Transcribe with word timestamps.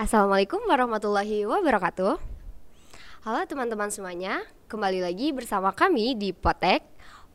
Assalamualaikum 0.00 0.64
warahmatullahi 0.64 1.44
wabarakatuh. 1.44 2.16
Halo 3.20 3.40
teman-teman 3.44 3.92
semuanya, 3.92 4.40
kembali 4.64 5.04
lagi 5.04 5.28
bersama 5.28 5.76
kami 5.76 6.16
di 6.16 6.32
Potek 6.32 6.80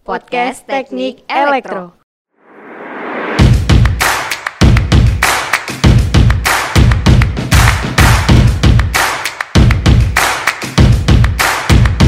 Podcast 0.01 0.65
Teknik 0.65 1.21
Elektro. 1.29 1.93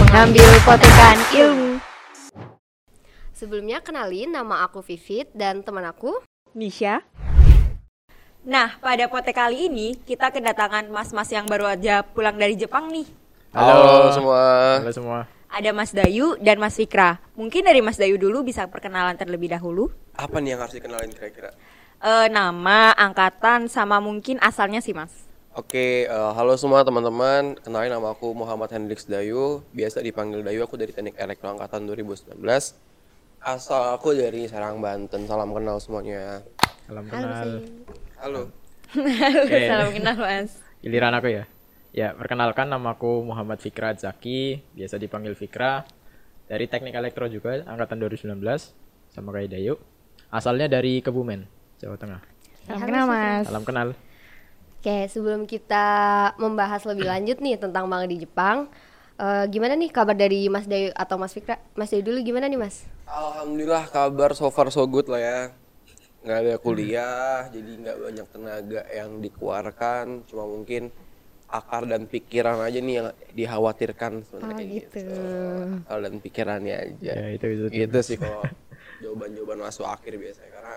Mengambil 0.02 0.50
potekan 0.66 1.18
ilmu. 1.38 1.78
Sebelumnya 3.30 3.86
kenalin 3.86 4.34
nama 4.34 4.66
aku 4.66 4.82
Vivit 4.82 5.30
dan 5.38 5.62
teman 5.62 5.86
aku 5.86 6.18
Nisha. 6.58 7.06
Nah, 8.48 8.80
pada 8.80 9.12
potek 9.12 9.36
kali 9.36 9.68
ini 9.68 10.00
kita 10.08 10.32
kedatangan 10.32 10.88
mas-mas 10.88 11.28
yang 11.36 11.44
baru 11.52 11.68
aja 11.68 12.00
pulang 12.00 12.40
dari 12.40 12.56
Jepang 12.56 12.88
nih. 12.88 13.04
Halo, 13.52 14.08
semua. 14.16 14.80
Halo 14.80 14.94
semua. 14.96 15.20
Ada 15.52 15.76
Mas 15.76 15.92
Dayu 15.92 16.40
dan 16.40 16.56
Mas 16.56 16.80
Fikra. 16.80 17.20
Mungkin 17.36 17.68
dari 17.68 17.84
Mas 17.84 18.00
Dayu 18.00 18.16
dulu 18.16 18.48
bisa 18.48 18.64
perkenalan 18.72 19.20
terlebih 19.20 19.52
dahulu. 19.52 19.92
Apa 20.16 20.40
nih 20.40 20.56
yang 20.56 20.64
harus 20.64 20.80
dikenalin 20.80 21.12
kira-kira? 21.12 21.52
Eh, 22.00 22.32
nama, 22.32 22.96
angkatan, 22.96 23.68
sama 23.68 24.00
mungkin 24.00 24.40
asalnya 24.40 24.80
sih 24.80 24.96
Mas. 24.96 25.12
Oke, 25.52 26.08
eh, 26.08 26.32
halo 26.32 26.56
semua 26.56 26.88
teman-teman. 26.88 27.60
Kenalin 27.60 27.92
nama 27.92 28.16
aku 28.16 28.32
Muhammad 28.32 28.72
Hendrix 28.72 29.12
Dayu. 29.12 29.60
Biasa 29.76 30.00
dipanggil 30.00 30.40
Dayu. 30.40 30.64
Aku 30.64 30.80
dari 30.80 30.96
Teknik 30.96 31.20
Elektro 31.20 31.52
angkatan 31.52 31.84
2019. 31.84 32.32
Asal 33.44 33.92
aku 33.92 34.16
dari 34.16 34.48
Serang, 34.48 34.80
Banten. 34.80 35.28
Salam 35.28 35.52
kenal 35.52 35.84
semuanya. 35.84 36.48
Salam 36.88 37.04
kenal. 37.12 37.44
Halo. 37.44 38.07
Oke, 39.46 39.58
Salam 39.68 39.92
kenal 39.94 40.18
Mas. 40.18 40.58
giliran 40.82 41.14
aku 41.14 41.28
ya. 41.30 41.44
Ya, 41.92 42.14
perkenalkan 42.14 42.70
namaku 42.70 43.26
Muhammad 43.26 43.58
Fikra 43.58 43.98
Zaki, 43.98 44.62
biasa 44.78 45.02
dipanggil 45.02 45.34
Fikra. 45.34 45.82
Dari 46.48 46.70
Teknik 46.70 46.96
Elektro 46.96 47.28
juga, 47.28 47.60
angkatan 47.68 48.00
2019, 48.00 48.38
sama 49.12 49.36
kayak 49.36 49.52
Dayu. 49.52 49.76
Asalnya 50.32 50.72
dari 50.72 51.04
Kebumen, 51.04 51.44
Jawa 51.82 51.98
Tengah. 52.00 52.22
Salam 52.64 52.82
kenal 52.86 53.06
Mas. 53.10 53.44
Salam 53.50 53.64
kenal. 53.66 53.88
Oke, 54.78 54.98
sebelum 55.12 55.44
kita 55.50 55.86
membahas 56.40 56.86
lebih 56.88 57.10
lanjut 57.10 57.42
nih 57.42 57.60
tentang 57.60 57.90
Bang 57.90 58.08
di 58.08 58.22
Jepang, 58.24 58.72
eh, 59.18 59.44
gimana 59.52 59.76
nih 59.76 59.90
kabar 59.92 60.16
dari 60.16 60.48
Mas 60.48 60.70
Dayu 60.70 60.94
atau 60.96 61.20
Mas 61.20 61.34
Fikra? 61.36 61.60
Mas 61.76 61.92
Dayu 61.92 62.06
dulu 62.06 62.22
gimana 62.24 62.48
nih 62.48 62.60
Mas? 62.62 62.88
Alhamdulillah 63.10 63.90
kabar 63.90 64.32
so 64.38 64.48
far 64.48 64.72
so 64.72 64.86
good 64.88 65.10
lah 65.12 65.20
ya. 65.20 65.40
Nggak 66.24 66.40
ada 66.44 66.56
kuliah, 66.60 67.38
jadi 67.54 67.72
nggak 67.82 67.98
banyak 67.98 68.28
tenaga 68.34 68.82
yang 68.90 69.12
dikeluarkan. 69.22 70.06
Cuma 70.28 70.44
mungkin 70.50 70.90
akar 71.48 71.88
dan 71.88 72.04
pikiran 72.12 72.60
aja 72.60 72.80
nih 72.84 72.96
yang 73.00 73.08
dikhawatirkan 73.32 74.26
sebenarnya 74.28 74.66
Oh, 74.66 74.76
gitu. 74.76 75.00
Akal 75.88 75.98
dan 76.04 76.14
pikirannya 76.20 76.76
aja. 76.76 77.12
Ya, 77.16 77.28
itu 77.32 77.46
itu. 77.48 77.66
gitu 77.72 78.00
sih 78.04 78.18
kalau 78.20 78.44
jawaban-jawaban 79.00 79.60
masuk 79.64 79.88
akhir 79.88 80.20
biasanya. 80.20 80.52
Karena 80.52 80.76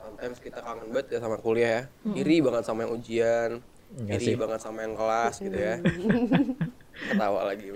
sometimes 0.00 0.38
kita 0.40 0.60
kangen 0.64 0.88
banget 0.94 1.06
ya 1.12 1.18
sama 1.20 1.36
kuliah 1.42 1.70
ya. 1.70 1.82
Iri 2.16 2.36
banget 2.40 2.64
sama 2.64 2.88
yang 2.88 2.92
ujian 2.96 3.50
iri 4.08 4.36
banget 4.36 4.60
sama 4.60 4.84
yang 4.84 4.94
kelas 4.96 5.34
gitu 5.40 5.58
ya. 5.58 5.74
Ketawa 7.08 7.40
lagi 7.48 7.72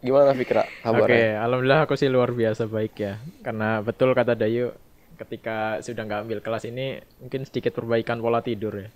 gimana 0.00 0.32
Fikra? 0.32 0.64
Oke, 0.64 0.80
kabarnya 0.80 1.44
alhamdulillah 1.44 1.80
aku 1.84 1.94
sih 2.00 2.08
luar 2.08 2.32
biasa 2.32 2.64
baik 2.68 2.94
ya. 2.96 3.20
Karena 3.44 3.84
betul 3.84 4.16
kata 4.16 4.32
Dayu, 4.32 4.72
ketika 5.20 5.84
sudah 5.84 6.02
nggak 6.08 6.20
ambil 6.24 6.38
kelas 6.40 6.64
ini, 6.64 6.96
mungkin 7.20 7.44
sedikit 7.44 7.76
perbaikan 7.76 8.24
pola 8.24 8.40
tidur 8.40 8.80
ya. 8.80 8.88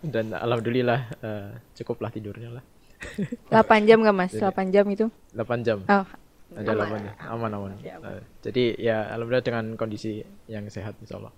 Dan 0.00 0.32
alhamdulillah 0.32 1.00
eh, 1.20 1.50
cukuplah 1.76 2.08
tidurnya 2.08 2.56
lah. 2.56 2.64
8 3.52 3.88
jam 3.88 4.00
gak 4.04 4.16
Mas? 4.16 4.32
8 4.36 4.72
jam 4.72 4.84
itu? 4.88 5.08
8 5.36 5.64
jam. 5.64 5.84
Oh, 5.88 6.04
ada 6.50 6.70
aman 6.74 7.02
aman 7.16 7.50
aman 7.54 7.72
Eh, 7.78 8.22
jadi 8.42 8.64
ya 8.74 8.96
alhamdulillah 9.14 9.46
dengan 9.46 9.64
kondisi 9.78 10.18
yang 10.50 10.66
sehat 10.66 10.98
insya 10.98 11.22
Allah 11.22 11.32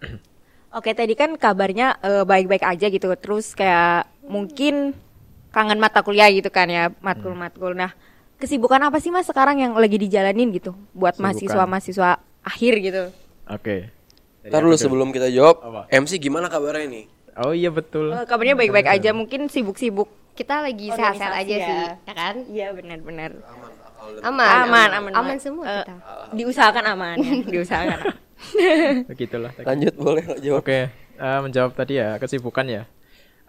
Oke, 0.78 0.92
tadi 0.92 1.16
kan 1.16 1.32
kabarnya 1.36 1.96
eh, 2.04 2.24
baik-baik 2.28 2.60
aja 2.60 2.86
gitu. 2.92 3.08
Terus 3.16 3.56
kayak 3.56 4.04
mungkin 4.24 4.92
kangen 5.48 5.80
mata 5.80 6.04
kuliah 6.04 6.28
gitu 6.28 6.52
kan 6.52 6.68
ya, 6.68 6.92
matkul-matkul. 7.00 7.72
Nah, 7.72 7.96
kesibukan 8.36 8.76
apa 8.84 9.00
sih 9.00 9.08
Mas 9.08 9.24
sekarang 9.24 9.64
yang 9.64 9.72
lagi 9.72 9.96
dijalanin 9.96 10.52
gitu 10.52 10.76
buat 10.92 11.16
mahasiswa-mahasiswa 11.16 12.20
akhir 12.44 12.72
gitu? 12.84 13.02
Oke. 13.50 13.76
Ntar 14.44 14.60
aku 14.60 14.64
dulu 14.64 14.76
sebelum 14.76 15.08
kita 15.10 15.28
jawab 15.28 15.60
Apa? 15.60 15.80
MC 15.90 16.16
gimana 16.16 16.48
kabarnya 16.48 16.86
nih? 16.88 17.04
Oh 17.38 17.52
iya 17.52 17.70
betul. 17.70 18.10
Eh, 18.10 18.24
kabarnya 18.24 18.54
baik-baik 18.54 18.88
aja, 18.88 19.10
mungkin 19.12 19.46
sibuk-sibuk. 19.46 20.08
Kita 20.32 20.62
lagi 20.62 20.88
sehat-sehat 20.88 21.34
aja 21.34 21.54
ya. 21.54 21.66
sih, 21.66 21.76
ya 22.06 22.14
kan? 22.14 22.34
Iya, 22.46 22.66
benar-benar. 22.70 23.30
aman 23.38 23.70
dan 24.08 24.22
Aman, 24.24 24.46
Aman, 24.46 24.88
aman, 24.94 25.12
aman 25.12 25.36
semua 25.36 25.64
Eh, 25.66 25.76
kita. 25.82 25.94
Diusahakan 26.32 26.84
aman. 26.94 27.16
Ya, 27.18 27.34
diusahakan. 27.52 27.98
begitulah. 29.10 29.52
Lanjut 29.58 29.94
boleh 29.98 30.22
nggak 30.22 30.40
jawab. 30.40 30.62
Oke 30.62 30.78
eh, 31.18 31.38
menjawab 31.42 31.72
tadi 31.74 31.98
ya 31.98 32.16
kesibukan 32.16 32.66
ya. 32.66 32.82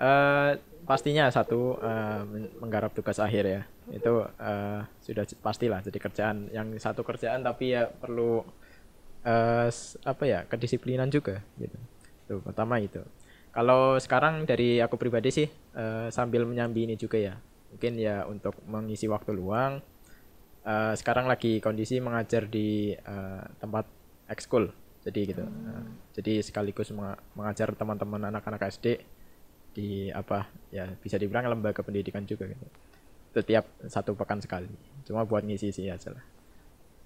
Eh, 0.01 0.49
pastinya 0.83 1.29
satu 1.29 1.77
eh, 1.77 2.21
men- 2.25 2.51
menggarap 2.57 2.91
tugas 2.91 3.21
akhir 3.21 3.43
ya. 3.45 3.61
Itu 3.93 4.25
eh, 4.25 4.79
sudah 5.05 5.23
pastilah 5.39 5.79
jadi 5.85 5.99
kerjaan. 6.01 6.37
Yang 6.49 6.81
satu 6.81 7.05
kerjaan 7.05 7.45
tapi 7.45 7.77
ya 7.77 7.85
perlu 7.87 8.41
s- 9.23 9.99
apa 10.07 10.23
ya 10.25 10.39
kedisiplinan 10.47 11.11
juga 11.11 11.43
gitu. 11.59 11.77
Tuh 12.27 12.39
pertama 12.43 12.79
itu. 12.79 13.01
Kalau 13.49 13.97
sekarang 13.97 14.45
dari 14.45 14.77
aku 14.79 14.95
pribadi 14.95 15.29
sih 15.33 15.47
eh, 15.75 16.07
sambil 16.13 16.45
menyambi 16.45 16.85
ini 16.87 16.95
juga 16.95 17.17
ya. 17.19 17.35
Mungkin 17.73 17.93
ya 17.99 18.25
untuk 18.29 18.55
mengisi 18.65 19.09
waktu 19.09 19.33
luang. 19.35 19.81
Eh, 20.63 20.93
sekarang 20.95 21.25
lagi 21.27 21.59
kondisi 21.59 21.99
mengajar 21.99 22.45
di 22.47 22.93
eh, 22.93 23.43
tempat 23.59 23.85
ekskul. 24.29 24.69
Jadi 25.03 25.19
gitu. 25.35 25.43
Eh, 25.43 25.85
jadi 26.15 26.33
sekaligus 26.45 26.91
menga- 26.95 27.19
mengajar 27.35 27.73
teman-teman 27.75 28.29
anak-anak 28.31 28.61
SD 28.71 28.87
di 29.69 30.09
apa 30.09 30.49
ya 30.73 30.89
bisa 30.97 31.15
dibilang 31.21 31.45
lembaga 31.49 31.81
pendidikan 31.83 32.23
juga 32.23 32.47
gitu. 32.47 32.67
Setiap 33.35 33.65
satu 33.89 34.13
pekan 34.17 34.39
sekali. 34.41 34.69
Cuma 35.05 35.25
buat 35.25 35.43
ngisi 35.45 35.69
isi 35.73 35.89
aja 35.89 36.13
lah 36.13 36.38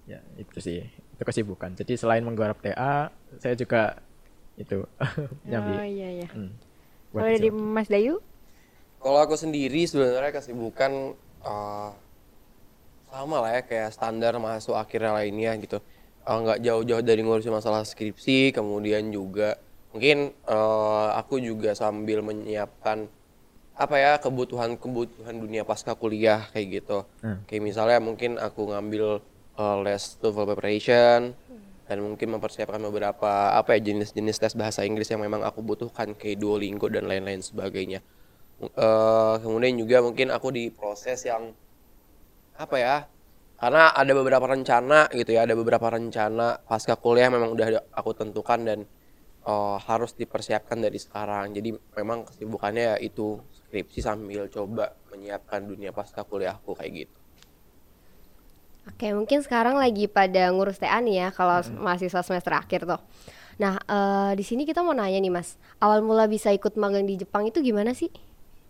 ya 0.04 0.20
itu 0.36 0.58
sih 0.60 0.78
itu 0.84 1.22
kesibukan 1.24 1.72
jadi 1.72 1.96
selain 1.96 2.24
menggarap 2.24 2.60
TA 2.60 3.08
saya 3.40 3.54
juga 3.56 3.98
itu 4.54 4.84
nyambi 5.48 5.74
Oh 5.80 5.86
iya 5.86 6.08
iya. 6.22 6.28
Hmm, 6.30 6.52
Kalau 7.10 7.30
dari. 7.30 7.48
Mas 7.50 7.88
Dayu? 7.88 8.20
kalau 9.00 9.20
aku 9.20 9.36
sendiri 9.36 9.84
sebenarnya 9.84 10.32
kesibukan 10.32 11.16
eh, 11.44 11.90
sama 13.10 13.36
lah 13.40 13.50
ya 13.54 13.62
kayak 13.62 13.94
standar 13.94 14.34
mahasiswa 14.36 14.80
akhirnya 14.80 15.12
lainnya 15.14 15.54
gitu 15.58 15.78
Eh, 16.24 16.32
nggak 16.40 16.64
jauh-jauh 16.64 17.04
dari 17.04 17.20
ngurusin 17.20 17.52
masalah 17.52 17.84
skripsi 17.84 18.56
kemudian 18.56 19.12
juga 19.12 19.60
mungkin 19.92 20.32
eh, 20.32 21.08
aku 21.20 21.36
juga 21.36 21.76
sambil 21.76 22.24
menyiapkan 22.24 23.04
apa 23.76 23.96
ya 24.00 24.12
kebutuhan-kebutuhan 24.16 25.36
dunia 25.36 25.68
pasca 25.68 25.92
kuliah 25.92 26.48
kayak 26.56 26.80
gitu 26.80 27.04
Hmm. 27.20 27.44
kayak 27.44 27.60
misalnya 27.60 28.00
mungkin 28.00 28.40
aku 28.40 28.72
ngambil 28.72 29.20
eh, 29.58 29.76
les 29.84 30.02
TOEFL 30.20 30.46
preparation 30.54 31.20
dan 31.84 32.00
mungkin 32.00 32.28
mempersiapkan 32.36 32.80
beberapa 32.80 33.52
apa 33.52 33.76
ya 33.76 33.92
jenis-jenis 33.92 34.40
tes 34.40 34.54
bahasa 34.56 34.88
Inggris 34.88 35.08
yang 35.12 35.20
memang 35.20 35.44
aku 35.44 35.60
butuhkan 35.60 36.16
kayak 36.16 36.40
Duolingo 36.40 36.88
dan 36.88 37.04
lain-lain 37.04 37.44
sebagainya. 37.44 38.00
Eh, 38.62 39.34
kemudian 39.44 39.76
juga 39.76 40.00
mungkin 40.00 40.32
aku 40.32 40.48
di 40.54 40.72
proses 40.72 41.28
yang 41.28 41.52
apa 42.54 42.76
ya 42.78 42.96
karena 43.58 43.90
ada 43.90 44.12
beberapa 44.14 44.46
rencana 44.46 45.10
gitu 45.10 45.34
ya 45.34 45.42
ada 45.42 45.58
beberapa 45.58 45.90
rencana 45.90 46.62
pasca 46.62 46.94
kuliah 46.94 47.28
memang 47.34 47.50
udah 47.52 47.82
aku 47.92 48.10
tentukan 48.16 48.60
dan 48.64 48.80
eh, 49.44 49.76
harus 49.84 50.16
dipersiapkan 50.16 50.80
dari 50.80 50.96
sekarang. 50.96 51.52
Jadi 51.52 51.76
memang 52.00 52.24
kesibukannya 52.24 52.84
ya 52.94 52.96
itu 53.02 53.44
skripsi 53.52 54.00
sambil 54.00 54.48
coba 54.48 54.96
menyiapkan 55.12 55.68
dunia 55.68 55.92
pasca 55.92 56.24
kuliahku 56.24 56.72
kayak 56.78 57.06
gitu 57.06 57.23
Oke, 58.84 59.08
mungkin 59.16 59.40
sekarang 59.40 59.80
lagi 59.80 60.04
pada 60.04 60.52
ngurus 60.52 60.76
TA 60.76 61.00
nih 61.00 61.24
ya 61.24 61.28
kalau 61.32 61.64
mahasiswa 61.80 62.20
semester 62.20 62.52
akhir 62.52 62.84
tuh. 62.84 63.00
Nah, 63.56 63.80
eh, 63.80 64.32
di 64.36 64.44
sini 64.44 64.68
kita 64.68 64.84
mau 64.84 64.92
nanya 64.92 65.16
nih 65.22 65.32
Mas, 65.32 65.56
awal 65.80 66.04
mula 66.04 66.28
bisa 66.28 66.52
ikut 66.52 66.76
magang 66.76 67.08
di 67.08 67.16
Jepang 67.16 67.48
itu 67.48 67.64
gimana 67.64 67.96
sih? 67.96 68.12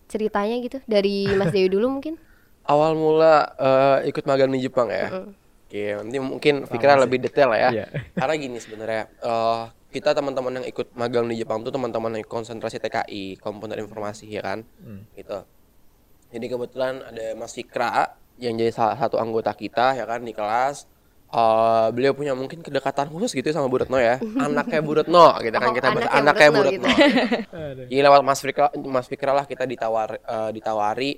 Ceritanya 0.07 0.55
gitu 0.63 0.79
dari 0.87 1.27
Mas 1.35 1.51
Dewi 1.51 1.67
dulu 1.67 1.99
mungkin? 1.99 2.15
awal 2.71 2.95
mula 2.95 3.53
eh, 3.59 4.09
ikut 4.09 4.23
magang 4.23 4.49
di 4.55 4.63
Jepang 4.63 4.87
ya. 4.87 5.27
Oke 5.65 5.97
nanti 5.97 6.17
mungkin 6.21 6.63
pikiran 6.69 7.01
lebih 7.03 7.19
detail 7.19 7.51
lah 7.51 7.59
ya. 7.59 7.69
Iya. 7.83 7.85
karena 8.21 8.33
gini 8.39 8.57
sebenarnya 8.61 9.03
eh, 9.09 9.63
kita 9.91 10.15
teman-teman 10.15 10.63
yang 10.63 10.65
ikut 10.67 10.95
magang 10.95 11.27
di 11.27 11.35
Jepang 11.39 11.59
tuh 11.63 11.75
teman-teman 11.75 12.19
yang 12.19 12.27
konsentrasi 12.27 12.79
TKI 12.79 13.39
komponen 13.41 13.79
informasi 13.83 14.31
ya 14.31 14.43
kan? 14.43 14.63
Gitu. 15.15 15.39
Jadi 16.35 16.45
kebetulan 16.51 16.99
ada 16.99 17.31
Mas 17.39 17.55
Fikra 17.55 18.15
yang 18.37 18.53
jadi 18.59 18.71
salah 18.71 18.99
satu 18.99 19.15
anggota 19.15 19.55
kita 19.55 19.95
ya 19.95 20.03
kan 20.03 20.19
di 20.21 20.35
kelas 20.35 20.87
eh, 21.31 21.87
beliau 21.95 22.11
punya 22.11 22.35
mungkin 22.35 22.59
kedekatan 22.59 23.07
khusus 23.11 23.31
gitu 23.31 23.47
sama 23.51 23.67
Bu 23.71 23.79
Retno 23.83 23.97
ya. 23.99 24.19
Anaknya 24.45 24.79
Bu 24.83 24.93
Retno 24.99 25.39
gitu 25.39 25.55
kan 25.55 25.69
Oh, 25.71 25.75
kita 25.75 25.87
bahas 25.91 26.09
anaknya 26.11 26.13
Bu 26.13 26.19
anaknya 26.19 26.47
Bu 26.51 26.61
Retno 26.63 26.89
gitu. 27.87 28.01
Lewat 28.05 28.21
Mas 28.23 28.39
Fikra, 28.43 28.67
Mas 28.83 29.07
Fikra 29.07 29.31
lah 29.31 29.45
kita 29.47 29.63
ditawar 29.63 30.19
eh, 30.19 30.49
ditawari 30.51 31.11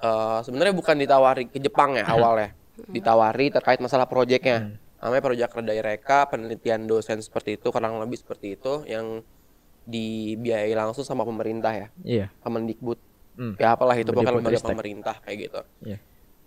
eh, 0.00 0.38
sebenarnya 0.44 0.74
bukan 0.74 0.96
ditawari 0.98 1.44
ke 1.52 1.58
Jepang 1.60 1.96
ya 1.96 2.04
awalnya. 2.08 2.52
Ditawari 2.90 3.54
terkait 3.54 3.78
masalah 3.78 4.10
proyeknya. 4.10 4.74
Namanya 4.98 5.22
proyek 5.22 5.52
Redai 5.54 5.78
Reka, 5.78 6.26
penelitian 6.26 6.90
dosen 6.90 7.22
seperti 7.22 7.60
itu, 7.60 7.70
kurang 7.70 8.02
lebih 8.02 8.18
seperti 8.18 8.58
itu 8.58 8.82
yang 8.88 9.22
dibiayai 9.84 10.72
langsung 10.72 11.04
sama 11.04 11.22
pemerintah 11.22 11.70
ya. 11.70 11.88
Iya. 12.02 12.26
Kemendikbud. 12.40 12.98
Hmm. 13.36 13.54
Ya 13.60 13.78
apalah 13.78 13.94
itu 13.94 14.10
lembaga 14.10 14.32
Kemendikbudristek. 14.32 14.70
pemerintah 14.74 15.14
kayak 15.22 15.38
gitu. 15.38 15.60
Iya. 15.84 15.98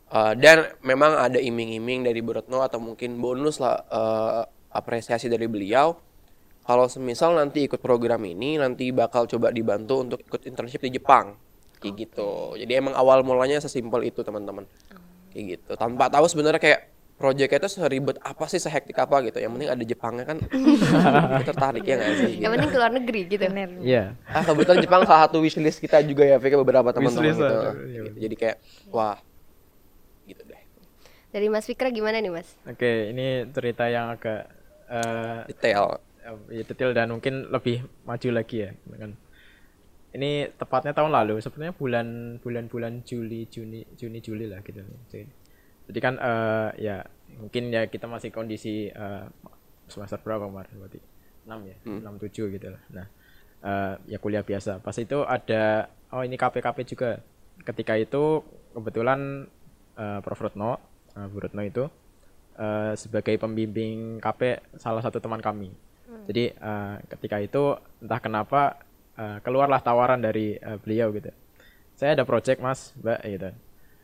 Uh, 0.07 0.31
dan 0.39 0.71
memang 0.87 1.19
ada 1.19 1.35
iming-iming 1.35 2.07
dari 2.07 2.23
Bu 2.23 2.31
Retno 2.39 2.63
atau 2.63 2.79
mungkin 2.79 3.19
bonus 3.19 3.59
lah 3.59 3.75
uh, 3.91 4.47
apresiasi 4.71 5.27
dari 5.27 5.51
beliau 5.51 5.99
kalau 6.63 6.87
semisal 6.87 7.35
nanti 7.35 7.67
ikut 7.67 7.83
program 7.83 8.23
ini 8.23 8.55
nanti 8.55 8.91
bakal 8.95 9.27
coba 9.27 9.51
dibantu 9.51 10.03
untuk 10.03 10.19
ikut 10.23 10.47
internship 10.47 10.79
di 10.83 10.95
Jepang 10.95 11.35
kayak 11.83 12.07
gitu 12.07 12.55
jadi 12.55 12.79
emang 12.79 12.95
awal 12.95 13.19
mulanya 13.23 13.59
sesimpel 13.59 14.07
itu 14.07 14.23
teman-teman 14.23 14.63
kayak 15.35 15.59
gitu 15.59 15.71
tanpa 15.75 16.07
tahu 16.07 16.23
sebenarnya 16.27 16.59
kayak 16.63 16.81
proyeknya 17.17 17.65
itu 17.65 17.69
seribet 17.81 18.21
apa 18.21 18.45
sih 18.45 18.61
sehektik 18.61 18.93
apa 18.93 19.25
gitu 19.25 19.41
yang 19.41 19.49
penting 19.57 19.73
ada 19.73 19.83
Jepangnya 19.83 20.23
kan 20.23 20.37
tertarik 21.49 21.81
ya 21.81 21.97
nggak 21.97 22.13
sih 22.21 22.33
Yang 22.45 22.51
penting 22.53 22.71
keluar 22.71 22.91
negeri 22.93 23.21
gitu. 23.25 23.43
Iya. 23.81 24.13
ah 24.29 24.43
kebetulan 24.45 24.77
Jepang 24.85 25.01
salah 25.09 25.25
satu 25.25 25.41
wishlist 25.41 25.81
kita 25.81 26.05
juga 26.05 26.29
ya 26.29 26.37
Vika 26.37 26.61
beberapa 26.61 26.93
teman-teman 26.93 27.33
gitu. 27.33 27.41
ada, 27.41 27.73
iya. 27.89 28.01
Gitu. 28.05 28.17
jadi 28.21 28.35
kayak 28.37 28.57
wah 28.93 29.17
gitu 29.17 29.26
Dari 31.37 31.53
Mas 31.53 31.69
Fikra 31.69 31.93
gimana 31.93 32.17
nih 32.17 32.33
Mas? 32.33 32.57
Oke, 32.65 33.13
ini 33.13 33.45
cerita 33.53 33.85
yang 33.85 34.09
agak 34.09 34.49
eh, 34.89 35.45
detail. 35.53 36.01
ya, 36.49 36.65
detail 36.65 36.97
dan 36.97 37.13
mungkin 37.13 37.53
lebih 37.53 37.85
maju 38.09 38.29
lagi 38.33 38.65
ya 38.65 38.73
kan 38.97 39.13
ini 40.17 40.49
tepatnya 40.57 40.97
tahun 40.97 41.13
lalu 41.13 41.37
sebenarnya 41.45 41.77
bulan 41.77 42.07
bulan 42.41 42.65
bulan 42.65 42.93
Juli 43.05 43.45
Juni 43.53 43.85
Juni 43.93 44.17
Juli 44.17 44.49
lah 44.49 44.65
gitu. 44.65 44.81
Jadi, 45.13 45.29
jadi 45.93 45.99
kan 46.01 46.13
eh, 46.17 46.69
ya 46.81 46.97
mungkin 47.37 47.69
ya 47.69 47.85
kita 47.85 48.09
masih 48.09 48.33
kondisi 48.33 48.89
eh, 48.89 49.25
semester 49.85 50.17
berapa 50.25 50.49
kemarin? 50.49 50.73
Berarti 50.73 50.99
6 51.45 51.69
ya? 51.69 51.77
Enam 51.85 52.17
tujuh 52.17 52.49
gitu 52.49 52.67
lah. 52.73 52.81
Nah 52.89 53.05
eh, 53.61 53.93
ya 54.09 54.17
kuliah 54.17 54.41
biasa. 54.41 54.81
Pas 54.81 54.97
itu 54.97 55.21
ada 55.21 55.85
oh 56.09 56.25
ini 56.25 56.33
KPKP 56.33 56.77
juga. 56.89 57.21
Ketika 57.61 57.93
itu 57.93 58.41
kebetulan 58.73 59.45
eh, 60.01 60.19
Prof. 60.25 60.41
Retno 60.41 60.96
eh, 61.17 61.27
Bu 61.27 61.37
Retno 61.41 61.65
itu 61.65 61.89
eh, 62.57 62.93
sebagai 62.93 63.35
pembimbing 63.41 64.21
KP 64.21 64.41
salah 64.77 65.01
satu 65.01 65.17
teman 65.17 65.41
kami. 65.41 65.73
Jadi 66.29 66.53
eh, 66.53 66.95
ketika 67.09 67.37
itu 67.41 67.75
entah 68.03 68.19
kenapa 68.21 68.77
eh, 69.17 69.37
keluarlah 69.41 69.81
tawaran 69.81 70.21
dari 70.21 70.55
eh, 70.57 70.77
beliau 70.77 71.09
gitu. 71.15 71.31
Saya 71.97 72.13
ada 72.13 72.23
project 72.29 72.61
mas, 72.61 72.93
mbak 73.01 73.19
gitu. 73.25 73.49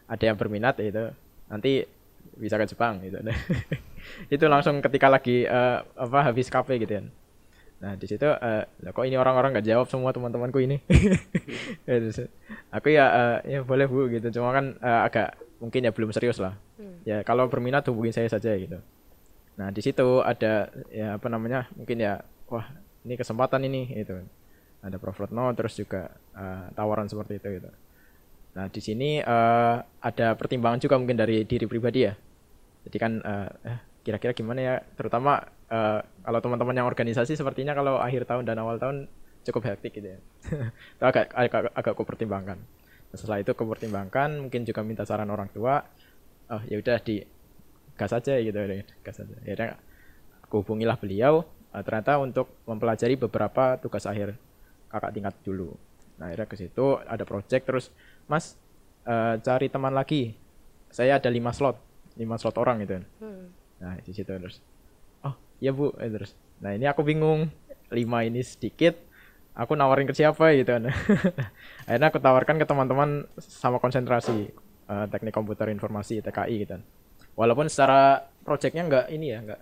Ada 0.10 0.24
yang 0.34 0.38
berminat 0.40 0.76
gitu. 0.82 1.14
Nanti 1.48 1.86
bisa 2.40 2.58
ke 2.58 2.66
Jepang 2.66 3.04
gitu. 3.06 3.20
itu 4.36 4.46
langsung 4.50 4.82
ketika 4.82 5.08
lagi 5.12 5.46
eh, 5.46 5.78
apa 5.84 6.20
habis 6.26 6.50
KP 6.50 6.82
gitu 6.82 6.94
kan. 7.02 7.08
Nah 7.84 8.00
di 8.00 8.06
situ 8.08 8.24
eh, 8.24 8.64
lah 8.64 8.92
kok 8.96 9.04
ini 9.04 9.20
orang-orang 9.20 9.60
nggak 9.60 9.68
jawab 9.68 9.88
semua 9.92 10.16
teman-temanku 10.16 10.64
ini. 10.64 10.80
Gitu. 11.88 12.32
Aku 12.72 12.88
ya 12.90 13.06
eh, 13.44 13.60
ya 13.60 13.60
boleh 13.62 13.86
bu 13.92 14.08
gitu. 14.08 14.40
Cuma 14.40 14.56
kan 14.56 14.80
eh, 14.80 15.02
agak 15.04 15.36
mungkin 15.60 15.84
ya 15.84 15.92
belum 15.92 16.16
serius 16.16 16.40
lah. 16.40 16.56
Ya 17.04 17.18
kalau 17.22 17.48
berminat 17.52 17.88
hubungin 17.90 18.14
saya 18.16 18.30
saja 18.30 18.54
gitu. 18.56 18.80
Nah 19.60 19.70
di 19.70 19.82
situ 19.84 20.24
ada 20.24 20.70
ya 20.90 21.18
apa 21.18 21.28
namanya 21.30 21.70
mungkin 21.78 22.02
ya 22.02 22.24
wah 22.50 22.66
ini 23.04 23.14
kesempatan 23.20 23.64
ini 23.68 23.92
gitu. 23.94 24.24
Ada 24.84 25.00
Prof 25.00 25.16
Retno 25.16 25.52
terus 25.56 25.76
juga 25.80 26.12
eh, 26.36 26.66
tawaran 26.76 27.08
seperti 27.08 27.40
itu 27.40 27.48
gitu. 27.62 27.70
Nah 28.54 28.66
di 28.70 28.82
sini 28.82 29.10
eh, 29.22 29.78
ada 29.84 30.28
pertimbangan 30.36 30.80
juga 30.82 30.96
mungkin 31.00 31.18
dari 31.20 31.44
diri 31.48 31.66
pribadi 31.70 32.00
ya. 32.08 32.14
Jadi 32.84 32.98
kan 33.00 33.12
eh, 33.24 33.50
kira-kira 34.04 34.36
gimana 34.36 34.60
ya 34.60 34.76
terutama 35.00 35.40
eh, 35.72 36.00
kalau 36.04 36.40
teman-teman 36.44 36.76
yang 36.84 36.88
organisasi 36.90 37.40
sepertinya 37.40 37.72
kalau 37.72 38.00
akhir 38.00 38.28
tahun 38.28 38.44
dan 38.44 38.60
awal 38.60 38.76
tahun 38.82 39.08
cukup 39.44 39.76
hektik 39.76 40.00
gitu 40.00 40.08
ya. 40.16 40.20
itu 41.00 41.04
agak 41.04 41.32
agak 41.36 41.72
agak 41.76 41.94
kupertimbangkan. 41.96 42.58
Nah, 43.14 43.18
setelah 43.22 43.46
itu 43.46 43.54
kupertimbangkan 43.54 44.50
mungkin 44.50 44.66
juga 44.66 44.82
minta 44.82 45.06
saran 45.06 45.30
orang 45.30 45.52
tua. 45.54 45.86
Oh 46.52 46.62
ya 46.68 46.80
udah 46.80 46.98
di 47.00 47.24
gas 47.96 48.12
aja 48.12 48.34
gitu 48.40 48.58
ya, 48.58 48.84
gas 49.06 49.18
aja. 49.22 49.36
Akhirnya 49.44 49.78
aku 50.44 50.66
hubungilah 50.66 50.98
beliau 51.00 51.46
eh, 51.72 51.82
ternyata 51.86 52.20
untuk 52.20 52.52
mempelajari 52.66 53.16
beberapa 53.16 53.78
tugas 53.80 54.04
akhir 54.06 54.36
kakak 54.92 55.12
tingkat 55.14 55.36
dulu. 55.42 55.74
Nah, 56.20 56.30
akhirnya 56.30 56.46
ke 56.46 56.56
situ 56.60 57.00
ada 57.02 57.24
project 57.26 57.64
terus, 57.66 57.86
Mas 58.30 58.58
eh, 59.08 59.36
cari 59.42 59.68
teman 59.70 59.94
lagi. 59.94 60.38
Saya 60.94 61.18
ada 61.18 61.30
lima 61.34 61.50
slot, 61.50 61.78
lima 62.18 62.38
slot 62.38 62.58
orang 62.62 62.86
gitu. 62.86 63.02
kan. 63.02 63.06
Nah, 63.82 63.98
di 64.00 64.12
situ 64.14 64.30
terus. 64.30 64.62
Oh, 65.26 65.34
iya 65.58 65.74
Bu, 65.74 65.90
Eh, 65.98 66.08
terus. 66.08 66.38
Nah, 66.62 66.72
ini 66.78 66.86
aku 66.86 67.02
bingung. 67.02 67.50
Lima 67.90 68.22
ini 68.22 68.46
sedikit. 68.46 68.94
Aku 69.58 69.74
nawarin 69.74 70.06
ke 70.06 70.14
siapa 70.14 70.54
gitu 70.54 70.70
kan. 70.70 70.90
Akhirnya 71.90 72.08
aku 72.10 72.18
tawarkan 72.22 72.58
ke 72.62 72.66
teman-teman 72.66 73.26
sama 73.38 73.78
konsentrasi 73.78 74.50
eh, 74.88 75.06
teknik 75.10 75.34
komputer 75.34 75.72
informasi 75.72 76.20
TKI 76.24 76.56
gitu. 76.66 76.78
Walaupun 77.34 77.66
secara 77.66 78.22
projectnya 78.46 78.86
nggak 78.86 79.06
ini 79.10 79.28
ya, 79.34 79.40
nggak 79.42 79.62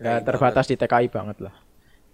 nggak 0.00 0.18
terbatas 0.24 0.66
di 0.66 0.76
TKI 0.76 1.06
banget 1.12 1.38
lah. 1.44 1.54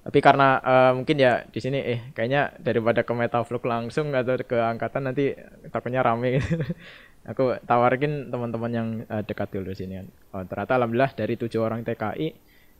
Tapi 0.04 0.18
karena 0.20 0.60
eh, 0.60 0.92
mungkin 0.92 1.16
ya 1.16 1.48
di 1.48 1.60
sini 1.64 1.80
eh 1.80 2.00
kayaknya 2.12 2.52
daripada 2.60 3.00
ke 3.00 3.12
Metaflux 3.16 3.64
langsung 3.64 4.12
atau 4.12 4.36
ke 4.36 4.58
angkatan 4.60 5.08
nanti 5.08 5.32
takutnya 5.72 6.04
rame. 6.04 6.40
Aku 7.32 7.56
tawarin 7.64 8.28
teman-teman 8.28 8.72
yang 8.72 8.88
eh, 9.08 9.24
dekat 9.24 9.48
dulu 9.48 9.72
di 9.72 9.78
sini 9.80 9.92
kan. 9.96 10.06
Oh, 10.36 10.44
ternyata 10.44 10.76
alhamdulillah 10.76 11.12
dari 11.16 11.34
tujuh 11.40 11.60
orang 11.64 11.80
TKI 11.80 12.28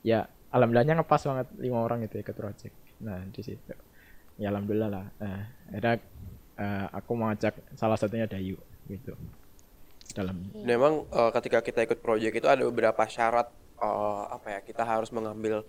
ya 0.05 0.29
alhamdulillahnya 0.53 1.01
ngepas 1.01 1.25
banget 1.25 1.49
lima 1.57 1.81
orang 1.81 2.05
itu 2.05 2.21
ikut 2.21 2.37
project. 2.37 2.77
Nah 3.01 3.25
di 3.33 3.41
situ 3.41 3.73
ya 4.37 4.53
alhamdulillah 4.53 4.91
lah. 4.93 5.07
Nah, 5.17 5.41
eh, 6.61 6.87
aku 6.93 7.13
mengajak 7.17 7.57
salah 7.73 7.97
satunya 7.97 8.29
Dayu 8.29 8.61
gitu 8.85 9.17
dalam 10.13 10.53
memang 10.53 11.09
eh, 11.09 11.31
ketika 11.41 11.65
kita 11.65 11.81
ikut 11.89 12.05
proyek 12.05 12.37
itu 12.37 12.47
ada 12.47 12.61
beberapa 12.69 13.03
syarat 13.09 13.49
eh, 13.81 14.23
apa 14.29 14.47
ya 14.59 14.61
kita 14.61 14.85
harus 14.85 15.09
mengambil 15.09 15.65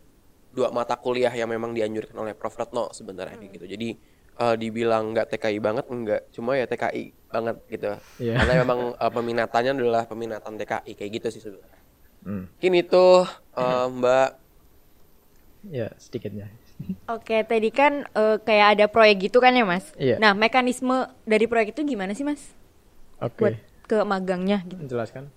dua 0.56 0.72
mata 0.72 0.96
kuliah 0.96 1.32
yang 1.32 1.52
memang 1.52 1.76
dianjurkan 1.76 2.16
oleh 2.16 2.36
Prof 2.36 2.56
Retno 2.56 2.92
sebenarnya 2.92 3.36
kayak 3.40 3.52
gitu. 3.60 3.66
Jadi 3.68 3.90
eh, 4.40 4.56
dibilang 4.56 5.16
nggak 5.16 5.36
TKI 5.36 5.60
banget 5.60 5.86
enggak, 5.92 6.22
cuma 6.32 6.56
ya 6.56 6.68
TKI 6.68 7.04
banget 7.32 7.58
gitu. 7.68 7.92
Iya. 8.24 8.36
Karena 8.40 8.54
memang 8.64 8.80
eh, 8.96 9.12
peminatannya 9.12 9.72
adalah 9.76 10.04
peminatan 10.08 10.54
TKI 10.60 10.92
kayak 10.96 11.12
gitu 11.22 11.28
sih 11.32 11.42
sebenarnya. 11.44 11.82
Hmm. 12.26 12.44
Mungkin 12.52 12.74
itu 12.80 13.06
eh, 13.56 13.86
Mbak 13.92 14.30
ya 15.72 15.90
sedikitnya. 15.98 16.48
Oke, 17.08 17.44
tadi 17.48 17.70
kan 17.72 18.04
eh, 18.04 18.38
kayak 18.44 18.68
ada 18.80 18.86
proyek 18.92 19.32
gitu 19.32 19.40
kan 19.40 19.56
ya, 19.56 19.64
Mas? 19.64 19.96
Iya. 19.96 20.20
Nah, 20.20 20.36
mekanisme 20.36 21.08
dari 21.24 21.48
proyek 21.48 21.72
itu 21.72 21.88
gimana 21.88 22.12
sih, 22.12 22.28
Mas? 22.28 22.52
Oke. 23.24 23.40
Buat 23.40 23.56
ke 23.86 24.02
magangnya 24.02 24.66
gitu. 24.66 24.82
Menjelaskan. 24.82 25.30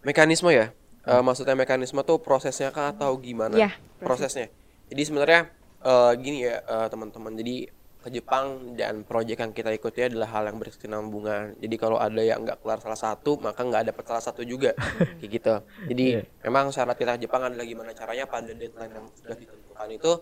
mekanisme 0.00 0.50
ya. 0.50 0.72
Eh, 1.00 1.22
maksudnya 1.24 1.56
mekanisme 1.56 2.00
tuh 2.04 2.20
prosesnya 2.20 2.68
kah 2.70 2.92
atau 2.92 3.16
gimana? 3.16 3.56
Ya, 3.56 3.72
prosesnya. 3.98 4.48
Jadi 4.88 5.02
sebenarnya 5.04 5.48
eh, 5.80 6.12
gini 6.20 6.44
ya 6.44 6.60
eh, 6.60 6.86
teman-teman. 6.88 7.32
Jadi 7.36 7.68
ke 8.00 8.08
Jepang 8.08 8.72
dan 8.80 9.04
proyek 9.04 9.44
yang 9.44 9.52
kita 9.52 9.68
ikuti 9.76 10.00
adalah 10.00 10.32
hal 10.32 10.48
yang 10.48 10.56
berkesinambungan. 10.56 11.60
Jadi 11.60 11.76
kalau 11.76 12.00
ada 12.00 12.24
yang 12.24 12.40
nggak 12.40 12.64
kelar 12.64 12.80
salah 12.80 12.96
satu, 12.96 13.36
maka 13.36 13.60
nggak 13.60 13.92
dapat 13.92 14.04
salah 14.08 14.24
satu 14.24 14.40
juga, 14.40 14.72
kayak 15.20 15.28
gitu. 15.30 15.54
Jadi 15.84 16.04
Iya. 16.16 16.22
memang 16.48 16.72
syarat 16.72 16.96
kita 16.96 17.20
ke 17.20 17.28
Jepang 17.28 17.44
adalah 17.44 17.64
gimana 17.64 17.92
caranya 17.92 18.24
pada 18.24 18.48
deadline 18.48 18.88
yang 18.88 19.04
sudah 19.12 19.36
ditentukan 19.36 19.88
itu 19.92 20.12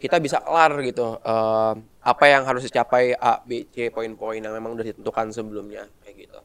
kita 0.00 0.16
bisa 0.18 0.42
kelar 0.42 0.74
gitu. 0.82 1.06
Eh, 1.22 1.72
apa 2.02 2.24
yang 2.26 2.42
harus 2.42 2.66
dicapai 2.66 3.14
A, 3.14 3.38
B, 3.46 3.70
C, 3.70 3.94
poin-poin 3.94 4.42
yang 4.42 4.50
memang 4.50 4.74
sudah 4.74 4.86
ditentukan 4.90 5.26
sebelumnya, 5.30 5.86
kayak 6.02 6.26
gitu. 6.26 6.40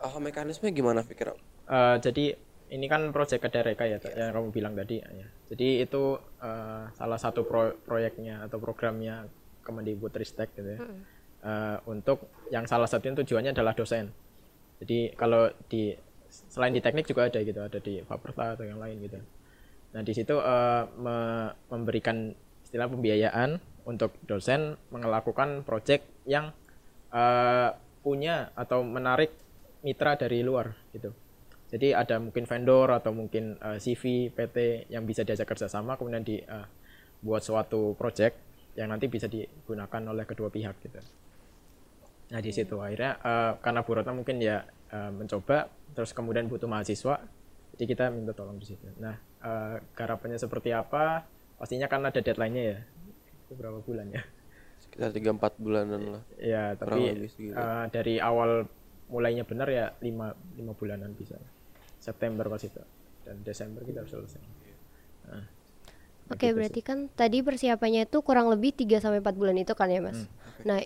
Eh, 0.00 0.16
mekanisme 0.20 0.72
gimana 0.72 1.04
pikir? 1.04 1.36
Eh, 1.68 1.96
jadi 2.00 2.24
ini 2.70 2.86
kan 2.86 3.10
proyek 3.10 3.42
Kedareka 3.42 3.84
ya 3.84 3.98
Cak, 3.98 4.14
yang 4.14 4.32
kamu 4.32 4.48
bilang 4.54 4.74
tadi 4.78 5.02
ya. 5.02 5.26
Jadi 5.52 5.84
itu 5.84 6.16
eh, 6.40 6.84
salah 6.96 7.18
satu 7.20 7.44
pro- 7.44 7.76
proyeknya 7.84 8.46
atau 8.48 8.56
programnya 8.56 9.28
Kemendikbudristek 9.60 10.56
gitu 10.56 10.70
ya. 10.78 10.80
Eh, 11.44 11.76
untuk 11.84 12.24
yang 12.48 12.64
salah 12.64 12.88
satunya 12.88 13.20
tujuannya 13.20 13.52
adalah 13.52 13.76
dosen. 13.76 14.08
Jadi 14.80 15.12
kalau 15.20 15.52
di 15.68 15.92
selain 16.30 16.72
di 16.72 16.80
teknik 16.80 17.04
juga 17.04 17.26
ada 17.28 17.42
gitu, 17.42 17.60
ada 17.60 17.78
di 17.82 18.00
Faperta 18.06 18.56
atau 18.56 18.64
yang 18.64 18.80
lain 18.80 18.96
gitu. 19.04 19.18
Nah 19.92 20.00
di 20.00 20.12
situ 20.16 20.32
eh, 20.40 20.82
me- 20.96 21.52
memberikan 21.68 22.32
istilah 22.64 22.88
pembiayaan 22.88 23.58
untuk 23.84 24.14
dosen 24.24 24.78
melakukan 24.88 25.66
proyek 25.66 26.06
yang 26.24 26.54
eh, 27.12 27.68
punya 28.00 28.48
atau 28.56 28.80
menarik 28.80 29.28
mitra 29.80 30.16
dari 30.16 30.44
luar 30.44 30.72
gitu 30.92 31.12
Jadi 31.70 31.94
ada 31.94 32.18
mungkin 32.18 32.50
vendor 32.50 32.90
atau 32.90 33.14
mungkin 33.14 33.54
eh, 33.54 33.78
CV, 33.78 34.34
PT 34.34 34.90
yang 34.90 35.06
bisa 35.06 35.22
diajak 35.22 35.46
kerjasama, 35.46 35.94
kemudian 35.94 36.26
di 36.26 36.42
eh, 36.42 36.66
buat 37.22 37.46
suatu 37.46 37.94
project 37.94 38.34
yang 38.74 38.90
nanti 38.90 39.06
bisa 39.06 39.30
digunakan 39.30 40.02
oleh 40.10 40.26
kedua 40.26 40.50
pihak 40.50 40.82
gitu. 40.82 40.98
Nah 42.34 42.40
di 42.42 42.50
situ 42.50 42.74
akhirnya 42.82 43.22
eh, 43.22 43.52
karena 43.62 43.86
Bu 43.86 43.90
Retno 43.94 44.18
mungkin 44.18 44.42
ya 44.42 44.66
eh, 44.66 45.10
mencoba, 45.14 45.70
terus 45.94 46.10
kemudian 46.10 46.50
butuh 46.50 46.66
mahasiswa, 46.66 47.22
jadi 47.78 47.84
kita 47.86 48.10
minta 48.10 48.34
tolong 48.34 48.58
di 48.58 48.66
situ. 48.66 48.90
Nah 48.98 49.14
eh, 49.38 49.78
garapannya 49.94 50.42
seperti 50.42 50.74
apa? 50.74 51.22
Pastinya 51.54 51.86
kan 51.86 52.02
ada 52.02 52.18
deadline-nya 52.18 52.64
ya. 52.66 52.78
Itu 53.46 53.54
berapa 53.54 53.78
bulan 53.78 54.10
ya? 54.10 54.26
Sekitar 54.82 55.14
3-4 55.14 55.54
bulanan 55.62 56.02
lah. 56.18 56.22
Ya, 56.42 56.74
tapi 56.74 57.30
eh, 57.30 57.84
dari 57.94 58.18
awal 58.18 58.66
mulainya 59.10 59.42
benar 59.44 59.68
ya 59.68 59.92
lima 60.00 60.32
lima 60.54 60.72
bulanan 60.72 61.12
bisa. 61.12 61.36
September 62.00 62.48
pas 62.48 62.62
itu 62.64 62.80
dan 63.26 63.36
Desember 63.44 63.84
kita 63.84 64.00
harus 64.06 64.12
selesai. 64.14 64.42
Nah, 65.28 65.44
Oke, 66.30 66.54
berarti 66.54 66.80
kan 66.80 67.10
tadi 67.12 67.42
persiapannya 67.42 68.06
itu 68.06 68.22
kurang 68.22 68.48
lebih 68.54 68.70
3 68.70 69.02
sampai 69.02 69.18
4 69.18 69.34
bulan 69.34 69.58
itu 69.58 69.74
kan 69.74 69.90
ya, 69.90 69.98
Mas? 69.98 70.30
Nah, 70.62 70.78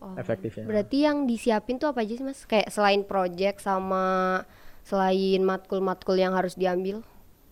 oh, 0.00 0.16
efektifnya. 0.16 0.64
berarti 0.64 1.04
yang 1.04 1.28
disiapin 1.28 1.76
tuh 1.76 1.92
apa 1.92 2.00
aja 2.00 2.16
sih, 2.16 2.24
Mas? 2.24 2.48
Kayak 2.48 2.72
selain 2.72 3.04
project 3.04 3.60
sama 3.60 4.42
selain 4.80 5.44
matkul-matkul 5.44 6.16
yang 6.16 6.32
harus 6.32 6.56
diambil? 6.56 7.04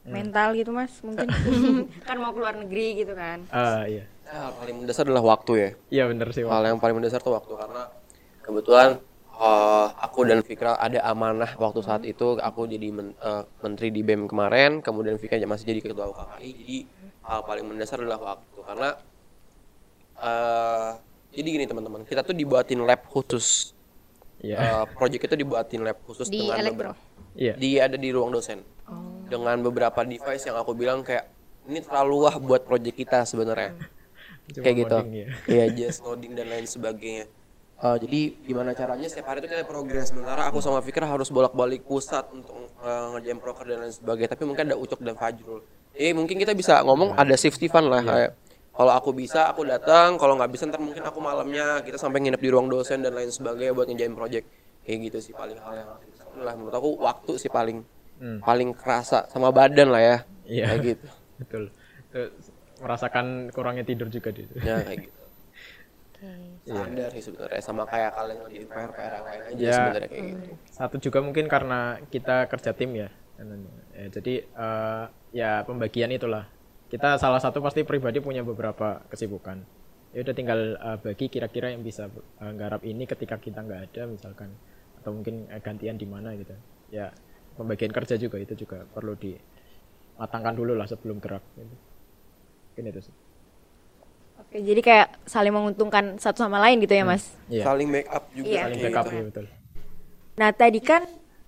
mental 0.04 0.52
gitu 0.52 0.68
mas 0.68 0.92
mungkin 1.00 1.24
kan 2.08 2.16
mau 2.20 2.36
keluar 2.36 2.52
negeri 2.60 3.00
gitu 3.04 3.16
kan 3.16 3.40
Ah, 3.48 3.88
iya. 3.88 4.04
Ya, 4.24 4.48
hal 4.48 4.52
paling 4.56 4.76
mendasar 4.80 5.04
adalah 5.04 5.36
waktu 5.36 5.52
ya. 5.52 5.70
Iya 5.92 6.04
bener 6.08 6.28
sih. 6.32 6.48
Hal 6.48 6.64
yang 6.64 6.80
paling 6.80 6.96
mendasar 6.96 7.20
tuh 7.20 7.36
waktu 7.36 7.52
karena 7.60 7.92
kebetulan 8.40 8.96
eh, 9.36 9.86
aku 9.96 10.24
dan 10.24 10.40
Fikra 10.40 10.76
ada 10.76 11.02
amanah 11.02 11.50
waktu 11.54 11.80
saat 11.80 12.02
itu 12.02 12.38
aku 12.38 12.64
jadi 12.64 12.88
men- 12.88 13.16
eh, 13.16 13.42
menteri 13.60 13.88
di 13.88 14.00
BEM 14.00 14.26
kemarin, 14.26 14.78
kemudian 14.78 15.16
Fikra 15.16 15.42
masih 15.42 15.66
jadi 15.66 15.80
ketua 15.80 16.06
UKKI. 16.08 16.50
Jadi 16.54 16.78
hal 17.22 17.40
paling 17.42 17.64
mendasar 17.64 17.98
adalah 17.98 18.36
waktu 18.36 18.58
karena 18.60 18.88
eh 20.16 20.90
jadi 21.34 21.48
gini 21.50 21.66
teman-teman, 21.66 22.06
kita 22.06 22.22
tuh 22.22 22.30
dibuatin 22.32 22.78
lab 22.80 23.02
khusus. 23.04 23.74
Iya. 24.38 24.56
Eh, 24.56 24.84
project 24.94 25.26
itu 25.26 25.36
dibuatin 25.36 25.82
lab 25.82 25.98
khusus 26.04 26.30
Di 26.30 26.38
dengan 26.38 26.54
elektro? 26.56 26.94
beberapa- 26.94 27.02
Iya. 27.34 27.54
Dia 27.58 27.78
ada 27.84 27.96
di 27.98 28.08
ruang 28.08 28.30
dosen. 28.30 28.62
Dengan 29.26 29.58
beberapa 29.58 30.06
device 30.06 30.46
yang 30.46 30.54
aku 30.54 30.70
bilang 30.72 31.02
kayak 31.02 31.26
ini 31.66 31.82
terlalu 31.82 32.22
wah 32.22 32.36
buat 32.38 32.62
project 32.62 32.94
kita 32.94 33.26
sebenarnya. 33.26 33.74
Cuma 34.46 34.62
kayak 34.62 34.76
gitu. 34.78 34.98
ya. 35.10 35.26
Iya, 35.48 35.64
just 35.74 36.04
loading 36.04 36.36
dan 36.36 36.46
lain 36.46 36.68
sebagainya. 36.68 37.26
Eh, 37.74 37.96
jadi 38.06 38.20
gimana 38.46 38.70
caranya? 38.70 39.06
Setiap 39.10 39.34
hari 39.34 39.42
itu 39.42 39.50
kita 39.50 39.66
progres. 39.66 40.14
Sementara 40.14 40.46
aku 40.46 40.62
sama 40.62 40.78
Fikra 40.78 41.10
harus 41.10 41.26
bolak-balik 41.28 41.82
pusat 41.82 42.22
untuk 42.30 42.54
eh, 42.80 43.06
ngerjain 43.12 43.38
proker 43.42 43.66
dan 43.66 43.82
lain 43.82 43.90
sebagainya. 43.90 44.30
Tapi 44.30 44.42
mungkin 44.46 44.62
ada 44.70 44.76
Ucok 44.78 45.02
dan 45.02 45.18
Fajrul. 45.18 45.60
Eh 45.94 46.14
mungkin 46.14 46.38
kita 46.38 46.54
bisa 46.54 46.80
ngomong 46.86 47.18
ada 47.18 47.34
safety 47.34 47.70
fund 47.70 47.86
lah 47.86 48.02
kayak 48.02 48.30
kalau 48.74 48.92
aku 48.94 49.10
bisa 49.10 49.50
aku 49.50 49.66
datang. 49.66 50.14
Kalau 50.16 50.38
nggak 50.38 50.50
bisa 50.54 50.70
ntar 50.70 50.78
mungkin 50.78 51.02
aku 51.02 51.18
malamnya 51.18 51.82
kita 51.82 51.98
sampai 51.98 52.22
nginep 52.22 52.40
di 52.42 52.50
ruang 52.50 52.70
dosen 52.70 53.02
dan 53.02 53.14
lain 53.14 53.30
sebagainya 53.30 53.74
buat 53.74 53.90
ngerjain 53.90 54.14
project. 54.14 54.46
Kayak 54.86 54.98
gitu 55.10 55.18
sih 55.30 55.32
paling 55.34 55.58
hal 55.58 55.74
yang 55.74 55.90
lah 56.34 56.54
menurut 56.58 56.74
aku 56.74 56.90
waktu 56.98 57.38
sih 57.38 57.50
paling 57.50 57.86
paling 58.42 58.74
kerasa 58.74 59.26
sama 59.30 59.50
badan 59.50 59.90
lah 59.90 60.02
ya. 60.02 60.16
Iya. 60.46 60.64
kayak 60.70 60.80
gitu. 60.94 61.06
Betul. 61.42 61.64
Merasakan 62.80 63.50
kurangnya 63.50 63.82
tidur 63.82 64.06
juga 64.10 64.30
di 64.30 64.46
situ. 64.46 64.54
ya 64.62 64.78
kayak 64.82 65.10
gitu 65.10 65.23
standar 66.64 67.08
sih 67.12 67.22
sebenarnya 67.22 67.60
sama 67.60 67.82
kayak 67.84 68.10
kalian 68.16 68.36
ngerjain 68.40 68.66
PR 68.66 68.90
PR 68.90 69.12
yang 69.12 69.24
lain 69.28 69.40
aja 69.44 69.60
Ya. 69.60 69.74
sebenarnya 69.76 70.08
kayak 70.08 70.24
gitu 70.32 70.52
Satu 70.72 70.96
juga 70.98 71.18
mungkin 71.20 71.44
karena 71.46 71.80
kita 72.08 72.48
kerja 72.48 72.72
tim 72.72 72.90
ya. 72.96 73.08
Ya, 73.94 74.06
jadi 74.10 74.34
eh, 74.46 75.04
ya 75.34 75.50
pembagian 75.66 76.10
itulah. 76.10 76.46
Kita 76.88 77.18
salah 77.18 77.42
satu 77.42 77.58
pasti 77.60 77.82
pribadi 77.82 78.22
punya 78.22 78.40
beberapa 78.40 79.02
kesibukan. 79.10 79.60
Ya 80.14 80.22
udah 80.22 80.34
tinggal 80.34 80.60
eh, 80.78 80.98
bagi 81.02 81.26
kira-kira 81.28 81.74
yang 81.74 81.82
bisa 81.82 82.06
eh, 82.10 82.50
nggarap 82.54 82.80
ini 82.86 83.04
ketika 83.04 83.36
kita 83.36 83.60
nggak 83.60 83.80
ada 83.92 84.02
misalkan 84.06 84.54
atau 85.02 85.10
mungkin 85.12 85.50
eh, 85.50 85.60
gantian 85.60 85.98
di 85.98 86.06
mana 86.06 86.32
gitu. 86.38 86.54
Ya 86.88 87.10
pembagian 87.58 87.90
kerja 87.90 88.14
juga 88.16 88.38
itu 88.38 88.54
juga 88.54 88.86
perlu 88.88 89.18
dimatangkan 89.18 90.54
dulu 90.54 90.72
lah 90.78 90.86
sebelum 90.86 91.18
gerak. 91.18 91.42
Gitu. 91.58 91.74
Mungkin 92.72 92.84
itu 92.90 93.00
sih. 93.10 93.14
Oke 94.54 94.62
jadi 94.62 94.80
kayak 94.80 95.08
saling 95.26 95.50
menguntungkan 95.50 96.14
satu 96.16 96.46
sama 96.46 96.62
lain 96.62 96.78
gitu 96.78 96.94
ya 96.94 97.02
mas 97.02 97.34
Iya. 97.50 97.66
saling 97.66 97.90
make 97.90 98.06
up 98.06 98.30
juga 98.30 98.46
Iya. 98.46 98.60
Saling 98.62 98.78
kayak 98.78 98.86
backup 98.86 99.04
gitu. 99.04 99.16
ya 99.16 99.22
betul. 99.26 99.44
nah 100.34 100.50
tadi 100.50 100.78
kan 100.78 101.02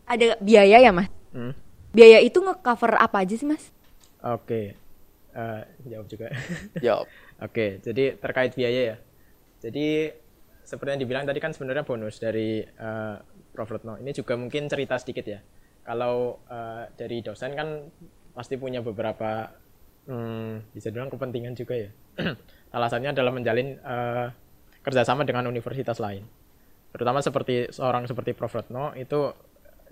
ada 0.05 0.27
biaya 0.41 0.79
ya 0.81 0.91
mas 0.91 1.07
Hmm. 1.31 1.53
biaya 1.93 2.19
itu 2.19 2.41
nge-cover 2.41 2.97
apa 2.97 3.23
aja 3.23 3.35
sih 3.37 3.47
mas 3.47 3.71
Oke, 4.19 4.75
Eh, 5.31 5.63
jawab 5.87 6.09
juga. 6.09 6.33
jawab 6.83 7.07
Oke, 7.39 7.79
jadi 7.79 8.17
terkait 8.17 8.57
biaya 8.57 8.81
ya. 8.83 8.97
Jadi 9.61 10.11
seperti 10.65 10.91
yang 10.91 11.03
dibilang 11.05 11.23
tadi 11.23 11.39
kan 11.39 11.53
sebenarnya 11.53 11.85
bonus 11.85 12.17
dari 12.17 12.59
eh, 12.59 13.17
Prof. 13.53 13.69
Retno. 13.69 14.01
Ini 14.01 14.11
juga 14.11 14.35
mungkin 14.35 14.67
cerita 14.67 14.97
sedikit 14.97 15.29
ya. 15.29 15.39
Kalau 15.85 16.41
eh, 16.43 16.89
dari 16.91 17.21
dosen 17.21 17.53
kan 17.53 17.87
pasti 18.33 18.57
punya 18.57 18.81
beberapa 18.81 19.53
hmm, 20.09 20.73
bisa 20.73 20.89
dibilang 20.89 21.13
kepentingan 21.13 21.53
juga 21.53 21.77
ya. 21.77 21.91
Salah 22.71 22.89
satunya 22.91 23.13
adalah 23.15 23.33
menjalin 23.33 23.79
eh, 23.79 24.27
kerjasama 24.83 25.27
dengan 25.27 25.51
universitas 25.51 25.99
lain. 25.99 26.23
Terutama 26.95 27.19
seperti 27.21 27.69
seorang 27.75 28.07
seperti 28.07 28.33
Prof. 28.33 28.55
Retno 28.55 28.95
itu 28.95 29.35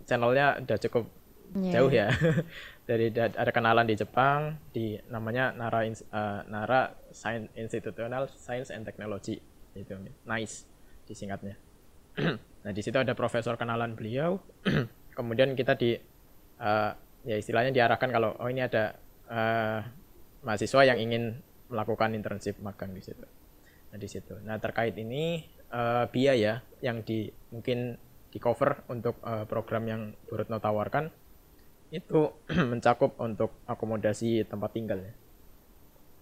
channelnya 0.07 0.63
udah 0.63 0.79
cukup 0.79 1.05
jauh 1.71 1.91
ya. 1.91 2.09
Dari 2.89 3.09
da- 3.11 3.33
ada 3.33 3.51
kenalan 3.51 3.89
di 3.89 3.97
Jepang 3.97 4.61
di 4.71 4.95
namanya 5.09 5.51
Nara 5.57 5.83
eh, 5.89 6.41
Nara 6.47 6.95
Science 7.11 7.51
Institutional 7.57 8.29
Science 8.31 8.71
and 8.71 8.85
Technology 8.85 9.41
itu 9.75 9.95
NICE 10.25 10.57
disingkatnya. 11.11 11.59
nah 12.65 12.73
di 12.73 12.81
situ 12.81 12.95
ada 12.95 13.13
profesor 13.19 13.59
kenalan 13.59 13.99
beliau. 13.99 14.39
Kemudian 15.19 15.59
kita 15.59 15.75
di 15.75 15.99
eh, 16.61 16.91
ya 17.25 17.37
istilahnya 17.37 17.73
diarahkan 17.73 18.09
kalau 18.13 18.37
oh 18.39 18.49
ini 18.49 18.63
ada 18.63 18.95
eh, 19.29 19.81
mahasiswa 20.45 20.81
yang 20.85 21.01
ingin 21.01 21.41
melakukan 21.69 22.13
internship 22.13 22.61
magang 22.61 22.93
di 22.93 23.03
situ. 23.03 23.27
Nah 23.93 23.99
di 23.99 24.09
situ. 24.09 24.35
Nah 24.45 24.57
terkait 24.59 24.97
ini 24.99 25.45
eh, 25.73 26.05
biaya 26.09 26.61
yang 26.85 27.05
di 27.05 27.31
mungkin 27.53 27.97
di 28.29 28.39
cover 28.43 28.85
untuk 28.91 29.23
eh, 29.23 29.47
program 29.47 29.85
yang 29.87 30.03
Bu 30.27 30.41
Retno 30.41 30.59
tawarkan 30.59 31.09
itu 31.95 32.35
mencakup 32.73 33.15
untuk 33.23 33.63
akomodasi 33.69 34.45
tempat 34.49 34.71
tinggal 34.75 34.99
ya. 35.01 35.15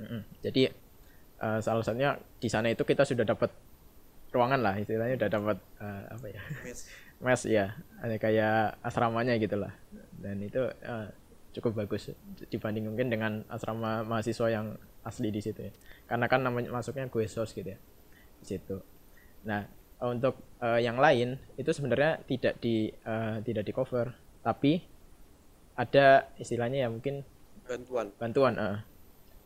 Mm-mm. 0.02 0.22
Jadi 0.44 0.62
eh, 1.42 1.58
salah 1.64 1.82
satunya 1.82 2.14
di 2.38 2.48
sana 2.48 2.70
itu 2.70 2.86
kita 2.86 3.02
sudah 3.02 3.26
dapat 3.26 3.50
ruangan 4.32 4.60
lah 4.64 4.74
istilahnya 4.80 5.20
udah 5.20 5.30
dapat 5.30 5.56
eh, 5.78 6.02
apa 6.08 6.26
ya 6.32 6.42
mes 7.20 7.42
ya 7.60 7.66
ada 8.00 8.16
kayak 8.16 8.80
asramanya 8.80 9.36
gitulah 9.36 9.70
dan 10.18 10.40
itu 10.40 10.72
eh, 10.80 11.08
cukup 11.52 11.84
bagus 11.84 12.08
dibanding 12.48 12.88
mungkin 12.88 13.12
dengan 13.12 13.32
asrama 13.52 14.00
mahasiswa 14.08 14.48
yang 14.48 14.66
asli 15.02 15.28
di 15.30 15.40
situ 15.42 15.60
ya. 15.62 15.72
Karena 16.06 16.26
kan 16.26 16.42
namanya 16.42 16.70
masuknya 16.70 17.06
gue 17.10 17.26
sos 17.26 17.52
gitu 17.52 17.74
ya 17.74 17.78
di 18.42 18.46
situ. 18.46 18.78
Nah 19.46 19.66
untuk 20.02 20.38
eh, 20.58 20.82
yang 20.82 20.98
lain 20.98 21.38
itu 21.54 21.70
sebenarnya 21.70 22.22
tidak 22.26 22.58
di 22.58 22.90
eh, 22.90 23.36
tidak 23.46 23.64
di 23.66 23.72
cover 23.72 24.10
tapi 24.42 24.82
ada 25.78 26.28
istilahnya 26.36 26.84
ya 26.84 26.88
mungkin 26.90 27.22
bantuan. 27.64 28.06
Bantuan 28.18 28.54
eh. 28.58 28.78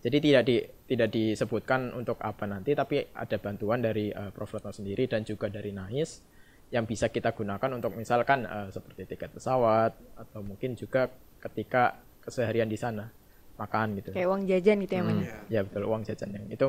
jadi 0.00 0.18
tidak 0.18 0.42
di 0.48 0.56
tidak 0.88 1.08
disebutkan 1.12 1.92
untuk 1.92 2.16
apa 2.24 2.48
nanti 2.48 2.72
tapi 2.72 3.04
ada 3.12 3.36
bantuan 3.36 3.84
dari 3.84 4.10
eh, 4.10 4.30
Prof. 4.32 4.56
Retno 4.56 4.72
sendiri 4.72 5.04
dan 5.06 5.22
juga 5.22 5.52
dari 5.52 5.70
NAIS 5.76 6.24
yang 6.74 6.82
bisa 6.82 7.06
kita 7.12 7.30
gunakan 7.30 7.70
untuk 7.78 7.94
misalkan 7.94 8.42
eh, 8.42 8.68
seperti 8.72 9.06
tiket 9.06 9.30
pesawat 9.36 9.94
atau 10.18 10.40
mungkin 10.42 10.74
juga 10.74 11.06
ketika 11.38 12.00
keseharian 12.24 12.66
di 12.66 12.78
sana 12.80 13.06
makan 13.56 13.96
gitu. 13.96 14.12
Kayak 14.12 14.28
uang 14.28 14.42
jajan 14.44 14.76
gitu 14.84 14.92
ya 14.92 15.02
mas? 15.02 15.16
Hmm, 15.16 15.48
ya 15.48 15.60
betul 15.64 15.82
uang 15.88 16.02
jajan 16.04 16.28
yang 16.32 16.44
itu 16.48 16.64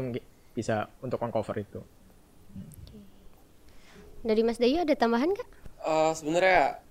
bisa 0.56 0.76
untuk 1.04 1.20
cover 1.20 1.56
itu. 1.60 1.80
Dari 4.26 4.42
Mas 4.42 4.58
Dayu 4.58 4.82
ada 4.82 4.96
tambahan 4.98 5.30
nggak? 5.30 5.50
Eh, 5.88 6.12
sebenarnya 6.18 6.82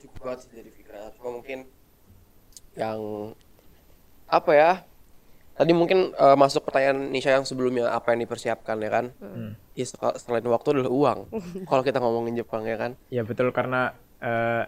cukup 0.00 0.18
banget 0.22 0.38
sih 0.46 0.50
dari 0.54 0.70
Fikra. 0.70 1.12
Cuma 1.18 1.34
mungkin 1.34 1.66
yang 2.78 3.00
apa 4.28 4.52
ya? 4.54 4.72
Tadi 5.56 5.72
mungkin 5.72 6.12
eh, 6.14 6.36
masuk 6.36 6.68
pertanyaan 6.68 7.10
Nisha 7.10 7.32
yang 7.32 7.48
sebelumnya 7.48 7.90
apa 7.90 8.12
yang 8.14 8.22
dipersiapkan 8.22 8.76
ya 8.80 8.90
kan? 8.92 9.06
Ya 9.76 9.84
sel- 9.84 10.16
selain 10.16 10.46
waktu 10.46 10.68
adalah 10.78 10.92
uang. 10.92 11.18
Kalau 11.68 11.82
kita 11.82 11.98
ngomongin 12.00 12.38
Jepang 12.38 12.64
ya 12.64 12.76
kan? 12.78 12.94
Ya 13.10 13.26
betul 13.26 13.50
karena 13.50 13.92
eh, 14.22 14.64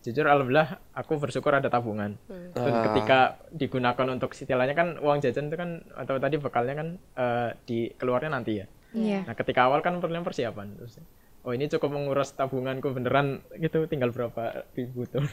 jujur 0.00 0.24
alhamdulillah 0.24 0.80
aku 0.96 1.20
bersyukur 1.20 1.52
ada 1.52 1.68
tabungan. 1.68 2.16
Dan 2.56 2.72
Ah. 2.72 2.84
ketika 2.90 3.20
digunakan 3.52 4.06
untuk 4.10 4.32
istilahnya 4.32 4.74
kan 4.74 4.96
uang 4.98 5.20
jajan 5.20 5.52
itu 5.52 5.56
kan 5.60 5.84
atau 5.96 6.16
tadi 6.16 6.36
bekalnya 6.40 6.74
kan 6.74 6.88
eh, 6.96 7.50
di 7.68 7.78
keluarnya 7.94 8.32
nanti 8.32 8.60
ya? 8.60 8.66
Iya. 8.90 9.22
nah 9.22 9.38
ketika 9.38 9.70
awal 9.70 9.86
kan 9.86 10.02
perlu 10.02 10.18
persiapan. 10.26 10.74
Terus 10.74 10.98
oh 11.40 11.52
ini 11.56 11.70
cukup 11.72 11.94
menguras 11.94 12.36
tabunganku 12.36 12.92
beneran 12.92 13.40
gitu 13.56 13.88
tinggal 13.88 14.12
berapa 14.12 14.66
ribu 14.76 15.06
tuh. 15.08 15.24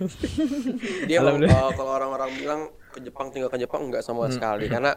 Dia 1.09 1.19
uh, 1.25 1.71
kalau 1.75 1.91
orang-orang 1.97 2.31
bilang 2.37 2.61
ke 2.93 3.03
Jepang 3.03 3.33
tinggal 3.33 3.51
ke 3.51 3.59
Jepang 3.59 3.91
enggak 3.91 4.03
sama 4.05 4.31
sekali. 4.31 4.71
Karena 4.71 4.95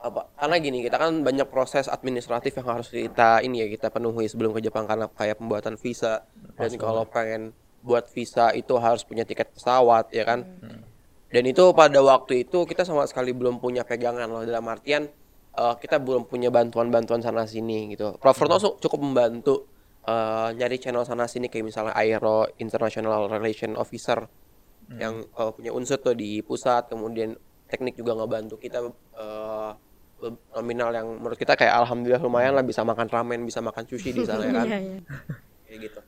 apa? 0.00 0.32
Karena 0.32 0.56
gini, 0.60 0.80
kita 0.80 0.96
kan 0.96 1.20
banyak 1.20 1.48
proses 1.52 1.84
administratif 1.88 2.56
yang 2.56 2.68
harus 2.72 2.88
kita 2.88 3.44
ini 3.44 3.64
ya 3.64 3.66
kita 3.68 3.92
penuhi 3.92 4.28
sebelum 4.28 4.52
ke 4.56 4.60
Jepang. 4.64 4.84
Karena 4.84 5.08
kayak 5.08 5.40
pembuatan 5.40 5.76
visa 5.80 6.24
dan 6.56 6.72
kalau 6.76 7.04
pengen 7.08 7.52
buat 7.80 8.08
visa 8.08 8.52
itu 8.52 8.76
harus 8.76 9.02
punya 9.02 9.24
tiket 9.24 9.50
pesawat 9.50 10.12
ya 10.12 10.24
kan. 10.24 10.44
Dan 11.30 11.46
itu 11.46 11.62
pada 11.72 12.00
waktu 12.00 12.42
itu 12.42 12.64
kita 12.64 12.82
sama 12.82 13.06
sekali 13.06 13.30
belum 13.30 13.56
punya 13.56 13.82
pegangan 13.82 14.26
loh 14.26 14.42
dalam 14.42 14.66
artian 14.66 15.06
eh, 15.52 15.74
kita 15.76 15.96
belum 15.96 16.26
punya 16.26 16.48
bantuan-bantuan 16.48 17.20
sana 17.20 17.44
sini 17.44 17.88
gitu. 17.88 18.14
Prof 18.16 18.34
Furno 18.34 18.58
su- 18.58 18.76
cukup 18.78 19.00
membantu 19.00 19.54
eh, 20.02 20.48
nyari 20.52 20.76
channel 20.76 21.02
sana 21.02 21.24
sini 21.24 21.46
kayak 21.46 21.64
misalnya 21.64 21.94
Aero 21.94 22.44
International 22.56 23.26
Relation 23.26 23.74
Officer 23.74 24.26
yang 24.98 25.14
eh, 25.22 25.50
punya 25.50 25.70
unsur 25.70 25.98
tuh 25.98 26.12
di 26.12 26.42
pusat, 26.42 26.88
kemudian 26.88 27.32
teknik 27.64 27.94
juga 27.94 28.12
ngebantu 28.12 28.58
kita 28.58 28.82
be- 28.82 30.36
nominal 30.50 30.90
yang 30.90 31.06
menurut 31.14 31.38
kita 31.38 31.54
kayak 31.54 31.72
alhamdulillah 31.78 32.20
lumayan 32.20 32.52
lah 32.52 32.60
bisa 32.60 32.82
makan 32.82 33.06
ramen, 33.06 33.40
bisa 33.40 33.60
makan 33.60 33.86
sushi 33.86 34.10
di 34.10 34.20
sana 34.22 34.42
ya 34.42 34.52
kan. 34.52 34.66
Kayak 35.64 35.78
gitu. 35.86 36.00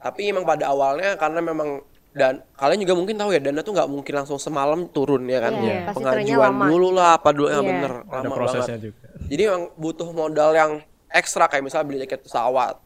Tapi 0.00 0.20
emang 0.26 0.42
pada 0.42 0.64
awalnya 0.66 1.14
karena 1.14 1.40
memang 1.40 1.84
dan 2.10 2.42
kalian 2.52 2.82
juga 2.82 2.94
mungkin 2.96 3.14
tahu 3.14 3.30
ya 3.30 3.38
dana 3.38 3.60
tuh 3.60 3.70
nggak 3.70 3.86
mungkin 3.86 4.12
langsung 4.12 4.34
semalam 4.36 4.82
turun 4.88 5.22
ya 5.24 5.38
kan 5.38 5.54
Iya, 5.54 5.62
Iya. 5.62 5.78
pasti 5.86 5.96
pengajuan 5.96 6.52
dulu 6.66 6.88
lah 6.90 7.14
apa 7.14 7.30
dulu 7.30 7.46
ya 7.46 7.54
Iya. 7.54 7.62
bener 7.62 7.92
ada 8.02 8.16
lama 8.18 8.34
prosesnya 8.34 8.66
banget. 8.74 8.82
juga 8.90 9.06
jadi 9.28 9.42
emang 9.46 9.62
butuh 9.76 10.08
modal 10.10 10.50
yang 10.50 10.72
ekstra 11.08 11.46
kayak 11.46 11.62
misalnya 11.62 11.86
beli 11.86 12.02
tiket 12.02 12.20
pesawat 12.20 12.82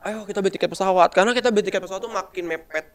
ayo 0.00 0.22
kita 0.22 0.38
beli 0.38 0.52
tiket 0.52 0.68
pesawat 0.68 1.10
karena 1.10 1.32
kita 1.32 1.48
beli 1.48 1.64
tiket 1.64 1.80
pesawat 1.80 2.00
tuh 2.00 2.12
makin 2.12 2.44
mepet 2.46 2.86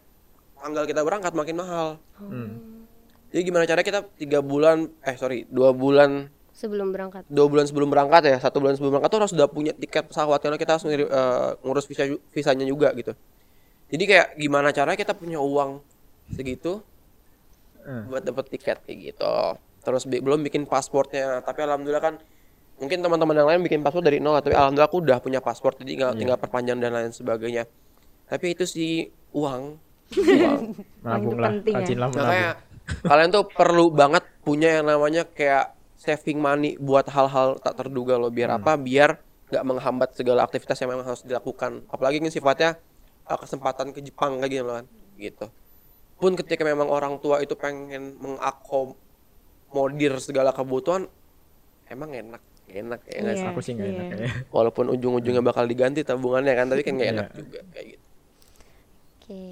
tanggal 0.56 0.84
kita 0.86 1.02
berangkat 1.02 1.32
makin 1.34 1.56
mahal 1.58 2.00
Hmm. 2.16 2.88
jadi 3.28 3.42
gimana 3.44 3.64
caranya 3.66 3.84
kita 3.86 4.00
tiga 4.16 4.40
bulan 4.40 4.88
eh 5.02 5.16
sorry 5.16 5.44
dua 5.48 5.70
bulan 5.70 6.32
sebelum 6.50 6.90
berangkat. 6.90 7.28
dua 7.28 7.44
bulan 7.46 7.66
sebelum 7.66 7.88
berangkat 7.88 8.24
ya 8.26 8.38
satu 8.40 8.58
bulan 8.58 8.74
sebelum 8.74 8.92
berangkat 8.94 9.10
tuh 9.10 9.20
harus 9.20 9.32
sudah 9.32 9.48
punya 9.48 9.72
tiket 9.74 10.08
pesawat 10.08 10.40
karena 10.40 10.56
kita 10.56 10.72
harus 10.74 10.86
ngiri- 10.86 11.06
eh, 11.06 11.50
ngurus 11.60 11.84
visa 11.86 12.04
visanya 12.30 12.64
juga 12.64 12.88
gitu 12.94 13.12
jadi 13.88 14.04
kayak 14.04 14.28
gimana 14.36 14.70
caranya 14.70 14.96
kita 14.96 15.14
punya 15.14 15.40
uang 15.40 15.80
segitu 16.30 16.84
Eh. 17.82 18.04
buat 18.04 18.20
dapet 18.20 18.52
tiket 18.52 18.84
kayak 18.84 19.00
gitu 19.00 19.36
terus 19.80 20.04
bi- 20.04 20.20
belum 20.20 20.44
bikin 20.44 20.68
pasportnya 20.68 21.40
tapi 21.40 21.64
alhamdulillah 21.64 22.04
kan 22.04 22.16
mungkin 22.78 23.00
teman-teman 23.00 23.32
yang 23.34 23.48
lain 23.48 23.60
bikin 23.64 23.80
paspor 23.80 24.04
dari 24.04 24.20
nol 24.20 24.36
tapi 24.38 24.52
alhamdulillah 24.52 24.92
aku 24.92 25.00
udah 25.00 25.18
punya 25.18 25.40
paspor 25.40 25.72
jadi 25.74 25.88
tinggal, 25.88 26.12
tinggal 26.14 26.36
perpanjang 26.36 26.78
dan 26.78 26.92
lain 26.92 27.10
sebagainya 27.10 27.64
tapi 28.28 28.52
itu 28.52 28.68
sih 28.68 29.08
uang 29.32 29.80
uang 30.20 30.62
penting 31.48 31.74
ya. 31.74 31.80
rajinlah 31.80 32.08
menabung 32.12 32.28
Makanya 32.28 32.52
kalian 33.04 33.30
tuh 33.30 33.44
perlu 33.48 33.86
banget 33.90 34.24
punya 34.42 34.80
yang 34.80 34.86
namanya 34.86 35.24
kayak 35.24 35.76
saving 35.96 36.40
money 36.40 36.76
buat 36.78 37.08
hal-hal 37.08 37.60
tak 37.60 37.76
terduga 37.76 38.16
loh. 38.16 38.32
Biar 38.32 38.48
apa? 38.54 38.80
Biar 38.80 39.20
nggak 39.48 39.64
menghambat 39.64 40.10
segala 40.16 40.44
aktivitas 40.44 40.80
yang 40.80 40.96
memang 40.96 41.04
harus 41.04 41.20
dilakukan. 41.20 41.84
Apalagi 41.88 42.20
ini 42.20 42.32
sifatnya 42.32 42.80
uh, 43.28 43.38
kesempatan 43.38 43.92
ke 43.92 44.00
Jepang 44.02 44.40
kayak 44.40 44.52
gitu 44.52 44.64
loh 44.64 44.76
kan. 44.82 44.86
Gitu. 45.18 45.46
Pun 46.18 46.34
ketika 46.34 46.66
memang 46.66 46.90
orang 46.90 47.22
tua 47.22 47.40
itu 47.40 47.54
pengen 47.54 48.18
mengakomodir 48.18 50.18
segala 50.18 50.50
kebutuhan, 50.50 51.06
emang 51.88 52.10
enak, 52.10 52.42
enak 52.68 53.00
ya 53.06 53.18
nggak? 53.22 53.36
Iya. 53.38 53.48
aku 53.54 53.60
sih 53.62 53.72
nggak 53.78 53.88
enak 53.88 54.02
Iya. 54.02 54.12
kayaknya 54.18 54.32
Walaupun 54.50 54.86
ujung-ujungnya 54.92 55.44
bakal 55.46 55.64
diganti 55.64 56.02
tabungannya 56.02 56.54
kan, 56.58 56.66
tapi 56.68 56.82
kan 56.82 56.94
nggak 56.98 57.12
enak 57.14 57.28
Iya. 57.28 57.38
juga 57.38 57.60
kayak 57.70 57.86
gitu. 57.94 58.04
Oke. 59.18 59.44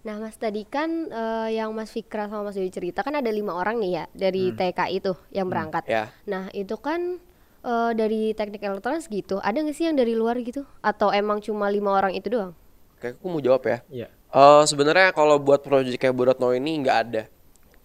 Nah, 0.00 0.16
Mas 0.16 0.32
tadi 0.40 0.64
kan 0.64 1.12
eh, 1.12 1.60
yang 1.60 1.76
Mas 1.76 1.92
Fikra 1.92 2.24
sama 2.24 2.48
Mas 2.48 2.56
Dewi 2.56 2.72
cerita 2.72 3.04
kan 3.04 3.12
ada 3.12 3.28
lima 3.28 3.52
orang 3.52 3.76
nih 3.76 3.92
ya 3.92 4.04
dari 4.16 4.48
TKI 4.56 4.96
itu 4.96 5.12
yang 5.28 5.52
berangkat. 5.52 5.84
Ya. 5.84 6.08
Nah, 6.24 6.48
itu 6.56 6.72
kan 6.80 7.20
eh, 7.60 7.92
dari 7.92 8.32
teknik 8.32 8.64
elektronik 8.64 9.04
gitu. 9.12 9.44
Ada 9.44 9.60
nggak 9.60 9.76
sih 9.76 9.84
yang 9.84 10.00
dari 10.00 10.16
luar 10.16 10.40
gitu? 10.40 10.64
Atau 10.80 11.12
emang 11.12 11.44
cuma 11.44 11.68
lima 11.68 11.92
orang 11.92 12.16
itu 12.16 12.32
doang? 12.32 12.56
Oke, 13.00 13.16
aku 13.16 13.26
mau 13.32 13.40
jawab 13.40 13.64
ya. 13.64 13.78
iya 13.88 14.08
Eh 14.30 14.62
sebenarnya 14.62 15.10
kalau 15.10 15.42
buat 15.42 15.66
proyek 15.66 15.98
kayak 15.98 16.14
Burotno 16.14 16.54
ini 16.54 16.86
nggak 16.86 16.98
ada. 17.08 17.22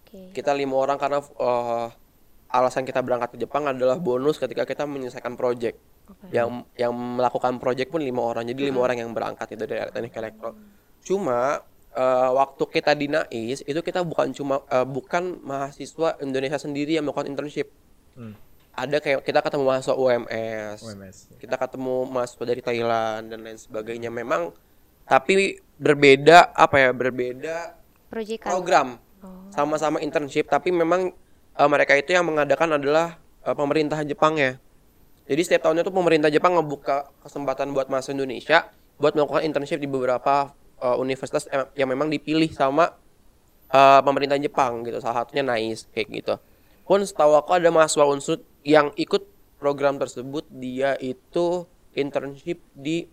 Oke. 0.06 0.30
Kita 0.30 0.54
lima 0.54 0.78
orang 0.78 1.02
karena 1.02 1.18
eh, 1.18 1.88
alasan 2.54 2.86
kita 2.86 3.02
berangkat 3.02 3.34
ke 3.34 3.38
Jepang 3.42 3.66
adalah 3.66 3.98
bonus 3.98 4.38
ketika 4.38 4.62
kita 4.62 4.86
menyelesaikan 4.86 5.34
proyek. 5.34 5.82
Yang 6.30 6.70
yang 6.78 6.94
melakukan 6.94 7.58
proyek 7.58 7.90
pun 7.90 8.06
lima 8.06 8.22
orang. 8.22 8.46
Jadi 8.46 8.70
lima 8.70 8.86
orang 8.86 9.02
yang 9.02 9.10
berangkat 9.10 9.58
itu 9.58 9.66
dari 9.66 9.90
teknik 9.90 10.14
elektro. 10.14 10.54
Cuma 11.02 11.66
eh, 11.98 12.30
waktu 12.30 12.64
kita 12.70 12.94
di 12.94 13.10
NAIS 13.10 13.66
itu 13.66 13.82
kita 13.82 14.06
bukan 14.06 14.30
cuma 14.38 14.62
eh, 14.70 14.86
bukan 14.86 15.42
mahasiswa 15.42 16.22
Indonesia 16.22 16.62
sendiri 16.62 16.94
yang 16.94 17.10
melakukan 17.10 17.26
internship. 17.26 17.74
Hmm. 18.14 18.38
Ada 18.78 19.02
kayak 19.02 19.26
kita 19.26 19.42
ketemu 19.42 19.64
mahasiswa 19.66 19.96
UMS, 19.98 20.78
UMS 20.84 21.18
kita 21.42 21.56
ketemu 21.58 22.06
mahasiswa 22.06 22.44
dari 22.44 22.62
Thailand 22.62 23.34
dan 23.34 23.40
lain 23.42 23.58
sebagainya. 23.58 24.14
Memang 24.14 24.54
tapi 25.06 25.62
berbeda 25.78 26.54
apa 26.54 26.76
ya? 26.82 26.90
Berbeda 26.92 27.56
Proyekan. 28.10 28.50
program. 28.52 28.88
Sama-sama 29.54 30.02
internship 30.04 30.50
tapi 30.50 30.70
memang 30.70 31.14
eh, 31.56 31.70
mereka 31.70 31.96
itu 31.98 32.14
yang 32.14 32.26
mengadakan 32.28 32.78
adalah 32.78 33.18
eh, 33.46 33.56
pemerintah 33.56 34.02
Jepang 34.04 34.38
ya. 34.38 34.58
Jadi 35.26 35.42
setiap 35.42 35.70
tahunnya 35.70 35.82
tuh 35.82 35.96
pemerintah 35.96 36.30
Jepang 36.30 36.54
ngebuka 36.54 37.10
kesempatan 37.26 37.74
buat 37.74 37.90
mahasiswa 37.90 38.14
Indonesia 38.14 38.58
buat 38.96 39.12
melakukan 39.12 39.44
internship 39.44 39.80
di 39.82 39.90
beberapa 39.90 40.54
eh, 40.80 40.98
universitas 40.98 41.48
yang 41.76 41.90
memang 41.90 42.08
dipilih 42.12 42.52
sama 42.54 42.94
eh, 43.72 44.02
pemerintah 44.02 44.38
Jepang 44.40 44.86
gitu. 44.86 44.98
Salah 45.02 45.26
satunya 45.26 45.44
NAIS 45.46 45.90
kayak 45.92 46.08
gitu. 46.12 46.36
Pun 46.86 47.02
setahu 47.02 47.34
aku 47.34 47.58
ada 47.58 47.74
mahasiswa 47.74 48.06
unsur 48.06 48.38
yang 48.62 48.94
ikut 48.94 49.26
program 49.58 49.98
tersebut. 49.98 50.46
Dia 50.54 50.94
itu 51.02 51.66
internship 51.98 52.62
di 52.78 53.10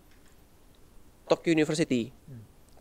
Tokyo 1.25 1.53
University 1.53 2.11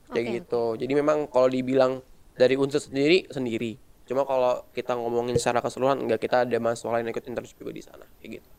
kayak 0.08 0.26
Oke. 0.26 0.36
gitu 0.40 0.64
jadi 0.78 0.94
memang 0.94 1.26
kalau 1.26 1.48
dibilang 1.48 2.02
dari 2.34 2.56
unsur 2.56 2.80
sendiri 2.80 3.28
sendiri 3.28 3.76
cuma 4.04 4.24
kalau 4.24 4.66
kita 4.70 4.92
ngomongin 4.94 5.36
secara 5.36 5.60
keseluruhan 5.60 6.00
enggak 6.00 6.20
kita 6.20 6.44
ada 6.44 6.58
mahasiswa 6.58 6.92
lain 6.92 7.06
yang 7.06 7.14
ikut 7.14 7.26
internship 7.26 7.56
juga 7.56 7.72
di 7.72 7.82
sana 7.82 8.06
kayak 8.20 8.32
gitu 8.38 8.50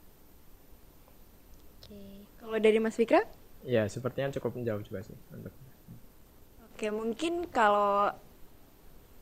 Oke. 1.79 2.01
Kalau 2.39 2.57
dari 2.57 2.79
Mas 2.79 2.97
Fikra? 2.97 3.23
ya 3.63 3.87
sepertinya 3.87 4.33
cukup 4.33 4.59
jauh 4.59 4.83
juga 4.83 5.01
sih 5.03 5.15
untuk 5.31 5.55
Oke, 6.73 6.89
mungkin 6.89 7.47
kalau 7.47 8.11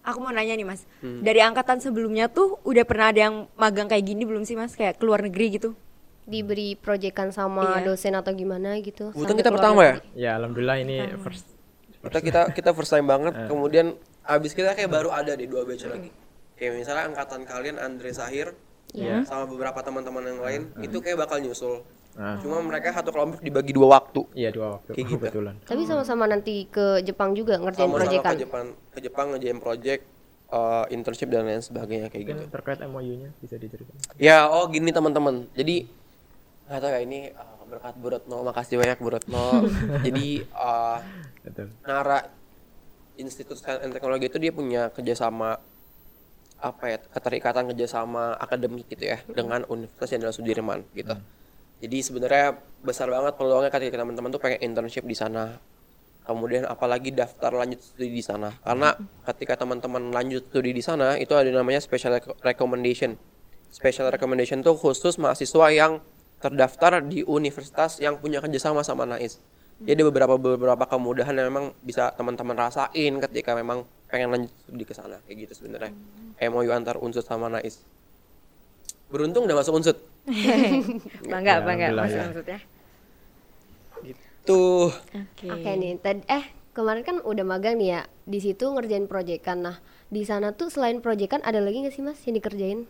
aku 0.00 0.16
mau 0.16 0.32
nanya 0.32 0.54
nih 0.54 0.64
Mas, 0.64 0.88
Hmm. 1.04 1.20
dari 1.20 1.44
angkatan 1.44 1.76
sebelumnya 1.76 2.24
tuh 2.26 2.56
udah 2.64 2.88
pernah 2.88 3.12
ada 3.12 3.20
yang 3.20 3.36
magang 3.52 3.84
kayak 3.84 4.00
gini 4.02 4.24
belum 4.24 4.48
sih 4.48 4.56
Mas? 4.56 4.72
Kayak 4.72 4.96
keluar 4.96 5.20
negeri 5.20 5.60
gitu? 5.60 5.76
Diberi 6.22 6.74
proyekan 6.74 7.30
sama 7.30 7.78
Iya. 7.78 7.86
dosen 7.86 8.12
atau 8.12 8.30
gimana 8.30 8.76
gitu? 8.78 9.10
sampai 9.10 9.36
kita 9.36 9.50
pertama 9.50 9.80
ya 9.82 9.94
ya 10.14 10.30
alhamdulillah 10.36 10.76
ini 10.78 10.96
first 11.18 11.46
kita 12.00 12.18
kita 12.20 12.40
kita 12.52 12.70
first 12.70 12.88
time 12.88 13.04
banget 13.04 13.34
kemudian 13.44 13.92
abis 14.22 14.52
kita 14.52 14.72
kayak 14.72 14.88
baru 14.88 15.10
ada 15.10 15.32
di 15.32 15.44
dua 15.44 15.62
batch 15.62 15.84
lagi 15.84 16.08
kayak 16.54 16.72
misalnya 16.76 17.04
angkatan 17.08 17.42
kalian 17.42 17.76
Andre 17.76 18.10
Sahir 18.10 18.52
Iya. 18.90 19.22
sama 19.22 19.46
beberapa 19.46 19.78
teman-teman 19.80 20.22
yang 20.24 20.40
lain 20.40 20.62
itu 20.80 20.98
kayak 20.98 21.18
bakal 21.18 21.38
nyusul 21.38 21.82
Nah. 22.10 22.36
cuma 22.36 22.58
mereka 22.58 22.90
satu 22.90 23.10
kelompok 23.10 23.38
dibagi 23.38 23.70
dua 23.70 23.86
waktu 23.92 24.26
iya 24.34 24.50
dua 24.50 24.76
waktu 24.76 24.92
Kayak 24.92 25.06
gitu. 25.08 25.18
kebetulan 25.22 25.54
Tapi 25.62 25.82
sama-sama 25.86 26.26
nanti 26.26 26.66
ke 26.66 26.98
Jepang 27.00 27.32
juga 27.32 27.54
ngerjain 27.56 27.86
sama-sama 27.86 28.02
proyekan. 28.04 28.32
ke 28.32 28.40
Jepang 28.40 28.66
ke 28.90 28.98
Jepang 29.00 29.26
ngerjain 29.30 29.58
project 29.58 30.02
eh, 30.50 30.84
internship 30.90 31.28
dan 31.28 31.46
lain 31.46 31.62
sebagainya 31.62 32.08
kayak 32.08 32.24
gitu 32.24 32.34
mungkin 32.36 32.50
terkait 32.50 32.78
MOU-nya 32.82 33.30
bisa 33.36 33.54
diceritakan 33.54 34.18
Ya, 34.18 34.42
oh 34.44 34.66
gini 34.66 34.90
teman-teman. 34.90 35.46
Jadi 35.54 35.86
nggak 36.70 36.80
tahu 36.86 36.90
ya 36.94 37.00
ini 37.02 37.20
uh, 37.34 37.66
berkat 37.66 37.94
Bu 37.98 38.14
Retno, 38.14 38.46
makasih 38.46 38.78
banyak 38.78 38.98
Bu 39.02 39.10
Retno. 39.10 39.66
Jadi 40.06 40.46
uh, 40.54 41.02
betul 41.42 41.66
Nara 41.82 42.30
Institut 43.18 43.58
Sains 43.58 43.82
and 43.82 43.90
Teknologi 43.90 44.30
itu 44.30 44.38
dia 44.38 44.54
punya 44.54 44.94
kerjasama 44.94 45.58
apa 46.60 46.84
ya 46.86 46.98
keterikatan 47.00 47.72
kerjasama 47.72 48.36
akademik 48.36 48.86
gitu 48.86 49.10
ya 49.10 49.18
dengan 49.26 49.66
Universitas 49.66 50.14
Jenderal 50.14 50.34
Sudirman 50.36 50.86
gitu. 50.94 51.18
Jadi 51.80 51.98
sebenarnya 52.04 52.60
besar 52.84 53.08
banget 53.08 53.34
peluangnya 53.40 53.72
ketika 53.72 53.98
teman-teman 53.98 54.30
tuh 54.30 54.38
pengen 54.38 54.60
internship 54.62 55.02
di 55.02 55.16
sana. 55.16 55.56
Kemudian 56.20 56.68
apalagi 56.68 57.10
daftar 57.10 57.50
lanjut 57.56 57.80
studi 57.80 58.12
di 58.12 58.20
sana. 58.20 58.52
Karena 58.60 58.92
ketika 59.24 59.64
teman-teman 59.64 60.12
lanjut 60.12 60.44
studi 60.52 60.76
di 60.76 60.84
sana 60.84 61.16
itu 61.16 61.32
ada 61.32 61.48
namanya 61.48 61.80
special 61.80 62.20
rec- 62.20 62.38
recommendation. 62.44 63.16
Special 63.72 64.12
recommendation 64.12 64.60
tuh 64.60 64.76
khusus 64.76 65.16
mahasiswa 65.16 65.66
yang 65.72 66.04
terdaftar 66.40 67.04
di 67.04 67.20
universitas 67.22 68.00
yang 68.00 68.16
punya 68.16 68.40
kerjasama 68.40 68.80
sama 68.80 69.04
NAIS. 69.04 69.38
Jadi 69.80 70.00
beberapa 70.04 70.36
beberapa 70.36 70.84
kemudahan 70.84 71.32
yang 71.32 71.48
memang 71.48 71.72
bisa 71.80 72.12
teman-teman 72.12 72.52
rasain 72.56 73.16
ketika 73.28 73.56
memang 73.56 73.84
pengen 74.12 74.28
lanjut 74.28 74.52
studi 74.64 74.84
ke 74.84 74.92
sana 74.92 75.16
kayak 75.24 75.48
gitu 75.48 75.64
sebenarnya. 75.64 75.92
MOU 76.40 76.68
antar 76.72 77.00
unsur 77.00 77.24
sama 77.24 77.48
NAIS. 77.48 77.80
Beruntung 79.08 79.48
udah 79.48 79.56
masuk 79.56 79.72
unsur. 79.76 79.96
bangga, 81.32 81.60
Ya, 81.60 81.64
bangga 81.64 81.86
alhamdulillah 81.92 82.04
Mas 82.04 82.12
ya. 82.12 82.24
maksudnya. 82.28 82.58
Gitu 84.04 84.30
gitu. 84.40 84.90
Oke. 85.14 85.46
Oke 85.52 85.70
nih, 85.76 86.00
tadi 86.00 86.24
eh 86.26 86.44
kemarin 86.72 87.04
kan 87.04 87.16
udah 87.20 87.44
magang 87.44 87.76
nih 87.76 87.88
ya. 87.98 88.02
Di 88.24 88.38
situ 88.40 88.64
ngerjain 88.72 89.06
proyekan. 89.06 89.60
Nah, 89.62 89.76
di 90.08 90.22
sana 90.24 90.56
tuh 90.56 90.72
selain 90.72 90.98
proyekan 91.04 91.42
ada 91.44 91.60
lagi 91.60 91.84
nggak 91.84 91.94
sih 91.94 92.02
Mas 92.04 92.18
yang 92.24 92.36
dikerjain? 92.40 92.80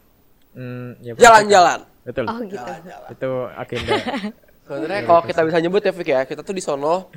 Hmm, 0.54 0.98
ya, 1.02 1.14
Jalan-jalan. 1.18 1.89
Betul. 2.02 2.24
Oh 2.26 2.38
gitu. 2.40 2.70
Itu 3.10 3.30
agenda. 3.50 3.94
Sebenarnya 4.66 5.02
kalau 5.02 5.22
kita 5.22 5.40
bisa 5.42 5.58
nyebut 5.58 5.82
ya 5.82 5.90
Fik 5.90 6.08
ya, 6.08 6.20
kita 6.22 6.40
tuh 6.40 6.52
di 6.52 6.60
sono 6.60 7.10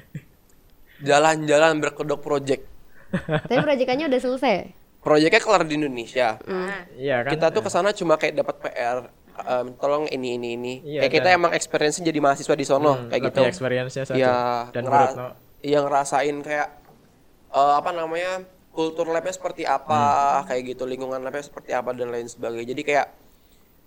jalan-jalan 1.00 1.78
berkedok 1.78 2.19
project. 2.19 2.63
Tapi 3.13 3.56
proyekannya 3.56 4.10
udah 4.10 4.19
selesai. 4.19 4.56
Proyeknya 5.00 5.38
kelar 5.38 5.63
di 5.63 5.76
Indonesia. 5.76 6.39
Iya 6.96 7.15
kan? 7.22 7.32
Kita 7.32 7.46
tuh 7.50 7.62
ke 7.62 7.69
sana 7.69 7.91
cuma 7.91 8.15
kayak 8.15 8.34
dapat 8.36 8.56
PR, 8.58 8.98
em, 9.38 9.67
tolong 9.76 10.08
ini 10.08 10.34
ini 10.34 10.50
ini. 10.56 10.74
Iya, 10.82 11.06
kayak 11.06 11.13
kita 11.13 11.30
emang 11.30 11.52
experience 11.52 12.00
jadi 12.00 12.17
mahasiswa 12.17 12.56
di 12.56 12.65
sono 12.65 12.93
Hmm, 12.96 13.08
kayak 13.08 13.22
gitu. 13.30 13.41
experience-nya 13.43 14.04
saja. 14.04 14.17
Iya, 14.17 14.38
Dan 14.72 14.82
ngera- 14.84 15.36
iya 15.60 15.80
ngerasain 15.80 16.38
kayak 16.39 16.69
eh, 17.52 17.74
apa 17.76 17.91
namanya 17.91 18.41
kultur 18.72 19.06
labnya 19.06 19.30
seperti 19.30 19.62
apa, 19.62 20.02
Hmm. 20.39 20.50
kayak 20.50 20.74
gitu 20.74 20.84
lingkungan 20.84 21.22
labnya 21.22 21.43
seperti 21.43 21.69
apa 21.69 21.93
dan 21.93 22.10
lain 22.10 22.26
sebagainya. 22.26 22.74
Jadi 22.74 22.82
kayak 22.82 23.08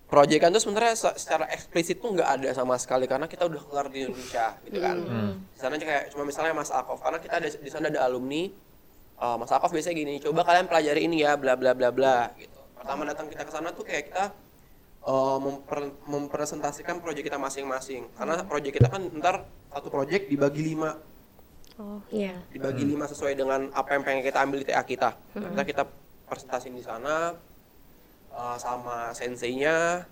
proyekan 0.06 0.48
tuh 0.48 0.60
sebenarnya 0.60 0.94
se- 0.94 1.16
secara 1.16 1.46
eksplisit 1.48 1.98
tuh 1.98 2.10
nggak 2.10 2.28
ada 2.36 2.48
sama 2.52 2.74
sekali 2.76 3.04
karena 3.04 3.26
kita 3.26 3.42
udah 3.42 3.58
kelar 3.60 3.86
di 3.86 4.04
Indonesia 4.04 4.54
gitu 4.62 4.78
kan. 4.78 4.96
Di 5.50 5.58
sana 5.58 5.74
kayak 5.74 6.10
cuma 6.10 6.22
misalnya 6.22 6.52
Mas 6.52 6.70
Akov 6.70 6.98
karena 6.98 7.18
kita 7.18 7.34
ada 7.36 7.48
di 7.48 7.66
sana 7.66 7.86
ada 7.88 8.00
alumni 8.02 8.46
eh, 9.16 9.36
Mas 9.36 9.50
Akov 9.50 9.70
biasanya 9.70 9.96
gini, 9.96 10.14
coba 10.18 10.42
kalian 10.42 10.66
pelajari 10.66 11.00
ini 11.02 11.20
ya 11.20 11.34
bla 11.34 11.54
bla 11.54 11.72
bla 11.72 11.90
bla 11.90 12.30
gitu. 12.36 12.54
Pertama 12.74 13.02
datang 13.02 13.26
kita 13.26 13.42
ke 13.42 13.50
sana 13.50 13.70
tuh 13.70 13.82
kayak 13.82 14.08
kita 14.08 14.24
eh, 15.02 15.38
memper- 15.38 15.96
mempresentasikan 16.06 16.98
proyek 16.98 17.26
kita 17.26 17.36
masing-masing 17.36 18.06
karena 18.14 18.42
proyek 18.42 18.72
kita 18.74 18.86
kan 18.86 19.02
ntar 19.12 19.42
satu 19.68 19.88
proyek 19.88 20.26
dibagi 20.26 20.62
lima 20.64 20.94
Oh 21.76 22.00
Iya. 22.08 22.32
dibagi 22.48 22.86
lima 22.86 23.04
sesuai 23.04 23.34
dengan 23.34 23.68
apa 23.70 23.92
yang 23.92 24.00
pengen 24.00 24.24
kita 24.24 24.40
ambil 24.40 24.58
di 24.58 24.66
TA 24.66 24.80
kita. 24.80 25.12
Kita 25.34 25.62
kita 25.62 25.82
presentasiin 26.24 26.72
di 26.72 26.80
sana 26.80 27.36
eh, 28.36 28.56
sama 28.60 29.10
senseinya 29.16 30.04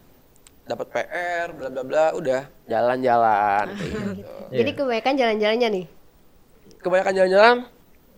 dapat 0.64 0.86
PR 0.96 1.52
bla 1.52 1.68
bla 1.68 1.82
bla 1.84 2.04
udah 2.16 2.48
jalan-jalan 2.64 3.68
kayak 3.76 3.92
gitu. 4.16 4.32
Jadi 4.48 4.70
kebanyakan 4.72 5.14
jalan-jalannya 5.20 5.68
nih. 5.68 5.86
Kebanyakan 6.80 7.14
jalan-jalan 7.20 7.56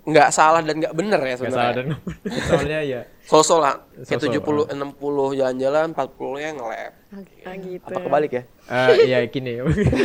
nggak 0.07 0.29
salah 0.31 0.63
dan 0.63 0.79
nggak 0.79 0.95
bener 0.95 1.19
ya 1.19 1.35
nggak 1.35 1.51
salah 1.51 1.75
sebenarnya. 1.75 1.99
dan 2.23 2.39
soalnya 2.47 2.81
ya 2.87 3.01
Sosok 3.27 3.59
lah. 3.59 3.75
Kayak 4.07 4.23
Sosok, 4.23 4.71
70 4.71 4.71
60 4.71 5.39
jalan-jalan, 5.43 5.87
40-nya 5.91 6.51
nge-lab. 6.55 6.93
Ah, 7.43 7.55
gitu. 7.59 7.91
Apa 7.91 7.99
kebalik 8.07 8.31
ya? 8.31 8.43
Eh 8.71 9.11
ya 9.11 9.19
gini 9.27 9.53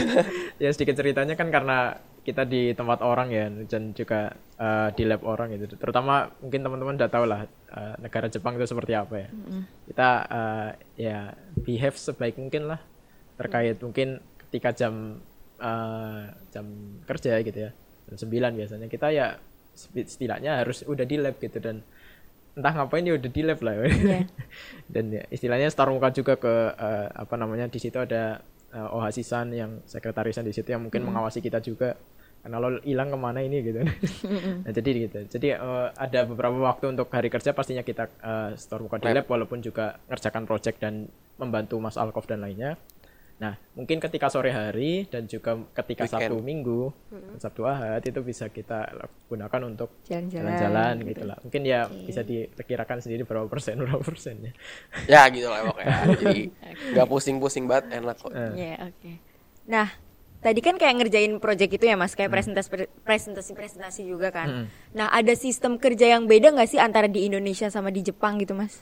ya 0.61 0.69
sedikit 0.73 0.97
ceritanya 0.97 1.37
kan 1.37 1.53
karena 1.53 2.01
kita 2.21 2.45
di 2.45 2.69
tempat 2.77 3.01
orang 3.01 3.33
ya 3.33 3.49
dan 3.65 3.97
juga 3.97 4.29
eh, 4.57 4.89
di 4.93 5.03
lab 5.09 5.25
orang 5.25 5.57
gitu. 5.57 5.73
Terutama 5.73 6.29
mungkin 6.37 6.61
teman-teman 6.61 6.95
udah 7.01 7.09
tahu 7.09 7.25
lah 7.25 7.41
eh, 7.49 7.95
negara 7.97 8.29
Jepang 8.29 8.55
itu 8.55 8.69
seperti 8.69 8.93
apa 8.93 9.15
ya. 9.25 9.29
Kita 9.89 10.09
eh, 10.29 10.69
ya 11.01 11.17
behave 11.57 11.97
sebaik 11.97 12.37
mungkin 12.37 12.69
lah 12.69 12.79
terkait 13.41 13.81
mungkin 13.81 14.21
ketika 14.47 14.69
jam 14.71 15.17
eh, 15.57 16.23
jam 16.53 16.65
kerja 17.09 17.41
gitu 17.41 17.59
ya. 17.67 17.71
Jam 18.05 18.17
9 18.29 18.53
biasanya 18.53 18.85
kita 18.85 19.07
ya 19.09 19.41
seti- 19.73 20.05
setidaknya 20.05 20.61
harus 20.61 20.85
udah 20.85 21.05
di 21.07 21.17
lab 21.17 21.41
gitu 21.41 21.57
dan 21.57 21.81
entah 22.51 22.75
ngapain 22.75 23.07
ya 23.07 23.15
udah 23.15 23.31
di 23.31 23.41
lab 23.41 23.59
lah. 23.63 23.73
Dan 24.93 25.09
ya, 25.09 25.23
istilahnya 25.31 25.71
star 25.71 25.87
muka 25.89 26.11
juga 26.13 26.35
ke 26.37 26.53
eh, 26.75 27.07
apa 27.07 27.33
namanya 27.39 27.65
di 27.71 27.79
situ 27.79 27.95
ada 27.97 28.43
eh, 28.75 28.89
ohasisan 28.93 29.55
yang 29.55 29.79
sekretarisnya 29.87 30.43
di 30.43 30.51
situ 30.51 30.69
yang 30.69 30.83
mungkin 30.83 31.07
mengawasi 31.07 31.39
kita 31.39 31.63
juga 31.63 31.95
karena 32.41 32.57
lo 32.57 32.81
hilang 32.81 33.13
ke 33.13 33.17
mana 33.17 33.39
ini 33.39 33.57
gitu. 33.61 33.79
Nah 34.65 34.71
jadi 34.73 34.89
gitu. 35.05 35.19
Jadi 35.29 35.47
eh, 35.53 35.87
ada 35.93 36.19
beberapa 36.25 36.57
waktu 36.57 36.89
untuk 36.89 37.07
hari 37.13 37.29
kerja 37.29 37.53
pastinya 37.53 37.85
kita 37.85 38.09
eh, 38.17 38.49
store 38.57 38.89
muka 38.89 38.97
di 38.97 39.13
lab. 39.13 39.29
walaupun 39.29 39.61
juga 39.61 40.01
ngerjakan 40.09 40.43
project 40.45 40.81
dan 40.81 41.05
membantu 41.37 41.77
Mas 41.77 42.01
Alkov 42.01 42.25
dan 42.25 42.41
lainnya. 42.41 42.77
Nah 43.37 43.57
mungkin 43.73 43.97
ketika 43.97 44.29
sore 44.29 44.53
hari 44.53 45.09
dan 45.09 45.25
juga 45.25 45.57
ketika 45.73 46.05
Weekend. 46.05 46.29
Sabtu 46.29 46.37
Minggu 46.41 46.81
Sabtu 47.37 47.65
Ahad 47.65 48.05
itu 48.05 48.21
bisa 48.21 48.49
kita 48.49 48.89
gunakan 49.25 49.61
untuk 49.65 49.89
Jalan-jalan, 50.05 50.45
jalan-jalan 50.57 50.93
gitu. 51.09 51.23
lah. 51.25 51.37
Mungkin 51.41 51.61
ya 51.65 51.89
bisa 51.89 52.21
diperkirakan 52.21 53.01
sendiri 53.01 53.25
berapa 53.25 53.45
persen 53.49 53.77
berapa 53.85 54.01
persennya 54.01 54.53
Ya. 55.09 55.25
Gitu 55.29 55.45
lah 55.49 55.61
pokoknya. 55.69 55.95
Jadi 56.17 56.41
nggak 56.93 57.07
pusing-pusing 57.09 57.65
banget, 57.65 58.01
enak 58.01 58.17
kok. 58.17 58.29
Iya, 58.33 58.93
oke. 58.93 59.11
Nah, 59.69 59.89
tadi 60.41 60.59
kan 60.59 60.75
kayak 60.75 60.95
ngerjain 60.97 61.37
project 61.37 61.71
itu 61.71 61.85
ya 61.85 61.93
Mas, 61.93 62.11
kayak 62.11 62.29
presentasi 62.29 62.67
presentasi 62.99 63.51
presentasi 63.53 64.01
juga 64.03 64.29
kan. 64.29 64.65
Nah, 64.91 65.07
ada 65.07 65.33
sistem 65.33 65.77
kerja 65.77 66.09
yang 66.09 66.25
beda 66.25 66.49
nggak 66.49 66.67
sih 66.67 66.77
antara 66.77 67.05
di 67.05 67.23
Indonesia 67.23 67.69
sama 67.69 67.89
di 67.89 68.01
Jepang 68.01 68.35
gitu, 68.37 68.51
Mas? 68.51 68.81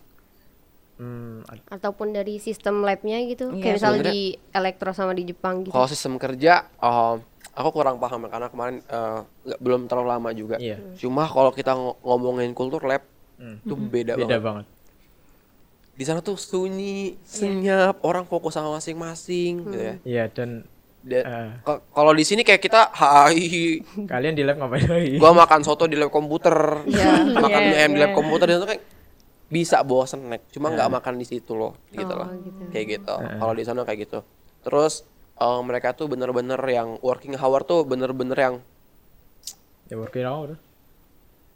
Hmm, 0.96 1.48
Ataupun 1.70 2.12
dari 2.12 2.38
sistem 2.38 2.82
labnya 2.82 3.24
gitu. 3.24 3.52
Iya, 3.52 3.62
Kayak 3.62 3.76
misalnya 3.76 4.00
sebenarnya- 4.02 4.16
di 4.16 4.22
elektro 4.52 4.90
sama 4.92 5.12
di 5.14 5.24
Jepang 5.26 5.64
gitu. 5.64 5.72
Kalau 5.72 5.88
sistem 5.88 6.16
kerja, 6.16 6.54
eh, 6.66 7.16
aku 7.54 7.70
kurang 7.72 8.00
paham 8.00 8.24
ya, 8.24 8.30
karena 8.30 8.48
kemarin 8.48 8.78
eh, 8.82 9.20
nggak- 9.46 9.60
belum 9.60 9.82
terlalu 9.86 10.08
lama 10.10 10.30
juga. 10.32 10.56
Iya. 10.58 10.76
Cuma 10.96 11.24
kalau 11.26 11.52
kita 11.52 11.72
ngo- 11.72 12.00
ngomongin 12.02 12.52
kultur 12.52 12.84
lab, 12.84 13.04
itu 13.40 13.72
beda, 13.72 14.16
beda 14.16 14.40
banget. 14.40 14.44
banget. 14.44 14.66
Di 15.94 16.04
sana 16.04 16.20
tuh 16.20 16.36
sunyi, 16.36 17.20
senyap, 17.22 18.00
orang 18.02 18.24
fokus 18.24 18.56
sama 18.56 18.72
masing-masing 18.74 19.52
gitu 19.62 19.78
ya. 19.78 19.94
Iya 20.04 20.24
dan 20.30 20.50
Dan 20.50 20.68
Ko- 21.62 21.82
kalau 21.90 22.12
di 22.12 22.22
sini 22.22 22.42
kayak 22.42 22.60
kita, 22.60 22.92
hai, 22.92 23.80
kalian 24.04 24.34
di 24.34 24.44
lab 24.44 24.58
ngapain 24.58 24.84
lagi? 24.84 25.16
gua 25.22 25.32
makan 25.34 25.64
soto 25.64 25.86
di 25.86 25.96
lab 25.96 26.10
komputer, 26.10 26.84
makan 27.32 27.48
Iya, 27.56 27.66
mie 27.66 27.78
ayam 27.78 27.92
di 27.94 28.00
lab 28.00 28.12
iya. 28.12 28.18
komputer 28.18 28.48
itu 28.50 28.66
kayak 28.66 28.84
bisa 29.48 29.82
bawa 29.82 30.04
snack, 30.04 30.46
cuma 30.50 30.70
nggak 30.70 30.90
makan 30.92 31.16
di 31.16 31.26
situ 31.26 31.54
loh, 31.54 31.74
gitu 31.90 32.10
loh, 32.10 32.30
kayak 32.70 33.00
gitu. 33.00 33.16
Kalau 33.16 33.54
di 33.54 33.64
sana 33.64 33.82
kayak 33.82 34.00
gitu. 34.06 34.20
Terus 34.62 35.02
eh, 35.36 35.62
mereka 35.62 35.92
tuh 35.92 36.06
bener-bener 36.06 36.60
yang 36.64 37.00
working 37.00 37.34
hour 37.34 37.64
tuh 37.64 37.82
bener-bener 37.82 38.36
yang 38.36 38.56
Ya 39.88 39.98
working 39.98 40.22
hour. 40.22 40.54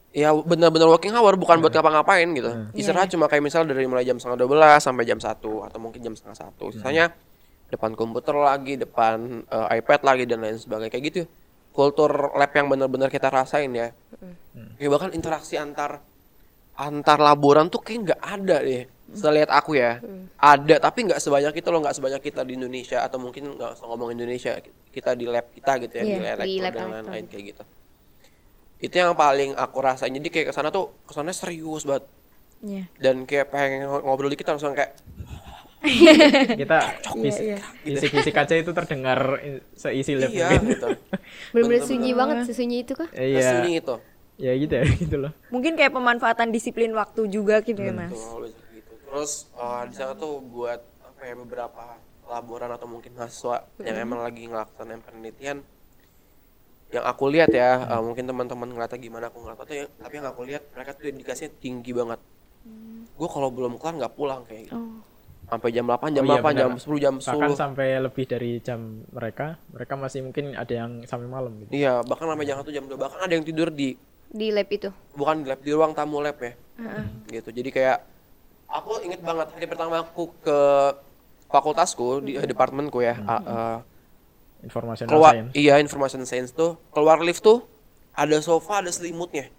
ya 0.10 0.30
bener-bener 0.32 0.86
working 0.88 1.10
hour 1.12 1.34
bukan 1.36 1.58
buat 1.60 1.70
ngapa-ngapain 1.70 2.26
gitu. 2.32 2.50
Istirahat 2.74 3.10
cuma 3.10 3.26
kayak 3.26 3.44
misal 3.44 3.62
dari 3.64 3.86
mulai 3.86 4.02
jam 4.04 4.18
setengah 4.18 4.42
12 4.42 4.78
sampai 4.80 5.04
jam 5.04 5.18
1 5.18 5.38
atau 5.42 5.78
mungkin 5.78 6.00
jam 6.00 6.14
setengah 6.14 6.38
satu. 6.40 6.70
Sisanya 6.72 7.14
depan 7.74 7.98
komputer 7.98 8.38
lagi, 8.38 8.78
depan 8.78 9.42
eh, 9.50 9.78
iPad 9.82 10.02
lagi 10.06 10.24
dan 10.30 10.46
lain 10.46 10.62
sebagainya 10.62 10.94
kayak 10.94 11.06
gitu. 11.10 11.22
Kultur 11.74 12.38
lab 12.38 12.54
yang 12.54 12.70
bener-bener 12.70 13.10
kita 13.10 13.34
rasain 13.34 13.74
ya. 13.74 13.90
Ya 14.78 14.88
bahkan 14.94 15.10
interaksi 15.10 15.58
antar 15.58 16.06
antar 16.78 17.18
laboran 17.18 17.70
tuh 17.74 17.82
kayak 17.82 18.14
nggak 18.14 18.22
ada 18.22 18.58
deh. 18.62 18.86
Selihat 19.14 19.50
aku 19.54 19.78
ya, 19.78 20.02
ada 20.42 20.76
tapi 20.82 21.06
nggak 21.06 21.22
sebanyak 21.22 21.54
itu 21.54 21.70
loh, 21.70 21.86
nggak 21.86 21.98
sebanyak 21.98 22.22
kita 22.22 22.42
di 22.42 22.58
Indonesia 22.58 23.06
atau 23.06 23.22
mungkin 23.22 23.58
nggak 23.58 23.78
usah 23.78 23.86
ngomong 23.86 24.10
Indonesia, 24.10 24.58
kita 24.90 25.14
di 25.14 25.30
lab 25.30 25.54
kita 25.54 25.78
gitu 25.86 25.94
ya, 26.02 26.04
Iya, 26.06 26.10
di 26.10 26.18
di 26.18 26.26
elektro 26.26 26.62
lab 26.66 26.74
dan 26.74 26.88
lain-lain 26.90 27.26
kayak 27.30 27.44
gitu. 27.54 27.64
Itu 28.82 28.96
yang 28.98 29.14
paling 29.14 29.54
aku 29.54 29.78
rasain. 29.86 30.10
Jadi 30.18 30.30
kayak 30.34 30.48
ke 30.50 30.54
sana 30.54 30.74
tuh 30.74 30.94
kesannya 31.06 31.34
serius 31.34 31.86
banget 31.86 32.10
Iya. 32.64 32.88
dan 32.96 33.28
kayak 33.28 33.52
pengen 33.52 33.86
ngobrol 33.86 34.32
dikit 34.32 34.48
langsung 34.50 34.72
kayak 34.72 34.96
Kita 35.84 36.80
fisik 37.84 38.12
fisik 38.16 38.36
aja 38.40 38.56
itu 38.56 38.72
terdengar 38.72 39.44
seisi 39.76 40.16
lab 40.16 40.32
iya 40.32 40.56
mungkin. 40.56 40.80
gitu. 40.80 40.88
Bener-bener 41.52 41.84
sunyi 41.84 42.12
banget, 42.16 42.38
sesunyi 42.48 42.88
itu 42.88 42.94
kah? 42.96 43.10
Eh, 43.12 43.36
Iya. 43.36 43.40
Ke 43.40 43.44
sini 43.52 43.72
itu. 43.84 43.96
Ya 44.40 44.52
gitu 44.56 44.74
ya 44.74 44.84
gitu 44.88 45.16
loh. 45.20 45.32
Mungkin 45.52 45.76
kayak 45.76 45.92
pemanfaatan 45.92 46.50
disiplin 46.50 46.90
waktu 46.96 47.28
juga 47.28 47.60
gitu 47.62 47.84
ya, 47.84 47.92
Mas. 47.92 48.16
Betul, 48.16 48.50
gitu. 48.74 48.92
Terus 49.06 49.32
uh, 49.54 49.84
di 49.86 49.94
sana 49.94 50.16
tuh 50.16 50.40
buat 50.40 50.80
apa 51.04 51.22
ya 51.22 51.34
beberapa 51.36 51.84
laboran 52.24 52.72
atau 52.72 52.88
mungkin 52.88 53.12
mahasiswa 53.14 53.68
yang 53.84 53.98
emang 54.00 54.24
lagi 54.24 54.48
ngelaksanain 54.48 55.04
penelitian 55.04 55.60
yang 56.90 57.04
aku 57.04 57.26
lihat 57.28 57.52
ya 57.52 57.84
uh, 57.90 58.00
mungkin 58.00 58.24
teman-teman 58.24 58.70
ngeliatnya 58.72 59.00
gimana 59.02 59.26
aku 59.28 59.44
ngeliat 59.44 59.60
tuh 59.60 59.76
ya, 59.76 59.86
tapi 60.00 60.14
yang 60.22 60.28
aku 60.30 60.42
lihat 60.46 60.64
mereka 60.72 60.94
tuh 60.94 61.10
dedikasinya 61.10 61.52
tinggi 61.58 61.92
banget 61.92 62.22
gue 63.14 63.28
kalau 63.28 63.50
belum 63.52 63.76
kelar 63.76 63.98
nggak 64.00 64.14
pulang 64.16 64.46
kayak 64.48 64.72
gitu 64.72 64.78
sampai 65.54 65.70
jam 65.70 65.86
8 65.86 66.10
jam 66.10 66.24
Oh 66.24 66.28
iya, 66.28 66.42
8 66.42 66.54
jam 66.56 66.70
benar. 66.72 66.82
10 66.82 66.98
jam 67.00 67.14
10 67.16 67.30
Bahkan 67.30 67.50
sampai 67.54 67.88
lebih 68.00 68.26
dari 68.26 68.52
jam 68.60 68.80
mereka, 69.08 69.46
mereka 69.70 69.94
masih 69.96 70.20
mungkin 70.22 70.54
ada 70.54 70.74
yang 70.74 70.92
sampai 71.04 71.28
malam 71.28 71.54
gitu. 71.60 71.70
iya 71.72 72.02
bahkan 72.02 72.26
sampai 72.26 72.44
jam 72.44 72.58
1 72.58 72.70
jam 72.70 72.84
2 72.84 72.98
bahkan 72.98 73.20
ada 73.20 73.32
yang 73.32 73.44
tidur 73.44 73.70
di 73.70 73.94
Di 74.28 74.50
lab 74.50 74.66
itu. 74.68 74.90
bukan 75.14 75.36
di 75.40 75.48
lab 75.48 75.62
di 75.62 75.70
ruang 75.70 75.94
tamu 75.94 76.18
lab 76.18 76.34
ya 76.36 76.58
gitu 77.30 77.50
jadi 77.50 77.70
kayak 77.70 77.98
aku 78.66 78.98
inget 79.02 79.22
banget 79.22 79.46
hari 79.48 79.66
pertama 79.66 80.02
aku 80.02 80.34
ke 80.40 80.58
fakultasku 81.48 82.20
di 82.20 82.34
eh, 82.34 82.44
departemenku 82.44 82.98
ya 83.00 83.14
a- 83.20 83.46
eh, 83.46 83.78
Informasi 84.64 85.06
keluar 85.06 85.36
science. 85.36 85.52
iya 85.54 85.78
information 85.78 86.24
science 86.24 86.50
tuh 86.52 86.82
keluar 86.90 87.20
lift 87.20 87.42
tuh 87.42 87.62
ada 88.12 88.34
sofa 88.40 88.80
ada 88.80 88.90
selimutnya 88.90 89.52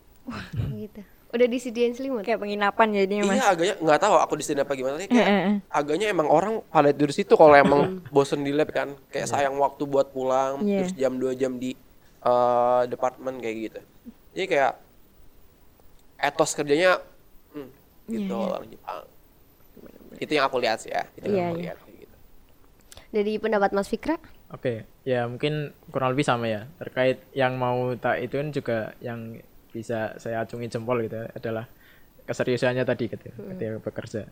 gitu. 0.72 1.04
Udah 1.34 1.46
disediain 1.46 1.90
selimut. 1.90 2.22
Kayak 2.22 2.40
penginapan 2.40 2.86
jadinya, 2.94 3.22
Mas. 3.26 3.36
iya 3.36 3.46
agaknya 3.50 3.74
nggak 3.82 4.00
tahu 4.00 4.14
aku 4.16 4.34
di 4.38 4.44
sini 4.44 4.60
apa 4.62 4.72
gimana 4.72 4.96
eh, 4.96 5.08
kayak 5.10 5.28
agaknya 5.68 6.06
emang 6.08 6.28
orang 6.30 6.62
pada 6.64 6.94
tidur 6.94 7.10
situ 7.10 7.34
kalau 7.34 7.52
emang 7.52 7.80
bosen 8.08 8.40
di 8.40 8.54
lab 8.54 8.70
kan 8.70 8.94
kayak 9.08 9.26
sayang 9.26 9.58
waktu 9.58 9.82
buat 9.82 10.08
pulang 10.08 10.62
Iya. 10.62 10.86
terus 10.86 10.94
jam 10.94 11.18
2 11.18 11.34
jam 11.34 11.58
di 11.58 11.74
eh, 12.22 12.82
departemen 12.86 13.34
kayak 13.36 13.56
gitu 13.60 13.80
jadi 14.32 14.46
kayak 14.46 14.72
etos 16.16 16.54
kerjanya 16.54 17.02
hmm, 17.50 17.68
gitu 18.08 18.34
orang 18.34 18.64
Jepang 18.64 19.02
itu 20.14 20.32
yang 20.32 20.46
aku 20.46 20.56
lihat 20.58 20.78
sih 20.78 20.88
ya 20.88 21.02
itu 21.12 21.26
yang 21.26 21.34
Iya, 21.34 21.44
aku 21.44 21.56
iya. 21.56 21.62
lihat 21.66 21.78
gitu. 21.90 22.16
Dari 23.10 23.32
pendapat 23.36 23.70
Mas 23.70 23.86
Fikra? 23.86 24.16
Oke, 24.50 24.86
ya 25.02 25.26
mungkin 25.26 25.74
kurang 25.90 26.14
lebih 26.14 26.22
sama 26.22 26.46
ya. 26.46 26.70
Terkait 26.78 27.18
yang 27.30 27.54
mau 27.54 27.90
tak 27.94 28.22
itu 28.22 28.38
kan 28.38 28.48
juga 28.50 28.78
yang 28.98 29.38
bisa 29.74 30.14
saya 30.22 30.46
acungi 30.46 30.70
jempol 30.70 31.02
gitu 31.02 31.18
ya, 31.18 31.26
adalah 31.34 31.66
keseriusannya 32.24 32.86
tadi 32.86 33.10
gitu 33.10 33.24
ya, 33.26 33.34
ketika 33.34 33.78
bekerja. 33.82 34.22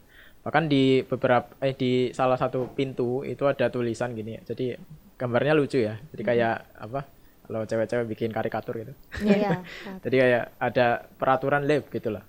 Bahkan 0.42 0.64
di 0.66 1.02
beberapa 1.06 1.54
eh 1.62 1.74
di 1.74 2.10
salah 2.10 2.38
satu 2.38 2.70
pintu 2.74 3.22
itu 3.22 3.46
ada 3.46 3.70
tulisan 3.70 4.14
gini. 4.14 4.38
Jadi 4.42 4.74
gambarnya 5.18 5.54
lucu 5.54 5.78
ya. 5.82 5.98
Jadi 6.10 6.22
kayak 6.22 6.82
apa? 6.82 7.06
Kalau 7.42 7.62
cewek-cewek 7.66 8.06
bikin 8.10 8.30
karikatur 8.34 8.74
gitu. 8.82 8.94
Iya. 9.22 9.62
Jadi 10.04 10.16
kayak 10.18 10.44
ada 10.58 11.06
peraturan 11.18 11.66
lab 11.66 11.86
gitu 11.90 12.10
lah. 12.10 12.24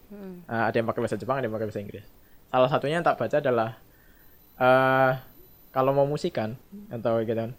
Nah, 0.50 0.70
ada 0.70 0.76
yang 0.76 0.86
pakai 0.90 1.02
bahasa 1.02 1.18
Jepang, 1.18 1.42
ada 1.42 1.46
yang 1.50 1.56
pakai 1.58 1.68
bahasa 1.70 1.82
Inggris. 1.82 2.06
Salah 2.54 2.70
satunya 2.70 3.02
yang 3.02 3.06
tak 3.06 3.18
baca 3.18 3.38
adalah 3.42 3.70
eh 4.62 5.12
kalau 5.74 5.90
mau 5.98 6.06
musikan 6.06 6.54
atau 6.94 7.18
gitu 7.26 7.34
kan, 7.34 7.58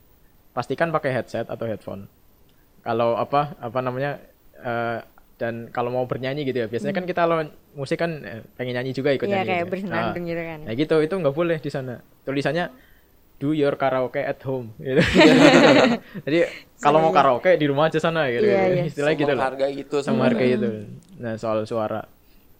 pastikan 0.54 0.94
pakai 0.94 1.10
headset 1.18 1.50
atau 1.50 1.66
headphone. 1.66 2.06
Kalau 2.86 3.18
apa 3.18 3.58
apa 3.58 3.78
namanya 3.82 4.22
eh 4.62 5.02
dan 5.34 5.66
kalau 5.68 5.90
mau 5.90 6.04
bernyanyi 6.04 6.42
gitu 6.44 6.62
ya, 6.62 6.66
biasanya 6.66 6.92
kan 6.92 7.04
kita 7.04 7.20
kalau 7.22 7.42
musik 7.74 7.98
kan 7.98 8.22
eh, 8.22 8.40
pengen 8.54 8.78
nyanyi 8.78 8.90
juga 8.90 9.10
ikut 9.10 9.26
Iya 9.26 9.42
nyanyi. 9.42 9.44
kayak 9.44 9.58
gitu 9.58 9.66
ya. 9.66 9.72
bersenandung 9.72 10.14
Nah, 10.16 10.30
gitu 10.30 10.42
kan. 10.42 10.58
Nah 10.62 10.74
gitu 10.74 10.96
itu 11.00 11.14
nggak 11.18 11.34
boleh 11.34 11.56
di 11.58 11.68
sana. 11.68 11.94
Tulisannya 12.22 12.64
do 13.34 13.50
your 13.50 13.74
karaoke 13.74 14.18
at 14.18 14.38
home 14.40 14.70
gitu. 14.78 15.02
Jadi 16.26 16.38
kalau 16.78 16.98
mau 17.00 17.10
karaoke 17.10 17.54
di 17.54 17.66
rumah 17.66 17.88
aja 17.88 17.98
sana 17.98 18.30
gitu. 18.30 18.46
Iya, 18.46 18.62
iya. 18.70 18.82
Istilahnya 18.86 19.16
gitu 19.16 19.32
lah 19.32 19.44
harga 19.48 19.66
itu 19.66 19.96
sama 20.00 20.30
harga 20.30 20.44
itu. 20.44 20.68
Nah 21.18 21.34
soal 21.34 21.66
suara, 21.66 22.06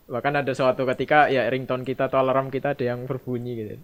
bahkan 0.04 0.34
ada 0.34 0.50
suatu 0.50 0.82
ketika 0.84 1.26
ya 1.26 1.46
ringtone 1.46 1.82
kita 1.82 2.06
atau 2.06 2.18
alarm 2.18 2.50
kita 2.50 2.74
ada 2.74 2.84
yang 2.84 3.06
berbunyi 3.06 3.52
gitu. 3.56 3.74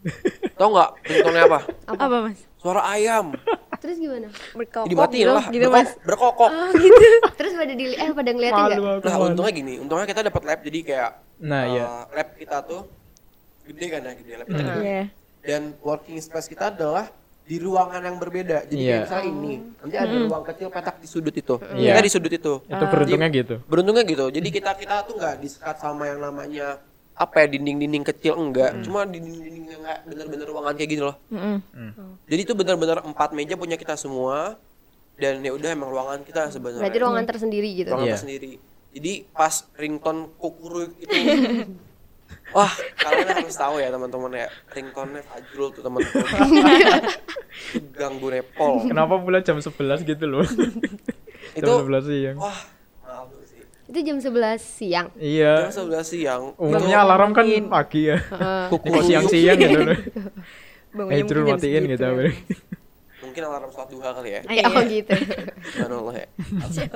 tau 0.58 0.68
nggak 0.68 0.90
ringtone 1.06 1.38
apa 1.40 1.58
Apa 1.88 2.16
mas? 2.20 2.38
suara 2.58 2.84
ayam 2.90 3.32
Terus 3.80 3.96
gimana? 3.96 4.28
Berkokok 4.52 4.86
dimatiin 4.86 5.18
gitu, 5.18 5.32
lah 5.32 5.44
gitu 5.46 5.62
berkok- 5.62 5.74
mas. 5.74 5.90
berkokok 6.02 6.50
Terus 7.38 7.52
pada 7.54 7.72
di 7.72 7.84
eh 7.90 8.10
pada 8.10 8.30
ngeliatin 8.30 8.60
Malu 8.62 8.70
nggak? 8.76 8.94
aku. 8.94 9.02
nah 9.02 9.14
malu. 9.14 9.26
untungnya 9.26 9.52
gini 9.54 9.74
untungnya 9.76 10.06
kita 10.06 10.20
dapat 10.22 10.42
lab 10.44 10.60
jadi 10.60 10.78
kayak 10.82 11.10
Nah, 11.40 11.62
eh, 11.62 11.72
iya. 11.72 11.84
lab 12.06 12.28
kita 12.34 12.56
tuh 12.62 12.82
gede 13.62 13.86
kan 13.88 14.00
ya 14.02 14.12
gede 14.14 14.32
lab 14.34 14.46
kita 14.46 14.62
gede. 14.62 14.80
Iya. 14.82 15.02
dan 15.40 15.62
working 15.80 16.18
space 16.18 16.46
kita 16.46 16.68
adalah 16.70 17.08
di 17.42 17.56
ruangan 17.56 18.02
yang 18.02 18.16
berbeda 18.16 18.62
jadi 18.64 18.76
Iya. 18.76 18.84
kayak 18.86 19.00
misalnya 19.02 19.26
ini 19.26 19.52
nanti 19.74 19.96
ada 19.96 20.14
ruang 20.22 20.44
kecil 20.44 20.68
petak 20.68 20.96
di 20.96 21.06
sudut 21.06 21.32
itu 21.32 21.54
Iya. 21.72 21.90
kita 21.90 22.00
di 22.00 22.10
sudut 22.10 22.32
itu 22.32 22.52
Itu 22.62 22.84
beruntungnya 22.86 23.28
gitu. 23.30 23.54
beruntungnya 23.64 24.04
gitu 24.04 24.24
jadi 24.28 24.48
kita 24.50 24.70
kita 24.74 24.96
tuh 25.02 25.14
nggak 25.16 25.34
disekat 25.38 25.76
sama 25.76 26.04
yang 26.06 26.20
namanya 26.20 26.76
apa 27.20 27.44
ya 27.44 27.52
dinding-dinding 27.52 28.00
kecil 28.02 28.32
enggak. 28.32 28.80
Cuma 28.80 29.04
dinding-dinding 29.04 29.64
yang 29.68 29.80
nggak 29.84 29.98
bener-bener 30.08 30.46
ruangan 30.48 30.72
kayak 30.72 30.88
gini 30.88 31.02
loh. 31.04 31.16
Mm-mm. 31.28 31.60
jadi 32.24 32.40
itu 32.40 32.52
bener-bener 32.56 33.04
empat 33.04 33.36
meja 33.36 33.60
punya 33.60 33.76
kita 33.76 33.92
semua. 33.94 34.56
Dan 35.20 35.44
ya 35.44 35.52
udah 35.52 35.68
emang 35.68 35.92
ruangan 35.92 36.24
kita 36.24 36.48
sebenarnya. 36.48 36.80
Berarti 36.80 36.98
ruangan 36.98 37.24
tersendiri 37.28 37.68
gitu. 37.76 37.92
ruangan 37.92 38.08
Iya. 38.08 38.14
tersendiri. 38.16 38.52
Jadi 38.90 39.12
pas 39.28 39.54
ringtone 39.76 40.32
kukuru 40.34 40.88
itu 40.96 41.12
wah 42.56 42.72
kalian 42.96 43.28
harus 43.28 43.52
tahu 43.52 43.78
ya 43.78 43.92
teman-teman 43.92 44.32
ya. 44.32 44.48
Ringtone 44.72 45.20
Fajrul 45.20 45.68
tuh 45.76 45.82
teman-teman. 45.84 46.24
Ganggu 48.00 48.26
repol. 48.32 48.88
Kenapa 48.88 49.20
pula 49.20 49.44
jam 49.44 49.60
11 49.60 50.08
gitu 50.08 50.24
loh? 50.24 50.40
itu 51.58 51.68
jam 51.68 51.84
11 51.84 52.08
siang. 52.08 52.36
wah 52.40 52.58
Itu 53.90 53.98
jam 54.00 54.16
11 54.16 54.56
siang. 54.56 55.10
Iya. 55.14 55.66
jam 55.66 55.74
sebelas 55.74 56.06
siang 56.06 56.54
Umumnya 56.54 57.02
alarm 57.02 57.34
kan 57.34 57.42
pagi 57.66 58.06
ya. 58.06 58.18
Ini 58.70 58.88
kok 58.88 59.02
siang-siang 59.02 59.58
gitu 59.58 59.78
loh. 59.82 59.98
Bangunnya 60.94 61.16
Eh, 61.16 61.22
mungkin 61.22 61.36
jam 61.36 61.54
matiin 61.54 61.82
gitu. 61.86 62.02
ya. 62.02 62.32
mungkin 63.20 63.42
alarm 63.46 63.70
sholat 63.70 63.88
duha 63.90 64.10
kali 64.10 64.30
ya 64.32 64.40
Iya. 64.50 64.64
Oh 64.66 64.82
gitu. 64.82 65.12
Subhanallah 65.14 66.14
ya 66.16 66.26
kayak 66.66 66.90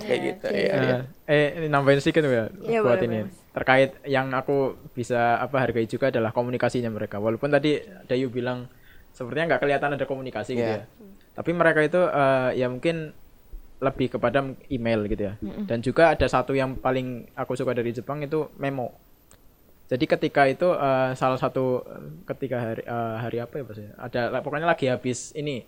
kayak 0.00 0.20
gitu 0.22 0.46
ya, 0.48 0.96
eh 1.26 1.46
ini 1.58 1.66
nambahin 1.66 1.98
sedikit 1.98 2.22
ya 2.24 2.48
buat 2.80 3.02
ini. 3.02 3.26
Terkait 3.50 3.98
yang 4.06 4.30
aku 4.30 4.78
bisa 4.94 5.36
apa 5.36 5.58
hargai 5.58 5.84
juga 5.84 6.08
adalah 6.08 6.30
komunikasinya 6.30 6.86
mereka. 6.86 7.18
Walaupun 7.18 7.50
tadi 7.50 7.82
Dayu 8.06 8.30
bilang 8.30 8.70
sepertinya 9.10 9.52
nggak 9.52 9.60
kelihatan 9.60 9.90
ada 9.98 10.06
komunikasi 10.06 10.54
gitu 10.54 10.70
Iya. 10.70 10.80
ya. 10.80 10.88
Tapi 11.34 11.50
mereka 11.50 11.80
itu 11.82 12.00
eh, 12.00 12.50
ya 12.56 12.66
mungkin 12.70 13.10
lebih 13.80 14.12
kepada 14.12 14.44
email 14.68 15.00
gitu 15.08 15.32
ya. 15.32 15.34
Dan 15.40 15.80
juga 15.80 16.12
ada 16.12 16.26
satu 16.28 16.52
yang 16.52 16.76
paling 16.76 17.32
aku 17.32 17.56
suka 17.56 17.72
dari 17.72 17.96
Jepang 17.96 18.20
itu 18.20 18.52
memo. 18.60 18.92
Jadi 19.90 20.06
ketika 20.06 20.46
itu 20.46 20.70
eh, 20.70 21.10
salah 21.18 21.40
satu 21.40 21.82
eh, 21.82 22.22
ketika 22.30 22.56
hari 22.62 22.82
eh, 22.86 23.16
hari 23.18 23.38
apa 23.42 23.54
ya 23.58 23.64
Mas 23.66 23.80
ya? 23.80 23.90
Ada 23.98 24.20
pokoknya 24.44 24.68
lagi 24.68 24.86
habis 24.86 25.34
ini 25.34 25.66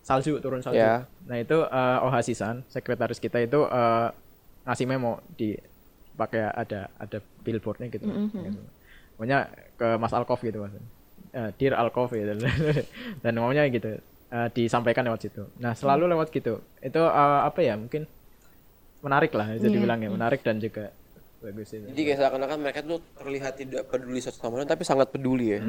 salju 0.00 0.40
turun 0.40 0.64
salju. 0.64 0.80
Ya. 0.80 1.04
Nah 1.28 1.36
itu 1.36 1.66
eh, 1.68 2.06
Ohasisan 2.06 2.64
sekretaris 2.70 3.20
kita 3.20 3.42
itu 3.44 3.66
eh, 3.68 4.08
ngasih 4.64 4.86
memo 4.88 5.20
di 5.36 5.52
pakai 6.16 6.48
ada 6.48 6.88
ada 6.96 7.18
billboardnya 7.44 7.92
gitu. 7.92 8.08
gitu. 8.08 8.60
Pokoknya 9.18 9.50
ke 9.76 9.88
Mas 10.00 10.14
Alkov 10.14 10.40
gitu 10.40 10.64
Mas. 10.64 10.72
Eh, 11.34 11.50
Dear 11.60 11.76
Alkov 11.76 12.14
gitu. 12.14 12.38
Dan 13.22 13.32
ngomongnya 13.36 13.68
gitu 13.68 14.00
eh, 14.30 14.48
disampaikan 14.52 15.04
lewat 15.08 15.20
situ. 15.24 15.42
Nah 15.60 15.72
selalu 15.72 16.08
lewat 16.12 16.28
gitu. 16.32 16.60
Itu 16.80 17.00
eh, 17.02 17.40
apa 17.44 17.60
ya 17.64 17.76
mungkin 17.76 18.06
menarik 18.98 19.30
lah 19.34 19.54
bisa 19.54 19.70
dibilang 19.70 20.02
ya 20.02 20.10
menarik 20.10 20.42
dan 20.42 20.58
juga 20.58 20.90
bagus 21.38 21.70
itu. 21.70 21.86
jadi 21.86 22.00
kayak 22.02 22.18
seakan-akan 22.18 22.58
mereka 22.58 22.80
tuh 22.82 22.98
terlihat 23.14 23.54
tidak 23.54 23.86
peduli 23.86 24.18
satu 24.18 24.42
sama 24.42 24.58
lain 24.58 24.66
tapi 24.66 24.82
sangat 24.82 25.14
peduli 25.14 25.54
ya 25.54 25.60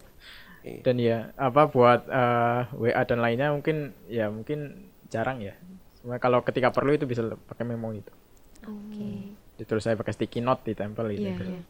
dan 0.86 0.96
ya 1.00 1.32
apa 1.34 1.64
buat 1.72 2.06
eh, 2.12 2.60
WA 2.76 3.02
dan 3.08 3.24
lainnya 3.24 3.56
mungkin 3.56 3.96
ya 4.06 4.28
mungkin 4.28 4.88
jarang 5.08 5.40
ya 5.40 5.56
Cuma 6.02 6.18
kalau 6.18 6.42
ketika 6.42 6.74
perlu 6.74 6.98
itu 6.98 7.06
bisa 7.06 7.24
pakai 7.24 7.64
memo 7.64 7.88
itu 7.94 8.12
Oke. 8.68 9.32
ditulis 9.56 9.80
saya 9.80 9.96
pakai 9.96 10.12
sticky 10.12 10.44
note 10.44 10.60
ditempel 10.66 11.08
gitu 11.14 11.24
Iya, 11.24 11.56
iya. 11.56 11.60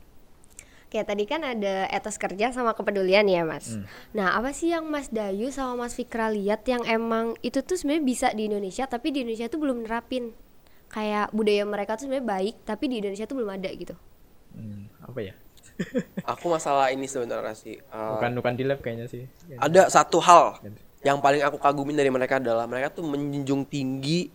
Kayak 0.93 1.09
tadi 1.09 1.25
kan 1.25 1.41
ada 1.41 1.89
etos 1.89 2.21
kerja 2.21 2.53
sama 2.53 2.77
kepedulian 2.77 3.25
ya 3.25 3.49
mas. 3.49 3.81
Hmm. 3.81 3.89
Nah 4.13 4.37
apa 4.37 4.53
sih 4.53 4.77
yang 4.77 4.85
Mas 4.93 5.09
Dayu 5.09 5.49
sama 5.49 5.89
Mas 5.89 5.97
Fikra 5.97 6.29
lihat 6.29 6.69
yang 6.69 6.85
emang 6.85 7.33
itu 7.41 7.65
tuh 7.65 7.81
sebenarnya 7.81 8.05
bisa 8.05 8.29
di 8.37 8.53
Indonesia 8.53 8.85
tapi 8.85 9.09
di 9.09 9.25
Indonesia 9.25 9.49
tuh 9.49 9.57
belum 9.65 9.89
nerapin. 9.89 10.37
Kayak 10.93 11.33
budaya 11.33 11.65
mereka 11.65 11.97
tuh 11.97 12.05
sebenarnya 12.05 12.29
baik 12.29 12.55
tapi 12.69 12.93
di 12.93 13.01
Indonesia 13.01 13.25
tuh 13.25 13.41
belum 13.41 13.57
ada 13.57 13.73
gitu. 13.73 13.97
Hmm, 14.53 14.93
apa 15.01 15.21
ya 15.25 15.35
aku 16.37 16.53
masalah 16.53 16.93
ini 16.93 17.09
sebenarnya 17.09 17.57
sih 17.57 17.81
eh, 17.81 18.11
bukan 18.13 18.37
bukan 18.37 18.53
di 18.53 18.69
lab 18.69 18.85
kayaknya 18.85 19.09
sih 19.09 19.25
ada 19.57 19.89
satu 19.89 20.21
hal 20.21 20.61
yang 21.01 21.25
paling 21.25 21.41
aku 21.41 21.57
kagumin 21.57 21.97
dari 21.97 22.13
mereka 22.13 22.37
adalah 22.37 22.69
mereka 22.69 22.93
tuh 22.93 23.09
menjunjung 23.09 23.65
tinggi 23.67 24.29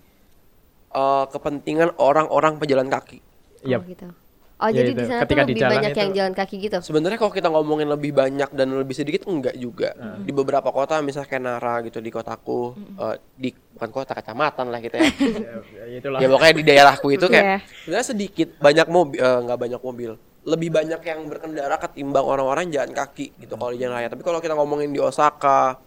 eh, 0.92 1.26
kepentingan 1.30 2.02
orang-orang 2.02 2.58
pejalan 2.58 2.90
kaki. 2.90 3.22
Iya. 3.62 3.78
Oh 3.78 3.86
gitu. 3.86 4.10
Oh 4.58 4.68
Ya 4.68 4.82
jadi 4.82 4.90
itu, 4.90 4.98
di 4.98 5.06
sana 5.06 5.20
tuh 5.20 5.24
ketika 5.24 5.44
di 5.44 5.54
lebih 5.54 5.64
banyak 5.64 5.92
itu- 5.92 6.00
yang 6.00 6.12
jalan 6.12 6.34
kaki 6.34 6.56
gitu. 6.60 6.78
Sebenarnya 6.82 7.18
kalau 7.18 7.30
kita 7.30 7.48
ngomongin 7.48 7.88
lebih 7.88 8.10
banyak 8.12 8.50
dan 8.52 8.68
lebih 8.72 8.94
sedikit 8.94 9.26
enggak 9.26 9.54
juga. 9.54 9.94
Di 10.20 10.32
beberapa 10.32 10.66
kota 10.68 10.98
misalnya 11.00 11.28
kayak 11.28 11.44
Nara 11.44 11.76
gitu 11.82 11.98
di 11.98 12.10
kotaku 12.10 12.74
eh, 12.74 13.16
di 13.32 13.50
bukan 13.54 13.90
kota 13.92 14.12
kecamatan 14.12 14.66
lah 14.68 14.80
gitu 14.80 14.98
ya. 14.98 15.06
ya, 15.06 15.54
ya 15.62 15.84
itulah 15.96 16.18
ya 16.18 16.28
pokoknya 16.28 16.54
di 16.56 16.66
daerahku 16.66 17.08
itu 17.12 17.26
kayak 17.28 17.46
Iya. 17.46 17.58
sebenarnya 17.80 18.08
sedikit 18.08 18.48
banyak 18.58 18.88
mobil 18.88 19.20
eh, 19.20 19.40
nggak 19.40 19.60
banyak 19.60 19.82
mobil 19.84 20.12
lebih 20.44 20.70
banyak 20.72 21.02
yang 21.04 21.20
berkendara 21.28 21.76
ketimbang 21.78 22.24
orang-orang 22.24 22.72
jalan 22.72 22.90
kaki 22.92 23.36
gitu 23.38 23.54
kalau 23.54 23.70
di 23.70 23.78
jalan 23.78 23.94
raya 23.94 24.08
tapi 24.08 24.24
kalau 24.24 24.40
kita 24.40 24.56
ngomongin 24.56 24.90
di 24.90 24.98
Osaka 24.98 25.78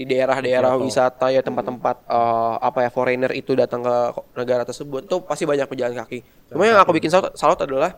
di 0.00 0.08
daerah-daerah 0.08 0.80
wisata 0.80 1.28
ya 1.28 1.44
tempat-tempat 1.44 2.08
eh, 2.08 2.54
apa 2.64 2.88
ya 2.88 2.90
foreigner 2.90 3.36
itu 3.36 3.52
datang 3.52 3.84
ke 3.84 3.96
negara 4.32 4.64
tersebut 4.64 5.04
tuh 5.04 5.20
pasti 5.20 5.44
banyak 5.44 5.68
pejalan 5.68 5.92
kaki. 5.92 6.24
Cuma 6.48 6.64
yang 6.64 6.80
aku 6.80 6.96
bikin 6.96 7.12
salut, 7.12 7.36
salut 7.36 7.60
adalah 7.60 7.92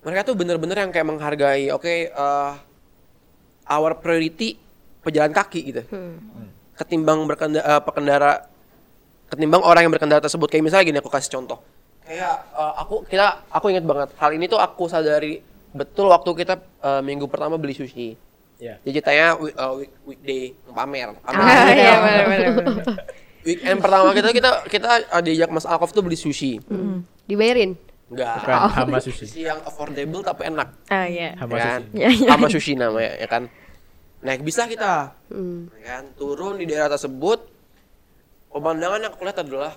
mereka 0.00 0.32
tuh 0.32 0.32
bener-bener 0.32 0.80
yang 0.80 0.88
kayak 0.88 1.04
menghargai 1.04 1.68
oke 1.76 1.84
eh, 2.08 2.52
our 3.68 3.92
priority 4.00 4.56
pejalan 5.04 5.36
kaki 5.36 5.60
gitu. 5.68 5.82
Ketimbang 6.80 7.20
berkendara 7.28 7.84
pengendara 7.84 8.48
ketimbang 9.28 9.60
orang 9.60 9.84
yang 9.84 9.92
berkendara 9.92 10.24
tersebut. 10.24 10.48
Kayak 10.48 10.72
misalnya 10.72 10.88
gini 10.88 10.98
aku 11.04 11.12
kasih 11.12 11.36
contoh. 11.36 11.60
Kayak 12.08 12.48
eh, 12.48 12.74
aku 12.80 13.04
kita 13.04 13.44
aku 13.52 13.76
ingat 13.76 13.84
banget. 13.84 14.08
Hal 14.16 14.32
ini 14.32 14.48
tuh 14.48 14.56
aku 14.56 14.88
sadari 14.88 15.44
betul 15.76 16.08
waktu 16.08 16.32
kita 16.32 16.64
eh, 16.80 17.02
minggu 17.04 17.28
pertama 17.28 17.60
beli 17.60 17.76
sushi 17.76 18.16
ya 18.64 18.74
jadi 18.80 18.92
ceritanya 18.96 19.26
wi- 19.36 19.52
eh, 19.52 19.72
week, 19.76 19.92
weekday 20.04 20.42
pamer, 20.66 21.12
pamer. 21.20 21.44
Ah, 21.44 21.68
iya 21.70 21.92
benar 21.94 22.24
benar. 22.24 22.50
benar. 22.56 22.84
weekend 23.42 23.78
pertama 23.78 24.08
kita 24.10 24.28
kita 24.30 24.50
kita 24.66 24.90
diajak 25.20 25.50
Mas 25.50 25.66
Alkov 25.66 25.90
tuh 25.90 26.00
beli 26.00 26.16
sushi 26.16 26.64
Hmm. 26.64 27.04
Dibayarin. 27.22 27.76
enggak 28.06 28.36
bukan 28.40 28.56
hama 28.70 28.98
sushi 28.98 29.20
sushi 29.22 29.40
yang 29.42 29.60
affordable 29.60 30.20
tapi 30.20 30.44
enak 30.46 30.68
Ah 30.86 31.04
iya. 31.04 31.36
hama 31.36 31.52
ya 31.52 31.60
kan? 31.62 31.80
sushi 31.82 31.92
Iya, 31.94 32.08
iya. 32.10 32.28
sama 32.30 32.46
sushi 32.48 32.72
namanya 32.74 33.12
ya 33.16 33.26
kan 33.26 33.42
naik 34.20 34.40
bis 34.40 34.56
lah 34.56 34.64
kita 34.66 34.92
Hmm. 35.28 35.68
Ya 35.76 35.90
kan 35.94 36.04
turun 36.14 36.56
di 36.56 36.64
daerah 36.64 36.88
tersebut 36.88 37.44
pemandangan 38.48 39.00
yang 39.02 39.10
aku 39.10 39.22
lihat 39.22 39.40
adalah 39.40 39.72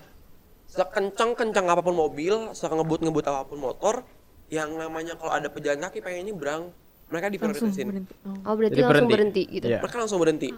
sekencang-kencang 0.67 1.65
apa 1.65 1.81
pun 1.81 1.95
mobil 1.95 2.51
sengebut-ngebut 2.51 3.23
apa 3.25 3.43
pun 3.43 3.59
motor 3.61 3.95
yang 4.47 4.71
namanya 4.73 5.15
kalau 5.15 5.31
ada 5.33 5.47
pejalan 5.47 5.79
kaki 5.81 5.99
pengen 5.99 6.29
nyebrang 6.29 6.71
mereka 7.07 7.27
diprioritasin 7.29 7.87
Oh 8.43 8.53
berarti 8.53 8.73
Jadi 8.73 8.83
langsung 8.83 9.07
berhenti. 9.07 9.43
berhenti, 9.43 9.43
gitu. 9.49 9.65
Iya. 9.65 9.79
mereka 9.79 9.97
langsung 9.97 10.19
berhenti 10.19 10.49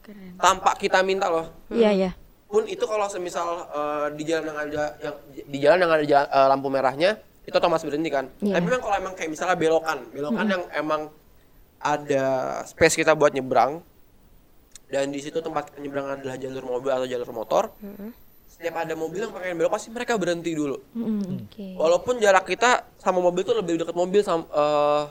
Keren. 0.00 0.36
tanpa 0.36 0.70
kita 0.74 0.98
minta 1.00 1.26
loh 1.26 1.46
Iya, 1.68 1.90
iya. 1.90 2.10
pun 2.44 2.66
itu 2.66 2.84
kalau 2.84 3.06
semisal 3.06 3.48
eh, 3.66 4.06
di 4.12 4.22
jalan 4.24 4.44
yang 4.46 4.58
ada 4.60 4.82
yang 5.00 5.14
di 5.44 5.58
jalan 5.58 5.78
yang 5.80 5.92
ada 5.92 6.04
jalan- 6.04 6.30
eh, 6.30 6.46
lampu 6.48 6.68
merahnya 6.68 7.10
itu 7.42 7.52
otomatis 7.52 7.82
berhenti 7.82 8.08
kan 8.08 8.26
Iya. 8.38 8.54
tapi 8.54 8.64
memang 8.66 8.82
kalau 8.82 8.96
emang 8.96 9.14
kayak 9.14 9.30
misalnya 9.30 9.54
belokan 9.54 9.98
belokan 10.08 10.46
yang 10.46 10.62
emang 10.72 11.02
ada 11.78 12.24
space 12.64 12.96
kita 12.96 13.12
buat 13.12 13.30
nyebrang 13.30 13.80
dan 14.86 15.08
di 15.08 15.18
situ 15.18 15.38
tempat 15.38 15.72
penyeberangan 15.72 16.18
adalah 16.18 16.36
jalur 16.36 16.64
mobil 16.64 16.90
atau 16.90 17.04
jalur 17.04 17.30
motor 17.30 17.64
setiap 18.46 18.78
ada 18.78 18.94
mobil 18.94 19.18
yang 19.20 19.32
pengen 19.32 19.58
belok 19.58 19.72
pasti 19.72 19.90
mereka 19.90 20.14
berhenti 20.14 20.52
dulu 20.52 20.78
Oke. 21.42 21.74
walaupun 21.74 22.16
jarak 22.16 22.44
kita 22.44 22.86
sama 22.96 23.18
mobil 23.18 23.42
tuh 23.42 23.56
lebih 23.56 23.76
dekat 23.76 23.92
mobil 23.92 24.20
sama 24.20 24.44
eh, 24.46 25.02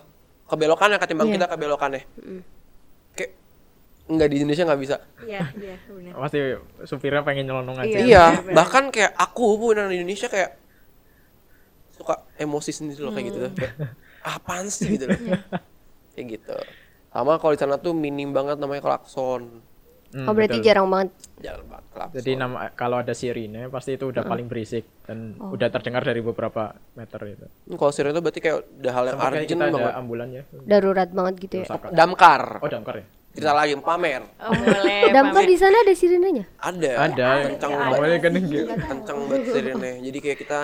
ke 0.53 0.57
belokannya 0.59 0.97
ketimbang 0.97 1.27
Iya. 1.27 1.35
kita 1.35 1.45
ke 1.49 1.57
belokannya 1.57 2.01
kayak 3.13 3.31
nggak 4.05 4.27
di 4.29 4.35
Indonesia 4.37 4.63
nggak 4.63 4.81
bisa 4.81 4.95
Iya, 5.23 5.41
iya, 5.55 5.75
benar. 5.87 6.13
Pasti 6.19 6.39
supirnya 6.83 7.23
pengen 7.23 7.47
nyelonong 7.47 7.77
aja. 7.79 7.97
Iya. 7.97 8.03
Iya, 8.03 8.25
bahkan 8.51 8.91
kayak 8.91 9.15
aku 9.15 9.55
pun 9.55 9.73
orang 9.73 9.89
Indonesia 9.89 10.27
kayak 10.27 10.59
suka 11.93 12.21
emosi 12.35 12.69
sendiri 12.69 12.99
loh 12.99 13.15
kayak 13.15 13.25
gitu 13.31 13.37
tuh. 13.39 13.51
Kayak, 13.55 13.73
apaan 14.21 14.67
sih 14.67 14.93
gitu 14.93 15.07
loh. 15.07 15.15
kayak 16.13 16.25
gitu. 16.37 16.53
Sama 17.09 17.39
kalau 17.39 17.53
di 17.55 17.59
sana 17.61 17.79
tuh 17.79 17.95
minim 17.95 18.35
banget 18.35 18.59
namanya 18.59 18.83
klakson. 18.83 19.63
Hmm, 20.13 20.29
Oh 20.29 20.33
berarti 20.33 20.57
betul. 20.57 20.67
jarang 20.69 20.87
banget. 20.87 21.09
Jalan 21.41 21.65
banget 21.65 21.85
klakson. 21.89 22.15
Jadi 22.15 22.31
nama 22.37 22.57
kalau 22.71 22.97
ada 22.97 23.13
sirine 23.13 23.61
pasti 23.67 23.91
itu 23.93 24.05
udah 24.07 24.23
paling 24.23 24.45
berisik 24.45 24.85
dan 25.03 25.17
udah 25.35 25.67
terdengar 25.67 26.01
dari 26.01 26.21
beberapa 26.21 26.63
meter 26.93 27.19
itu. 27.27 27.45
kalau 27.73 27.89
sirene 27.89 28.13
itu 28.13 28.21
berarti 28.21 28.39
kayak 28.39 28.57
udah 28.79 28.91
hal 28.93 29.03
yang 29.03 29.17
kayak 29.17 29.31
urgent 29.33 29.49
kita 29.49 29.63
ada 29.63 29.73
banget. 29.73 29.93
ambulan 29.97 30.27
ya. 30.29 30.43
Darurat 30.63 31.09
banget 31.09 31.33
gitu 31.41 31.53
ya. 31.59 31.65
Osaka. 31.65 31.87
Damkar. 31.89 32.43
Oh, 32.61 32.69
damkar 32.69 32.95
ya? 33.01 33.05
Cerita 33.33 33.49
lagi 33.51 33.73
pamer. 33.75 34.21
Oh, 34.37 34.53
boleh. 34.53 35.01
Damkar 35.17 35.41
pamer. 35.41 35.49
di 35.49 35.57
sana 35.57 35.75
ada 35.81 35.93
sirenenya? 35.93 36.45
Ada. 36.61 36.91
Ada. 37.09 37.29
Kencang 37.49 37.71
banget. 37.73 37.97
awalnya 37.97 38.19
kan. 38.21 38.31
Kencang 38.93 39.17
banget 39.25 39.43
sirene. 39.49 39.91
Jadi 40.05 40.17
kayak 40.21 40.37
kita 40.37 40.59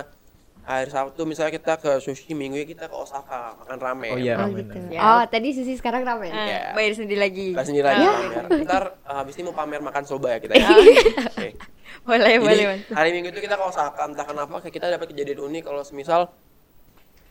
hari 0.69 0.86
Sabtu 0.88 1.25
misalnya 1.25 1.49
kita 1.49 1.82
ke 1.82 1.97
sushi 1.97 2.38
minggu 2.38 2.62
kita 2.63 2.86
ke 2.86 2.93
Osaka 2.93 3.58
makan 3.58 3.77
ramen. 3.79 4.12
Oh 4.13 4.19
iya, 4.21 4.38
Oh 4.38 4.45
ramen. 4.45 4.62
gitu. 4.62 4.77
Ya. 4.93 5.01
Oh 5.01 5.23
tadi 5.25 5.49
sushi 5.49 5.73
sekarang 5.73 6.05
ramen. 6.05 6.29
Ah, 6.29 6.45
Iya. 6.45 6.62
bayar 6.77 6.93
sendiri 6.93 7.17
lagi. 7.17 7.47
Kita 7.51 7.65
sendiri 7.65 7.86
lagi 7.89 8.05
pamer. 8.05 8.43
Ntar 8.63 8.84
uh, 9.01 9.15
habis 9.17 9.34
ini 9.34 9.49
mau 9.49 9.58
pamer 9.58 9.82
makan 9.82 10.03
soba 10.05 10.29
ya 10.29 10.38
kita. 10.38 10.53
ya. 10.53 10.69
Oke. 11.34 11.58
Boleh, 11.99 12.38
Jadi 12.38 12.63
boleh, 12.63 12.65
hari 12.89 13.10
Minggu 13.12 13.29
itu 13.29 13.41
kita 13.41 13.58
ke 13.58 13.65
Osaka, 13.65 14.08
entah 14.08 14.23
kenapa 14.23 14.62
kayak 14.62 14.71
kita 14.71 14.88
dapat 14.88 15.10
kejadian 15.10 15.41
unik 15.41 15.63
kalau 15.63 15.82
semisal 15.82 16.29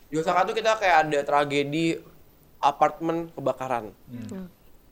di 0.06 0.18
Osaka 0.18 0.44
tuh 0.44 0.52
kita 0.52 0.74
kayak 0.76 0.96
ada 1.06 1.18
tragedi 1.22 1.96
apartemen 2.58 3.30
kebakaran. 3.32 3.94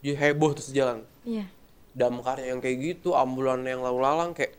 Jadi 0.00 0.14
heboh 0.14 0.54
terus 0.54 0.70
jalan. 0.70 1.02
Iya. 1.26 1.50
Damkarnya 1.92 2.54
yang 2.54 2.61
kayak 2.61 2.78
gitu, 2.78 3.12
ambulan 3.12 3.66
yang 3.66 3.82
lalu 3.82 3.98
lalang 4.00 4.30
kayak 4.32 4.54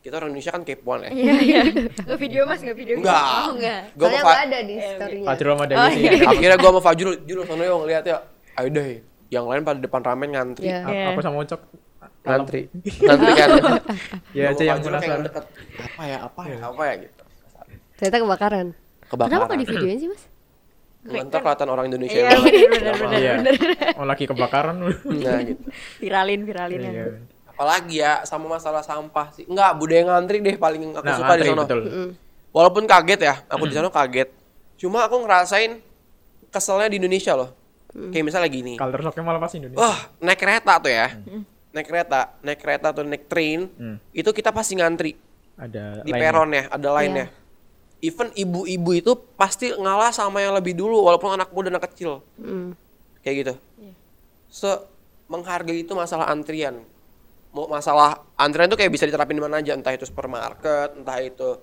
kita 0.00 0.16
orang 0.16 0.28
Indonesia 0.30 0.50
kan 0.50 0.62
kepoan 0.62 0.98
ya. 1.04 1.10
Iya, 1.10 1.32
iya. 1.38 1.60
Nggak 2.08 2.18
video, 2.18 2.40
Mas, 2.44 2.60
nggak 2.60 2.72
video. 2.74 2.94
Enggak. 2.96 3.20
Oh, 3.20 3.48
enggak. 3.52 3.80
Gua 3.92 4.00
Soalnya 4.02 4.16
mau 4.18 4.26
nggak 4.26 4.42
ada 4.42 4.58
di 4.60 4.74
storynya. 4.80 5.26
Fajrul 5.28 5.52
sama 5.52 5.64
Dewi 5.64 5.76
Oh, 5.76 5.88
sih. 5.88 6.00
iya. 6.00 6.12
Akhirnya 6.26 6.56
gua 6.56 6.70
sama 6.70 6.80
Fajrul, 6.82 7.14
Jul 7.22 7.40
sono 7.44 7.62
yuk 7.62 7.78
ngeliat 7.84 8.04
ya. 8.04 8.16
Ayo 8.56 8.68
deh. 8.70 8.90
Yang 9.28 9.44
lain 9.46 9.62
pada 9.62 9.78
depan 9.78 10.00
ramen 10.00 10.28
ngantri. 10.30 10.64
Iya. 10.66 10.78
A- 10.80 10.90
Iya. 10.90 11.04
Aku 11.08 11.20
sama 11.20 11.36
Ucok 11.38 11.60
Ngantri. 12.20 12.62
Ngantri 13.06 13.32
kan. 13.34 13.48
Ya 14.36 14.44
aja 14.48 14.62
yang 14.62 14.78
penasaran. 14.78 15.20
Apa 15.76 16.02
ya? 16.02 16.18
Apa 16.22 16.40
ya? 16.44 16.56
Apa 16.62 16.82
ya 16.82 16.94
gitu. 16.98 17.22
Ternyata 17.94 18.16
kebakaran. 18.18 18.66
Kebakaran. 19.06 19.28
Kenapa 19.30 19.44
nggak 19.46 19.60
di 19.60 19.68
videoin 19.68 19.98
sih 19.98 20.08
mas? 20.08 20.22
Ntar 21.00 21.40
kelihatan 21.40 21.68
orang 21.68 21.88
Indonesia 21.88 22.12
Iya, 22.14 22.28
yang 22.28 22.44
bener, 22.68 22.94
Iya. 23.16 23.34
Oh 23.96 24.04
lagi 24.04 24.24
kebakaran. 24.24 24.80
Nah 24.84 25.38
gitu. 25.42 25.64
Viralin, 25.96 26.40
viralin. 26.44 26.80
Apalagi 27.60 28.00
ya 28.00 28.24
sama 28.24 28.56
masalah 28.56 28.80
sampah 28.80 29.36
sih. 29.36 29.44
Enggak, 29.44 29.76
budaya 29.76 30.00
ngantri 30.08 30.40
deh 30.40 30.56
paling 30.56 30.96
aku 30.96 31.04
Nah, 31.04 31.16
suka 31.20 31.32
di 31.36 31.44
sana. 31.44 31.60
betul. 31.68 31.80
Walaupun 32.56 32.88
kaget 32.88 33.20
ya, 33.20 33.34
aku 33.52 33.68
di 33.68 33.76
sana 33.76 33.92
kaget. 33.92 34.32
Cuma 34.80 35.04
aku 35.04 35.20
ngerasain 35.20 35.76
keselnya 36.48 36.88
di 36.88 36.96
Indonesia 36.96 37.36
loh. 37.36 37.52
Kayak 37.92 38.24
misalnya 38.24 38.48
gini. 38.48 38.80
Culture 38.80 39.04
shocknya 39.04 39.24
malah 39.28 39.40
pas 39.44 39.52
Indonesia. 39.52 39.76
Wah, 39.76 40.08
naik 40.24 40.40
kereta 40.40 40.80
tuh 40.80 40.88
ya. 40.88 41.20
Naik 41.76 41.84
kereta, 41.84 42.20
naik 42.40 42.58
kereta 42.64 42.86
atau 42.96 43.04
naik 43.04 43.28
train, 43.28 43.68
Hmm. 43.76 44.00
itu 44.16 44.30
kita 44.32 44.56
pasti 44.56 44.80
ngantri 44.80 45.12
Ada 45.60 46.00
di 46.00 46.16
peron 46.16 46.48
ya, 46.56 46.64
ada 46.72 46.88
lainnya. 46.96 47.28
Even 48.00 48.32
ibu-ibu 48.32 48.90
itu 48.96 49.12
pasti 49.36 49.68
ngalah 49.68 50.08
sama 50.08 50.40
yang 50.40 50.56
lebih 50.56 50.72
dulu 50.72 51.04
walaupun 51.04 51.36
anak 51.36 51.52
muda 51.52 51.68
anak 51.68 51.92
kecil. 51.92 52.24
Hmm. 52.40 52.72
Kayak 53.20 53.36
gitu. 53.36 53.54
Se 54.48 54.80
menghargai 55.28 55.84
itu 55.84 55.92
masalah 55.92 56.32
antrian. 56.32 56.88
Mau 57.50 57.66
masalah 57.66 58.30
antrian 58.38 58.70
itu 58.70 58.78
kayak 58.78 58.92
bisa 58.94 59.04
diterapin 59.10 59.34
di 59.34 59.42
mana 59.42 59.58
aja, 59.58 59.74
entah 59.74 59.90
itu 59.90 60.06
supermarket, 60.06 60.94
entah 60.94 61.18
itu 61.18 61.58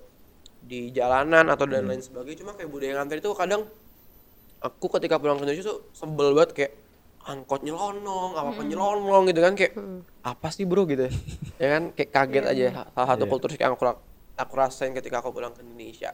di 0.60 0.92
jalanan 0.92 1.48
atau 1.48 1.64
dan 1.64 1.88
lain 1.88 2.02
sebagainya. 2.04 2.44
Cuma 2.44 2.52
kayak 2.52 2.68
budaya 2.68 2.92
ngantri 3.00 3.24
itu 3.24 3.30
kadang 3.32 3.64
aku 4.60 4.86
ketika 4.98 5.16
pulang 5.16 5.38
ke 5.40 5.48
Indonesia 5.48 5.70
tuh 5.70 5.88
sebel 5.96 6.34
banget 6.36 6.50
kayak 6.52 6.72
angkot 7.24 7.64
nyelonong, 7.64 8.36
apa 8.36 8.48
apa 8.52 8.62
nyelonong 8.68 9.22
gitu 9.32 9.40
kan 9.40 9.54
kayak 9.56 9.72
apa 10.24 10.48
sih 10.48 10.64
bro 10.64 10.84
gitu 10.88 11.08
ya. 11.62 11.68
kan 11.78 11.82
kayak 11.94 12.10
kaget 12.10 12.44
aja 12.44 12.66
salah 12.92 13.08
satu 13.14 13.24
Iya. 13.24 13.30
kultur 13.32 13.48
yang 13.54 13.72
aku 13.76 13.84
aku 14.38 14.54
rasain 14.54 14.92
ketika 14.92 15.24
aku 15.24 15.32
pulang 15.32 15.52
ke 15.56 15.64
Indonesia. 15.64 16.12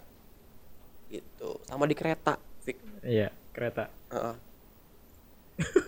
Gitu. 1.11 1.51
Sama 1.69 1.85
di 1.85 1.95
kereta, 1.99 2.39
Fik. 2.65 3.05
Iya, 3.05 3.29
kereta. 3.53 3.91
Heeh. 4.11 4.35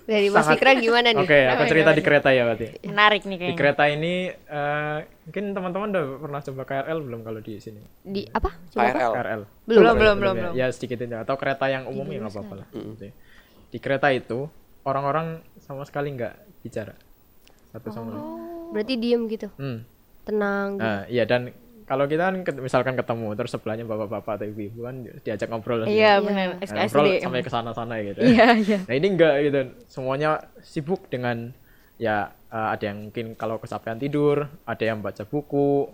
Dari 0.04 0.30
Mas 0.30 0.46
Sangat- 0.46 0.56
Fikra 0.56 0.72
gimana 0.76 1.08
nih? 1.10 1.18
Oke, 1.20 1.40
aku 1.44 1.62
cerita 1.66 1.90
di 1.90 2.00
kereta 2.00 2.28
ya 2.30 2.42
berarti. 2.44 2.66
Menarik 2.84 3.22
nih 3.22 3.30
Di 3.30 3.40
kayaknya. 3.40 3.58
kereta 3.58 3.84
ini 3.88 4.14
eh, 4.30 4.96
mungkin 5.24 5.44
teman-teman 5.50 5.88
udah 5.90 6.04
pernah 6.18 6.40
coba 6.40 6.62
KRL 6.64 6.98
belum 7.00 7.20
kalau 7.20 7.40
di 7.40 7.54
sini? 7.56 7.80
Di 8.00 8.22
apa? 8.28 8.54
Coba 8.70 8.80
apa? 8.80 8.90
KRL. 8.92 9.12
KRL. 9.12 9.42
Belum. 9.64 9.80
Belum, 9.82 9.94
belum, 9.96 10.16
belum, 10.16 10.34
ya. 10.34 10.40
belum. 10.40 10.52
Ya 10.54 10.66
sedikit 10.70 10.98
aja. 11.00 11.16
Atau 11.20 11.34
kereta 11.34 11.66
yang 11.66 11.84
umum 11.84 12.06
ya 12.06 12.18
nggak 12.20 12.32
apa-apa 12.32 12.54
lah. 12.56 12.66
Gitu 12.70 13.02
ya. 13.02 13.14
Di 13.66 13.78
kereta 13.78 14.08
itu 14.08 14.46
orang-orang 14.82 15.26
sama 15.58 15.82
sekali 15.82 16.14
nggak 16.14 16.34
bicara 16.62 16.94
satu 17.68 17.90
sama 17.90 18.08
lain. 18.12 18.26
Berarti 18.68 18.94
diem 18.94 19.22
gitu, 19.26 19.50
Hmm. 19.52 19.82
tenang. 20.22 20.68
gitu. 20.74 20.86
Nah, 20.86 21.02
iya 21.06 21.24
dan 21.24 21.50
kalau 21.86 22.04
kita 22.04 22.22
kan 22.26 22.34
misalkan 22.58 22.94
ketemu 22.94 23.32
terus 23.32 23.50
sebelahnya 23.50 23.86
bapak-bapak 23.86 24.32
atau 24.36 24.46
ibu-ibu 24.46 24.82
kan 24.82 24.94
diajak 25.22 25.46
ngobrol 25.46 25.82
Iya, 25.82 25.88
Iya. 25.88 26.12
benar. 26.18 26.46
Nah, 26.58 26.82
ngobrol 26.82 27.06
SKSD. 27.06 27.22
sampai 27.22 27.40
ke 27.40 27.50
sana-sana 27.50 27.94
gitu. 28.00 28.20
Iya, 28.20 28.46
iya. 28.58 28.78
Nah, 28.82 28.94
ini 28.94 29.06
enggak 29.08 29.34
gitu. 29.40 29.58
Semuanya 29.86 30.30
sibuk 30.60 31.06
dengan 31.06 31.54
ya 31.96 32.28
eh, 32.46 32.68
ada 32.72 32.84
yang 32.84 33.08
mungkin 33.08 33.32
kalau 33.32 33.56
kesapean 33.56 33.96
tidur, 33.96 34.44
ada 34.62 34.82
yang 34.82 34.98
baca 34.98 35.22
buku, 35.22 35.86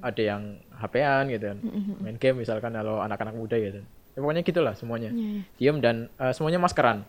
ada 0.00 0.22
yang 0.22 0.42
HP-an 0.72 1.28
gitu 1.28 1.44
kan. 1.44 1.58
Main 1.98 2.16
game 2.16 2.38
misalkan 2.38 2.70
kalau 2.70 2.98
anak-anak 2.98 3.34
muda 3.34 3.54
gitu. 3.54 3.82
Ya, 4.12 4.18
pokoknya 4.18 4.42
gitulah 4.42 4.74
semuanya. 4.74 5.10
Diam 5.56 5.78
dan 5.78 6.06
eh, 6.16 6.30
semuanya 6.30 6.58
maskeran. 6.58 7.02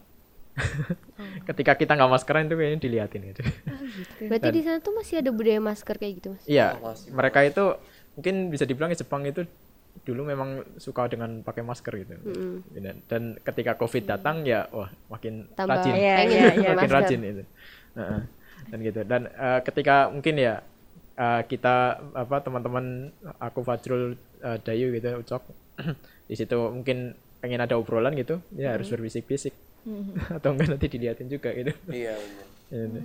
Ketika 1.43 1.73
kita 1.73 1.93
nggak 1.93 2.11
maskeran 2.11 2.45
itu 2.45 2.55
kayaknya 2.55 2.79
diliatin 2.79 3.21
gitu. 3.27 3.41
Berarti 4.23 4.49
di 4.49 4.61
sana 4.61 4.77
tuh 4.79 4.93
masih 4.93 5.19
ada 5.19 5.29
budaya 5.29 5.57
masker 5.57 5.95
kayak 5.97 6.13
gitu 6.17 6.27
mas? 6.31 6.43
Iya, 6.45 6.77
Oh, 6.77 6.89
masih 6.89 7.09
mereka 7.09 7.39
itu 7.41 7.65
mungkin 8.13 8.53
bisa 8.53 8.63
dibilang 8.63 8.93
ya 8.93 9.01
Jepang 9.01 9.25
itu 9.25 9.45
dulu 10.01 10.25
memang 10.25 10.65
suka 10.81 11.05
dengan 11.05 11.45
pakai 11.45 11.61
masker 11.61 11.93
gitu. 12.01 12.13
Dan, 12.73 13.05
dan 13.05 13.23
ketika 13.45 13.77
Covid 13.77 14.09
datang 14.09 14.41
ya 14.41 14.65
wah 14.73 14.89
makin 15.13 15.45
Tambah 15.53 15.69
rajin. 15.77 15.93
Iya, 15.93 16.15
iya, 16.25 16.43
pakai 16.49 16.57
iya. 16.57 16.71
makin 16.73 16.89
masker. 16.89 16.97
rajin 16.97 17.21
itu. 17.21 17.43
Heeh. 17.93 18.21
dan 18.63 18.79
gitu. 18.81 19.01
Dan 19.05 19.21
eh, 19.29 19.59
ketika 19.61 19.95
mungkin 20.09 20.35
ya 20.41 20.65
eh, 21.13 21.41
kita 21.45 21.75
apa 22.17 22.35
teman-teman 22.41 23.13
aku 23.37 23.61
Fajrul 23.61 24.17
eh, 24.41 24.57
Dayu 24.65 24.89
gitu 24.97 25.21
Ucok 25.21 25.43
di 26.29 26.35
situ 26.35 26.57
mungkin 26.73 27.13
pengen 27.43 27.59
ada 27.59 27.75
obrolan 27.75 28.15
gitu 28.15 28.39
ya 28.55 28.71
harus 28.73 28.87
berbisik-bisik 28.87 29.51
atau 30.39 30.55
enggak 30.55 30.73
nanti 30.73 30.87
diliatin 30.89 31.29
juga 31.29 31.53
gitu. 31.53 31.69
Iya 31.91 32.17
benar. 32.17 32.47
Gitu. 32.73 32.99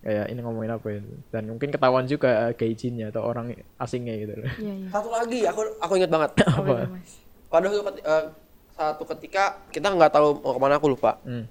Kayak 0.00 0.26
ini 0.32 0.40
ngomongin 0.40 0.72
apa 0.72 0.86
ya 0.96 1.00
dan 1.28 1.44
mungkin 1.52 1.68
ketahuan 1.68 2.08
juga 2.08 2.48
uh, 2.48 2.52
gaijinnya 2.56 3.12
atau 3.12 3.20
orang 3.20 3.52
asingnya 3.76 4.16
gitu 4.16 4.32
loh. 4.40 4.48
Iya, 4.56 4.74
iya. 4.80 4.88
Satu 4.88 5.08
lagi 5.12 5.44
aku 5.44 5.60
aku 5.76 5.92
ingat 6.00 6.10
banget. 6.10 6.30
apa? 6.56 6.74
Pada 7.52 7.66
eh, 7.68 8.24
satu 8.72 9.04
ketika 9.12 9.60
kita 9.68 9.92
nggak 9.92 10.12
tahu 10.16 10.40
mau 10.40 10.56
ke 10.56 10.60
mana 10.60 10.80
aku 10.80 10.88
lupa. 10.96 11.20
Hmm. 11.20 11.44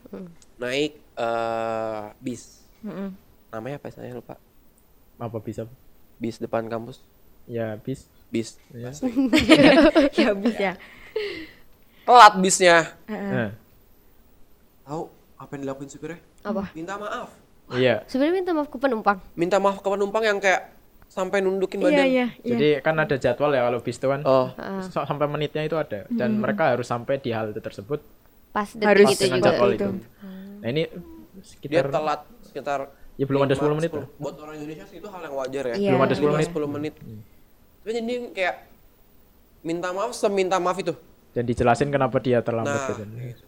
Naik 0.57 0.97
eh, 0.97 2.03
bis. 2.17 2.65
Mm-mm. 2.81 3.13
Namanya 3.53 3.77
apa 3.77 3.93
saya 3.93 4.17
lupa. 4.17 4.41
Apa 5.21 5.37
bisa? 5.37 5.69
Bis 6.17 6.41
depan 6.41 6.65
kampus. 6.65 7.05
Ya 7.45 7.77
bis. 7.77 8.09
Bis. 8.33 8.57
Ya. 8.73 8.89
Ya 10.25 10.33
bisa. 10.33 10.73
Telat 12.01 12.33
bisnya. 12.41 12.97
Nah, 13.05 13.53
Tahu 14.89 15.05
apa 15.37 15.51
yang 15.53 15.61
dilakuin 15.69 15.89
supirnya? 15.93 16.17
Apa? 16.41 16.71
minta 16.73 16.95
maaf 16.97 17.29
Iya. 17.71 18.01
Sebenarnya 18.05 18.35
minta 18.35 18.51
maaf 18.51 18.67
ke 18.67 18.77
penumpang. 18.77 19.17
minta 19.33 19.57
maaf 19.57 19.77
ke 19.77 19.87
penumpang 19.87 20.23
yang 20.23 20.37
kayak 20.37 20.73
sampai 21.05 21.37
nundukin 21.39 21.79
Iya 21.79 21.85
badan 21.85 22.05
iya. 22.05 22.07
iya. 22.07 22.27
Jadi 22.47 22.67
kan 22.79 22.95
ada 22.95 23.15
jadwal 23.15 23.49
ya 23.49 23.61
kalau 23.63 23.79
bis 23.79 23.95
itu 23.95 24.07
kan. 24.07 24.21
oh 24.23 24.47
so- 24.85 25.03
sampai 25.03 25.25
menitnya 25.25 25.61
itu 25.63 25.73
ada 25.73 26.05
dan 26.07 26.35
mereka 26.35 26.69
harus 26.69 26.85
sampai 26.85 27.17
di 27.17 27.29
halte 27.29 27.57
tersebut 27.57 28.01
Pas 28.49 28.65
Harus 28.73 29.05
detik 29.05 29.13
itu 29.15 29.23
dengan 29.23 29.39
juga. 29.39 29.47
jadwal 29.47 29.69
itu. 29.69 29.77
itu. 29.79 29.89
Nah, 30.59 30.67
ini 30.67 30.83
dia 30.85 31.41
sekitar 31.43 31.85
telat 31.89 32.21
sekitar 32.43 32.79
Ya, 33.13 33.27
belum 33.27 33.43
ada 33.43 33.51
10 33.51 33.67
lima, 33.67 33.75
menit 33.75 33.91
10. 33.91 33.99
lah. 33.99 34.07
buat 34.15 34.35
orang 34.39 34.55
Indonesia 34.55 34.85
sih 34.85 34.97
itu 34.97 35.07
hal 35.07 35.21
yang 35.21 35.35
wajar 35.35 35.63
ya 35.65 35.75
Iya. 35.75 35.89
Belum 35.91 36.01
ada 36.01 36.13
10 36.13 36.23
Lima, 36.23 36.35
menit. 36.35 36.49
10 36.49 36.67
menit 36.69 36.93
tapi 37.79 37.91
jadi 37.95 38.13
kayak 38.31 38.55
minta 39.61 39.89
maaf 39.89 40.11
seminta 40.11 40.55
maaf 40.57 40.77
itu 40.77 40.93
dan 41.29 41.43
dijelasin 41.43 41.89
kenapa 41.89 42.17
dia 42.17 42.39
terlambat 42.39 42.73
nah 42.73 42.87
gitu. 42.89 43.03
gitu. 43.05 43.43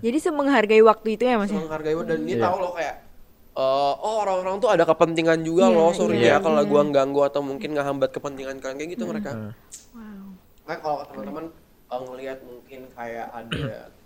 Jadi 0.00 0.18
semenghargai 0.18 0.80
waktu 0.80 1.08
itu 1.12 1.22
ya 1.22 1.36
Mas 1.36 1.48
ya? 1.48 1.58
menghargai 1.58 1.92
dan 2.02 2.20
dia 2.22 2.34
Iya. 2.34 2.44
tahu 2.44 2.56
loh 2.56 2.72
kayak 2.72 2.94
eh, 3.54 3.62
oh 3.96 4.14
orang-orang 4.20 4.58
tuh 4.58 4.68
ada 4.68 4.82
kepentingan 4.82 5.40
juga 5.40 5.66
Iya, 5.66 5.76
loh 5.76 5.90
sorry 5.90 6.16
iya. 6.18 6.32
ya 6.32 6.36
kalau 6.38 6.58
gua 6.64 6.82
ganggu 6.84 7.20
atau 7.22 7.40
mungkin 7.40 7.72
ngehambat 7.72 8.10
kepentingan 8.10 8.58
kalian 8.58 8.76
kayak 8.76 8.90
gitu 8.92 9.04
mereka 9.04 9.30
Nah, 9.32 9.52
Wow. 9.94 10.26
kayak 10.64 10.80
kalau 10.80 10.98
teman-teman 11.06 11.44
eh, 11.86 12.00
ngelihat 12.00 12.38
mungkin 12.42 12.80
kayak 12.90 13.26
ada 13.28 13.62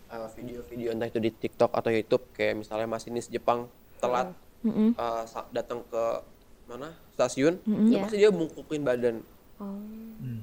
eh, 0.07 0.29
video-video 0.35 0.89
entah 0.91 1.07
itu 1.07 1.19
di 1.19 1.31
TikTok 1.31 1.71
atau 1.71 1.89
YouTube 1.89 2.25
kayak 2.33 2.57
misalnya 2.57 2.85
masinis 2.87 3.27
Jepang 3.27 3.67
telat 3.99 4.31
sa- 5.25 5.49
datang 5.49 5.81
ke 5.85 6.05
mana 6.67 6.91
stasiun 7.11 7.57
Mm-mm. 7.63 7.87
itu 7.87 7.95
Iya. 7.95 8.03
pasti 8.03 8.17
dia 8.19 8.31
bungkukin 8.31 8.81
badan 8.83 9.17
Oh. 9.57 9.75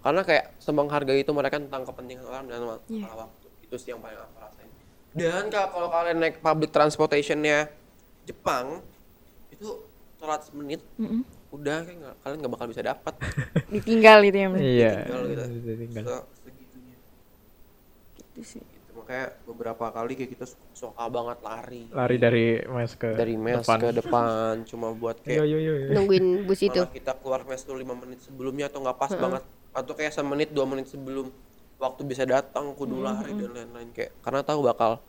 karena 0.02 0.22
kayak 0.22 0.58
semenghargai 0.58 1.20
itu 1.20 1.32
mereka 1.32 1.56
tentang 1.56 1.84
kepentingan 1.84 2.26
orang 2.26 2.44
dan 2.46 2.60
Iya. 2.86 3.08
waktu 3.08 3.48
itu 3.62 3.76
sih 3.76 3.90
yang 3.92 4.00
paling 4.00 4.18
aku 4.18 4.36
rasain 4.38 4.68
dan 5.14 5.44
kalau 5.48 5.70
kalau 5.70 5.88
kalian 5.90 6.18
naik 6.20 6.40
public 6.40 6.70
transportationnya 6.70 7.70
Jepang 8.24 8.82
itu 9.56 9.70
telat 10.16 10.42
semenit 10.42 10.82
Mm-mm. 10.96 11.22
udah 11.50 11.78
kayak 11.82 11.98
nggak- 11.98 12.18
kalian 12.20 12.38
nggak 12.38 12.54
bakal 12.54 12.68
bisa 12.68 12.82
dapat 12.82 13.14
Ditinggal 13.74 14.20
itu 14.24 14.38
ya 14.38 14.48
Mas. 14.48 14.60
Iya. 14.60 14.92
tinggal 15.02 15.22
gitu 15.24 15.44
Ditinggal. 15.66 16.04
Se- 16.04 16.28
segitunya 16.42 16.98
Gitu 18.16 18.42
sih. 18.44 18.62
gitu. 18.62 18.90
makanya 18.96 19.26
beberapa 19.44 19.86
kali 19.90 20.14
kayak 20.14 20.32
kita 20.32 20.46
su- 20.46 20.60
suka 20.74 21.04
banget 21.06 21.38
lari 21.42 21.82
Lari 21.90 22.16
dari 22.18 22.46
mes 22.62 22.92
ke 22.94 23.10
dari 23.14 23.36
mes 23.36 23.60
depan. 23.62 23.78
ke 23.78 23.90
depan 23.94 24.54
cuma 24.66 24.88
buat 24.92 25.20
Yo 25.20 25.24
kayak 25.38 25.46
yo 25.46 25.58
yo. 25.58 25.74
yo. 25.78 25.88
Nungguin 25.94 26.26
bus 26.44 26.60
itu. 26.60 26.76
malah 26.76 26.92
kita 26.92 27.12
keluar 27.16 27.42
mes 27.44 27.62
tuh 27.62 27.76
lima 27.76 27.94
menit 27.94 28.20
sebelumnya 28.22 28.66
atau 28.66 28.80
nggak 28.82 28.98
pas 28.98 29.12
banget 29.12 29.44
atau 29.72 29.94
kayak 29.94 30.12
semenit 30.12 30.50
dua 30.50 30.64
menit 30.64 30.88
sebelum 30.88 31.28
waktu 31.76 32.02
bisa 32.04 32.24
datang 32.24 32.72
kudu 32.72 32.98
lari 32.98 33.32
dan 33.32 33.52
lain-lain 33.52 33.92
kayak 33.92 34.16
karena 34.20 34.40
tahu 34.42 34.64
bakal 34.64 35.04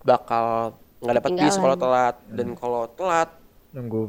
bakal 0.00 0.70
nggak 0.98 1.14
dapat 1.16 1.30
bis 1.36 1.56
kalau 1.56 1.74
telat 1.76 2.14
dan 2.28 2.48
kalau 2.54 2.82
telat 2.88 3.30
Nunggu 3.72 4.02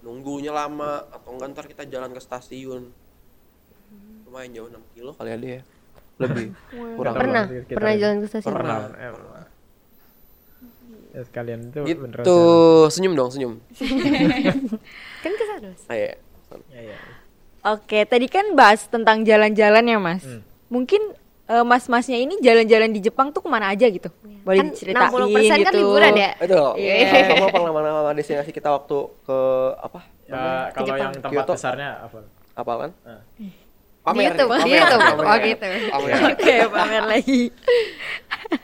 nunggunya 0.00 0.52
lama 0.52 1.08
atau 1.08 1.32
enggak 1.32 1.48
ntar 1.50 1.64
kita 1.64 1.82
jalan 1.84 2.12
ke 2.12 2.20
stasiun 2.20 2.92
lumayan 4.22 4.52
jauh 4.52 4.68
6 4.68 4.76
kilo 4.92 5.10
kali 5.16 5.30
ada 5.32 5.46
ya 5.50 5.60
lebih 6.20 6.52
kurang 7.00 7.14
Pernah, 7.16 7.44
Kita- 7.48 7.74
pernah 7.74 7.94
jalan 7.96 8.16
ke 8.20 8.26
stasiun. 8.28 8.52
Pernah. 8.52 8.78
Eh, 8.94 9.12
Ya, 11.10 11.26
sekalian 11.26 11.60
itu 11.66 11.82
beneran 11.98 12.22
gitu 12.22 12.30
jalan. 12.30 12.86
senyum 12.86 13.14
dong 13.18 13.30
senyum 13.34 13.52
Kan 15.24 15.32
ke 15.34 15.44
sana. 15.44 15.66
Mas. 15.66 15.82
ah, 15.88 15.96
iya. 15.96 16.14
Ya, 16.70 16.80
ya. 16.86 16.96
Oke, 17.66 18.06
tadi 18.06 18.24
kan 18.24 18.54
bahas 18.54 18.86
tentang 18.86 19.26
jalan-jalan 19.26 19.82
ya 19.82 19.98
Mas. 19.98 20.22
Hmm. 20.22 20.38
Mungkin 20.70 21.02
eh, 21.50 21.64
mas-masnya 21.66 22.14
ini 22.16 22.38
jalan-jalan 22.38 22.88
di 22.88 23.00
Jepang 23.00 23.28
tuh 23.28 23.42
ke 23.42 23.48
mana 23.48 23.68
aja 23.68 23.86
gitu? 23.86 24.06
Boleh 24.40 24.62
Kan 24.62 24.66
diceritain 24.70 25.10
60% 25.10 25.34
gitu. 25.52 25.66
kan 25.66 25.74
liburan 25.74 26.12
ya? 26.14 26.30
Aduh, 26.38 26.70
Iya. 26.74 26.94
kamu 27.28 27.46
pengalaman 27.50 28.14
destinasi 28.14 28.50
kita 28.50 28.70
waktu 28.70 28.96
ke 29.20 29.38
apa? 29.76 30.00
Ya, 30.24 30.70
kalau 30.70 30.86
Jepang. 30.86 31.00
yang 31.02 31.12
tempat 31.16 31.32
Kyoto. 31.42 31.52
besarnya 31.52 31.90
apa? 32.00 32.18
Apa 32.54 32.72
kan? 32.78 32.90
Ah. 33.02 33.20
Di 34.00 34.24
YouTube, 34.24 34.48
pamer, 34.48 34.64
di 34.64 34.72
YouTube. 34.72 35.00
pamer. 35.02 35.24
Oh 35.24 35.36
gitu. 35.36 35.68
Pamer. 35.92 36.14
Oke, 36.32 36.54
pamer 36.68 37.02
lagi. 37.04 37.40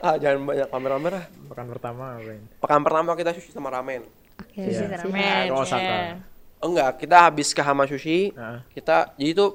Ah, 0.01 0.16
jangan 0.16 0.39
banyak 0.43 0.66
pamer-pamer 0.66 1.12
ah. 1.14 1.24
Pekan 1.47 1.66
pertama 1.68 2.05
apa? 2.16 2.32
Pekan 2.57 2.80
pertama 2.82 3.11
kita 3.14 3.30
sushi 3.30 3.51
sama 3.51 3.68
ramen. 3.68 4.03
Oke. 4.41 4.59
Iya. 4.59 4.89
siap. 4.89 5.05
Ramen. 5.05 5.45
Ke 5.47 5.55
Osaka. 5.55 5.82
ya. 5.84 6.14
Oh, 6.57 6.72
enggak, 6.72 6.91
kita 6.99 7.16
habis 7.20 7.53
ke 7.53 7.61
Hama 7.61 7.84
Sushi. 7.84 8.32
Nah, 8.32 8.64
Kita 8.72 9.12
jadi 9.12 9.30
itu 9.30 9.47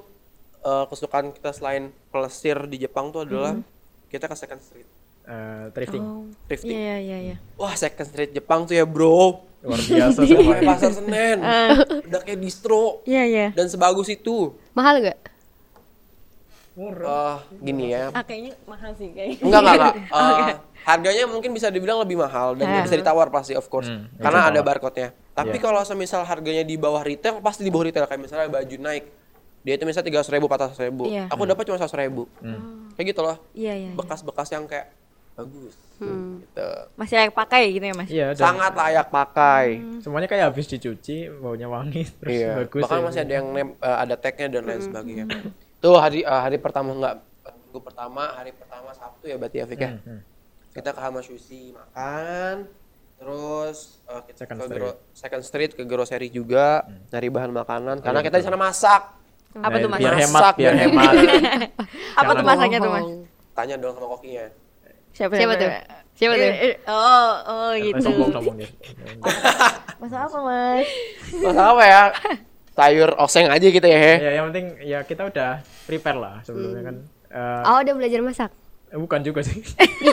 eh, 0.62 0.86
kesukaan 0.88 1.32
kita 1.32 1.51
selain 1.51 1.84
pelesir 2.09 2.57
di 2.66 2.78
Jepang 2.78 3.09
tuh 3.09 3.26
adalah 3.26 3.57
kita 4.07 4.28
ke 4.28 4.36
Second 4.36 4.62
Street 4.62 4.89
eh, 5.26 5.66
thrifting. 5.72 6.03
Oh. 6.03 6.26
thrifting. 6.49 6.78
Iya, 6.78 6.97
iya, 6.99 7.18
iya. 7.32 7.36
Wah, 7.55 7.74
Second 7.74 8.07
Street 8.07 8.32
Jepang 8.32 8.66
tuh 8.66 8.76
ya, 8.76 8.86
Bro. 8.86 9.45
Luar 9.62 9.78
biasa 9.78 10.26
Kayak 10.26 10.66
pasar 10.66 10.91
Senen. 10.97 11.38
Udah 12.09 12.22
kayak 12.26 12.39
distro 12.41 13.05
Iya, 13.05 13.24
iya. 13.30 13.47
dan 13.53 13.70
sebagus 13.70 14.09
itu. 14.09 14.57
Mahal 14.74 15.05
nggak? 15.05 15.20
Eh, 16.82 17.38
gini 17.62 17.91
ya. 17.91 18.09
Ah, 18.16 18.24
kayaknya 18.24 18.55
mahal 18.64 18.95
sih 18.95 19.12
kayaknya. 19.12 19.38
Enggak, 19.43 19.59
enggak, 19.62 19.76
enggak. 19.76 19.95
Eh, 20.41 20.55
harganya 20.82 21.24
mungkin 21.30 21.51
bisa 21.53 21.70
dibilang 21.70 22.01
lebih 22.01 22.18
mahal 22.18 22.57
dan 22.57 22.66
nggak 22.66 22.89
bisa 22.89 22.97
ditawar 22.97 23.30
pasti 23.30 23.53
of 23.53 23.68
course. 23.70 23.86
Hmm, 23.86 24.09
nggak 24.09 24.24
karena 24.24 24.39
ada 24.49 24.59
barcode-nya. 24.66 25.09
Tapi 25.38 25.55
Iya. 25.59 25.64
kalau 25.64 25.82
semisal 25.86 26.26
harganya 26.26 26.66
di 26.66 26.76
bawah 26.82 27.05
retail 27.05 27.38
pasti 27.38 27.62
di 27.62 27.70
bawah 27.70 27.86
retail 27.86 28.09
kayak 28.09 28.22
misalnya 28.24 28.49
baju 28.49 28.76
naik 28.82 29.05
dia 29.62 29.74
itu 29.74 29.84
misalnya 29.84 30.07
tiga 30.07 30.22
ribu, 30.28 30.45
empat 30.45 30.74
ribu. 30.76 31.03
Iya. 31.05 31.26
Aku 31.28 31.43
dapat 31.43 31.64
cuma 31.64 31.78
seratus 31.78 31.95
ribu. 31.95 32.24
Kayak 32.93 33.05
gitu 33.07 33.22
loh. 33.22 33.38
Iya, 33.51 33.74
iya. 33.74 33.88
iya. 33.88 33.91
Bekas-bekas 33.93 34.49
yang 34.49 34.66
kayak 34.66 34.89
bagus. 35.32 35.76
Gitu. 36.01 36.68
Masih 36.95 37.14
layak 37.16 37.32
pakai 37.32 37.64
gitu 37.72 37.86
ya, 37.86 37.93
Mas? 37.93 38.09
Iya, 38.09 38.28
dan 38.34 38.41
Sangat 38.43 38.74
layak 38.74 39.07
pakai. 39.07 39.66
semuanya 40.01 40.26
kayak 40.26 40.49
habis 40.49 40.66
dicuci, 40.66 41.30
baunya 41.32 41.66
wangi, 41.66 42.09
terus 42.20 42.34
Iya. 42.36 42.51
bagus. 42.59 42.82
Bahkan 42.82 42.97
ya. 42.97 43.05
masih 43.05 43.20
ada 43.22 43.34
yang 43.34 43.47
nem- 43.51 43.78
eh, 43.78 43.97
ada 43.99 44.16
tagnya 44.16 44.47
dan 44.49 44.64
lain 44.66 44.82
sebagainya. 44.82 45.26
Tuh 45.78 45.95
hari 45.95 46.22
eh, 46.22 46.41
hari 46.41 46.57
pertama 46.57 46.89
enggak 46.91 47.22
minggu 47.64 47.80
pertama, 47.80 48.34
hari 48.34 48.51
pertama 48.51 48.91
Sabtu 48.91 49.26
ya 49.26 49.38
berarti 49.38 49.57
ya 49.57 49.66
Fik 49.66 49.80
ya. 49.80 49.91
Hmm, 49.93 50.01
hmm. 50.03 50.20
Kita 50.72 50.89
ke 50.89 50.99
Hama 50.99 51.22
Sushi 51.22 51.72
makan, 51.72 52.55
terus 53.16 54.01
eh, 54.03 54.22
kita 54.26 54.38
Second 54.41 54.57
ke 54.57 54.66
Street. 54.66 54.82
gro- 54.82 54.99
Second 55.14 55.43
Street 55.43 55.72
ke 55.72 55.84
grocery 55.84 56.28
juga, 56.28 56.82
nyari 57.07 57.30
bahan 57.30 57.51
makanan 57.51 57.95
karena 57.99 58.20
kita 58.20 58.36
di 58.36 58.43
sana 58.43 58.57
masak. 58.57 59.20
Apa 59.54 59.68
Nah, 59.70 59.80
tuh, 59.80 59.89
Mas? 59.89 59.99
Biar 59.99 60.14
Masak, 60.14 60.24
hemat, 60.24 60.54
biar 60.56 60.74
biar 60.74 60.76
hemat. 60.80 61.12
Apa 62.20 62.32
tuh 62.32 62.45
masaknya 62.45 62.78
tuh, 62.80 62.89
Mas? 62.89 63.06
Tanya 63.52 63.76
dong 63.76 63.93
sama 63.93 64.08
kokinya. 64.10 64.45
Siapa, 65.12 65.34
Siapa 65.36 65.54
tuh? 65.56 65.70
Siapa 66.14 66.34
tuh? 66.34 66.45
Eh, 66.45 66.56
eh, 66.64 66.76
oh, 66.88 67.32
oh 67.43 67.72
gitu. 67.76 67.99
Sombong 67.99 68.32
sombong 68.32 68.56
dia. 68.58 68.70
Masak 70.02 70.22
apa, 70.24 70.38
Mas? 70.39 70.88
Masak 71.36 71.66
apa 71.68 71.84
ya? 71.84 72.04
Sayur 72.72 73.10
oseng 73.18 73.45
aja 73.45 73.68
gitu 73.68 73.84
ya. 73.84 73.99
He. 73.99 74.14
Ya, 74.18 74.32
yang 74.34 74.45
penting 74.49 74.66
ya 74.82 74.99
kita 75.02 75.28
udah 75.28 75.60
prepare 75.84 76.16
lah 76.16 76.36
sebelumnya 76.41 76.82
kan. 76.82 76.95
Eh, 77.28 77.62
Oh, 77.66 77.78
udah 77.78 77.93
belajar 77.93 78.20
masak. 78.22 78.52
eh, 78.88 78.97
bukan 78.97 79.20
juga 79.20 79.39
sih. 79.41 79.60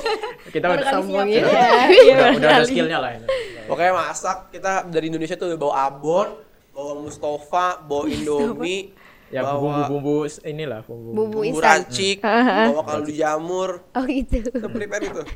kita 0.54 0.66
udah, 0.68 0.86
Sombong 0.88 1.26
ya. 1.28 1.46
iya, 1.88 2.14
udah, 2.16 2.28
udah 2.36 2.48
ada 2.52 2.64
skillnya 2.64 2.98
lah 2.98 3.10
ini. 3.12 3.26
Pokoknya 3.64 3.92
masak 3.92 4.50
kita 4.50 4.82
dari 4.84 5.06
Indonesia 5.08 5.34
tuh 5.34 5.50
udah 5.50 5.60
bawa 5.60 5.74
abon, 5.84 6.28
bawa 6.70 6.92
Mustafa, 6.96 7.66
bawa 7.80 8.06
Indomie, 8.06 8.94
Ya 9.28 9.44
bawa 9.44 9.60
bumbu-bumbu 9.60 10.14
inilah 10.42 10.80
bumbu. 10.82 11.10
Bumbu 11.12 11.22
bumbu 11.36 11.40
instan. 11.44 11.84
racik, 11.84 12.16
bawa 12.72 12.82
kaldu 12.82 13.12
jamur, 13.12 13.70
Oh 13.92 14.04
gitu. 14.04 14.40
prepare 14.68 15.04
itu. 15.04 15.22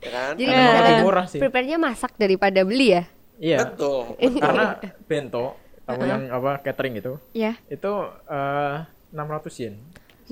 Ya 0.00 0.08
kan? 0.10 0.32
Jadi 0.32 0.48
cara 0.48 0.80
lebih 0.80 1.04
murah 1.04 1.26
sih. 1.28 1.36
prepare-nya 1.36 1.76
masak 1.76 2.16
daripada 2.16 2.64
beli 2.64 2.96
ya? 2.96 3.04
Iya. 3.36 3.68
Betul. 3.68 4.16
Karena 4.40 4.80
bento 5.12 5.60
tahu 5.84 6.00
yang 6.02 6.32
apa 6.32 6.64
catering 6.64 6.96
itu 6.96 7.20
Iya. 7.36 7.52
itu 7.68 7.92
eh 8.24 8.76
600 9.12 9.60
yen. 9.60 9.74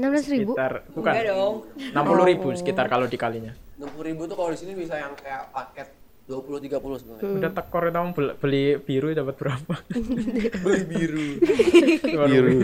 16 0.01 0.33
ribu? 0.33 0.57
Sekitar 0.57 0.73
bukan. 0.97 1.13
Dong. 1.21 1.55
60 1.93 2.31
ribu 2.33 2.49
sekitar 2.57 2.89
kalau 2.89 3.05
dikalinya. 3.05 3.53
60 3.77 4.09
ribu 4.09 4.25
tuh 4.25 4.41
kalau 4.41 4.49
di 4.49 4.57
sini 4.57 4.73
bisa 4.73 4.97
yang 4.97 5.13
kayak 5.13 5.53
paket 5.53 5.89
20 6.29 6.61
30 6.61 7.01
sebenarnya. 7.01 7.25
Udah 7.41 7.51
tekor 7.51 7.83
itu 7.83 7.97
kamu 7.97 8.11
beli, 8.13 8.33
beli 8.37 8.63
biru 8.79 9.07
dapat 9.11 9.35
berapa? 9.35 9.75
Beli 10.65 10.83
biru. 10.85 11.27
biru. 12.05 12.57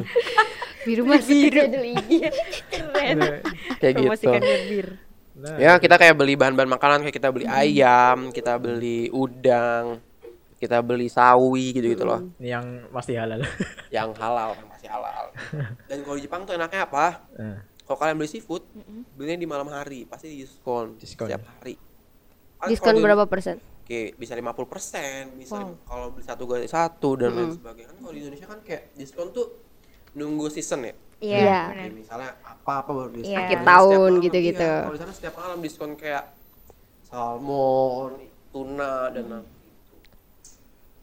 Biru 0.84 1.02
mas 1.02 1.24
biru. 1.24 1.64
Keren. 2.68 3.16
Kayak 3.80 3.94
gitu. 3.96 4.28
Bir. 4.68 4.88
Nah, 5.34 5.56
Ya, 5.56 5.72
kita 5.80 5.96
kayak 5.96 6.14
beli 6.14 6.36
bahan-bahan 6.36 6.70
makanan 6.70 6.98
kayak 7.02 7.16
kita 7.16 7.32
beli 7.32 7.48
ayam, 7.48 8.30
kita 8.30 8.54
beli 8.54 9.08
udang, 9.10 9.98
kita 10.56 10.78
beli 10.78 11.10
sawi 11.10 11.74
gitu-gitu 11.74 12.04
loh. 12.04 12.22
ini 12.38 12.52
yang 12.52 12.86
pasti 12.92 13.16
halal. 13.16 13.42
Yang 13.90 14.10
halal, 14.18 14.54
yang 14.54 14.68
masih 14.68 14.88
halal. 14.90 15.24
Dan 15.88 15.98
kalau 16.02 16.16
di 16.16 16.22
Jepang 16.22 16.42
tuh 16.44 16.54
enaknya 16.54 16.84
apa? 16.84 17.24
Nah, 17.34 17.58
Kalau 17.84 17.96
kalian 17.96 18.16
beli 18.16 18.28
seafood, 18.28 18.64
belinya 19.12 19.36
di 19.36 19.44
malam 19.44 19.68
hari, 19.68 20.04
pasti 20.04 20.32
diskon, 20.34 20.96
Diskon. 20.96 21.28
setiap 21.28 21.44
hari. 21.48 21.76
Kan 22.64 22.70
Diskon 22.70 22.94
di- 22.94 23.04
berapa 23.04 23.24
persen? 23.24 23.56
Oke, 23.84 24.16
bisa 24.16 24.32
50%, 24.32 25.36
bisa 25.36 25.56
kalau 25.84 26.08
beli 26.08 26.24
satu 26.24 26.42
ganti 26.46 26.64
satu 26.66 27.10
dan 27.14 27.30
lain 27.30 27.52
sebagainya. 27.52 27.86
Kan 27.86 27.96
kalau 28.00 28.12
di 28.12 28.20
Indonesia 28.22 28.46
kan 28.46 28.58
kayak 28.58 28.82
diskon 28.94 29.28
tuh 29.30 29.46
nunggu 30.14 30.48
season 30.48 30.80
ya. 30.82 30.94
Iya, 31.20 31.36
Iya. 31.36 31.60
benar. 31.62 31.76
Kayak 31.76 31.92
misalnya 31.94 32.30
apa-apa 32.42 32.90
baru 32.90 33.10
diskon. 33.12 33.28
Iya. 33.28 33.38
Akhir 33.38 33.52
Setiap 33.54 33.68
tahun 33.68 34.10
gitu-gitu. 34.18 34.64
iya. 34.64 34.80
Kalau 34.80 34.94
di 34.94 35.00
sana 35.00 35.12
setiap 35.12 35.34
malam 35.36 35.58
diskon 35.60 35.90
kayak 35.94 36.24
salmon, 37.04 38.10
tuna 38.48 38.92
dan 39.10 39.24
lain 39.28 39.44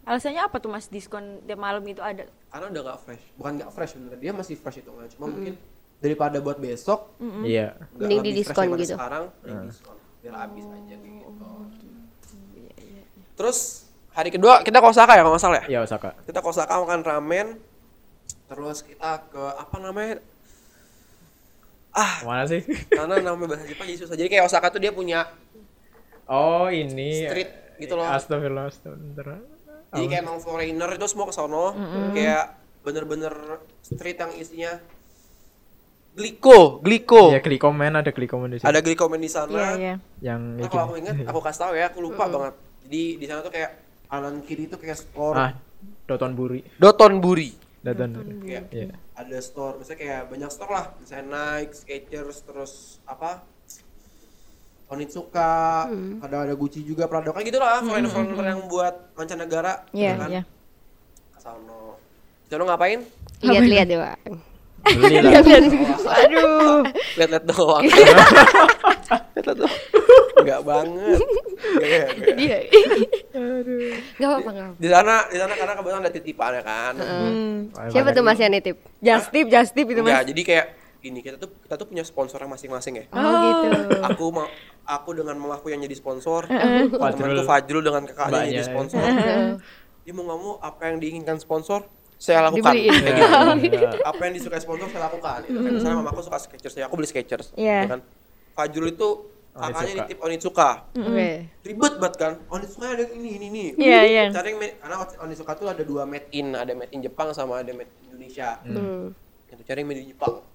Alasannya 0.01 0.41
apa 0.41 0.57
tuh 0.57 0.67
Mas 0.67 0.89
diskon 0.89 1.23
tiap 1.41 1.59
malam 1.59 1.85
itu 1.85 2.01
ada? 2.01 2.25
karena 2.49 2.67
udah 2.67 2.81
nggak 2.83 2.99
fresh 2.99 3.23
bukan 3.31 3.51
nggak 3.55 3.71
fresh 3.71 3.91
bener 3.95 4.17
dia 4.17 4.31
masih 4.33 4.55
fresh 4.55 4.77
itu 4.77 4.91
cuma 4.91 5.25
mungkin 5.25 5.55
daripada 5.97 6.35
buat 6.37 6.57
besok 6.57 7.15
Iya. 7.47 7.79
nggak 7.87 7.95
Mending 8.01 8.19
lebih 8.19 8.27
di 8.27 8.43
fresh 8.43 8.51
diskon 8.51 8.67
gitu. 8.75 8.91
sekarang 8.91 9.23
mending 9.39 9.61
diskon 9.71 9.95
biar 10.21 10.35
habis 10.37 10.65
aja 10.69 10.95
kayak 10.95 11.15
gitu. 11.25 11.49
Terus 13.33 13.89
hari 14.13 14.29
kedua 14.29 14.61
kita 14.61 14.77
ke 14.77 14.87
Osaka 14.87 15.17
ya 15.17 15.25
kalau 15.25 15.33
nggak 15.33 15.43
salah 15.43 15.57
ya? 15.65 15.77
Iya 15.77 15.79
Osaka. 15.85 16.13
kita 16.29 16.39
ke 16.39 16.47
Osaka 16.47 16.73
makan 16.77 17.01
ramen. 17.01 17.47
Terus 18.45 18.77
kita 18.85 19.25
ke 19.31 19.43
apa 19.57 19.75
namanya? 19.81 20.21
Ah. 21.91 22.23
Mana 22.23 22.45
sih? 22.47 22.61
karena 22.93 23.19
namanya 23.19 23.55
bahasa 23.57 23.65
Jepang 23.67 23.89
jadi 23.89 23.99
susah. 23.99 24.15
Jadi 24.15 24.29
kayak 24.29 24.45
Osaka 24.47 24.69
tuh 24.71 24.79
dia 24.79 24.93
punya 24.93 25.27
Oh 26.31 26.71
ini 26.71 27.27
Street 27.27 27.51
gitu 27.81 27.97
loh. 27.97 28.07
Astagfirullah, 28.07 28.71
astagfirullah. 28.71 29.41
jadi 29.91 30.05
kayak 30.07 30.23
emang 30.23 30.39
foreigner 30.39 30.87
itu 30.95 31.05
semua 31.09 31.27
ke 31.27 31.33
sono. 31.35 31.75
Kayak 32.15 32.61
bener-bener 32.85 33.59
street 33.83 34.17
yang 34.21 34.31
isinya 34.37 34.71
gliko 36.11 36.79
gliko 36.79 37.31
Iya 37.31 37.39
glikomen 37.39 37.91
ada 37.93 38.11
glikomen 38.11 38.51
di 38.51 38.57
sini. 38.57 38.67
ada 38.67 38.79
glikomen 38.79 39.19
di 39.19 39.29
sana 39.29 39.51
Iya, 39.51 39.69
iya. 39.75 39.95
Yang 40.19 40.41
Nah, 40.57 40.67
kalau 40.67 40.83
aku 40.85 40.95
ingat 40.97 41.15
aku 41.23 41.39
kasih 41.39 41.59
tahu 41.61 41.73
ya 41.73 41.85
aku 41.87 41.99
lupa 42.01 42.23
banget 42.25 42.53
jadi 42.83 43.03
di 43.15 43.25
sana 43.25 43.39
tuh 43.39 43.49
kayak 43.49 43.71
kanan 44.05 44.35
kiri 44.43 44.67
tuh 44.67 44.75
kayak 44.75 44.97
store 44.97 45.37
Ah, 45.39 45.51
Doton 46.03 46.35
Buri. 46.35 46.59
Doton 46.75 47.13
Buri 47.17 47.49
Doton. 47.79 48.11
kayak 48.43 48.63
Iya. 48.69 48.91
ada 49.15 49.37
store 49.39 49.79
misalnya 49.79 49.99
kayak 49.99 50.21
banyak 50.27 50.49
store 50.49 50.69
lah 50.69 50.85
misalnya 50.97 51.25
Nike, 51.31 51.73
Skechers 51.77 52.37
terus 52.43 52.73
apa 53.03 53.47
Onitsuka, 54.91 55.87
ada 56.19 56.35
ada 56.43 56.51
Gucci 56.51 56.83
juga, 56.83 57.07
Prada 57.07 57.31
kan 57.31 57.39
gitu 57.41 57.55
lah, 57.55 57.79
foreigner 57.79 58.11
foreigner 58.11 58.43
yang 58.51 58.67
buat 58.67 59.15
mancanegara, 59.15 59.87
Iya, 59.95 60.03
gitu 60.03 60.19
kan? 60.19 60.29
iya. 60.29 60.41
Kesono. 61.31 61.95
Kesono 62.43 62.63
ngapain? 62.67 62.99
Lihat-lihat 63.39 63.87
deh, 63.87 63.95
Bang. 63.95 64.50
Beli 64.81 65.17
lah. 65.21 65.41
Aduh. 66.25 66.81
Lihat-lihat 67.17 67.45
doang. 67.45 67.83
Lihat-lihat 67.85 69.57
doang. 69.57 69.77
Enggak 70.41 70.61
banget. 70.65 71.19
Enggak, 71.61 72.07
enggak. 72.17 72.35
Dia. 72.35 72.57
Gak 74.17 74.27
apa-apa, 74.27 74.49
gak 74.49 74.65
apa. 74.65 74.75
Di 74.81 74.87
sana, 74.89 75.15
di 75.29 75.37
sana 75.37 75.53
karena 75.53 75.73
kebetulan 75.77 76.01
ada 76.01 76.11
titipan 76.11 76.51
ya 76.57 76.63
kan. 76.65 76.93
Hmm. 76.97 77.55
Siapa 77.93 78.09
tuh 78.11 78.23
Mas 78.25 78.39
yang 78.41 78.51
nitip? 78.51 78.77
Just 78.99 79.29
tip, 79.29 79.47
just 79.47 79.71
tip 79.77 79.87
itu 79.87 80.01
Mas. 80.01 80.25
jadi 80.25 80.41
kayak 80.41 80.67
gini 81.01 81.25
kita 81.25 81.41
tuh 81.41 81.49
kita 81.65 81.81
tuh 81.81 81.89
punya 81.89 82.05
sponsor 82.05 82.37
masing-masing 82.45 82.93
ya. 83.01 83.05
Oh, 83.09 83.25
gitu. 83.25 84.05
Aku 84.05 84.29
mau 84.29 84.45
aku 84.85 85.17
dengan 85.17 85.33
mamaku 85.33 85.73
yang 85.73 85.81
jadi 85.81 85.97
sponsor, 85.97 86.45
temanku 86.45 87.41
Fajrul 87.41 87.81
dengan 87.81 88.05
kakaknya 88.05 88.37
yang 88.45 88.53
jadi 88.61 88.67
sponsor. 88.69 89.01
Dia 90.01 90.13
mau 90.17 90.23
nggak 90.29 90.39
mau 90.41 90.53
apa 90.61 90.81
yang 90.89 90.97
diinginkan 91.01 91.37
sponsor 91.41 91.85
saya 92.21 92.45
lakukan. 92.45 92.69
Dibeliin. 92.77 92.93
Kayak 93.01 93.57
gitu. 93.65 93.97
Iya. 93.97 94.05
apa 94.05 94.21
yang 94.29 94.33
disukai 94.37 94.61
sponsor 94.61 94.87
saya 94.93 95.09
lakukan. 95.09 95.39
Itu 95.49 95.57
kan 95.57 95.71
misalnya 95.73 95.97
mamaku 96.05 96.21
suka 96.21 96.37
Skechers 96.37 96.75
ya, 96.77 96.85
aku 96.85 96.95
beli 97.01 97.09
Skechers. 97.09 97.47
Iya. 97.57 97.77
ya 97.81 97.89
kan. 97.97 97.99
Fajrul 98.53 98.93
itu 98.93 99.09
kakaknya 99.51 99.73
Onitsuka. 99.73 99.97
nitip 100.05 100.17
Onitsuka. 100.21 100.69
Oke. 101.01 101.29
Ribet 101.65 101.93
banget 101.97 102.15
kan. 102.21 102.33
Onitsuka 102.45 102.85
ada 102.93 103.03
ini 103.09 103.29
ini 103.41 103.45
ini. 103.49 103.63
Iya, 103.73 103.99
iya. 104.05 104.23
Cari 104.29 104.53
karena 104.53 104.95
Onitsuka 105.17 105.51
tuh 105.57 105.67
ada 105.73 105.81
dua 105.81 106.05
made 106.05 106.29
in, 106.29 106.53
ada 106.53 106.71
made 106.77 106.93
in 106.93 107.01
Jepang 107.01 107.33
sama 107.33 107.65
ada 107.65 107.73
made 107.73 107.89
in 107.89 108.13
Indonesia. 108.13 108.61
Hmm. 108.61 109.11
Itu 109.49 109.61
cari 109.65 109.81
yang 109.81 109.89
made 109.89 110.01
in 110.05 110.13
Jepang. 110.13 110.45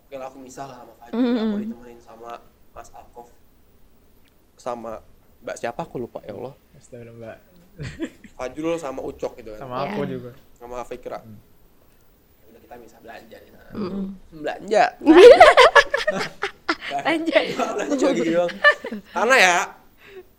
Oke 0.00 0.14
lah 0.16 0.30
aku 0.32 0.38
misah 0.40 0.64
lah 0.70 0.80
sama 0.80 0.92
Fajrul, 1.02 1.34
aku 1.34 1.56
ditemenin 1.66 1.98
sama 1.98 2.30
Mas 2.70 2.88
Alkov 2.94 3.26
sama 4.56 5.02
Mbak 5.42 5.56
siapa 5.58 5.80
aku 5.82 5.98
lupa 6.00 6.22
ya 6.22 6.32
Allah. 6.34 6.54
Astagfirullah, 6.74 7.34
Mbak. 7.34 7.38
Fajrul 8.34 8.76
sama 8.80 9.00
Ucok 9.02 9.36
gitu 9.38 9.50
kan. 9.54 9.60
Sama 9.62 9.76
aku 9.84 10.00
Iya. 10.02 10.10
juga. 10.16 10.30
Sama 10.56 10.82
Fikra. 10.82 11.20
Udah 12.46 12.60
kita 12.60 12.74
bisa 12.78 12.96
belanja 12.98 13.36
di 13.36 13.50
sana. 13.50 13.70
Belanja. 14.40 14.82
Belanja. 16.86 17.38
belanja 17.66 17.94
cuma 17.96 18.12
gitu 18.14 18.30
doang. 18.32 18.52
Karena 19.10 19.36
ya 19.36 19.54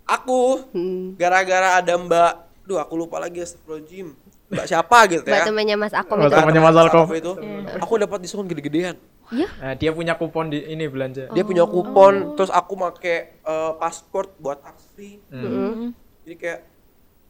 aku 0.05 0.39
Hmm. 0.71 1.13
gara-gara 1.15 1.77
ada 1.77 1.93
Mbak, 1.93 2.31
duh 2.63 2.79
aku 2.79 2.93
lupa 2.95 3.19
lagi 3.19 3.43
Astagfirullahaladzim. 3.43 4.07
Mbak 4.47 4.63
siapa 4.65 4.97
gitu 5.11 5.27
Mbak 5.27 5.35
ya. 5.35 5.45
temannya 5.45 5.75
Mas 5.75 5.91
Akom 5.91 6.15
Mbak 6.17 6.31
temannya 6.31 6.61
Mas. 6.63 6.75
Alkov 6.77 7.07
itu. 7.11 7.31
Aku 7.77 7.93
dapat 7.99 8.17
diskon 8.23 8.47
gede-gedean. 8.47 8.95
Nah, 9.27 9.75
dia 9.75 9.91
punya 9.91 10.15
kupon 10.15 10.47
di 10.47 10.63
ini 10.63 10.87
belanja. 10.87 11.27
Dia 11.35 11.43
punya 11.43 11.67
kupon, 11.67 12.39
terus 12.39 12.47
aku 12.47 12.79
make 12.79 13.03
eh, 13.35 13.71
pasport 13.75 14.31
buat 14.39 14.63
tax 14.63 14.87
free. 14.95 15.19
Hmm. 15.27 15.91
Jadi 16.23 16.35
kayak 16.37 16.59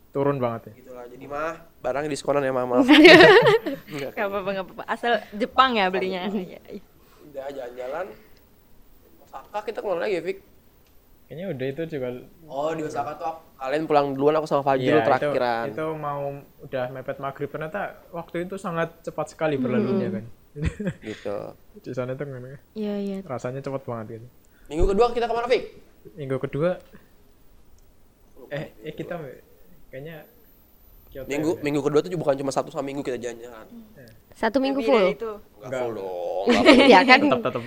Turun 0.09 0.37
banget 0.37 0.61
ya. 0.67 0.73
gitulah. 0.77 1.05
Jadi 1.05 1.25
mah 1.25 1.53
barangnya 1.77 2.09
diskonan 2.09 2.41
ya 2.41 2.49
mah 2.49 2.65
maaf. 2.65 2.87
Enggak. 3.91 4.11
Gak 4.11 4.25
apa-apa, 4.25 4.49
gak 4.51 4.65
apa-apa. 4.65 4.83
Asal 4.85 5.13
Jepang 5.31 5.73
ya 5.73 5.87
belinya. 5.87 6.25
Iya, 6.27 6.59
iya. 6.65 6.81
Udah 7.23 7.45
jalan-jalan. 7.47 8.05
Osaka 9.21 9.59
kita 9.63 9.77
ke 9.77 9.85
mana 9.85 10.01
lagi 10.01 10.15
ya, 10.15 10.23
Fik? 10.23 10.37
Kayaknya 11.27 11.45
udah 11.51 11.65
itu 11.67 11.81
juga 11.91 12.07
Oh 12.45 12.71
di 12.71 12.81
Osaka 12.81 13.11
tuh 13.13 13.27
aku- 13.27 13.43
kalian 13.57 13.83
pulang 13.83 14.07
duluan 14.13 14.33
aku 14.33 14.45
sama 14.45 14.63
Fajrul 14.63 14.95
Iya, 14.95 15.03
terakhiran. 15.03 15.65
Itu, 15.67 15.75
itu 15.75 15.85
mau 15.93 16.21
udah 16.61 16.85
mepet 16.89 17.17
maghrib 17.17 17.47
ternyata 17.47 17.81
waktu 18.09 18.45
itu 18.45 18.55
sangat 18.55 19.01
cepat 19.01 19.27
sekali 19.29 19.55
berlalunya 19.55 20.07
kan. 20.09 20.25
Gitu. 21.03 21.35
Di 21.79 21.91
sana 21.91 22.15
tuh 22.15 22.25
kan, 22.25 22.41
Iya, 22.73 22.95
iya. 22.97 23.17
rasanya 23.21 23.59
cepat 23.59 23.83
banget 23.83 24.17
gitu. 24.17 24.27
Minggu 24.67 24.85
kedua 24.87 25.11
kita 25.11 25.25
ke 25.25 25.33
mana 25.33 25.45
Fik? 25.45 25.63
Minggu 26.13 26.37
kedua 26.39 26.79
eh 28.47 28.71
eh 28.81 28.93
kita 28.93 29.19
kayaknya 29.89 30.27
Kyoto 31.07 31.27
Minggu 31.31 31.51
ya? 31.55 31.61
minggu 31.63 31.79
kedua 31.81 31.99
tuh 32.03 32.09
bukan 32.19 32.35
cuma 32.35 32.51
satu 32.51 32.69
sama 32.69 32.85
minggu 32.85 33.01
kita 33.01 33.17
jalan-jalan. 33.17 33.65
Satu 34.37 34.57
minggu 34.61 34.79
full. 34.83 35.15
itu. 35.15 35.31
Enggak 35.63 35.79
full 35.81 35.93
dong. 35.97 36.45
nggak 36.67 36.89
ya 36.91 37.01
kan? 37.07 37.19
tetap 37.23 37.41
tetap 37.41 37.61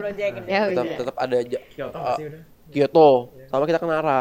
project. 0.00 0.34
Ya 0.48 0.60
full. 0.66 0.70
tetap 0.72 0.86
tetap 0.98 1.16
ada 1.20 1.38
ja- 1.44 1.64
Kyoto 1.70 1.96
uh, 1.96 2.00
nggak 2.02 2.16
sih 2.18 2.24
udah. 2.26 2.42
Kyoto 2.72 3.08
sama 3.46 3.62
kita 3.68 3.78
ke 3.78 3.86
Nara. 3.86 4.20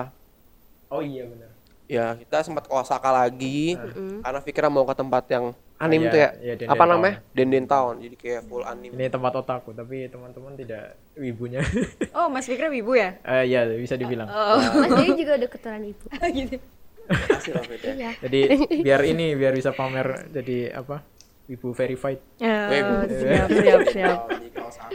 Oh 0.92 1.02
iya 1.02 1.24
benar. 1.26 1.50
Ya 1.86 2.06
kita 2.20 2.38
sempat 2.46 2.68
ke 2.68 2.74
Osaka 2.74 3.10
lagi 3.10 3.80
karena 4.22 4.40
Fikra 4.44 4.68
mau 4.70 4.86
ke 4.86 4.94
tempat 4.94 5.24
yang 5.32 5.56
anim 5.76 6.08
iya, 6.08 6.12
tuh 6.12 6.20
ya. 6.20 6.30
iya, 6.40 6.54
Denden 6.56 6.72
Apa 6.72 6.84
Town. 6.84 6.92
namanya? 7.00 7.16
Denden 7.32 7.66
Town. 7.66 7.94
Jadi 8.04 8.16
kayak 8.20 8.42
full 8.46 8.64
anim. 8.68 8.92
Ini 8.92 9.08
tempat 9.08 9.32
otakku 9.40 9.72
tapi 9.72 10.06
teman-teman 10.12 10.54
tidak 10.60 11.00
wibunya. 11.16 11.64
Oh, 12.12 12.28
Mas 12.28 12.46
Fikra 12.46 12.68
ibu 12.70 12.92
ya? 12.94 13.18
Eh 13.24 13.50
iya 13.56 13.66
bisa 13.72 13.96
dibilang. 13.96 14.28
Mas 14.28 14.92
Dewi 14.94 15.16
juga 15.16 15.42
udah 15.42 15.50
keturunan 15.50 15.84
ibu. 15.90 16.06
gitu. 16.44 16.58
Makasih 17.06 17.52
loh 17.54 17.64
Fit 17.66 17.82
ya. 17.82 17.94
Iya. 17.94 18.12
Jadi 18.22 18.40
biar 18.82 19.02
ini 19.04 19.26
biar 19.34 19.54
bisa 19.54 19.70
pamer 19.72 20.30
jadi 20.30 20.74
apa? 20.74 21.02
Wibu 21.46 21.72
verified. 21.72 22.18
Ya, 22.42 22.82
Bu. 22.82 22.96
siap, 23.06 23.48
siap, 23.52 23.82
siap. 23.88 24.18
Jadi 24.28 24.48
ke 24.50 24.62
Osaka. 24.62 24.90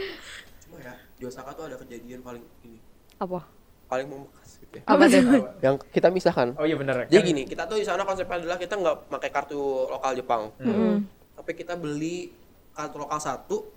Cuma 0.61 0.77
ya 0.79 0.93
di 1.15 1.23
Osaka 1.23 1.49
tuh 1.53 1.63
ada 1.65 1.75
kejadian 1.77 2.19
paling 2.19 2.43
ini 2.61 2.77
Apa? 3.15 3.47
paling 3.87 4.07
membekas 4.07 4.55
gitu 4.57 4.73
ya. 4.79 4.83
Apa 4.83 5.03
tuh? 5.05 5.23
Yang 5.59 5.75
kita 5.91 6.07
misahkan. 6.07 6.47
Oh 6.55 6.63
iya 6.63 6.75
benar. 6.75 7.07
Jadi 7.07 7.23
gini, 7.23 7.43
kita 7.43 7.67
tuh 7.67 7.75
di 7.75 7.83
sana 7.83 8.03
konsepnya 8.03 8.39
adalah 8.39 8.55
kita 8.55 8.75
nggak 8.75 8.95
pakai 9.11 9.29
kartu 9.29 9.59
lokal 9.87 10.11
Jepang, 10.15 10.51
tapi 11.35 11.51
kita 11.53 11.75
beli 11.75 12.31
kartu 12.71 12.95
lokal 12.97 13.19
satu 13.19 13.67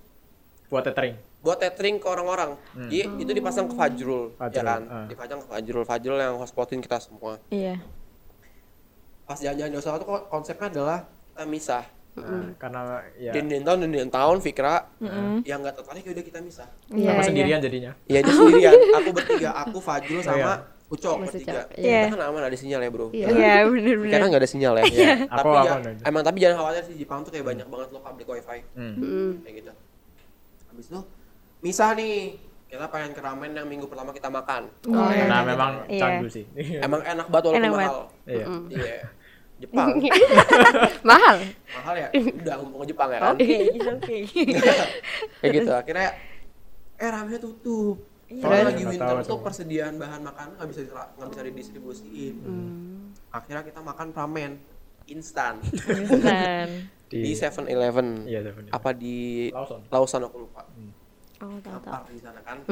buat 0.70 0.82
tethering. 0.82 1.14
buat 1.42 1.58
tethering 1.58 1.98
ke 1.98 2.06
orang-orang. 2.06 2.54
Jadi 2.88 3.20
itu 3.20 3.30
dipasang 3.30 3.66
ke 3.66 3.74
Fajrul, 3.74 4.32
ya 4.32 4.38
Fajrul, 4.38 4.64
kan? 4.64 4.82
ah. 4.86 5.06
Dipasang 5.06 5.38
ke 5.42 5.46
Fajrul, 5.50 5.84
Fajrul 5.84 6.18
yang 6.18 6.34
hotspotin 6.38 6.78
kita 6.78 6.98
semua. 6.98 7.36
Iya. 7.50 7.78
Pas 9.24 9.36
jalan-jalan 9.36 9.70
di 9.70 9.78
Osaka 9.78 9.96
tuh 9.98 10.06
ko- 10.06 10.26
konsepnya 10.28 10.68
adalah 10.70 10.98
kita 11.30 11.44
misah. 11.44 11.84
Nah, 12.14 12.54
karena 12.54 12.80
ya 13.18 13.34
Denden 13.34 13.66
tahun, 13.66 13.78
denden 13.82 14.06
tahun, 14.06 14.38
Fikra 14.38 14.86
yang 15.42 15.58
nggak 15.58 15.74
tertarik 15.74 16.02
ya 16.04 16.12
udah 16.14 16.24
kita 16.24 16.38
misah. 16.40 16.68
Iya, 16.88 17.10
aku 17.10 17.18
iya. 17.18 17.26
sendirian 17.26 17.58
jadinya. 17.58 17.92
Iya 18.04 18.18
dia 18.20 18.32
sendirian, 18.32 18.72
aku 18.94 19.10
bertiga, 19.10 19.50
aku 19.58 19.78
Fajrul 19.82 20.14
Oh, 20.14 20.22
iya. 20.22 20.28
sama 20.28 20.52
Ucok 20.84 21.14
Mas 21.18 21.32
bertiga. 21.32 21.64
Ucok, 21.64 21.66
iya. 21.74 22.00
Kita 22.06 22.14
kan 22.14 22.22
aman 22.22 22.42
ada 22.44 22.54
sinyal 22.54 22.80
ya 22.80 22.90
bro. 22.92 23.06
Iya. 23.10 23.26
Iya, 23.26 23.54
bener-bener. 23.66 24.12
Karena 24.14 24.26
nggak 24.30 24.42
ada 24.44 24.50
sinyal 24.52 24.74
ya. 24.78 24.84
Aku 24.84 24.94
tapi 25.26 25.48
aku 25.50 25.66
ya, 25.66 25.74
ada. 25.74 25.90
emang 26.06 26.22
tapi 26.22 26.36
jangan 26.38 26.56
khawatir 26.60 26.82
sih 26.86 26.94
Jepang 26.94 27.18
tuh 27.24 27.30
kayak 27.34 27.46
banyak 27.48 27.66
banget 27.66 27.88
lo 27.90 27.98
public 27.98 28.26
wifi 28.28 28.58
Hmm. 28.78 28.94
Hmm. 28.94 29.30
kayak 29.42 29.54
gitu. 29.58 29.72
Habis 30.70 30.86
itu 30.86 31.00
misah 31.60 31.90
nih. 31.94 32.16
Kita 32.74 32.90
pengen 32.90 33.14
ke 33.14 33.22
ramen 33.22 33.54
yang 33.54 33.70
minggu 33.70 33.86
pertama 33.86 34.10
kita 34.10 34.26
makan. 34.26 34.66
Oh, 34.90 35.06
iya. 35.06 35.30
Nah, 35.30 35.46
memang 35.46 35.72
Iya. 35.86 36.00
candu 36.02 36.26
sih. 36.26 36.42
Emang 36.58 37.06
enak 37.06 37.30
banget 37.30 37.44
walaupun 37.46 37.62
Enak 37.62 37.70
mahal. 37.72 37.96
Iya. 38.26 38.46
Iya. 38.66 38.96
Jepang 39.62 39.88
Mahal. 41.08 41.36
mahal 41.70 41.94
ya. 41.94 42.08
Udah 42.10 42.54
mumpung 42.58 42.82
ke 42.82 42.90
Jepang 42.90 43.08
ya 43.08 43.18
kan. 43.22 43.38
Oke, 43.38 43.46
it's 43.70 43.86
okay. 43.86 44.20
Kayak 45.38 45.52
gitu. 45.54 45.70
Akhirnya 45.70 46.08
eh 46.98 47.08
ramennya 47.08 47.38
tutup. 47.38 48.02
Iya. 48.26 48.42
Soalnya 48.42 48.58
Terus? 48.58 48.70
lagi 48.74 48.84
winter 48.90 49.16
tuh 49.22 49.38
persediaan 49.38 49.94
bahan 49.94 50.20
makanan 50.26 50.52
nggak 50.58 50.68
bisa 50.68 50.80
nggak 50.90 51.28
bisa 51.30 51.42
didistribusiin. 51.46 52.34
Akhirnya 53.30 53.62
kita 53.62 53.78
makan 53.78 54.10
ramen 54.10 54.52
instan 55.06 55.62
Instan. 55.62 56.66
di 57.06 57.30
7-Eleven. 57.30 58.26
Iya, 58.26 58.40
Seven. 58.42 58.64
Apa 58.68 58.90
di 58.90 59.46
Lawson. 59.54 59.80
Lawson 59.86 60.20
aku 60.26 60.36
lupa. 60.42 60.66
Oh, 61.42 61.58
tahu 61.58 62.14
di 62.14 62.22
sana 62.22 62.40
kan. 62.46 62.62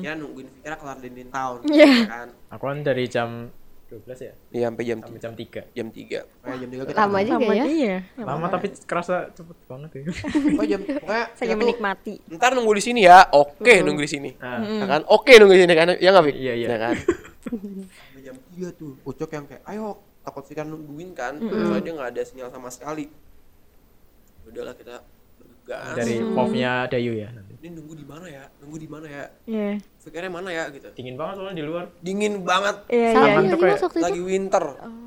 Kira 0.00 0.14
nungguin 0.16 0.48
Fikra 0.48 0.76
kelar 0.80 0.98
dinding 1.04 1.28
tahun. 1.28 1.58
Iya. 1.68 1.92
Kan. 2.08 2.28
Aku 2.52 2.64
kan 2.64 2.78
dari 2.80 3.04
jam 3.10 3.52
12 3.86 4.18
ya 4.18 4.34
Iya 4.50 4.64
sampai 4.66 4.82
jam 4.82 4.98
sampai 4.98 5.20
jam 5.22 5.34
3 5.38 5.62
jam 5.70 5.86
3 5.94 6.42
Kayak 6.42 6.58
jam 6.58 6.68
3 6.74 6.90
kita 6.90 6.98
Lama 7.06 7.18
juga 7.22 7.54
ya. 7.54 7.64
iya. 7.70 7.96
lama 8.18 8.46
tapi 8.50 8.66
kerasa 8.82 9.30
cepet 9.30 9.58
banget 9.70 9.90
ya 9.94 10.02
Pokoknya 10.26 10.66
jam 10.66 10.80
pokoknya 10.82 11.24
Saya 11.38 11.54
menikmati. 11.54 12.14
Ntar 12.34 12.50
nunggu 12.58 12.72
di 12.74 12.82
sini 12.82 13.00
ya. 13.06 13.30
Oke, 13.30 13.86
nunggu 13.86 14.02
di 14.02 14.10
sini. 14.10 14.30
Nah. 14.42 14.58
Ya 14.66 14.86
kan? 14.90 15.02
Oke, 15.06 15.38
nunggu 15.38 15.54
di 15.54 15.62
sini 15.62 15.74
kan. 15.78 15.86
Ya 16.02 16.10
enggak, 16.10 16.24
Fik? 16.26 16.36
Iya, 16.36 16.54
iya. 16.58 16.66
Ya 16.66 16.78
kan? 16.82 16.94
Sampai 17.46 18.20
jam 18.26 18.36
3 18.58 18.74
tuh. 18.74 18.92
Ucok 19.06 19.30
yang 19.30 19.44
kayak, 19.46 19.62
"Ayo, 19.70 20.02
takut 20.26 20.42
Fikar 20.42 20.66
nungguin 20.66 21.14
kan." 21.14 21.38
Soalnya 21.38 21.78
dia 21.78 21.92
enggak 21.94 22.10
ada 22.10 22.22
sinyal 22.26 22.48
sama 22.50 22.68
sekali. 22.74 23.06
Udahlah 24.50 24.74
kita 24.74 24.98
bergegas. 25.66 25.94
dari 25.98 26.14
povnya 26.22 26.72
Dayu 26.86 27.12
ya 27.12 27.28
nanti 27.28 27.52
Ini 27.56 27.68
nunggu 27.74 27.94
di 27.94 28.06
mana 28.06 28.26
ya? 28.26 28.44
Nunggu 28.62 28.78
di 28.78 28.86
mana 28.86 29.06
ya? 29.06 29.24
Iya. 29.42 29.82
Fikarnya 29.98 30.30
mana 30.30 30.48
ya 30.48 30.64
gitu. 30.70 30.86
dingin 30.94 31.18
banget 31.18 31.34
soalnya 31.34 31.56
di 31.56 31.64
luar 31.66 31.84
Dingin 31.98 32.34
banget. 32.40 32.76
Iya, 32.86 33.02
iya. 33.02 33.10
Tangan 33.12 33.42
nggak 33.42 33.50
tuh 33.50 33.58
kayak-? 33.58 34.04
Lagi 34.06 34.20
winter. 34.22 34.64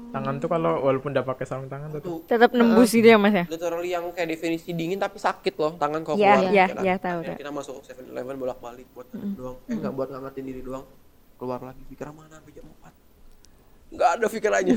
tangan 0.10 0.36
tuh 0.42 0.50
kalau 0.50 0.74
walaupun 0.82 1.14
udah 1.14 1.22
pakai 1.22 1.46
sarung 1.46 1.70
tangan 1.70 1.94
tuh 1.96 2.26
Tetap 2.26 2.50
nembus 2.52 2.90
gitu 2.90 3.06
ya, 3.06 3.16
Mas 3.16 3.30
ya? 3.32 3.46
literally 3.46 3.94
yang 3.94 4.10
kayak 4.10 4.34
definisi 4.34 4.74
dingin 4.74 4.98
tapi 4.98 5.16
sakit 5.16 5.54
loh 5.54 5.78
tangan 5.78 6.02
kalau 6.02 6.18
Iya, 6.18 6.34
keluar 6.34 6.50
iya, 6.50 6.50
ya 6.50 6.66
kan? 6.68 6.84
iya, 6.84 6.96
tahu, 6.98 7.20
tahu. 7.22 7.38
kita 7.38 7.52
masuk 7.54 7.76
7-Eleven 7.86 8.36
bolak-balik 8.36 8.88
buat 8.90 9.06
ngangetin 9.08 9.38
doang 9.38 9.58
eh 9.64 9.76
nggak 9.78 9.94
buat 9.94 10.10
ngangetin 10.10 10.44
diri 10.44 10.62
doang 10.66 10.84
keluar 11.38 11.62
lagi 11.62 11.82
pikiran 11.86 12.12
mana 12.12 12.42
4 12.42 12.50
nggak 13.90 14.10
ada 14.12 14.26
pikirannya 14.28 14.76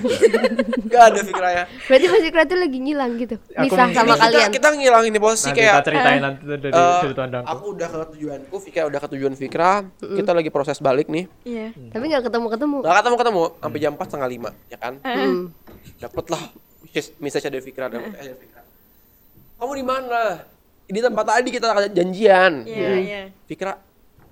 nggak 0.82 1.04
ada 1.04 1.20
pikirannya 1.20 1.64
Berarti 1.84 2.06
Mas 2.08 2.24
Ikra 2.24 2.42
tuh 2.42 2.56
lagi 2.56 2.78
ngilang 2.78 3.12
gitu. 3.16 3.36
Misah 3.54 3.84
nih- 3.84 3.92
sama 3.92 4.06
Ini 4.06 4.12
kita, 4.12 4.24
kalian. 4.24 4.48
kita 4.50 4.68
ngilangin 4.72 5.12
di 5.12 5.20
posisi 5.20 5.44
nanti 5.44 5.58
kayak 5.58 5.72
kita 5.74 5.84
ceritain 5.84 6.20
nanti 6.22 6.40
tuh 6.42 6.56
dari 6.58 6.72
eh, 6.72 6.98
sudut 6.98 7.16
pandangku 7.18 7.46
aku 7.46 7.64
udah 7.70 7.88
ke 7.88 7.96
tujuanku 8.08 8.54
Fikra 8.58 8.82
udah 8.86 8.98
ke 8.98 9.08
tujuan 9.10 9.32
Fikra 9.34 9.72
kita 10.00 10.30
lagi 10.30 10.48
proses 10.48 10.78
balik 10.78 11.06
nih 11.06 11.24
Iya. 11.42 11.68
Tapi 11.88 12.04
nggak 12.06 12.22
ketemu-ketemu. 12.24 12.76
nggak 12.80 12.96
ketemu 12.98 13.16
ketemu 13.18 13.42
sampai 13.54 13.78
jam 13.78 13.92
4 13.92 14.00
setengah 14.02 14.28
lima 14.30 14.50
ya 14.66 14.78
kan 14.78 14.94
Hmm. 14.98 15.42
dapet 15.98 16.24
lah 16.28 16.42
message 17.18 17.44
dari 17.44 17.60
Fikra 17.60 17.86
dapet 17.88 18.10
eh, 18.10 18.24
dari 18.24 18.38
Fikra 18.38 18.60
kamu 19.54 19.72
di 19.74 19.84
mana 19.84 20.22
di 20.84 20.98
tempat 20.98 21.24
tadi 21.26 21.48
kita 21.48 21.66
janjian 21.90 22.52
Iya, 22.64 22.90
iya. 22.98 23.22
Fikra 23.44 23.76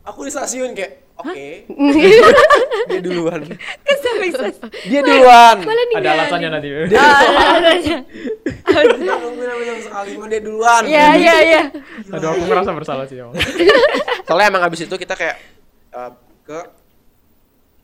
aku 0.03 0.24
di 0.24 0.31
stasiun 0.31 0.72
kayak 0.72 0.99
oke. 1.21 1.49
Dia 2.91 3.01
duluan. 3.03 3.41
Dia 4.89 5.01
duluan. 5.01 5.57
ada 5.95 6.09
alasannya 6.16 6.49
nanti 6.51 6.68
Kita 8.71 9.14
nungguin 9.21 9.49
sampai 9.49 9.64
jam 9.66 9.77
setengah 9.81 10.05
lima 10.09 10.25
dia 10.31 10.41
duluan. 10.41 10.83
Iya, 10.87 11.09
iya, 11.18 11.37
iya. 11.43 11.62
aduh 12.11 12.29
aku 12.33 12.43
ngerasa 12.47 12.71
bersalah 12.73 13.05
sih 13.07 13.21
emang 13.21 13.35
soalnya 14.25 14.47
emang 14.49 14.62
abis 14.66 14.87
itu 14.87 14.95
kita 14.95 15.14
kayak 15.18 15.37
eh, 15.93 16.11
ke 16.47 16.59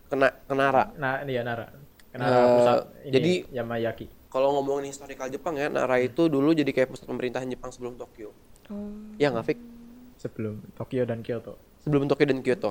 kena 0.09 0.29
kenara. 0.47 0.95
Nah 0.97 1.23
ini 1.27 1.33
ya 1.37 1.43
Nara. 1.43 1.67
Kenara 2.15 2.39
pusat. 2.57 2.77
Ini 3.05 3.13
jadi- 3.13 3.41
Yamayaki 3.53 4.07
kalau 4.27 4.53
ngomongin 4.61 4.93
historical 4.93 5.29
Jepang 5.33 5.57
ya 5.57 5.73
Nara 5.73 5.97
itu 5.97 6.29
dulu 6.29 6.53
jadi 6.53 6.69
kayak 6.71 6.93
pusat 6.93 7.09
pemerintahan 7.09 7.49
Jepang 7.49 7.73
sebelum 7.73 7.97
Tokyo. 7.99 8.31
Ya 9.17 9.31
nggak 9.33 9.47
Fik? 9.47 9.59
sebelum 10.17 10.65
Tokyo 10.75 11.05
dan 11.05 11.21
Kyoto 11.21 11.61
sebelum 11.87 12.11
Tokyo 12.11 12.27
dan 12.27 12.43
Kyoto. 12.43 12.71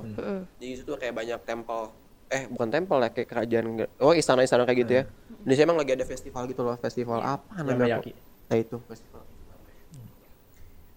Jadi 0.59 0.71
itu 0.75 0.93
kayak 0.99 1.15
banyak 1.15 1.39
tempel 1.47 1.95
eh 2.25 2.49
bukan 2.49 2.67
tempel 2.73 2.97
ya 3.05 3.09
kayak 3.13 3.29
kerajaan 3.29 3.65
oh 4.01 4.11
istana-istana 4.11 4.67
kayak 4.67 4.79
gitu 4.83 4.93
ya. 4.99 5.03
Di 5.45 5.53
sini 5.55 5.63
emang 5.63 5.79
lagi 5.79 5.95
ada 5.95 6.03
festival 6.03 6.43
gitu 6.51 6.61
loh 6.67 6.75
festival 6.75 7.23
apa 7.23 7.63
namanya? 7.63 8.03
Nah 8.51 8.57
itu 8.59 8.75
festival. 8.91 9.23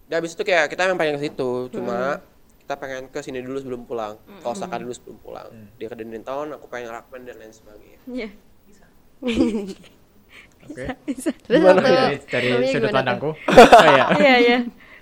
Dan 0.08 0.14
habis 0.24 0.32
itu 0.34 0.42
kayak 0.42 0.72
kita 0.72 0.88
emang 0.90 0.98
pengen 0.98 1.14
ke 1.20 1.30
situ 1.30 1.70
cuma 1.70 2.18
kita 2.64 2.74
pengen 2.74 3.06
ke 3.12 3.20
sini 3.22 3.38
dulu 3.44 3.60
sebelum 3.62 3.82
pulang. 3.86 4.18
Ke 4.42 4.46
Osaka 4.50 4.82
dulu 4.82 4.90
sebelum 4.90 5.18
pulang. 5.22 5.48
Dia 5.78 5.86
ke 5.86 5.94
Denden 5.94 6.24
Town 6.26 6.50
aku 6.50 6.66
pengen 6.66 6.90
ramen 6.90 7.22
dan 7.22 7.36
lain 7.38 7.52
sebagainya. 7.54 8.00
Iya. 8.08 8.28
oke. 10.64 10.84
Terus 11.44 11.60
Gimana? 11.60 11.80
Waktu 11.84 12.24
dari, 12.28 12.48
sudut 12.72 12.90
pandangku? 12.90 13.30
Oh, 13.36 13.86
ya 13.88 14.06
Iya, 14.16 14.36
iya. 14.40 14.58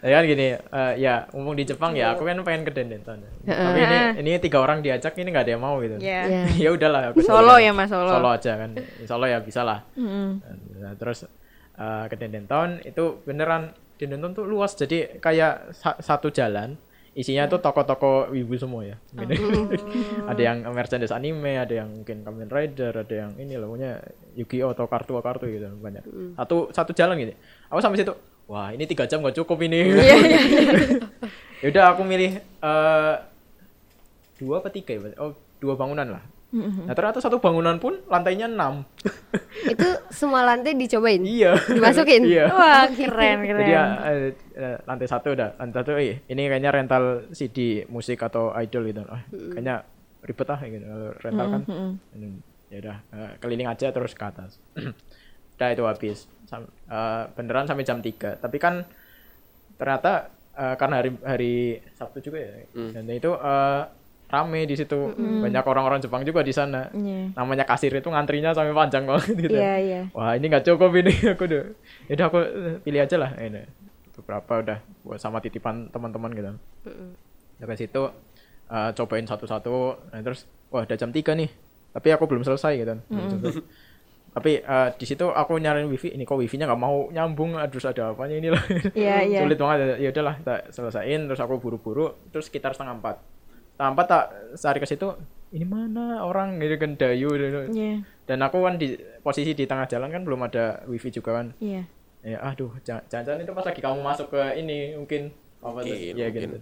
Ya 0.07 0.15
kan 0.15 0.25
gini 0.25 0.47
eh, 0.55 0.93
ya 0.97 1.15
umum 1.35 1.53
di 1.53 1.67
Jepang 1.67 1.93
ya 1.93 2.15
aku 2.15 2.23
kan 2.23 2.39
pengen 2.41 2.63
ke 2.63 2.71
Dendenton 2.71 3.19
tapi 3.43 3.79
ini 3.81 3.99
ini 4.23 4.31
tiga 4.39 4.59
orang 4.59 4.79
diajak 4.81 5.13
ini 5.15 5.29
nggak 5.29 5.45
ada 5.45 5.53
yang 5.53 5.63
mau 5.63 5.77
gitu. 5.79 5.99
Iya. 5.99 6.21
Iya. 6.25 6.43
ya 6.65 6.69
udahlah 6.71 7.01
aku 7.11 7.23
Solo 7.23 7.59
ya, 7.59 7.71
Mas, 7.71 7.91
solo. 7.91 8.11
solo 8.11 8.29
aja 8.31 8.53
kan. 8.57 8.71
Solo 9.03 9.27
ya 9.27 9.39
bisa 9.39 9.63
lah. 9.63 9.83
Mm-mm. 9.95 10.43
Nah, 10.79 10.95
terus 10.95 11.27
eh, 11.75 12.05
ke 12.07 12.15
Dendenton 12.15 12.83
itu 12.83 13.23
beneran 13.23 13.71
Dendenton 13.97 14.33
tuh 14.33 14.45
luas. 14.45 14.75
Jadi 14.75 15.19
kayak 15.19 15.75
sa- 15.75 15.99
satu 15.99 16.31
jalan 16.31 16.75
isinya 17.17 17.49
tuh 17.49 17.59
toko-toko 17.59 18.29
wibu 18.29 18.55
semua 18.55 18.85
ya. 18.85 18.97
Gini. 19.09 19.35
ada 20.31 20.43
yang 20.43 20.69
merchandise 20.69 21.15
anime 21.15 21.57
ada 21.57 21.73
yang 21.73 21.89
mungkin 21.89 22.21
Kamen 22.23 22.51
Rider 22.51 22.93
ada 22.93 23.15
yang 23.15 23.33
ini 23.41 23.57
loh 23.57 23.73
punya 23.73 24.03
Yu-Gi-Oh 24.37 24.77
atau 24.77 24.85
kartu-kartu 24.85 25.49
gitu 25.49 25.71
banyak. 25.81 26.05
Satu 26.37 26.69
satu 26.71 26.93
jalan 26.93 27.17
gitu. 27.17 27.33
Aku 27.73 27.81
sampai 27.81 28.05
situ 28.05 28.13
wah 28.47 28.70
ini 28.70 28.86
tiga 28.86 29.05
jam 29.07 29.22
gak 29.22 29.36
cukup 29.36 29.59
ini. 29.66 29.80
Ya 31.64 31.72
udah 31.72 31.84
aku 31.97 32.05
milih 32.05 32.36
eh, 32.44 33.14
dua 34.36 34.61
apa 34.61 34.68
tiga 34.68 34.92
ya? 34.92 35.09
Oh 35.16 35.32
dua 35.57 35.72
bangunan 35.72 36.05
lah. 36.05 36.24
Nah 36.53 36.92
ternyata 36.92 37.18
satu 37.18 37.40
bangunan 37.40 37.80
pun 37.80 37.97
lantainya 38.12 38.44
enam. 38.44 38.84
Itu 39.72 39.88
semua 40.12 40.44
lantai 40.44 40.76
dicobain. 40.76 41.24
iya. 41.24 41.57
Dimasukin. 41.57 42.28
iya. 42.28 42.53
Wah, 42.53 42.86
keren, 42.92 43.40
jadi 43.40 43.49
keren. 43.51 43.66
ya, 43.72 43.84
eh, 44.05 44.30
eh, 44.53 44.76
lantai 44.84 45.09
satu 45.09 45.32
udah. 45.32 45.57
Lantai 45.57 45.76
satu 45.80 45.92
eh, 45.97 46.20
ini 46.28 46.42
kayaknya 46.44 46.70
rental 46.76 47.05
CD 47.32 47.88
musik 47.88 48.20
atau 48.20 48.53
idol 48.61 48.92
gitu. 48.92 49.03
Ah, 49.09 49.24
kayaknya 49.32 49.88
ribet 50.22 50.49
ah 50.53 50.61
gitu 50.61 50.86
rental 51.24 51.47
kan. 51.51 51.62
Ini, 52.14 52.26
ya 52.68 52.78
udah 52.84 52.97
keliling 53.40 53.68
aja 53.70 53.94
terus 53.94 54.12
ke 54.12 54.24
atas 54.26 54.59
udah 55.57 55.69
itu 55.71 55.85
habis. 55.85 56.19
Sam- 56.45 56.71
eh, 56.87 57.23
beneran 57.33 57.65
sampai 57.65 57.83
jam 57.83 57.99
3 57.99 58.37
tapi 58.37 58.57
kan 58.57 58.87
ternyata 59.77 60.29
eh, 60.53 60.75
karena 60.75 60.95
hari 60.97 61.11
hari 61.23 61.55
Sabtu 61.93 62.21
juga 62.23 62.39
ya. 62.39 62.53
Dan 62.93 63.09
itu 63.11 63.31
eh, 63.31 63.83
rame 64.27 64.61
di 64.65 64.75
situ. 64.75 65.13
Banyak 65.17 65.65
orang-orang 65.65 66.01
Jepang 66.01 66.23
juga 66.23 66.41
di 66.41 66.51
sana. 66.51 66.89
Iya. 66.91 67.31
namanya 67.33 67.63
kasir 67.63 67.91
itu 67.91 68.07
ngantrinya 68.07 68.51
sampai 68.51 68.73
panjang 68.73 69.05
banget 69.05 69.33
gitu. 69.43 69.55
Iya, 69.55 69.75
iya. 69.79 70.01
wah 70.11 70.33
ini 70.33 70.47
nggak 70.47 70.65
cukup 70.65 70.91
ini. 70.95 71.13
Aku 71.33 71.45
udah 71.45 71.63
ya 72.07 72.13
udah 72.15 72.27
aku 72.27 72.39
pilih 72.83 73.01
aja 73.01 73.17
lah 73.17 73.31
ini. 73.37 73.63
Beberapa 74.13 74.53
udah 74.59 74.79
buat 75.03 75.19
sama 75.19 75.39
titipan 75.39 75.89
teman-teman 75.89 76.33
gitu. 76.33 76.51
Dari 77.57 77.77
situ 77.77 78.03
eh, 78.67 78.91
cobain 78.93 79.25
satu-satu. 79.25 79.75
Nah, 80.11 80.21
terus 80.21 80.43
wah 80.69 80.83
udah 80.83 80.97
jam 80.97 81.11
3 81.11 81.33
nih. 81.33 81.51
Tapi 81.93 82.09
aku 82.11 82.25
belum 82.25 82.43
selesai 82.43 82.73
gitu. 82.77 82.95
Terus- 83.41 83.63
tapi 84.37 84.61
eh, 84.61 84.89
di 84.93 85.05
situ 85.05 85.24
aku 85.24 85.57
nyariin 85.57 85.89
wifi 85.89 86.12
ini 86.12 86.22
kok 86.22 86.37
wifi-nya 86.37 86.68
nggak 86.68 86.76
mau 86.78 87.09
nyambung 87.09 87.57
terus 87.66 87.84
ada 87.84 88.12
apanya 88.12 88.37
ini 88.37 88.53
lah 88.53 88.61
Iya, 88.93 89.16
iya. 89.32 89.39
sulit 89.41 89.57
banget 89.57 89.97
ya 89.97 90.12
udahlah 90.12 90.34
kita 90.37 90.55
selesaiin 90.68 91.24
terus 91.24 91.41
aku 91.41 91.57
buru-buru 91.57 92.12
terus 92.28 92.47
sekitar 92.47 92.70
setengah 92.70 92.95
empat 92.95 93.16
setengah 93.72 93.91
empat 93.91 94.07
tak 94.07 94.24
cari 94.55 94.78
ke 94.78 94.87
situ 94.87 95.09
ini 95.49 95.64
mana 95.64 96.20
orang 96.20 96.59
gitu 96.59 96.76
kan 96.76 96.91
dayu 96.95 97.32
gitu. 97.32 97.61
Iya. 97.72 98.05
dan 98.22 98.39
aku 98.41 98.61
kan 98.61 98.76
di 98.76 98.93
posisi 99.18 99.51
di 99.51 99.64
tengah 99.64 99.87
jalan 99.87 100.11
kan 100.11 100.20
belum 100.20 100.41
ada 100.43 100.84
wifi 100.84 101.09
juga 101.09 101.32
kan 101.34 101.57
Iya. 101.57 101.89
ya 102.22 102.39
aduh 102.45 102.76
jangan- 102.82 103.09
jangan-jangan 103.09 103.41
itu 103.41 103.53
pas 103.53 103.64
lagi 103.64 103.80
kamu 103.80 103.99
masuk 104.05 104.26
ke 104.28 104.43
ini 104.55 104.76
mungkin 104.95 105.32
apa 105.59 105.78
tuh 105.80 105.89
Mungkin, 105.89 106.12
ya 106.12 106.26
mungkin. 106.26 106.43
gitu 106.45 106.59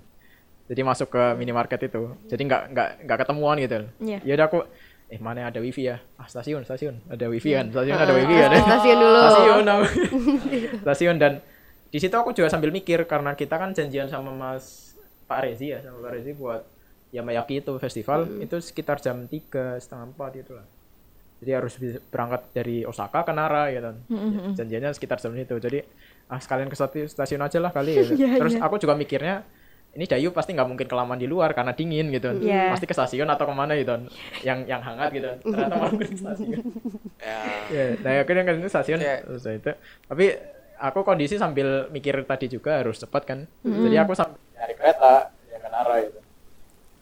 jadi 0.64 0.80
masuk 0.80 1.08
ke 1.10 1.22
minimarket 1.34 1.80
itu 1.84 2.02
jadi 2.24 2.40
nggak 2.40 2.62
nggak 2.70 2.88
nggak 3.02 3.18
ketemuan 3.18 3.56
gitu 3.58 3.82
Iya. 3.98 4.18
ya 4.22 4.32
udah 4.32 4.46
aku 4.46 4.60
eh 5.06 5.20
mana 5.20 5.46
ada 5.46 5.60
wifi 5.60 5.84
ya? 5.84 6.00
Ah 6.16 6.24
stasiun 6.24 6.64
stasiun. 6.64 6.96
Ada 7.06 7.28
wifi 7.28 7.52
kan? 7.52 7.68
Stasiun 7.70 7.94
ada 7.94 8.12
wifi 8.12 8.34
kan 8.34 8.50
Stasiun 8.56 8.96
dulu. 8.96 9.20
stasiun 9.20 9.64
stasiun 10.84 11.16
dan 11.18 11.32
di 11.88 11.98
situ 11.98 12.10
aku 12.10 12.32
juga 12.32 12.48
sambil 12.48 12.68
mikir 12.68 13.04
karena 13.04 13.32
kita 13.32 13.54
kan 13.54 13.70
janjian 13.70 14.08
sama 14.08 14.30
Mas 14.30 14.96
Pak 15.24 15.46
Rezi 15.46 15.70
ya 15.70 15.78
sama 15.78 16.02
Pak 16.02 16.10
Rezi 16.12 16.32
buat 16.34 16.66
Yamayaki 17.10 17.62
itu 17.62 17.72
festival 17.78 18.26
itu 18.42 18.58
sekitar 18.58 18.98
jam 18.98 19.24
tiga 19.24 19.78
setengah 19.78 20.10
empat 20.10 20.30
gitu 20.34 20.52
lah. 20.54 20.66
Jadi 21.38 21.50
harus 21.52 21.72
berangkat 22.08 22.42
dari 22.50 22.82
Osaka 22.82 23.22
ke 23.22 23.30
Nara 23.30 23.70
gitu 23.70 23.90
janjiannya 24.56 24.90
sekitar 24.90 25.20
jam 25.20 25.30
itu. 25.36 25.54
Jadi 25.54 25.78
ah 26.26 26.40
sekalian 26.40 26.66
ke 26.66 26.74
stasi- 26.74 27.06
stasiun 27.06 27.38
aja 27.38 27.60
lah 27.60 27.70
kali 27.70 27.94
gitu. 27.94 28.16
terus 28.40 28.58
aku 28.58 28.80
juga 28.80 28.96
mikirnya 28.96 29.44
ini 29.94 30.04
Dayu 30.04 30.28
pasti 30.30 30.50
nggak 30.52 30.66
mungkin 30.66 30.86
kelamaan 30.86 31.16
di 31.16 31.24
luar 31.24 31.54
karena 31.54 31.70
dingin 31.70 32.10
gitu. 32.10 32.34
Iya. 32.38 32.74
pasti 32.74 32.84
ke 32.84 32.92
stasiun 32.92 33.26
atau 33.26 33.46
ke 33.46 33.54
mana 33.54 33.74
gitu. 33.74 33.94
Yang 34.42 34.58
yang 34.66 34.80
hangat 34.80 35.08
gitu. 35.10 35.30
Ternyata 35.40 35.74
malah 35.74 35.92
ke 35.92 36.04
stasiun. 36.10 36.60
Ya. 37.24 37.40
Ya 37.72 37.84
nah 38.02 38.20
akhirnya 38.20 38.52
itu 38.52 38.68
stasiun 38.68 38.98
Kayak- 38.98 39.22
terus 39.24 39.44
itu. 39.46 39.72
Tapi 40.04 40.24
aku 40.76 41.00
kondisi 41.00 41.34
sambil 41.34 41.88
mikir 41.88 42.18
tadi 42.24 42.46
juga 42.46 42.78
harus 42.78 42.98
cepat 42.98 43.22
kan. 43.24 43.38
Jadi 43.62 43.96
aku 43.96 44.12
sambil 44.12 44.36
nyari 44.52 44.74
kereta 44.74 45.12
ya 45.46 45.58
ke 45.58 45.68
Nara 45.68 45.96
gitu 46.02 46.18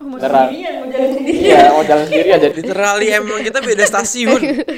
Beneran. 0.03 0.51
Iya, 1.22 1.70
mau 1.70 1.86
jalan 1.86 2.05
sendiri 2.11 2.28
aja. 2.34 2.49
literally 2.51 3.09
emang 3.09 3.38
kita 3.40 3.62
beda 3.62 3.86
stasiun. 3.86 4.34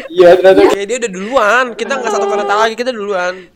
Iya, 0.06 0.36
ternyata. 0.36 0.60
Kayak 0.68 0.84
dia 0.84 0.96
udah 1.00 1.10
duluan. 1.10 1.64
Kita 1.72 1.96
nggak 1.96 2.12
satu 2.12 2.26
kereta 2.28 2.54
lagi 2.54 2.74
kita 2.76 2.92
duluan 2.92 3.48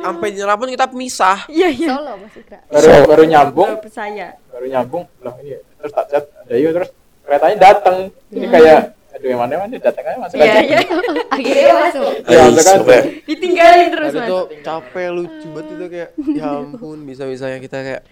sampai 0.00 0.28
nyerah 0.30 0.54
pun 0.54 0.68
kita 0.68 0.86
pisah 0.86 1.38
Iya, 1.46 1.68
iya. 1.68 1.88
Solo 1.92 2.12
Mas 2.16 2.34
Ikra. 2.34 2.58
baru 2.66 2.88
baru 3.06 3.22
nyambung, 3.24 3.68
Nggak 3.70 3.82
percaya. 3.82 4.28
baru 4.48 4.66
nyambung. 4.66 5.04
Lah 5.20 5.34
ini 5.38 5.54
terus 5.74 5.92
tak 5.92 6.04
chat 6.08 6.24
ada 6.26 6.54
yuk 6.54 6.70
terus 6.72 6.90
keretanya 7.22 7.56
datang. 7.58 7.96
Ini 8.28 8.46
kayak 8.46 8.80
aduh 9.10 9.28
yang 9.28 9.40
mana 9.40 9.54
mana 9.58 9.76
datang 9.76 10.04
aja 10.04 10.18
masuk 10.22 10.36
Iya, 10.36 10.44
aja 10.46 10.60
iya. 10.62 10.78
Akhirnya 11.28 11.74
masuk. 11.76 12.10
Iya, 12.22 12.40
masuk 12.40 12.56
aja. 12.56 12.72
Sampai- 12.72 13.04
Ditinggalin 13.22 13.88
terus, 13.90 14.12
Mas. 14.12 14.26
tuh 14.26 14.42
capek 14.60 15.06
lucu 15.10 15.46
banget 15.50 15.66
itu 15.70 15.84
kayak 15.88 16.08
ya 16.30 16.46
ampun 16.56 16.98
bisa-bisanya 17.04 17.58
kita 17.58 17.78
kayak 17.78 18.02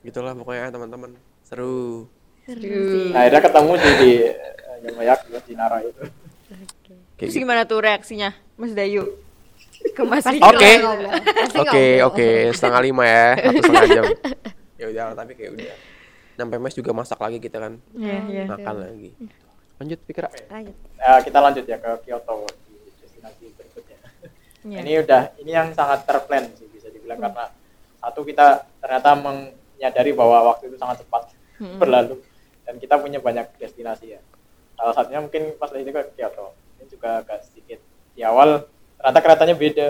gitulah 0.00 0.32
pokoknya 0.32 0.70
teman-teman 0.70 1.10
seru. 1.42 2.06
Nah, 2.46 3.20
akhirnya 3.20 3.42
ketemu 3.42 3.72
sih 3.74 3.92
di 3.96 4.10
eh, 4.22 4.34
Yamayak 4.84 5.18
di 5.42 5.54
Nara 5.54 5.82
itu. 5.82 6.02
Terus 7.16 7.32
gitu. 7.32 7.42
gimana 7.42 7.64
tuh 7.64 7.80
reaksinya, 7.80 8.30
Mas 8.54 8.70
Dayu? 8.70 9.18
Ke 9.94 10.02
Mas 10.02 10.24
Pasti 10.24 10.38
Riko? 10.40 10.48
Oke. 10.50 10.72
Oke 11.56 11.84
oke 12.02 12.26
setengah 12.52 12.80
lima 12.82 13.04
ya 13.06 13.26
satu 13.38 13.58
setengah 13.62 13.86
jam. 13.90 14.04
Ya 14.76 14.92
udah 14.92 15.16
tapi 15.16 15.32
kayak 15.32 15.56
udah. 15.56 15.76
Sampai 16.36 16.60
mes 16.60 16.76
juga 16.76 16.92
masak 16.92 17.16
lagi 17.16 17.40
kita 17.40 17.56
kan 17.56 17.80
Iya, 17.96 18.18
iya. 18.28 18.44
makan 18.44 18.76
lagi. 18.76 19.10
Lanjut 19.80 19.98
Pikra. 20.04 20.28
Lanjut. 20.52 20.76
Nah, 21.00 21.18
kita 21.24 21.38
lanjut 21.40 21.64
ya 21.64 21.80
ke 21.80 21.90
Kyoto 22.04 22.44
di 22.68 22.76
destinasi 23.00 23.56
berikutnya. 23.56 23.98
Iya. 24.68 24.78
Ini 24.84 24.92
udah 25.00 25.22
ini 25.40 25.50
yang 25.56 25.72
sangat 25.72 26.04
terplan 26.04 26.52
sih 26.60 26.68
bisa 26.68 26.92
dibilang 26.92 27.24
karena 27.24 27.48
satu 28.04 28.20
kita 28.20 28.68
ternyata 28.84 29.16
menyadari 29.16 30.12
bahwa 30.12 30.52
waktu 30.52 30.68
itu 30.68 30.76
sangat 30.76 31.00
cepat 31.08 31.32
berlalu 31.80 32.20
dan 32.68 32.76
kita 32.76 33.00
punya 33.00 33.16
banyak 33.24 33.48
destinasi 33.56 34.12
ya. 34.12 34.20
Salah 34.76 34.92
satunya 34.92 35.24
mungkin 35.24 35.56
pas 35.56 35.72
itu 35.72 35.88
ke 35.88 36.02
Kyoto. 36.20 36.52
Ini 36.76 36.84
juga 36.92 37.24
agak 37.24 37.48
sedikit 37.48 37.80
di 38.12 38.20
awal 38.20 38.68
ternyata 39.06 39.22
keretanya 39.22 39.54
beda 39.54 39.88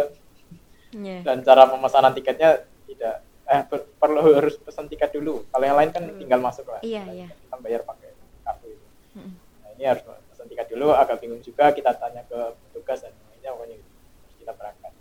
Iya. 0.93 1.25
dan 1.25 1.41
cara 1.41 1.65
pemesanan 1.67 2.13
tiketnya 2.13 2.51
tidak 2.85 3.25
eh 3.47 3.65
per- 3.65 3.89
perlu 3.97 4.21
harus 4.29 4.61
pesan 4.61 4.87
tiket 4.87 5.09
dulu. 5.11 5.41
Kalau 5.49 5.65
yang 5.65 5.73
lain 5.75 5.89
kan 5.89 6.05
tinggal 6.17 6.37
masuk 6.39 6.69
lah. 6.69 6.85
Iya, 6.85 7.09
iya. 7.09 7.29
Kita 7.33 7.57
bayar 7.57 7.81
pakai 7.81 8.13
kartu 8.45 8.67
itu. 8.69 8.87
Nah, 9.17 9.71
ini 9.73 9.85
harus 9.87 10.05
pesan 10.05 10.47
tiket 10.47 10.69
dulu, 10.69 10.93
agak 10.93 11.17
bingung 11.17 11.41
juga 11.41 11.73
kita 11.73 11.97
tanya 11.97 12.29
ke 12.29 12.37
petugas 12.61 13.01
dan 13.01 13.17
ini 13.33 13.47
pokoknya 13.47 13.77
gitu. 13.79 13.91
Terus 14.21 14.35
kita 14.37 14.53
berangkat. 14.53 14.93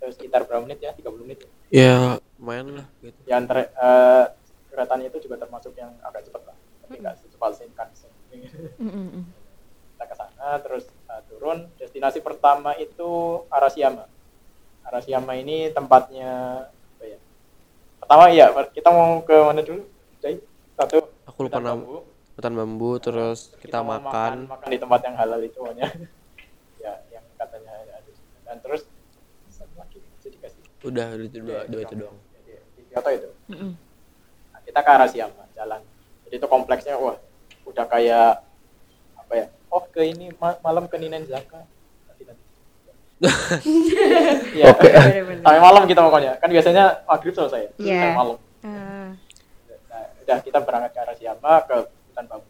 Terus 0.00 0.14
sekitar 0.16 0.40
berapa 0.46 0.62
menit 0.64 0.78
ya? 0.80 0.90
30 0.92 1.20
menit. 1.20 1.38
ya? 1.42 1.48
Ya 1.68 1.92
lumayan 2.34 2.66
lah 2.74 2.86
gitu. 2.98 3.18
Di 3.20 3.32
antara 3.34 3.60
eh, 3.68 4.24
keretanya 4.68 5.06
itu 5.06 5.18
juga 5.20 5.36
termasuk 5.36 5.72
yang 5.74 5.92
agak 6.00 6.24
cepat 6.24 6.42
lah. 6.48 6.56
Tapi 6.80 6.94
nggak 6.96 7.14
secepat 7.18 7.50
Shinkansen. 7.54 8.12
Mm-mm. 8.78 9.24
Kita 10.00 10.08
ke 10.08 10.16
sana 10.16 10.56
terus 10.64 10.88
uh, 11.12 11.20
turun 11.28 11.68
destinasi 11.76 12.24
pertama 12.24 12.72
itu 12.80 13.44
Arashiyama 13.52 14.08
Arashiyama 14.88 15.36
ini 15.36 15.68
tempatnya 15.76 16.64
apa 16.72 17.04
ya 17.04 17.18
pertama 18.00 18.24
ya 18.32 18.48
kita 18.72 18.88
mau 18.88 19.20
ke 19.20 19.36
mana 19.36 19.60
dulu 19.60 19.84
Jai? 20.24 20.40
satu 20.72 21.04
Aku 21.28 21.44
lupa 21.44 21.60
hutan 21.60 21.68
nama. 21.68 21.76
bambu. 21.76 21.96
Hutan 22.32 22.52
bambu 22.56 22.90
terus 22.96 23.52
kita, 23.60 23.84
mau 23.84 24.00
makan. 24.00 24.48
makan 24.48 24.68
di 24.72 24.78
tempat 24.80 25.00
yang 25.04 25.14
halal 25.20 25.40
itu 25.44 25.60
pokoknya 25.60 25.84
ya 26.88 26.92
yang 27.12 27.24
katanya 27.36 27.72
ada 27.92 28.10
dan 28.48 28.56
terus 28.64 28.88
lagi 29.76 30.00
dikasih 30.24 30.64
Udah 30.80 31.12
itu 31.20 31.44
dua, 31.44 31.68
dua 31.68 31.80
itu 31.84 31.92
doang. 32.00 32.16
di, 32.48 32.56
Kyoto 32.88 33.10
itu. 33.12 33.28
Nah, 33.52 34.60
kita 34.64 34.80
ke 34.80 34.90
Arashiyama 34.96 35.44
jalan 35.52 35.84
jadi 36.24 36.40
itu 36.40 36.46
kompleksnya 36.48 36.96
wah 36.96 37.20
udah 37.68 37.84
kayak 37.84 38.40
apa 39.20 39.32
ya 39.36 39.46
oh 39.70 39.82
ke 39.84 40.02
ini 40.04 40.30
ma- 40.36 40.58
malam 40.60 40.84
ke 40.84 40.96
nanti 40.98 41.30
nanti 42.22 42.44
Iya. 44.50 44.72
Bener-bener. 44.72 45.42
sampai 45.42 45.60
malam 45.60 45.82
kita 45.84 46.00
pokoknya 46.00 46.32
kan 46.36 46.48
biasanya 46.48 46.84
maghrib 47.04 47.32
selesai 47.32 47.62
Iya. 47.76 48.00
sampai 48.00 48.16
malam 48.16 48.38
Ah. 48.60 49.16
nah, 49.88 50.04
udah 50.20 50.38
kita 50.40 50.58
berangkat 50.58 50.90
ke 50.90 51.00
Arashiyama 51.00 51.52
ke 51.64 51.76
hutan 52.06 52.24
bambu 52.26 52.48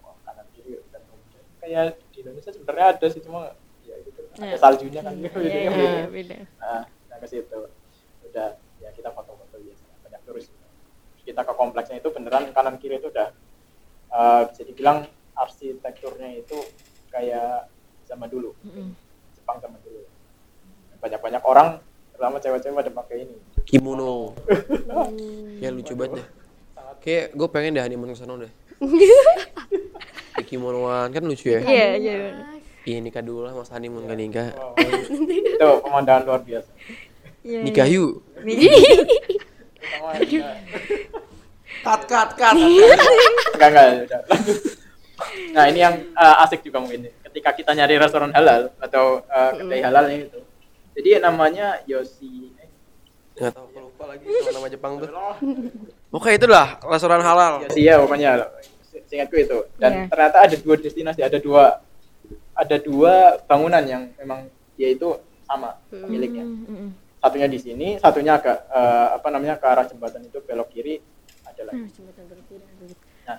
Wah, 0.00 0.14
kanan 0.22 0.46
kiri 0.50 0.76
hutan 0.76 1.00
bambu 1.00 1.22
kayak 1.56 1.82
di 2.08 2.18
Indonesia 2.20 2.50
sebenarnya 2.50 2.86
ada 2.92 3.06
sih 3.06 3.20
cuma 3.20 3.54
ya 3.82 3.94
gitu 4.00 4.20
ada 4.28 4.44
Iya. 4.44 4.56
saljunya 4.56 5.00
kan 5.00 5.14
Jadi 5.14 5.30
iya, 5.46 5.70
beda. 5.72 6.02
beda. 6.08 6.36
nah, 6.58 6.82
nah 7.06 7.16
ke 7.18 7.26
situ 7.26 7.58
udah 8.24 8.48
ya 8.78 8.90
kita 8.92 9.10
foto-foto 9.10 9.56
biasa 9.56 9.84
banyak 10.00 10.20
turis 10.22 10.46
Terus 10.48 11.24
kita 11.26 11.40
ke 11.40 11.52
kompleksnya 11.52 11.96
itu 11.96 12.08
beneran 12.08 12.50
kanan 12.50 12.76
kiri 12.76 12.96
itu 12.96 13.08
udah 13.08 13.28
eh, 14.10 14.42
bisa 14.48 14.62
dibilang 14.64 15.06
arsitekturnya 15.38 16.28
itu 16.34 16.58
kayak 17.08 17.70
zaman 18.04 18.28
dulu 18.28 18.50
Mm-mm. 18.66 18.92
Jepang 19.38 19.62
zaman 19.62 19.78
dulu 19.80 20.02
banyak-banyak 20.98 21.42
orang 21.46 21.78
terutama 22.10 22.36
cewek-cewek 22.42 22.74
pada 22.74 22.90
pakai 22.90 23.16
ini 23.24 23.36
Kimono. 23.62 24.32
ya 25.62 25.68
lucu 25.68 25.92
banget 25.92 26.24
deh. 26.24 26.26
Kayak 27.04 27.36
gue 27.36 27.48
pengen 27.52 27.76
deh 27.76 27.84
honeymoon 27.84 28.10
ke 28.10 28.16
sana 28.16 28.34
deh. 28.40 28.52
Di 30.40 30.42
kimonoan 30.48 31.12
kan 31.12 31.20
lucu 31.20 31.52
ya. 31.52 31.60
Iya, 31.60 31.88
iya. 32.00 32.16
Iya 32.88 32.98
nikah 33.04 33.20
dulu 33.20 33.44
lah 33.44 33.52
mas 33.52 33.68
honeymoon 33.68 34.08
kan 34.08 34.16
nikah. 34.16 34.48
Wow. 34.56 34.72
itu 34.80 35.68
pemandangan 35.84 36.22
luar 36.24 36.40
biasa 36.40 36.70
Iya, 37.44 37.60
Nikah 37.60 37.86
yuk. 37.86 38.24
Terutama, 39.78 40.20
ya, 40.26 40.48
Cut 41.84 42.02
cut 42.10 42.30
cut. 42.34 42.54
enggak 43.54 43.68
enggak. 43.68 44.22
Nah 45.50 45.64
ini 45.66 45.82
yang 45.82 45.94
eh, 45.98 46.42
asik 46.46 46.62
juga 46.62 46.78
mungkin 46.78 47.10
ketika 47.26 47.50
kita 47.52 47.70
nyari 47.74 47.98
restoran 47.98 48.30
halal 48.30 48.70
atau 48.78 49.22
eh, 49.26 49.50
kedai 49.58 49.80
halal 49.82 50.04
itu 50.08 50.40
jadi 50.94 51.22
namanya 51.22 51.78
Yoshi 51.86 52.54
eh, 52.58 52.66
Nggak 53.38 53.54
tahu 53.54 53.66
aku 53.70 53.78
lupa 53.86 54.04
lagi 54.10 54.26
sama 54.26 54.50
nama 54.50 54.66
Jepang 54.66 54.92
tuh. 54.98 55.08
Oke 56.18 56.34
itu 56.34 56.46
lah 56.50 56.82
restoran 56.82 57.22
halal. 57.22 57.62
Yoshi 57.70 57.86
ya 57.86 58.02
pokoknya. 58.02 58.50
Seingatku 59.06 59.38
itu. 59.38 59.58
Dan 59.78 59.92
Iya. 59.94 60.04
ternyata 60.10 60.36
ada 60.42 60.56
dua 60.58 60.74
destinasi 60.74 61.22
ada 61.22 61.38
dua 61.38 61.78
ada 62.58 62.76
dua 62.82 63.38
bangunan 63.46 63.78
yang 63.86 64.10
memang 64.18 64.50
dia 64.74 64.90
itu 64.90 65.14
sama 65.46 65.78
pemiliknya. 65.86 66.50
Satunya 67.22 67.46
di 67.46 67.58
sini 67.62 67.88
satunya 68.02 68.42
agak 68.42 68.58
eh, 68.66 69.08
apa 69.22 69.28
namanya 69.30 69.54
ke 69.54 69.66
arah 69.70 69.86
jembatan 69.86 70.26
itu 70.26 70.42
belok 70.42 70.74
kiri 70.74 70.98
ada 71.46 71.62
lagi 71.74 71.86
nah 73.22 73.38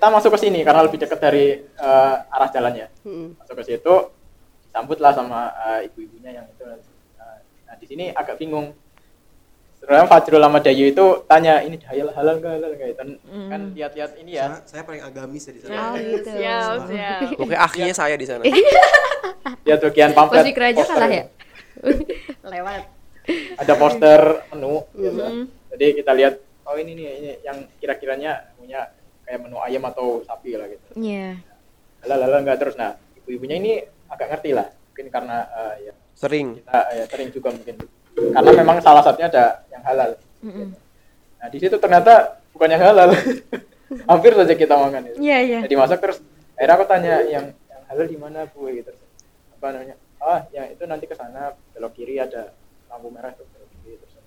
kita 0.00 0.08
masuk 0.08 0.32
ke 0.32 0.48
sini 0.48 0.64
karena 0.64 0.80
lebih 0.80 0.96
dekat 0.96 1.20
dari 1.20 1.60
eh, 1.60 2.14
arah 2.32 2.48
jalannya 2.48 2.88
Mm-mm. 3.04 3.36
masuk 3.36 3.60
ke 3.60 3.64
situ 3.68 3.94
disambutlah 4.64 5.12
sama 5.12 5.52
eh, 5.76 5.92
ibu-ibunya 5.92 6.40
yang 6.40 6.48
itu 6.48 6.64
Eh, 6.64 7.38
nah 7.68 7.76
di 7.76 7.84
sini 7.84 8.08
agak 8.08 8.40
bingung 8.40 8.72
Sebenarnya 9.76 10.08
Fajrul 10.08 10.44
sama 10.44 10.60
Dayu 10.60 10.92
itu 10.92 11.04
tanya 11.24 11.60
ini 11.64 11.76
halal 11.84 12.12
halal 12.12 12.34
nggak 12.36 12.52
halal 12.52 12.70
nggak 12.76 12.96
Dan 12.96 13.08
kan 13.48 13.60
lihat-lihat 13.72 14.12
ini 14.20 14.36
ya 14.36 14.60
Saya, 14.60 14.60
saya 14.68 14.82
paling 14.84 15.00
agamis 15.00 15.48
ya 15.48 15.52
di 15.56 15.60
sana. 15.60 15.72
Oh 15.72 15.96
gitu. 15.96 16.30
Siap, 16.36 16.78
siap. 16.84 17.20
Oke 17.44 17.56
akhirnya 17.56 17.94
saya 17.96 18.16
di 18.16 18.26
sana. 18.28 18.44
lihat 19.68 19.80
bagian 19.80 20.12
pamflet 20.12 20.44
Masih 20.44 20.52
keraja 20.56 20.76
poster. 20.80 20.96
kalah 20.96 21.12
ya? 21.12 21.24
Lewat. 22.44 22.82
ada 23.56 23.72
poster 23.76 24.20
menu. 24.52 24.84
Mhm. 24.96 25.40
jadi 25.76 25.86
kita 25.96 26.12
lihat 26.12 26.34
oh 26.68 26.76
ini 26.76 26.92
nih 26.92 27.06
ini 27.16 27.30
yang 27.40 27.58
kira-kiranya 27.80 28.52
punya 28.60 28.84
kayak 29.30 29.46
menu 29.46 29.62
ayam 29.62 29.86
atau 29.86 30.26
sapi 30.26 30.58
lah 30.58 30.66
gitu. 30.66 30.98
Iya. 30.98 31.38
halal 32.02 32.18
halal 32.26 32.40
nggak 32.42 32.58
terus. 32.58 32.74
Nah 32.74 32.98
ibu-ibunya 33.22 33.62
ini 33.62 33.78
agak 34.10 34.26
ngerti 34.34 34.50
lah. 34.58 34.66
Mungkin 34.90 35.06
karena 35.06 35.46
eh, 35.46 35.74
ya 35.86 35.92
Sering. 36.18 36.58
kita 36.58 36.78
ya, 36.90 37.04
sering 37.06 37.30
juga 37.30 37.54
mungkin. 37.54 37.78
Karena 38.10 38.50
memang 38.50 38.76
salah 38.82 39.06
satunya 39.06 39.30
ada 39.30 39.62
yang 39.70 39.86
halal. 39.86 40.10
Mm-mm. 40.42 40.74
nah 41.40 41.48
di 41.48 41.56
situ 41.62 41.78
ternyata 41.78 42.42
bukan 42.50 42.74
yang 42.74 42.82
halal. 42.82 43.14
Hampir 44.10 44.34
saja 44.34 44.54
kita 44.58 44.74
makan 44.74 45.14
itu. 45.14 45.18
Iya, 45.22 45.38
iya. 45.46 45.58
jadi 45.62 45.74
masak 45.78 46.02
terus 46.02 46.18
akhirnya 46.58 46.74
aku 46.74 46.84
tanya 46.90 47.14
yang 47.22 47.54
yang 47.70 47.82
halal 47.86 48.06
di 48.10 48.18
mana 48.18 48.50
bu? 48.50 48.66
Gitu. 48.74 48.90
Apa 49.54 49.70
namanya? 49.70 49.94
Ah 50.18 50.42
yang 50.50 50.66
itu 50.74 50.82
nanti 50.90 51.06
ke 51.06 51.14
sana 51.14 51.54
belok 51.70 51.94
kiri 51.94 52.18
ada 52.18 52.50
lampu 52.90 53.14
merah 53.14 53.30
tuh 53.38 53.46
belok 53.54 53.70
kiri 53.78 53.94
terus 53.94 54.18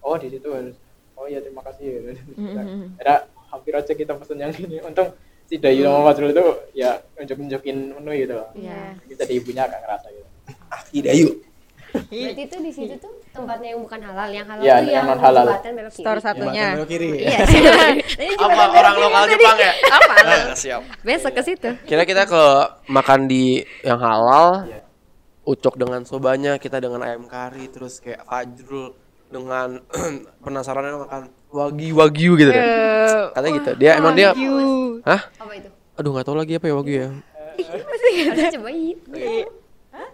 oh 0.00 0.16
di 0.16 0.32
situ 0.32 0.48
harus 0.48 0.76
oh 1.20 1.28
iya 1.28 1.44
terima 1.44 1.60
kasih. 1.68 2.16
Mm-mm. 2.32 2.96
akhirnya 2.96 3.28
hampir 3.48 3.72
aja 3.72 3.92
kita 3.92 4.12
pesen 4.14 4.38
yang 4.38 4.52
ini 4.54 4.78
untung 4.80 5.08
si 5.44 5.56
Dayu 5.56 5.82
sama 5.82 6.12
Fajrul 6.12 6.30
itu 6.30 6.44
ya 6.72 6.90
nunjuk 7.14 7.36
nunjukin 7.38 7.76
menu 7.92 8.10
gitu 8.14 8.34
loh 8.36 8.48
Iya. 8.52 8.96
jadi 9.16 9.32
ibunya 9.34 9.62
agak 9.64 9.80
ngerasa 9.80 10.06
gitu 10.10 10.28
Aki 10.68 10.98
dayu. 11.00 11.28
Berarti 11.88 12.42
itu 12.44 12.56
di 12.60 12.68
situ 12.68 12.94
tuh 13.00 13.08
tempatnya 13.32 13.72
yang 13.72 13.80
bukan 13.80 13.96
halal, 14.00 14.28
yang 14.28 14.44
halal 14.44 14.60
Iya, 14.60 14.76
tuh 14.76 14.84
yang 14.84 14.92
yang 14.92 15.04
non-halal. 15.08 15.44
jembatan 15.48 15.70
belok 15.72 15.88
kiri. 15.88 16.04
Store 16.04 16.20
satunya. 16.20 16.66
belok 16.76 16.88
kiri. 16.88 17.08
Iya. 17.16 17.38
Apa 18.44 18.64
orang 18.70 18.96
lokal 18.98 19.22
Jepang 19.26 19.56
ya? 19.56 19.72
Apa? 19.88 20.12
Nah, 20.28 20.52
siap. 20.52 20.80
Besok 21.00 21.32
ke 21.32 21.42
situ. 21.42 21.70
Kira 21.84 22.04
kita 22.04 22.28
ke 22.28 22.42
makan 22.86 23.20
di 23.24 23.64
yang 23.80 23.96
halal. 23.98 24.68
Iya. 24.68 24.80
Ucok 25.44 25.80
dengan 25.80 26.04
sobanya, 26.04 26.60
kita 26.60 26.76
dengan 26.76 27.00
ayam 27.00 27.24
kari, 27.24 27.72
terus 27.72 28.04
kayak 28.04 28.20
Fajrul 28.24 28.92
dengan 29.32 29.80
penasarannya 30.44 30.92
makan 30.98 31.22
wagyu 31.48 31.92
wagyu 31.94 32.32
gitu 32.34 32.50
kan. 32.50 32.64
Eh, 32.64 33.24
Katanya 33.32 33.52
gitu. 33.56 33.70
Dia 33.76 33.90
emang 33.96 34.12
dia 34.12 34.28
Wagyu. 34.30 34.54
Hah? 35.02 35.20
Apa 35.34 35.52
itu? 35.54 35.68
Aduh 35.94 36.10
nggak 36.12 36.24
tahu 36.24 36.36
lagi 36.36 36.52
apa 36.54 36.66
ya 36.66 36.74
wagyu 36.74 36.94
ya. 36.96 37.08
Cobain. 38.50 38.96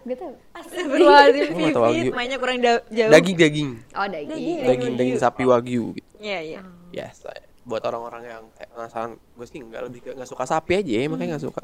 Gak 0.04 0.16
tau. 0.16 0.32
Astagfirullahaladzim, 0.54 1.44
Gua 1.46 1.58
nggak 1.58 1.72
tahu 1.72 1.84
Vivit, 1.86 2.00
Wagyu. 2.00 2.12
mainnya 2.12 2.38
kurang 2.38 2.58
da- 2.60 2.84
jauh. 2.86 3.10
Daging 3.10 3.36
daging. 3.36 3.70
Oh 3.92 4.06
daging. 4.06 4.56
Daging 4.62 4.92
daging 4.96 5.16
sapi 5.18 5.42
wagyu 5.44 5.92
gitu. 5.92 6.08
Iya, 6.20 6.38
iya. 6.40 6.60
Yes, 6.90 7.20
buat 7.64 7.80
orang-orang 7.82 8.22
yang 8.22 8.42
kayak 8.54 8.70
penasaran, 8.70 9.10
gue 9.16 9.46
sih 9.48 9.58
nggak 9.58 9.82
lebih 9.82 10.00
nggak 10.14 10.28
suka 10.28 10.44
sapi 10.44 10.78
aja, 10.78 11.08
makanya 11.08 11.36
nggak 11.36 11.44
suka. 11.44 11.62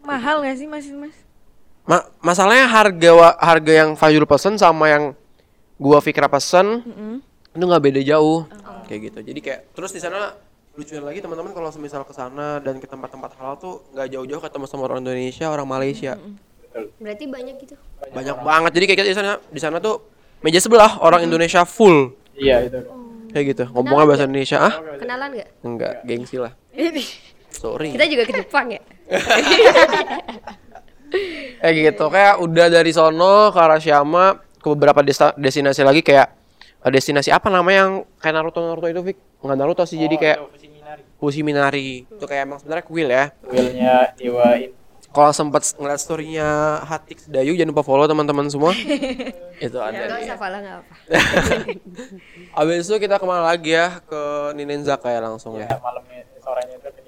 Mahal 0.00 0.40
nggak 0.40 0.56
sih 0.56 0.68
mas 0.68 0.86
mas? 0.90 1.16
Ma- 1.82 2.04
masalahnya 2.22 2.68
harga 2.68 3.10
wa- 3.10 3.38
harga 3.38 3.72
yang 3.74 3.90
Fajrul 3.94 4.28
pesen 4.28 4.56
sama 4.56 4.88
yang 4.88 5.16
gua 5.74 5.98
Fikra 5.98 6.28
pesen 6.28 6.84
itu 7.48 7.64
nggak 7.64 7.80
beda 7.82 8.00
jauh 8.02 8.44
kayak 8.88 9.00
gitu. 9.12 9.18
Jadi 9.20 9.40
kayak 9.44 9.60
terus 9.76 9.92
di 9.92 10.00
sana 10.00 10.32
lucunya 10.78 11.02
lagi 11.02 11.18
teman-teman 11.18 11.52
kalau 11.52 11.68
semisal 11.68 12.06
ke 12.06 12.14
sana 12.14 12.62
dan 12.62 12.78
ke 12.78 12.86
tempat-tempat 12.86 13.34
halal 13.36 13.58
tuh 13.58 13.74
nggak 13.92 14.08
jauh-jauh 14.14 14.40
ketemu 14.40 14.64
sama 14.64 14.82
orang 14.88 15.04
Indonesia 15.04 15.46
orang 15.50 15.66
Malaysia. 15.68 16.16
Berarti 17.02 17.24
banyak 17.26 17.54
gitu. 17.60 17.74
banyak 18.14 18.36
banget. 18.40 18.70
Jadi 18.78 18.84
kayak 18.86 19.06
di 19.10 19.16
sana 19.16 19.32
di 19.42 19.60
sana 19.60 19.76
tuh 19.82 20.06
meja 20.40 20.62
sebelah 20.62 21.02
orang 21.02 21.26
Indonesia 21.26 21.66
full. 21.66 22.14
Iya 22.38 22.70
itu. 22.70 22.78
kayak 23.28 23.44
gitu. 23.52 23.64
Ngomongnya 23.74 24.06
bahasa 24.08 24.24
Indonesia 24.24 24.56
ah? 24.62 24.72
Kenalan 24.96 25.28
nggak? 25.36 25.48
enggak 25.66 25.92
gengsi 26.06 26.40
lah. 26.40 26.54
Sorry. 27.50 27.90
Kita 27.90 28.06
juga 28.06 28.22
ke 28.24 28.32
Jepang 28.38 28.70
ya. 28.70 28.80
kayak 31.60 31.74
gitu. 31.74 32.04
Kayak 32.06 32.34
udah 32.38 32.66
dari 32.70 32.90
sono 32.94 33.50
ke 33.50 33.58
Arashiyama 33.58 34.38
ke 34.62 34.66
beberapa 34.78 35.02
desta- 35.02 35.34
destinasi 35.34 35.82
lagi 35.82 36.06
kayak 36.06 36.37
destinasi 36.86 37.34
apa 37.34 37.50
namanya 37.50 37.78
yang 37.82 37.92
kayak 38.22 38.34
Naruto 38.38 38.62
Naruto 38.62 38.86
itu 38.86 39.02
Vic 39.02 39.18
nggak 39.42 39.58
Naruto 39.58 39.82
sih 39.82 39.98
jadi 39.98 40.14
kayak 40.14 40.38
Fushi 41.18 41.42
Minari 41.42 42.06
itu 42.06 42.24
kayak 42.24 42.46
emang 42.46 42.58
sebenarnya 42.62 42.84
kuil 42.86 43.08
ya 43.10 43.24
Willnya 43.50 44.14
Dewa 44.14 44.54
kalau 45.08 45.32
sempat 45.32 45.64
ngeliat 45.80 45.98
storynya 45.98 46.48
Hatix 46.84 47.26
Dayu 47.26 47.56
jangan 47.56 47.72
lupa 47.72 47.82
follow 47.82 48.04
teman-teman 48.04 48.46
semua 48.52 48.76
itu 49.64 49.78
ada 49.80 49.96
nih. 49.96 50.28
usah 50.28 50.36
follow 50.36 50.58
nggak 50.60 50.76
apa. 50.78 50.94
Abis 52.60 52.86
itu 52.86 52.96
kita 53.00 53.16
ke 53.16 53.26
mana 53.26 53.42
lagi 53.48 53.72
ya 53.72 54.04
ke 54.04 54.52
Ninenzaka 54.52 55.08
ya 55.08 55.20
langsung 55.24 55.56
ya. 55.56 55.66
ya, 55.66 55.80
malamnya 55.80 56.28
sorenya 56.44 56.76
itu 56.76 56.88
ke. 56.92 57.00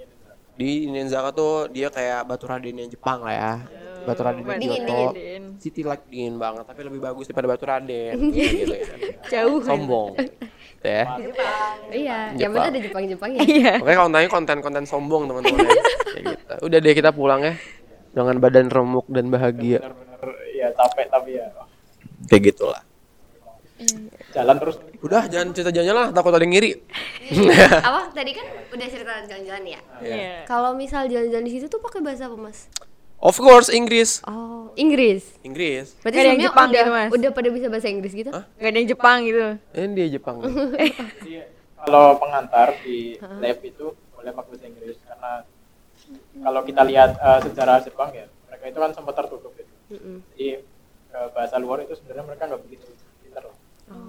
Di 0.57 0.89
Ninenzaka 0.89 1.31
tuh 1.37 1.69
dia 1.69 1.93
kayak 1.93 2.25
batu 2.25 2.49
radennya 2.49 2.89
Jepang 2.89 3.21
lah 3.21 3.35
ya. 3.37 3.55
Batu 4.03 4.21
raden 4.21 4.43
Dingin, 4.57 4.83
Kyoto. 4.83 5.13
dingin. 5.13 5.43
City 5.57 5.83
like 5.83 6.05
dingin 6.07 6.37
banget 6.37 6.65
tapi 6.65 6.81
lebih 6.83 6.99
bagus 6.99 7.27
daripada 7.27 7.49
batu 7.51 7.65
raden. 7.65 8.17
Kayak 8.31 8.53
gitu 8.61 8.75
ya. 8.75 8.85
Jauh. 9.29 9.61
Sombong. 9.61 10.17
Gitu 10.17 10.87
ya. 10.87 11.05
Iya, 11.91 12.19
yang 12.35 12.51
Jepang. 12.51 12.55
penting 12.57 12.71
ada 12.71 12.81
Jepang-Jepangnya. 12.81 13.41
Iya. 13.43 13.73
Oke 13.79 13.93
kontennya 13.95 14.29
konten-konten 14.29 14.85
sombong 14.85 15.23
teman-teman 15.27 15.67
ya. 15.71 15.83
Gitu. 16.17 16.55
Udah 16.61 16.79
deh 16.79 16.95
kita 16.95 17.11
pulang 17.11 17.41
ya 17.43 17.55
dengan 18.11 18.37
badan 18.39 18.67
remuk 18.67 19.07
dan 19.07 19.29
bahagia. 19.29 19.79
Bener-bener 19.81 20.29
ya 20.53 20.69
capek 20.73 21.07
tapi 21.09 21.31
ya 21.37 21.47
Kayak 22.27 22.43
gitulah. 22.49 22.83
jalan 24.31 24.57
terus. 24.57 24.77
Udah 25.01 25.25
jangan 25.27 25.51
cerita 25.51 25.73
jalan 25.73 25.95
lah 25.97 26.09
takut 26.11 26.31
ada 26.31 26.41
yang 26.41 26.53
ngiri. 26.53 26.77
apa? 27.83 28.13
Tadi 28.13 28.31
kan 28.31 28.45
udah 28.71 28.87
cerita 28.87 29.13
jalan-jalan 29.25 29.65
ya. 29.67 29.81
Iya. 29.99 30.35
Kalau 30.45 30.73
misal 30.73 31.09
jalan-jalan 31.09 31.43
di 31.43 31.53
situ 31.53 31.67
tuh 31.67 31.81
pakai 31.81 32.01
bahasa 32.01 32.29
apa, 32.29 32.37
Mas? 32.37 32.69
Of 33.21 33.37
course 33.37 33.69
Inggris. 33.69 34.25
Oh, 34.25 34.73
Inggris. 34.81 35.37
Inggris. 35.45 35.93
Berarti 36.01 36.17
Nggak 36.17 36.25
ada 36.25 36.33
yang 36.33 36.41
Jepang 36.41 36.69
udah, 36.73 36.81
gitu, 36.81 36.91
Mas? 36.97 37.11
udah 37.13 37.31
pada 37.37 37.49
bisa 37.53 37.67
bahasa 37.69 37.89
Inggris 37.93 38.13
gitu? 38.17 38.31
Hah? 38.33 38.45
Gak 38.57 38.71
ada 38.73 38.79
yang 38.81 38.89
Jepang 38.89 39.19
gitu. 39.29 39.41
Ini 39.77 39.87
dia 39.93 40.07
Jepang. 40.09 40.37
Jadi 40.41 41.35
kalau 41.85 42.05
pengantar 42.17 42.69
di 42.81 43.21
lab 43.21 43.59
itu 43.61 43.87
boleh 43.93 44.33
pakai 44.33 44.49
bahasa 44.49 44.67
Inggris 44.73 44.97
karena 45.05 45.33
kalau 46.41 46.61
kita 46.65 46.83
lihat 46.89 47.11
eh, 47.21 47.39
sejarah 47.45 47.77
Jepang 47.85 48.09
ya 48.17 48.25
mereka 48.49 48.65
itu 48.73 48.79
kan 48.81 48.91
sempat 48.97 49.15
tertutup 49.21 49.53
gitu. 49.53 49.73
Jadi 50.33 50.49
eh, 51.13 51.29
bahasa 51.37 51.61
luar 51.61 51.85
itu 51.85 51.93
sebenarnya 52.01 52.25
mereka 52.25 52.49
nggak 52.49 52.63
begitu 52.65 52.89
pintar 53.21 53.45
lah. 53.45 53.59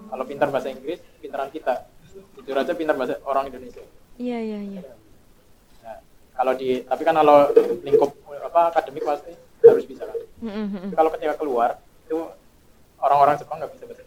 Kalau 0.07 0.23
pintar 0.23 0.47
bahasa 0.55 0.71
Inggris, 0.71 1.03
pintaran 1.19 1.51
kita. 1.51 1.83
Jujur 2.39 2.55
aja 2.55 2.71
pintar 2.71 2.95
bahasa 2.95 3.19
orang 3.27 3.51
Indonesia. 3.51 3.83
Iya 4.15 4.39
iya 4.39 4.59
iya. 4.71 4.81
Nah, 5.83 5.99
kalau 6.31 6.55
di 6.55 6.79
tapi 6.87 7.03
kan 7.03 7.19
kalau 7.19 7.51
lingkup 7.83 8.20
apa 8.51 8.75
akademik 8.75 9.07
pasti 9.07 9.31
harus 9.63 9.85
bisa 9.87 10.03
kan. 10.03 10.19
Tapi 10.19 10.95
kalau 10.99 11.09
ketika 11.15 11.39
keluar 11.39 11.79
itu 12.03 12.19
orang-orang 12.99 13.39
Jepang 13.39 13.63
nggak 13.63 13.71
bisa 13.79 13.83
bahasa. 13.87 14.03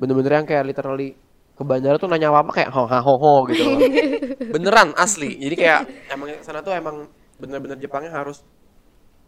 Bener-bener 0.00 0.32
yang 0.40 0.48
kayak 0.48 0.64
literally 0.64 1.20
ke 1.52 1.62
bandara 1.66 2.00
tuh 2.00 2.08
nanya 2.08 2.32
apa-apa 2.32 2.50
kayak 2.54 2.70
ho 2.72 2.88
ho 2.88 3.14
ho 3.20 3.32
gitu 3.52 3.62
loh. 3.66 3.78
Beneran 4.56 4.96
asli. 4.96 5.36
Jadi 5.36 5.54
kayak 5.58 5.80
emang 6.08 6.32
sana 6.40 6.64
tuh 6.64 6.72
emang 6.72 7.04
bener-bener 7.36 7.76
Jepangnya 7.76 8.08
harus 8.08 8.40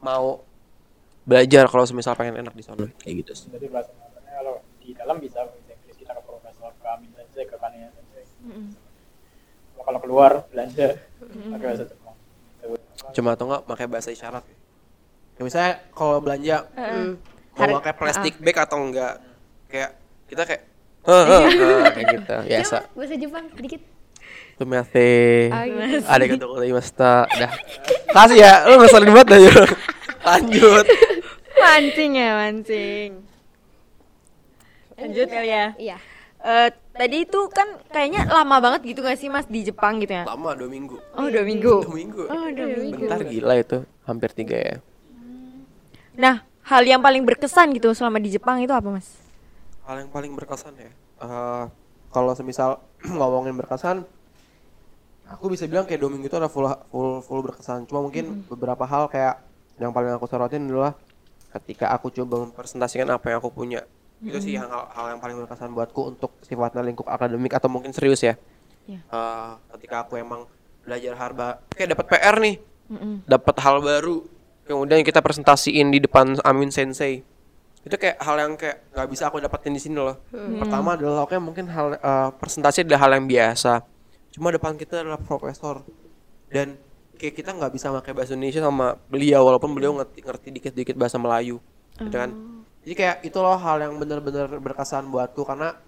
mau 0.00 0.40
belajar 1.28 1.68
kalau 1.68 1.84
semisal 1.84 2.16
pengen 2.16 2.40
enak 2.40 2.56
di 2.56 2.64
sana 2.64 2.88
kayak 3.04 3.26
gitu 3.26 3.32
sih. 3.36 3.48
Jadi 3.52 3.68
bahasa 3.68 3.92
kalau 4.24 4.64
di 4.80 4.96
dalam 4.96 5.20
bisa 5.20 5.44
bahasa 5.44 5.61
Inggris 5.68 5.96
kita 6.00 6.16
ke 6.16 6.22
profesor, 6.24 6.72
ke 6.80 6.86
Amin 6.88 7.12
Sensei, 7.12 7.44
ke 7.44 7.61
Kania 7.61 7.92
Sensei. 7.92 8.24
Kalau 9.80 10.00
keluar 10.00 10.48
belanja 10.48 10.96
pakai 11.28 11.66
bahasa. 11.66 11.99
Cuma 13.11 13.34
atau 13.34 13.48
enggak 13.48 13.62
pakai 13.66 13.86
bahasa 13.88 14.09
isyarat. 14.09 14.44
Ya 15.36 15.40
misalnya 15.40 15.72
kalau 15.92 16.20
belanja 16.20 16.68
Hmm. 16.76 17.16
mau 17.57 17.80
pakai 17.80 17.92
plastik 17.96 18.34
bag 18.38 18.57
atau 18.61 18.78
enggak 18.80 19.18
kayak 19.66 19.90
kita 20.28 20.42
kayak 20.44 20.62
"Heh, 21.01 21.24
heh, 21.24 21.42
heh," 21.48 21.80
kayak 21.90 22.07
gitu 22.12 22.34
biasa. 22.44 22.76
Bahasa 22.92 23.14
Jepang 23.16 23.44
sedikit. 23.57 23.82
Tumate. 24.61 25.48
Ayo. 25.48 26.05
Ada 26.05 26.24
kata 26.28 26.44
kata 26.44 26.66
imasta. 26.68 27.14
Dah. 27.32 27.53
Kasih 28.12 28.36
ya, 28.36 28.53
lu 28.68 28.76
ngeselin 28.76 29.09
banget 29.16 29.28
dah. 29.32 29.40
Lanjut. 30.20 30.84
Mancing 31.57 32.12
ya 32.12 32.28
mancing. 32.36 33.11
Lanjut 35.01 35.26
kali 35.32 35.48
ya. 35.48 35.66
Iya. 35.80 35.96
Eh, 36.40 36.68
tadi 37.01 37.24
itu 37.24 37.40
kan 37.48 37.80
kayaknya 37.88 38.28
lama 38.28 38.61
banget 38.61 38.92
gitu 38.92 39.01
gak 39.01 39.16
sih 39.16 39.32
mas 39.32 39.48
di 39.48 39.64
Jepang 39.64 39.96
gitu 40.05 40.12
ya? 40.12 40.28
Lama 40.28 40.53
dua 40.53 40.68
minggu. 40.68 41.01
Oh 41.16 41.32
dua 41.32 41.44
minggu. 41.48 41.74
Dua 41.80 41.96
minggu. 41.96 42.22
Oh 42.28 42.46
dua 42.53 42.66
minggu. 42.76 43.05
Bentar 43.09 43.24
gila 43.24 43.55
itu, 43.57 43.78
hampir 44.05 44.30
tiga 44.36 44.57
ya. 44.61 44.76
Nah 46.20 46.44
hal 46.68 46.82
yang 46.84 47.01
paling 47.01 47.24
berkesan 47.24 47.72
gitu 47.72 47.96
selama 47.96 48.20
di 48.20 48.28
Jepang 48.28 48.61
itu 48.61 48.76
apa 48.76 48.84
mas? 48.92 49.16
Hal 49.88 50.05
yang 50.05 50.12
paling 50.12 50.36
berkesan 50.36 50.76
ya. 50.76 50.92
eh, 51.24 51.64
kalau 52.12 52.36
semisal 52.36 52.84
ngomongin 53.18 53.57
berkesan, 53.57 54.05
aku 55.24 55.48
bisa 55.48 55.64
bilang 55.64 55.88
kayak 55.88 56.05
dua 56.05 56.12
minggu 56.12 56.28
itu 56.28 56.36
ada 56.36 56.53
full 56.53 56.68
full 56.92 57.24
full 57.24 57.40
berkesan. 57.40 57.88
Cuma 57.88 58.05
mungkin 58.05 58.44
beberapa 58.44 58.84
hal 58.84 59.09
kayak 59.09 59.40
yang 59.80 59.96
paling 59.96 60.12
aku 60.12 60.28
sorotin 60.28 60.68
adalah 60.68 60.92
ketika 61.57 61.88
aku 61.96 62.12
coba 62.12 62.44
mempresentasikan 62.44 63.09
apa 63.09 63.32
yang 63.32 63.40
aku 63.40 63.48
punya. 63.48 63.88
Itu 64.21 64.39
sih 64.41 64.57
hal, 64.61 64.68
hal 64.68 65.16
yang 65.16 65.21
paling 65.21 65.37
berkesan 65.41 65.73
buatku 65.73 66.01
untuk 66.16 66.37
sifatnya 66.45 66.85
lingkup 66.85 67.09
akademik 67.09 67.57
atau 67.57 67.73
mungkin 67.73 67.97
serius 67.97 68.21
ya. 68.21 68.37
Iya. 68.85 69.01
Eh, 69.01 69.51
ketika 69.77 70.05
aku 70.05 70.21
emang 70.21 70.45
belajar 70.85 71.16
harba, 71.16 71.61
kayak 71.73 71.97
dapat 71.97 72.07
PR 72.09 72.37
nih, 72.41 72.57
dapat 73.25 73.57
hal 73.61 73.81
baru, 73.81 74.25
kemudian 74.68 75.01
kita 75.05 75.25
presentasiin 75.25 75.89
di 75.89 76.05
depan 76.05 76.37
Amin 76.45 76.68
Sensei 76.73 77.25
itu 77.81 77.97
kayak 77.97 78.21
hal 78.21 78.37
yang 78.37 78.53
kayak 78.61 78.93
nggak 78.93 79.09
bisa 79.09 79.33
aku 79.33 79.41
dapetin 79.41 79.73
di 79.73 79.81
sini 79.81 79.97
loh. 79.97 80.21
Pertama 80.33 81.01
adalah 81.01 81.25
oke 81.25 81.33
mungkin 81.41 81.64
hal 81.73 81.97
eh, 81.97 82.29
presentasi 82.37 82.85
adalah 82.85 83.09
hal 83.09 83.11
yang 83.16 83.25
biasa. 83.25 83.81
Cuma 84.37 84.53
depan 84.53 84.77
kita 84.77 85.01
adalah 85.01 85.16
profesor 85.16 85.81
dan 86.53 86.77
kayak 87.16 87.35
kita 87.41 87.57
nggak 87.57 87.73
bisa 87.73 87.89
pakai 87.89 88.12
bahasa 88.12 88.37
Indonesia 88.37 88.61
sama 88.61 89.01
beliau 89.09 89.49
walaupun 89.49 89.73
beliau 89.73 89.97
ngerti 89.97 90.21
ngerti 90.21 90.49
dikit-dikit 90.61 90.97
bahasa 90.97 91.16
Melayu, 91.16 91.57
gitu 91.97 92.12
kan. 92.12 92.59
Jadi 92.91 93.07
kayak 93.07 93.22
itu 93.22 93.38
loh 93.38 93.55
hal 93.55 93.86
yang 93.86 93.95
benar-benar 94.03 94.51
berkesan 94.51 95.14
buatku 95.14 95.47
karena 95.47 95.78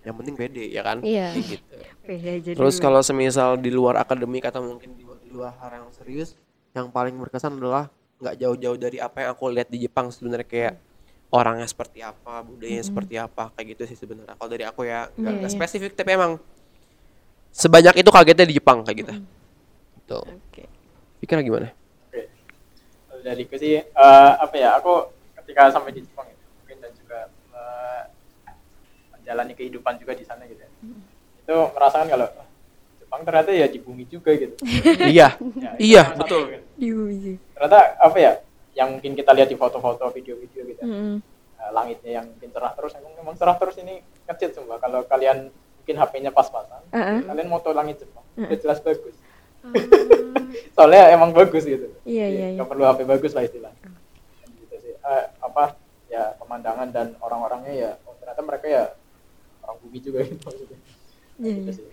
yang 0.00 0.16
penting 0.16 0.32
pede 0.32 0.72
ya 0.72 0.80
kan. 0.80 1.04
Iya. 1.04 1.36
Gitu. 1.36 1.76
Jadi. 2.08 2.56
Terus 2.56 2.80
kalau 2.80 3.04
semisal 3.04 3.60
di 3.60 3.68
luar 3.68 4.00
akademik 4.00 4.48
atau 4.48 4.64
mungkin 4.64 4.96
di, 4.96 5.04
di 5.04 5.28
luar 5.28 5.52
hal 5.60 5.76
yang 5.76 5.92
serius, 5.92 6.40
yang 6.72 6.88
paling 6.88 7.12
berkesan 7.20 7.60
adalah 7.60 7.92
nggak 8.16 8.32
jauh-jauh 8.32 8.80
dari 8.80 8.96
apa 8.96 9.28
yang 9.28 9.36
aku 9.36 9.52
lihat 9.52 9.68
di 9.68 9.84
Jepang 9.84 10.08
sebenarnya 10.08 10.48
kayak 10.48 10.74
orangnya 11.28 11.68
seperti 11.68 12.00
apa, 12.00 12.48
budayanya 12.48 12.84
seperti 12.88 13.14
apa, 13.20 13.52
kayak 13.52 13.66
gitu 13.76 13.82
sih 13.92 14.00
sebenarnya. 14.00 14.40
Kalau 14.40 14.48
dari 14.56 14.64
aku 14.64 14.88
ya 14.88 15.04
nggak 15.12 15.34
nggak 15.36 15.52
spesifik 15.52 15.92
tapi 16.00 16.16
emang 16.16 16.40
sebanyak 17.52 18.00
itu 18.00 18.08
kagetnya 18.08 18.48
di 18.48 18.56
Jepang 18.56 18.88
kayak 18.88 19.04
gitu. 19.04 19.12
Tuh. 20.08 20.24
Oke. 20.24 20.64
Pikir 21.20 21.44
gimana? 21.44 21.76
Oke. 22.08 22.32
Kalau 23.04 23.20
dari 23.20 23.44
aku 23.44 23.56
sih 23.60 23.84
eh, 23.84 24.32
apa 24.40 24.56
ya? 24.56 24.80
Aku 24.80 25.19
ketika 25.50 25.74
sampai 25.74 25.90
di 25.90 26.06
Jepang 26.06 26.30
itu 26.30 26.46
mungkin 26.62 26.76
dan 26.78 26.92
juga 26.94 27.18
eh, 27.50 28.02
menjalani 29.18 29.52
kehidupan 29.58 29.98
juga 29.98 30.14
di 30.14 30.22
sana 30.22 30.46
gitu 30.46 30.62
ya. 30.62 30.70
Itu 31.42 31.74
merasakan 31.74 32.06
kalau 32.06 32.30
"Wah, 32.30 32.46
Jepang 33.02 33.20
ternyata 33.26 33.50
ya 33.50 33.66
di 33.66 33.82
bumi 33.82 34.06
juga 34.06 34.30
gitu. 34.38 34.54
iya. 35.10 35.34
Ya, 35.58 35.70
Iya, 35.74 36.02
yang 36.06 36.06
satu 36.14 36.22
betul. 36.22 36.42
gitu. 36.54 36.66
Iya. 36.78 37.34
Ternyata 37.58 37.78
apa 37.98 38.16
ya? 38.22 38.32
Yang 38.78 38.88
mungkin 38.94 39.12
kita 39.18 39.30
lihat 39.34 39.48
di 39.50 39.58
foto-foto, 39.58 40.06
video-video 40.14 40.62
gitu. 40.70 40.82
Mm-mm. 40.86 41.18
Eh, 41.58 41.70
langitnya 41.74 42.22
yang 42.22 42.26
mungkin 42.30 42.48
cerah 42.54 42.70
terus, 42.78 42.94
emang, 42.94 43.12
emang 43.18 43.34
cerah 43.34 43.58
terus 43.58 43.74
ini 43.82 43.98
ngecit 44.30 44.54
semua. 44.54 44.78
Kalau 44.78 45.02
kalian 45.02 45.50
mungkin 45.50 45.96
HP-nya 45.98 46.30
pas-pasan, 46.30 46.86
Uh-uh. 46.94 47.26
kalian 47.26 47.48
moto 47.50 47.74
langit 47.74 47.98
Jepang, 47.98 48.22
udah 48.38 48.54
jelas 48.62 48.78
bagus. 48.78 49.18
Soalnya 50.78 51.10
emang 51.10 51.34
bagus 51.34 51.66
gitu. 51.66 51.90
Iya, 52.06 52.26
iya, 52.30 52.46
iya. 52.54 52.56
nggak 52.56 52.68
perlu 52.70 52.84
HP 52.86 53.00
bagus 53.04 53.34
lah 53.34 53.42
istilahnya. 53.42 53.79
Gitu. 55.00 55.08
Eh, 55.08 55.24
apa 55.40 55.64
ya 56.06 56.36
pemandangan 56.36 56.88
dan 56.92 57.16
orang-orangnya 57.18 57.72
ya 57.72 57.90
oh, 58.04 58.12
ternyata 58.18 58.42
mereka 58.42 58.66
ya 58.68 58.84
orang 59.62 59.76
bumi 59.80 59.98
juga 59.98 60.18
gitu 60.22 60.42
maksudnya. 60.46 60.78
Gitu 61.40 61.48
iya. 61.64 61.72
sih. 61.72 61.86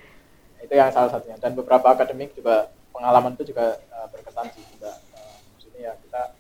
Itu 0.60 0.74
yang 0.74 0.91
salah 0.91 1.08
satunya 1.08 1.38
dan 1.38 1.53
beberapa 1.53 1.88
akademik 1.88 2.34
juga 2.34 2.68
pengalaman 2.91 3.38
itu 3.38 3.53
juga 3.53 3.78
uh, 3.93 4.10
berkesan 4.10 4.49
sih 4.51 4.64
juga 4.74 4.97
uh, 5.14 5.38
maksudnya 5.53 5.82
ya 5.82 5.93
kita 6.01 6.34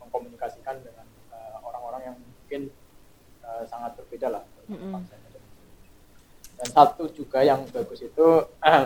mengkomunikasikan 0.00 0.80
dengan 0.80 1.04
uh, 1.28 1.60
orang-orang 1.62 2.02
yang 2.02 2.16
mungkin 2.16 2.72
uh, 3.44 3.62
sangat 3.64 3.94
berbeda 3.94 4.32
lah 4.32 4.42
bangsanya 4.66 5.28
dan 5.28 5.44
dan 6.56 6.68
satu 6.68 7.04
juga 7.12 7.44
yang 7.44 7.68
bagus 7.68 8.00
itu 8.00 8.26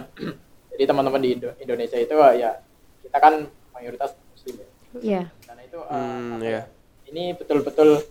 jadi 0.74 0.84
teman-teman 0.84 1.22
di 1.22 1.38
Indo- 1.38 1.54
Indonesia 1.56 1.96
itu 1.96 2.16
uh, 2.18 2.34
ya 2.34 2.58
kita 3.00 3.16
kan 3.16 3.46
mayoritas 3.72 4.12
muslim 4.28 4.58
ya 4.58 4.68
Iya. 4.94 5.22
karena 5.42 5.62
itu 5.62 5.78
uh, 5.78 5.90
Hmm, 5.90 6.38
apa 6.38 6.44
iya. 6.46 6.50
ya, 6.50 6.62
ini 7.08 7.34
betul-betul 7.36 8.02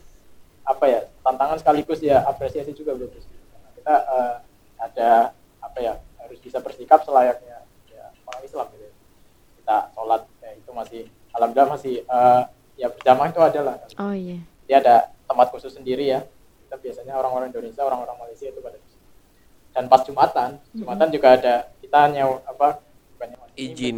apa 0.64 0.86
ya 0.88 1.00
tantangan 1.22 1.58
sekaligus 1.60 2.00
ya 2.00 2.24
apresiasi 2.24 2.72
juga 2.72 2.96
Karena 2.96 3.70
kita 3.76 3.96
uh, 4.08 4.34
ada 4.80 5.12
apa 5.60 5.80
ya 5.80 5.94
harus 6.24 6.40
bisa 6.40 6.60
bersikap 6.64 7.04
selayaknya 7.04 7.64
ya 7.92 8.06
orang 8.28 8.42
Islam 8.44 8.66
gitu 8.72 8.86
ya. 8.88 8.94
kita 9.60 9.78
sholat 9.96 10.22
ya 10.40 10.50
itu 10.56 10.72
masih 10.72 11.02
alhamdulillah 11.36 11.72
masih 11.76 11.94
uh, 12.08 12.48
ya 12.80 12.88
berjamaah 12.92 13.30
itu 13.32 13.42
ada 13.44 13.60
lah 13.64 13.76
Oh 14.00 14.16
iya. 14.16 14.40
jadi 14.68 14.74
ada 14.84 14.96
tempat 15.28 15.52
khusus 15.52 15.76
sendiri 15.76 16.08
ya 16.08 16.24
kita 16.68 16.76
biasanya 16.80 17.14
orang-orang 17.20 17.52
Indonesia 17.52 17.84
orang-orang 17.84 18.16
Malaysia 18.24 18.48
itu 18.48 18.60
pada 18.64 18.78
dan 19.74 19.90
pas 19.90 20.02
jumatan 20.06 20.50
jumatan 20.72 21.08
juga 21.10 21.28
ada 21.34 21.56
kita 21.82 22.00
nyew 22.14 22.38
apa 22.46 22.78
bukan 23.18 23.28
nyewa, 23.34 23.46
ini 23.58 23.74
Izin, 23.74 23.98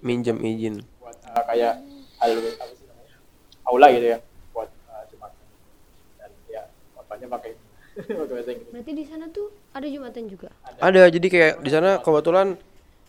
minjem 0.00 0.38
izin. 0.40 0.74
buat 0.98 1.16
uh, 1.28 1.44
kayak 1.46 1.78
hal 2.16 2.30
apa 2.32 2.72
sih 2.72 2.81
namanya 2.81 2.81
aula 3.66 3.86
gitu 3.94 4.06
ya 4.14 4.18
buat 4.50 4.68
uh, 4.90 5.04
jumatan 5.10 5.44
dan 6.18 6.30
ya 6.50 6.62
bapaknya 6.98 7.28
pakai 7.30 7.52
pakai 8.20 8.32
bahasa 8.32 8.50
Inggris 8.56 8.70
Berarti 8.72 8.92
di 8.96 9.04
sana 9.04 9.24
tuh 9.28 9.52
ada 9.72 9.86
jumatan 9.88 10.22
juga. 10.28 10.48
Ada, 10.80 11.12
jadi 11.12 11.26
kayak 11.28 11.54
di 11.60 11.70
sana 11.70 12.00
kebetulan 12.00 12.56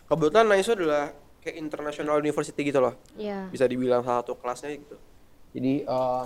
kebetulan 0.08 0.44
NISO 0.52 0.72
adalah 0.76 1.04
kayak 1.44 1.56
international 1.60 2.16
university 2.20 2.60
gitu 2.64 2.80
loh. 2.80 2.94
Iya. 3.16 3.48
Bisa 3.52 3.68
dibilang 3.68 4.00
salah 4.04 4.24
satu 4.24 4.36
kelasnya 4.40 4.76
gitu. 4.76 4.96
Jadi 5.54 5.84
eh, 5.84 6.24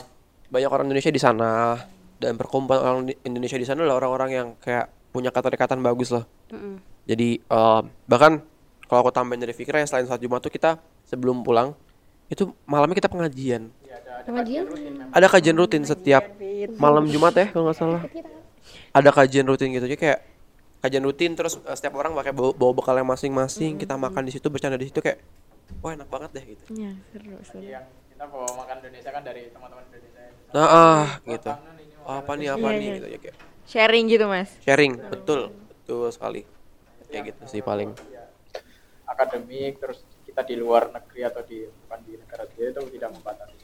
banyak 0.48 0.70
orang 0.70 0.86
Indonesia 0.88 1.12
di 1.12 1.20
sana 1.20 1.78
dan 2.18 2.34
perkumpulan 2.34 2.80
orang 2.82 3.02
Indonesia 3.26 3.58
di 3.58 3.66
sana 3.66 3.86
adalah 3.86 4.02
orang-orang 4.02 4.30
yang 4.30 4.48
kayak 4.58 4.90
punya 5.10 5.34
keterikatan 5.34 5.82
bagus 5.82 6.14
loh. 6.14 6.24
Mm-mm. 6.54 6.78
Jadi 7.06 7.38
eh, 7.42 7.80
bahkan 8.06 8.42
kalau 8.88 9.04
aku 9.04 9.12
tambahin 9.12 9.42
dari 9.42 9.52
Fikra 9.52 9.82
ya 9.82 9.86
selain 9.86 10.08
saat 10.08 10.22
Jumat 10.22 10.40
tuh 10.40 10.50
kita 10.50 10.80
sebelum 11.04 11.44
pulang 11.44 11.74
itu 12.32 12.54
malamnya 12.64 12.96
kita 12.96 13.10
pengajian. 13.10 13.68
Pengajian? 14.24 14.64
Ada 15.12 15.26
kajian 15.28 15.56
rutin 15.56 15.82
setiap 15.82 16.24
malam 16.76 17.06
Jumat 17.06 17.34
ya 17.34 17.46
kalau 17.50 17.70
nggak 17.70 17.78
salah. 17.78 18.02
Ada 18.90 19.10
kajian 19.12 19.46
rutin 19.46 19.70
gitu. 19.70 19.84
Jadi 19.84 19.98
kayak 19.98 20.18
kajian 20.80 21.04
rutin 21.04 21.32
terus 21.34 21.58
eh, 21.60 21.76
setiap 21.76 21.98
orang 21.98 22.14
pakai 22.14 22.32
bawa, 22.32 22.52
bawa 22.54 22.72
bekalnya 22.74 23.04
masing-masing. 23.04 23.76
Kita 23.76 23.94
makan 23.94 24.22
di 24.24 24.32
situ 24.32 24.48
bercanda 24.48 24.78
di 24.78 24.88
situ 24.88 24.98
kayak 24.98 25.18
wah 25.84 25.92
enak 25.92 26.08
banget 26.08 26.30
deh 26.34 26.44
gitu. 26.48 26.62
Iya, 26.72 26.92
seru, 27.12 27.36
seru. 27.44 27.60
yang 27.62 27.84
kita 28.08 28.24
bawa 28.26 28.48
makan 28.56 28.74
Indonesia 28.82 29.10
kan 29.12 29.22
dari 29.22 29.42
teman-teman 29.52 29.84
Indonesia 29.86 30.22
Nah, 30.48 30.64
ah, 30.64 31.06
gitu. 31.28 31.52
Oh, 32.08 32.14
apa 32.24 32.32
nih 32.40 32.48
apa 32.48 32.68
Iya, 32.72 32.78
nih 32.80 32.80
iya. 32.88 32.96
gitu 32.96 33.06
ya 33.06 33.18
kayak 33.20 33.36
Sharing 33.68 34.04
gitu, 34.08 34.24
Mas. 34.24 34.48
sharing, 34.64 34.92
betul. 35.12 35.52
Betul 35.52 36.08
sekali. 36.08 36.40
Kayak 37.12 37.36
gitu 37.36 37.42
sih 37.46 37.60
paling. 37.60 37.92
ya, 38.08 38.24
akademik 39.04 39.76
terus 39.76 40.00
kita 40.24 40.40
di 40.40 40.56
luar 40.56 40.88
negeri 40.88 41.20
atau 41.24 41.44
di 41.44 41.68
bukan 41.68 42.00
di 42.00 42.16
negara 42.16 42.44
dia 42.48 42.66
itu 42.68 42.80
tidak 42.96 43.10
membatasi 43.12 43.57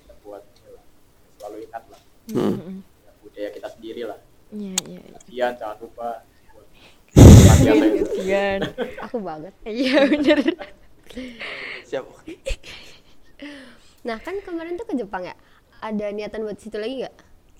selalu 1.45 1.57
ingat 1.63 1.85
lah 1.87 2.01
Hmm. 2.25 2.81
ya, 2.99 3.13
budaya 3.21 3.49
kita 3.53 3.69
sendiri 3.69 4.03
lah 4.03 4.17
Iya, 4.49 4.73
iya. 4.87 5.01
iya. 5.03 5.17
Kajian 5.19 5.53
jangan 5.55 5.77
lupa. 5.79 6.11
Kasian. 7.13 8.61
Aku 9.05 9.19
banget. 9.19 9.53
Iya, 9.63 10.07
bener. 10.07 10.39
Siap. 11.85 12.05
Nah 14.03 14.17
kan 14.19 14.35
kemarin 14.41 14.75
tuh 14.75 14.87
ke 14.87 14.95
Jepang 14.95 15.23
ya. 15.23 15.35
Ada 15.81 16.11
niatan 16.11 16.43
buat 16.43 16.57
situ 16.57 16.77
lagi 16.77 17.03
nggak? 17.03 17.15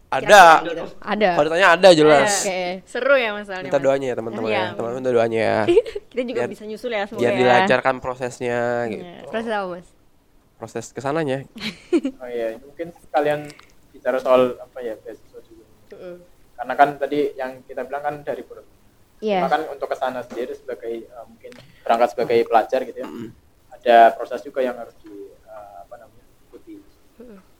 Ada. 0.09 0.43
Gitu. 0.63 0.85
Ada. 0.97 1.31
Kalau 1.35 1.45
ditanya 1.45 1.69
ada 1.73 1.89
jelas. 1.91 2.31
Oke. 2.41 2.63
Seru 2.87 3.15
ya 3.15 3.31
masalahnya. 3.33 3.67
Minta 3.67 3.77
Mas. 3.77 3.85
doanya 3.85 4.07
ya 4.07 4.15
teman-teman 4.15 4.47
Iya. 4.47 4.55
ya. 4.55 4.65
Teman-teman 4.71 4.95
minta 4.97 5.11
doanya 5.13 5.41
ya. 5.41 5.59
Kita 6.11 6.23
juga 6.23 6.41
Biar- 6.41 6.53
bisa 6.55 6.63
nyusul 6.65 6.91
ya 6.91 7.03
semoga 7.05 7.21
Biar 7.21 7.33
ya. 7.33 7.39
dilancarkan 7.39 7.95
prosesnya 7.99 8.61
gitu. 8.89 9.03
Iya. 9.03 9.19
Proses 9.27 9.51
apa 9.51 9.67
mas? 9.69 9.89
Proses 10.55 10.87
ke 10.89 11.01
sananya. 11.01 11.39
oh 12.23 12.29
iya 12.31 12.55
mungkin 12.57 12.95
kalian 13.11 13.51
bicara 14.05 14.21
soal 14.21 14.61
apa 14.61 14.79
ya 14.85 15.01
beasiswa 15.01 15.41
juga. 15.41 15.65
Mm-mm. 15.97 16.17
karena 16.55 16.75
kan 16.77 16.89
tadi 17.01 17.33
yang 17.35 17.65
kita 17.65 17.89
bilang 17.89 18.05
kan 18.05 18.15
dari 18.21 18.45
Purut 18.45 18.69
Iya. 19.25 19.41
Cuma 19.41 19.49
kan 19.49 19.63
untuk 19.73 19.89
ke 19.89 19.97
sana 19.97 20.21
sendiri 20.21 20.53
sebagai 20.53 21.09
eh, 21.09 21.25
mungkin 21.25 21.57
berangkat 21.81 22.13
sebagai 22.13 22.45
pelajar 22.45 22.85
gitu 22.85 22.99
ya 23.01 23.09
ada 23.73 23.97
proses 24.13 24.45
juga 24.45 24.61
yang 24.61 24.77
harus 24.77 24.93
di 25.01 25.09
eh, 25.33 25.75
apa 25.81 25.95
namanya 25.97 26.25
ikuti. 26.45 26.85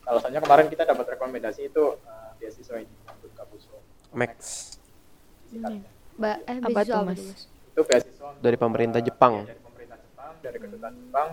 Salah 0.05 0.21
satunya 0.21 0.45
kemarin 0.45 0.69
kita 0.69 0.85
dapat 0.85 1.17
rekomendasi 1.17 1.73
itu 1.73 1.83
eh, 2.05 2.29
beasiswa 2.37 2.77
ini 2.77 2.93
untuk 3.09 3.33
Kapuso 3.33 3.81
Max. 4.13 4.37
Ba 6.15 6.37
eh 6.45 6.61
Apa 6.61 6.85
tuh, 6.85 6.93
apa 7.01 7.17
Mas? 7.17 7.49
itu 7.49 7.81
beasiswa 7.81 8.25
untuk, 8.29 8.41
Dari 8.45 8.57
pemerintah 8.61 9.01
eh, 9.01 9.05
Jepang. 9.09 9.33
ya, 9.41 9.49
dari 9.49 9.61
pemerintah 9.65 9.97
Jepang 9.97 10.31
dari 10.45 10.57
kedutaan 10.61 10.93
Jepang 11.01 11.29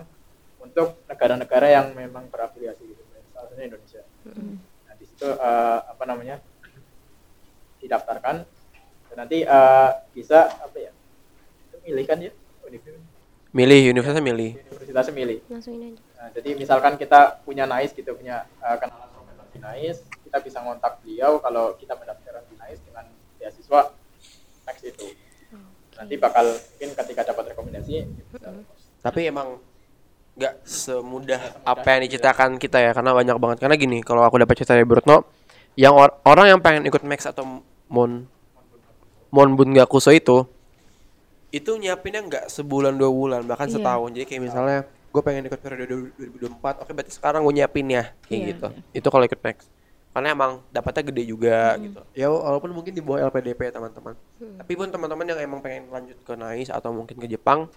untuk 0.65 0.87
negara-negara 1.05 1.67
yang 1.69 1.87
memang 1.93 2.25
berafiliasi 2.33 2.83
gitu 2.89 3.01
salah 3.05 3.45
satunya 3.45 3.69
Indonesia. 3.69 4.01
Nah 4.01 4.62
di 5.23 5.31
situ 5.31 5.39
eh, 5.39 5.79
apa 5.87 6.03
namanya 6.03 6.35
didaftarkan 7.79 8.43
dan 9.07 9.15
nanti 9.15 9.47
eh, 9.47 9.89
bisa 10.11 10.51
apa 10.51 10.75
ya 10.75 10.91
itu 11.71 11.77
milih 11.87 12.03
kan 12.03 12.19
ya 12.19 12.31
universitas 12.67 13.07
milih 13.53 13.81
universitasnya 13.93 14.25
milih. 14.25 14.51
universitasnya 14.67 15.13
milih 15.15 15.37
aja. 15.47 16.01
Nah, 16.17 16.29
jadi 16.33 16.49
misalkan 16.57 16.97
kita 16.97 17.45
punya 17.45 17.69
NAIS 17.69 17.93
gitu, 17.93 18.17
punya 18.17 18.49
uh, 18.65 18.81
kenalan 18.81 19.13
profesor 19.13 19.45
di 19.53 19.61
NAIS, 19.61 20.01
kita 20.25 20.41
bisa 20.41 20.57
ngontak 20.65 21.05
beliau 21.05 21.37
kalau 21.37 21.77
kita 21.77 21.93
mendaftarkan 21.93 22.49
di 22.49 22.57
NAIS 22.57 22.81
dengan 22.81 23.05
beasiswa 23.37 23.93
Max 24.65 24.77
itu. 24.81 25.05
Nanti 25.93 26.15
bakal 26.17 26.49
mungkin 26.49 26.89
ketika 26.97 27.21
dapat 27.29 27.53
rekomendasi 27.53 28.09
lolos. 28.41 28.81
Tapi 29.05 29.29
emang 29.29 29.61
nggak 30.33 30.65
semudah 30.65 31.61
apa 31.61 31.85
yang 31.93 32.09
diceritakan 32.09 32.57
kita 32.57 32.81
ya 32.81 32.91
karena 32.91 33.13
banyak 33.13 33.37
banget. 33.37 33.57
Karena 33.61 33.75
gini 33.77 34.01
kalau 34.01 34.25
aku 34.25 34.41
dapat 34.41 34.57
cerita 34.57 34.73
dari 34.73 34.83
Brutno 34.83 35.29
yang 35.73 35.93
or- 35.93 36.17
orang 36.25 36.49
yang 36.49 36.59
pengen 36.59 36.85
ikut 36.85 37.01
Max 37.01 37.25
atau 37.25 37.61
Mon 37.87 38.25
Mon 39.29 39.49
Bungakuso 39.53 40.09
itu 40.09 40.45
itu 41.49 41.69
nyiapinnya 41.69 42.21
nggak 42.23 42.45
sebulan 42.49 42.97
dua 42.97 43.13
bulan 43.13 43.41
bahkan 43.45 43.69
Iya. 43.69 43.77
setahun. 43.77 44.09
Jadi 44.09 44.25
kayak 44.25 44.41
misalnya 44.43 44.77
gue 44.89 45.21
pengen 45.21 45.45
ikut 45.45 45.59
periode 45.61 45.85
2024 45.85 46.81
oke 46.81 46.91
berarti 46.91 47.13
sekarang 47.13 47.45
gue 47.45 47.53
nyiapin 47.53 47.85
ya 47.87 48.09
kayak 48.25 48.33
Iya, 48.33 48.49
gitu. 48.49 48.67
itu 48.95 49.07
kalau 49.07 49.23
ikut 49.23 49.37
Max. 49.37 49.69
Karena 50.13 50.29
emang 50.29 50.61
dapatnya 50.69 51.03
gede 51.03 51.23
juga 51.27 51.77
gitu. 51.77 52.01
Ya 52.13 52.29
walaupun 52.29 52.69
mungkin 52.69 52.93
di 52.93 53.01
bawah 53.01 53.21
LPDP 53.23 53.69
ya 53.69 53.77
teman-teman. 53.77 54.13
Tapi 54.57 54.73
pun 54.73 54.89
teman-teman 54.89 55.25
yang 55.25 55.39
emang 55.39 55.61
pengen 55.61 55.89
lanjut 55.89 56.17
ke 56.19 56.33
NAIS 56.33 56.69
atau 56.69 56.89
mungkin 56.89 57.17
ke 57.17 57.25
Jepang 57.25 57.69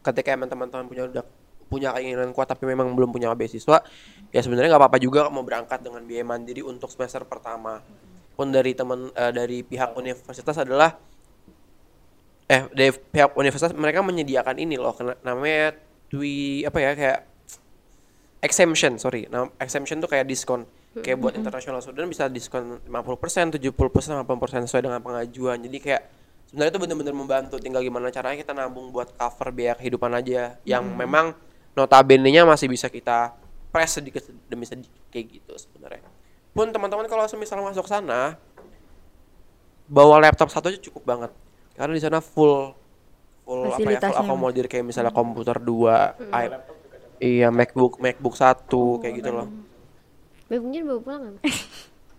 ketika 0.00 0.30
emang 0.30 0.46
teman-teman 0.46 0.86
punya 0.86 1.06
udah 1.06 1.22
punya 1.68 1.92
keinginan 1.94 2.32
kuat 2.32 2.48
tapi 2.48 2.64
memang 2.64 2.96
belum 2.96 3.12
punya 3.12 3.30
beasiswa 3.36 3.84
ya 4.32 4.40
sebenarnya 4.40 4.72
nggak 4.72 4.82
apa-apa 4.82 4.98
juga 5.00 5.28
mau 5.28 5.44
berangkat 5.44 5.84
dengan 5.84 6.04
biaya 6.04 6.24
mandiri 6.24 6.64
untuk 6.64 6.88
semester 6.92 7.24
pertama. 7.24 7.80
Pun 8.34 8.54
dari 8.54 8.72
teman 8.72 9.10
eh, 9.12 9.32
dari 9.34 9.60
pihak 9.66 9.98
universitas 9.98 10.56
adalah 10.62 10.94
eh 12.48 12.64
dari 12.72 12.90
pihak 12.92 13.36
universitas 13.36 13.76
mereka 13.76 14.00
menyediakan 14.00 14.56
ini 14.56 14.80
loh 14.80 14.96
namanya 15.20 15.76
twi 16.08 16.64
apa 16.64 16.78
ya 16.80 16.90
kayak 16.96 17.20
exemption 18.40 18.96
sorry 18.96 19.28
nah 19.28 19.52
exemption 19.60 20.00
tuh 20.00 20.08
kayak 20.08 20.24
diskon. 20.28 20.64
Kayak 20.98 21.18
buat 21.22 21.34
international 21.38 21.78
student 21.78 22.10
bisa 22.10 22.26
diskon 22.26 22.82
50% 22.90 23.60
70% 23.60 23.70
80% 23.70 24.66
sesuai 24.66 24.82
dengan 24.82 24.98
pengajuan. 24.98 25.62
Jadi 25.62 25.78
kayak 25.78 26.02
sebenarnya 26.50 26.72
itu 26.74 26.80
benar-benar 26.80 27.14
membantu. 27.14 27.54
Tinggal 27.60 27.86
gimana 27.86 28.10
caranya 28.10 28.34
kita 28.40 28.50
nabung 28.56 28.90
buat 28.90 29.14
cover 29.14 29.54
biaya 29.54 29.78
kehidupan 29.78 30.10
aja 30.16 30.58
yang 30.66 30.82
memang 30.96 31.36
notabene-nya 31.78 32.42
masih 32.42 32.66
bisa 32.66 32.90
kita 32.90 33.38
press 33.70 33.94
sedikit 33.94 34.20
demi 34.46 34.66
sedikit 34.66 34.90
kayak 35.08 35.26
gitu 35.32 35.54
sebenarnya. 35.54 36.02
Pun 36.50 36.68
teman-teman 36.68 37.06
kalau 37.06 37.24
semisal 37.24 37.62
masuk 37.62 37.86
sana 37.86 38.34
bawa 39.86 40.20
laptop 40.20 40.50
satu 40.50 40.68
aja 40.68 40.80
cukup 40.82 41.06
banget. 41.06 41.30
Karena 41.72 41.94
di 41.94 42.02
sana 42.02 42.18
full 42.18 42.74
full 43.46 43.70
apa 43.70 43.78
ya 43.80 44.00
full 44.02 44.18
akomodir 44.18 44.66
kayak 44.66 44.84
misalnya 44.84 45.08
komputer 45.08 45.56
dua 45.56 46.12
i- 46.20 46.52
iya 47.18 47.48
MacBook 47.48 47.96
MacBook 47.96 48.34
satu 48.34 48.98
kayak 48.98 49.14
gitu 49.16 49.30
loh. 49.32 49.48
Bebungnya 50.48 50.82
bawa 50.82 51.00
pulang 51.00 51.20
mas? 51.30 51.40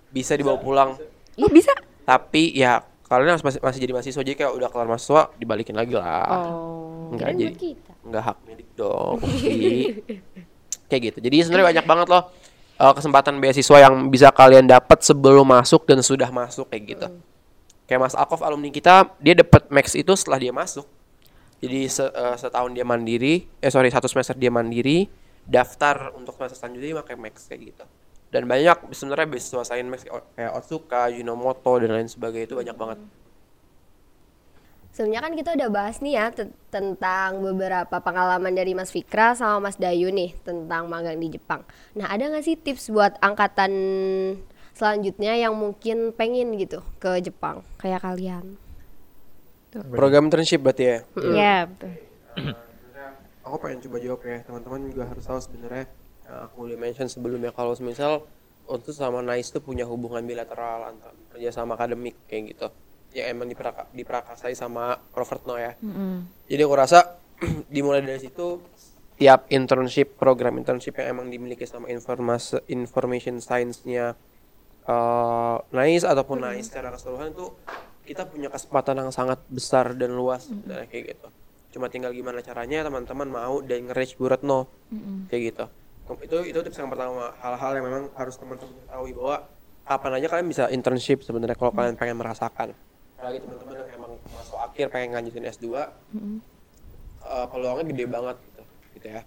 bisa 0.10 0.34
dibawa 0.34 0.58
pulang. 0.58 0.90
Oh, 1.38 1.50
bisa? 1.50 1.72
tapi 2.02 2.50
ya 2.52 2.82
kalian 3.10 3.34
harus 3.34 3.42
masih, 3.42 3.58
masih 3.60 3.80
jadi 3.80 3.92
mahasiswa 3.92 4.22
jadi 4.22 4.38
kayak 4.38 4.52
udah 4.54 4.70
kelar 4.70 4.86
mahasiswa 4.86 5.22
dibalikin 5.36 5.74
lagi 5.74 5.94
lah. 5.94 6.46
Oh. 6.46 7.10
enggak 7.10 7.28
Kirain 7.28 7.42
jadi 7.42 7.56
kita. 7.58 7.92
enggak 8.06 8.24
hak 8.24 8.38
milik 8.46 8.70
dong 8.74 9.18
kayak 10.90 11.02
gitu. 11.04 11.18
Jadi 11.20 11.36
sebenarnya 11.42 11.68
banyak 11.76 11.86
banget 11.86 12.08
loh 12.08 12.24
eh, 12.76 12.94
kesempatan 12.94 13.34
beasiswa 13.38 13.78
yang 13.80 14.08
bisa 14.08 14.30
kalian 14.30 14.66
dapat 14.66 15.02
sebelum 15.02 15.46
masuk 15.46 15.84
dan 15.84 16.00
sudah 16.00 16.30
masuk 16.30 16.70
kayak 16.70 16.84
gitu. 16.88 17.08
Kayak 17.84 18.06
Mas 18.06 18.14
Akov 18.14 18.42
alumni 18.42 18.70
kita 18.70 19.10
dia 19.18 19.34
dapat 19.34 19.66
max 19.68 19.94
itu 19.94 20.14
setelah 20.14 20.38
dia 20.38 20.54
masuk. 20.54 20.86
Jadi 21.60 21.90
se- 21.90 22.08
eh, 22.08 22.36
setahun 22.38 22.72
dia 22.72 22.86
mandiri 22.86 23.50
eh 23.58 23.68
sorry 23.68 23.90
satu 23.90 24.06
semester 24.06 24.32
dia 24.34 24.48
mandiri 24.48 25.10
daftar 25.44 26.14
untuk 26.14 26.38
semester 26.38 26.56
selanjutnya 26.56 27.02
pakai 27.02 27.18
Max 27.18 27.50
kayak 27.50 27.62
gitu 27.68 27.86
dan 28.30 28.46
banyak 28.46 28.94
sebenarnya 28.94 29.28
beasiswa 29.30 29.66
Max. 29.86 30.06
Kayak 30.38 30.52
Otsuka, 30.54 31.10
Yinomoto 31.10 31.82
dan 31.82 31.92
lain 31.94 32.10
sebagainya 32.10 32.46
itu 32.50 32.56
banyak 32.58 32.78
banget. 32.78 33.00
Sebenarnya 34.90 35.22
kan 35.22 35.34
kita 35.38 35.50
udah 35.56 35.70
bahas 35.70 35.98
nih 36.02 36.14
ya 36.18 36.26
te- 36.34 36.54
tentang 36.74 37.40
beberapa 37.46 38.02
pengalaman 38.02 38.52
dari 38.52 38.74
Mas 38.74 38.90
Fikra 38.90 39.38
sama 39.38 39.70
Mas 39.70 39.78
Dayu 39.78 40.10
nih 40.10 40.34
tentang 40.42 40.90
magang 40.90 41.16
di 41.22 41.30
Jepang. 41.38 41.62
Nah, 41.94 42.10
ada 42.10 42.26
nggak 42.26 42.44
sih 42.44 42.58
tips 42.58 42.90
buat 42.92 43.16
angkatan 43.22 43.72
selanjutnya 44.74 45.38
yang 45.38 45.54
mungkin 45.56 46.12
pengen 46.12 46.58
gitu 46.58 46.82
ke 46.98 47.22
Jepang? 47.22 47.62
Kayak 47.78 48.04
kalian? 48.06 48.58
program 49.70 50.34
internship 50.34 50.66
berarti 50.66 50.84
ya? 50.84 50.98
Iya, 51.14 51.58
betul. 51.70 51.92
aku 53.50 53.58
pengen 53.66 53.82
coba 53.90 53.98
jawab 53.98 54.22
ya 54.22 54.38
teman-teman 54.46 54.80
juga 54.94 55.04
harus 55.10 55.26
tahu 55.26 55.40
sebenarnya 55.42 55.86
aku 56.30 56.70
udah 56.70 56.78
mention 56.78 57.10
sebelumnya 57.10 57.50
kalau 57.50 57.74
misal 57.82 58.26
untuk 58.70 58.94
sama 58.94 59.26
Nice 59.26 59.50
tuh 59.50 59.66
punya 59.66 59.84
hubungan 59.90 60.22
bilateral 60.22 60.94
antar 60.94 61.12
kerja 61.34 61.50
sama 61.50 61.74
akademik 61.74 62.14
kayak 62.30 62.54
gitu. 62.54 62.68
Yang 63.18 63.28
emang 63.34 63.48
diperaka, 63.50 63.90
diprakasai 63.90 64.54
sama 64.54 65.02
Provertno 65.10 65.58
ya. 65.58 65.74
Jadi 66.46 66.62
aku 66.62 66.76
rasa 66.78 67.18
dimulai 67.74 68.06
dari 68.06 68.22
situ 68.22 68.62
tiap 69.18 69.50
internship 69.52 70.16
program 70.16 70.56
internship 70.62 70.96
yang 71.02 71.18
emang 71.18 71.28
dimiliki 71.28 71.68
sama 71.68 71.92
informasi 71.92 72.64
information 72.72 73.44
science-nya 73.44 74.16
eh 74.88 75.58
Nice 75.74 76.06
ataupun 76.06 76.40
Nice 76.40 76.70
secara 76.72 76.94
keseluruhan 76.94 77.34
itu 77.34 77.52
kita 78.06 78.26
punya 78.30 78.50
kesempatan 78.50 79.06
yang 79.06 79.12
sangat 79.12 79.42
besar 79.50 79.94
dan 79.98 80.14
luas 80.14 80.46
sebenarnya 80.48 80.88
kayak 80.88 81.18
gitu. 81.18 81.28
Cuma 81.70 81.90
tinggal 81.90 82.14
gimana 82.14 82.42
caranya 82.42 82.86
teman-teman 82.86 83.30
mau 83.30 83.62
dan 83.62 83.90
nge-reach 83.90 84.18
Bu 84.18 84.30
Retno 84.30 84.70
kayak 85.30 85.42
gitu 85.54 85.66
itu 86.18 86.38
itu 86.50 86.60
tips 86.66 86.78
yang 86.82 86.90
pertama. 86.90 87.30
Hal-hal 87.38 87.72
yang 87.78 87.86
memang 87.86 88.04
harus 88.18 88.36
teman-teman 88.40 88.74
ketahui 88.86 89.12
bahwa 89.14 89.36
kapan 89.86 90.12
aja 90.22 90.28
kalian 90.30 90.48
bisa 90.50 90.64
internship 90.70 91.22
sebenarnya 91.22 91.58
kalau 91.58 91.74
kalian 91.74 91.98
pengen 91.98 92.18
merasakan. 92.18 92.74
Apalagi 93.18 93.40
teman-teman 93.46 93.74
yang 93.78 93.90
emang 93.98 94.12
masuk 94.34 94.58
akhir 94.58 94.86
pengen 94.90 95.18
lanjutin 95.18 95.46
S2 95.46 95.66
eh, 95.70 97.46
peluangnya 97.50 97.86
gede 97.90 98.06
banget 98.10 98.38
gitu 98.42 98.62
gitu 98.98 99.08
ya. 99.14 99.22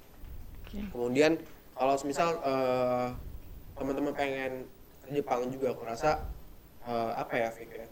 Kemudian 0.91 1.33
kalau 1.79 1.95
misal 2.03 2.29
eh, 2.43 3.07
teman-teman 3.79 4.13
pengen 4.15 4.53
ke 5.07 5.19
Jepang 5.19 5.47
juga 5.51 5.75
aku 5.75 5.83
rasa 5.87 6.19
eh, 6.87 7.13
apa 7.15 7.35
ya 7.39 7.49
Fik 7.51 7.71
ya? 7.71 7.87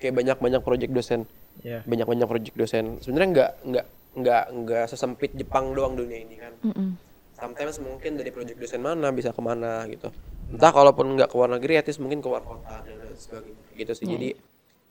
Kayak 0.00 0.14
banyak-banyak 0.16 0.60
project 0.64 0.92
dosen. 0.96 1.20
Ya 1.60 1.84
banyak-banyak 1.84 2.24
project 2.24 2.56
dosen. 2.56 2.84
Sebenarnya 3.04 3.28
nggak 3.36 3.50
nggak 3.68 3.86
nggak 4.10 4.44
nggak 4.64 4.84
sesempit 4.90 5.30
Jepang 5.38 5.70
doang 5.70 5.94
dunia 5.94 6.18
ini 6.18 6.34
kan 6.34 6.52
sometimes 7.40 7.80
mungkin 7.80 8.20
dari 8.20 8.28
project 8.28 8.60
dosen 8.60 8.84
mana 8.84 9.08
bisa 9.10 9.32
ke 9.32 9.40
mana 9.40 9.88
gitu. 9.88 10.12
Entah 10.52 10.70
kalaupun 10.70 11.16
nggak 11.16 11.32
ke 11.32 11.34
luar 11.40 11.50
negeri 11.56 11.80
at 11.80 11.88
least 11.88 12.04
mungkin 12.04 12.20
ke 12.20 12.28
luar 12.28 12.44
kota 12.44 12.84
dan 12.84 13.00
lain 13.00 13.16
sebagainya 13.16 13.64
gitu 13.80 13.92
sih. 13.96 14.04
Jadi 14.04 14.28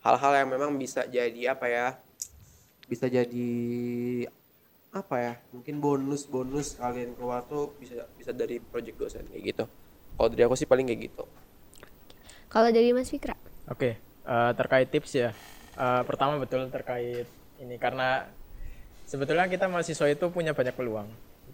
hal-hal 0.02 0.32
yang 0.44 0.50
memang 0.50 0.74
bisa 0.82 1.06
jadi 1.06 1.54
apa 1.54 1.66
ya 1.70 1.88
bisa 2.90 3.06
jadi 3.06 3.52
apa 4.90 5.16
ya 5.22 5.34
mungkin 5.54 5.78
bonus 5.78 6.26
bonus 6.26 6.74
kalian 6.82 7.14
keluar 7.14 7.46
tuh 7.46 7.78
bisa 7.78 8.10
bisa 8.18 8.34
dari 8.34 8.58
project 8.58 8.98
dosen 8.98 9.24
kayak 9.30 9.44
gitu. 9.54 9.66
Kalau 10.18 10.30
dari 10.34 10.44
aku 10.50 10.58
sih 10.58 10.66
paling 10.66 10.90
kayak 10.90 11.14
gitu. 11.14 11.24
Kalau 12.50 12.74
dari 12.74 12.90
Mas 12.98 13.14
Fikra? 13.14 13.38
Oke, 13.70 14.02
eh, 14.02 14.52
terkait 14.58 14.90
tips 14.90 15.14
ya. 15.14 15.30
Eh, 15.78 16.02
pertama 16.04 16.42
betul 16.42 16.66
terkait 16.74 17.30
ini 17.62 17.78
karena 17.78 18.26
sebetulnya 19.06 19.46
kita 19.46 19.70
mahasiswa 19.70 20.10
itu 20.10 20.26
punya 20.34 20.58
banyak 20.58 20.74
peluang 20.74 21.08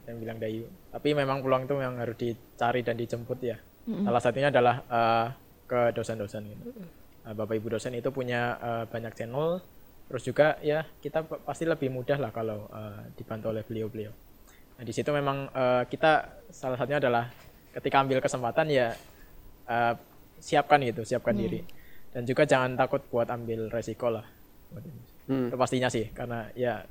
yang 0.07 0.17
bilang 0.21 0.37
Dayu. 0.37 0.65
Tapi 0.93 1.13
memang 1.17 1.41
peluang 1.41 1.65
itu 1.65 1.75
yang 1.81 1.97
harus 1.97 2.17
dicari 2.17 2.81
dan 2.85 2.95
dijemput 2.95 3.39
ya. 3.41 3.57
Salah 3.85 4.21
satunya 4.21 4.49
adalah 4.49 4.81
eh, 4.85 5.27
ke 5.69 5.93
dosen-dosen 5.93 6.41
gitu. 6.49 6.73
Eh, 7.25 7.33
Bapak 7.37 7.53
Ibu 7.57 7.77
dosen 7.77 7.93
itu 7.93 8.09
punya 8.09 8.57
eh, 8.57 8.83
banyak 8.89 9.13
channel. 9.13 9.61
Terus 10.05 10.21
juga 10.25 10.57
ya 10.61 10.85
kita 11.01 11.25
p- 11.25 11.41
pasti 11.41 11.65
lebih 11.65 11.89
mudah 11.89 12.17
lah 12.17 12.29
kalau 12.33 12.69
eh, 12.69 13.13
dibantu 13.17 13.53
oleh 13.53 13.65
beliau-beliau. 13.65 14.13
Nah 14.77 14.83
di 14.85 14.93
situ 14.93 15.09
memang 15.13 15.49
eh, 15.53 15.83
kita 15.85 16.41
salah 16.49 16.77
satunya 16.77 16.97
adalah 17.01 17.29
ketika 17.77 18.01
ambil 18.01 18.21
kesempatan 18.21 18.69
ya 18.73 18.93
eh, 19.69 19.93
siapkan 20.41 20.81
gitu, 20.81 21.01
siapkan 21.05 21.37
diri. 21.37 21.61
Dan 22.09 22.23
juga 22.23 22.47
jangan 22.47 22.73
takut 22.79 23.03
buat 23.11 23.27
ambil 23.29 23.67
resiko 23.69 24.07
lah. 24.09 24.25
Hmm. 25.25 25.49
Itu 25.49 25.57
pastinya 25.57 25.89
sih, 25.89 26.09
karena 26.13 26.49
ya 26.53 26.85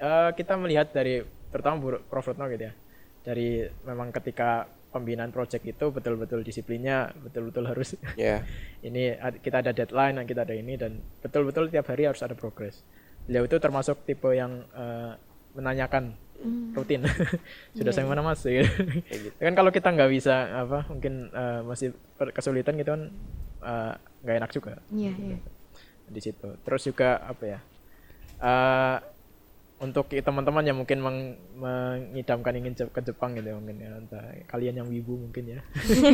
eh, 0.00 0.30
kita 0.36 0.56
melihat 0.56 0.92
dari 0.92 1.20
terutama 1.50 1.76
Bu- 1.78 2.02
Prof. 2.06 2.26
Retno 2.30 2.46
gitu 2.48 2.70
ya, 2.70 2.74
dari 3.22 3.66
memang 3.84 4.14
ketika 4.14 4.66
pembinaan 4.90 5.30
project 5.30 5.62
itu 5.62 5.86
betul-betul 5.94 6.42
disiplinnya 6.42 7.14
betul-betul 7.22 7.62
harus 7.70 7.94
ya. 8.18 8.42
ini 8.88 9.14
kita 9.38 9.62
ada 9.62 9.70
deadline 9.70 10.18
dan 10.18 10.26
kita 10.26 10.42
ada 10.42 10.54
ini 10.54 10.74
dan 10.74 10.98
betul-betul 11.22 11.70
tiap 11.70 11.86
hari 11.90 12.10
harus 12.10 12.22
ada 12.26 12.34
progres. 12.34 12.82
Beliau 13.26 13.46
itu 13.46 13.56
termasuk 13.62 14.02
tipe 14.02 14.26
yang 14.34 14.66
eh, 14.74 15.14
menanyakan 15.54 16.14
rutin. 16.74 17.04
Sudah 17.76 17.92
sampai 17.94 18.10
mana 18.10 18.22
mas? 18.24 18.42
Gitu. 18.42 18.66
kan 19.38 19.54
kalau 19.54 19.70
kita 19.70 19.92
nggak 19.94 20.10
bisa 20.10 20.66
apa 20.66 20.88
mungkin 20.90 21.30
eh, 21.30 21.60
masih 21.62 21.94
kesulitan 22.34 22.74
gitu 22.78 22.90
kan 22.90 23.02
eh, 23.62 23.94
nggak 24.26 24.36
enak 24.42 24.50
juga. 24.50 24.72
Iya, 24.90 25.12
iya. 25.14 25.38
di 26.10 26.18
situ. 26.18 26.58
Terus 26.66 26.82
juga 26.82 27.22
apa 27.22 27.44
ya 27.46 27.60
eh 28.40 28.96
untuk 29.80 30.12
teman-teman 30.12 30.60
yang 30.60 30.76
mungkin 30.76 31.00
meng- 31.00 31.40
mengidamkan 31.56 32.52
ingin 32.52 32.76
ke 32.76 33.00
Jepang 33.00 33.32
gitu 33.32 33.48
ya, 33.48 33.56
mungkin 33.56 33.76
ya 33.80 33.90
entah 33.96 34.24
kalian 34.44 34.84
yang 34.84 34.88
wibu 34.92 35.16
mungkin 35.16 35.56
ya. 35.56 35.60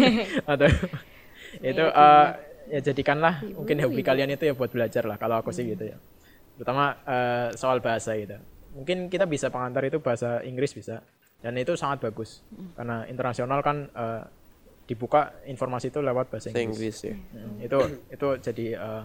Atau 0.51 0.71
itu 1.59 1.85
eh, 1.85 2.27
ya. 2.71 2.79
jadikanlah 2.79 3.43
mungkin 3.59 3.83
hobi 3.83 4.07
kalian 4.07 4.31
itu 4.39 4.47
ya 4.47 4.55
buat 4.55 4.71
belajar 4.71 5.03
lah 5.03 5.19
kalau 5.19 5.43
aku 5.43 5.51
sih 5.51 5.67
gitu 5.67 5.83
ya. 5.83 5.99
Terutama 6.55 6.95
eh, 7.03 7.49
soal 7.59 7.83
bahasa 7.83 8.15
gitu. 8.15 8.39
Mungkin 8.79 9.11
kita 9.11 9.27
bisa 9.27 9.51
pengantar 9.51 9.83
itu 9.83 9.99
bahasa 9.99 10.47
Inggris 10.47 10.71
bisa 10.71 11.03
dan 11.43 11.59
itu 11.59 11.75
sangat 11.75 12.07
bagus. 12.07 12.47
Karena 12.79 13.03
internasional 13.11 13.67
kan 13.67 13.91
eh, 13.91 14.23
dibuka 14.87 15.43
informasi 15.43 15.91
itu 15.91 15.99
lewat 15.99 16.31
bahasa 16.31 16.55
Inggris. 16.55 16.71
Inggris 16.71 16.97
ya. 17.03 17.15
Hmm, 17.35 17.59
itu 17.59 17.79
itu 18.15 18.29
jadi 18.47 18.67
eh, 18.79 19.05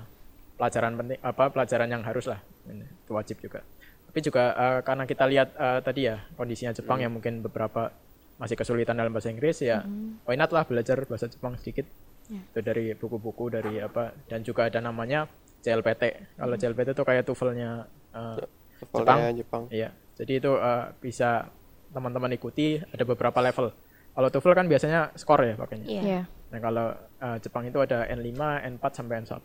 pelajaran 0.53 0.93
penting 1.01 1.18
apa 1.26 1.49
pelajaran 1.49 1.89
yang 1.89 2.05
harus 2.05 2.30
lah. 2.30 2.38
Ini, 2.70 2.86
itu 2.86 3.12
wajib 3.18 3.41
juga 3.41 3.66
tapi 4.12 4.20
juga 4.28 4.43
eh, 4.51 4.80
karena 4.84 5.07
kita 5.07 5.24
lihat 5.24 5.55
eh, 5.55 5.80
tadi 5.80 6.12
ya 6.12 6.20
kondisinya 6.36 6.76
Jepang 6.76 6.99
yang 6.99 7.16
mungkin 7.16 7.39
beberapa 7.39 7.95
masih 8.36 8.59
kesulitan 8.59 8.99
dalam 8.99 9.16
bahasa 9.16 9.32
Inggris 9.32 9.64
ya 9.64 9.88
why 10.28 10.36
not 10.36 10.51
lah 10.51 10.68
belajar 10.68 10.99
bahasa 11.07 11.32
Jepang 11.32 11.55
sedikit 11.55 11.88
itu 12.28 12.59
dari 12.59 12.91
buku-buku 12.91 13.47
dari 13.47 13.80
apa 13.80 14.12
dan 14.28 14.43
juga 14.43 14.68
ada 14.68 14.84
namanya 14.84 15.32
CLPT 15.64 16.36
kalau 16.36 16.59
CLPT 16.59 16.91
itu 16.91 17.03
kayak 17.07 17.24
TOEFL-nya 17.24 17.72
eh, 18.12 18.38
Levelnya 18.81 19.30
Jepang 19.38 19.61
Iya, 19.69 19.90
jadi 20.18 20.34
itu 20.41 20.52
eh, 20.57 20.86
bisa 20.99 21.48
teman-teman 21.91 22.31
ikuti 22.34 22.80
ada 22.81 23.03
beberapa 23.03 23.40
level. 23.40 23.72
Kalau 24.11 24.27
TOEFL 24.27 24.56
kan 24.57 24.65
biasanya 24.68 24.99
skor 25.15 25.40
ya 25.44 25.56
pakainya. 25.56 25.88
Iya. 25.88 26.22
Nah 26.52 26.60
kalau 26.60 26.88
eh, 26.98 27.38
Jepang 27.40 27.64
itu 27.69 27.80
ada 27.80 28.10
N5, 28.10 28.41
N4 28.76 28.84
sampai 28.91 29.23
N1. 29.23 29.38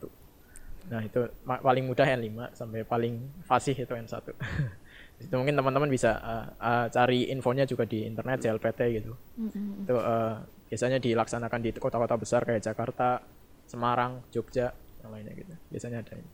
Nah 0.86 1.00
itu 1.02 1.20
paling 1.42 1.84
mudah 1.86 2.06
N5 2.06 2.54
sampai 2.54 2.86
paling 2.86 3.42
fasih 3.42 3.74
itu 3.74 3.92
N1. 3.92 4.14
itu 5.22 5.34
mungkin 5.34 5.56
teman-teman 5.56 5.90
bisa 5.90 6.20
eh, 6.22 6.46
eh, 6.62 6.86
cari 6.92 7.20
infonya 7.32 7.66
juga 7.66 7.88
di 7.88 8.06
internet 8.06 8.42
CLPT 8.46 8.80
gitu. 9.02 9.12
Itu 9.82 9.94
eh, 9.98 10.34
biasanya 10.70 10.98
dilaksanakan 11.02 11.60
di 11.62 11.70
kota-kota 11.74 12.14
besar 12.18 12.46
kayak 12.46 12.62
Jakarta, 12.62 13.22
Semarang, 13.66 14.22
Jogja, 14.30 14.70
yang 15.02 15.10
lainnya 15.10 15.34
gitu. 15.34 15.52
Biasanya 15.70 16.02
ada 16.02 16.14
ini. 16.18 16.30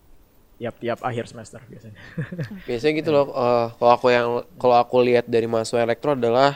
tiap-tiap 0.53 1.03
akhir 1.03 1.27
semester 1.27 1.59
biasanya. 1.67 1.99
biasanya 2.71 2.93
gitu 3.03 3.11
loh 3.11 3.35
eh, 3.35 3.67
kalau 3.83 3.93
aku 3.99 4.07
yang 4.15 4.29
kalau 4.63 4.77
aku 4.79 5.03
lihat 5.03 5.27
dari 5.27 5.51
mahasiswa 5.51 5.83
elektro 5.83 6.15
adalah 6.15 6.55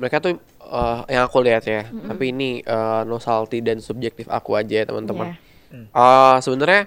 mereka 0.00 0.16
tuh 0.16 0.40
eh, 0.64 0.98
yang 1.12 1.28
aku 1.28 1.44
lihat 1.44 1.68
ya 1.68 1.84
tapi 1.92 2.32
ini 2.32 2.64
eh, 2.64 3.02
nosalty 3.04 3.60
dan 3.60 3.84
subjektif 3.84 4.32
aku 4.32 4.56
aja 4.56 4.80
ya 4.80 4.84
teman-teman 4.88 5.36
Eh, 5.90 6.36
sebenarnya 6.42 6.82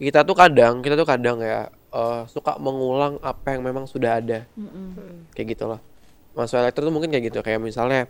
kita 0.00 0.24
tuh 0.24 0.32
kadang 0.32 0.80
kita 0.80 0.94
tuh 0.96 1.04
kadang 1.04 1.42
ya 1.42 1.68
eh, 1.92 2.22
suka 2.30 2.56
mengulang 2.56 3.18
apa 3.20 3.52
yang 3.58 3.62
memang 3.66 3.84
sudah 3.84 4.22
ada. 4.22 4.46
Kayak 5.34 5.46
gitu 5.58 5.64
loh 5.66 5.80
mahasiswa 6.34 6.62
elektro 6.62 6.86
tuh 6.86 6.94
mungkin 6.94 7.10
kayak 7.10 7.24
gitu. 7.32 7.42
Kayak 7.42 7.60
misalnya 7.62 8.06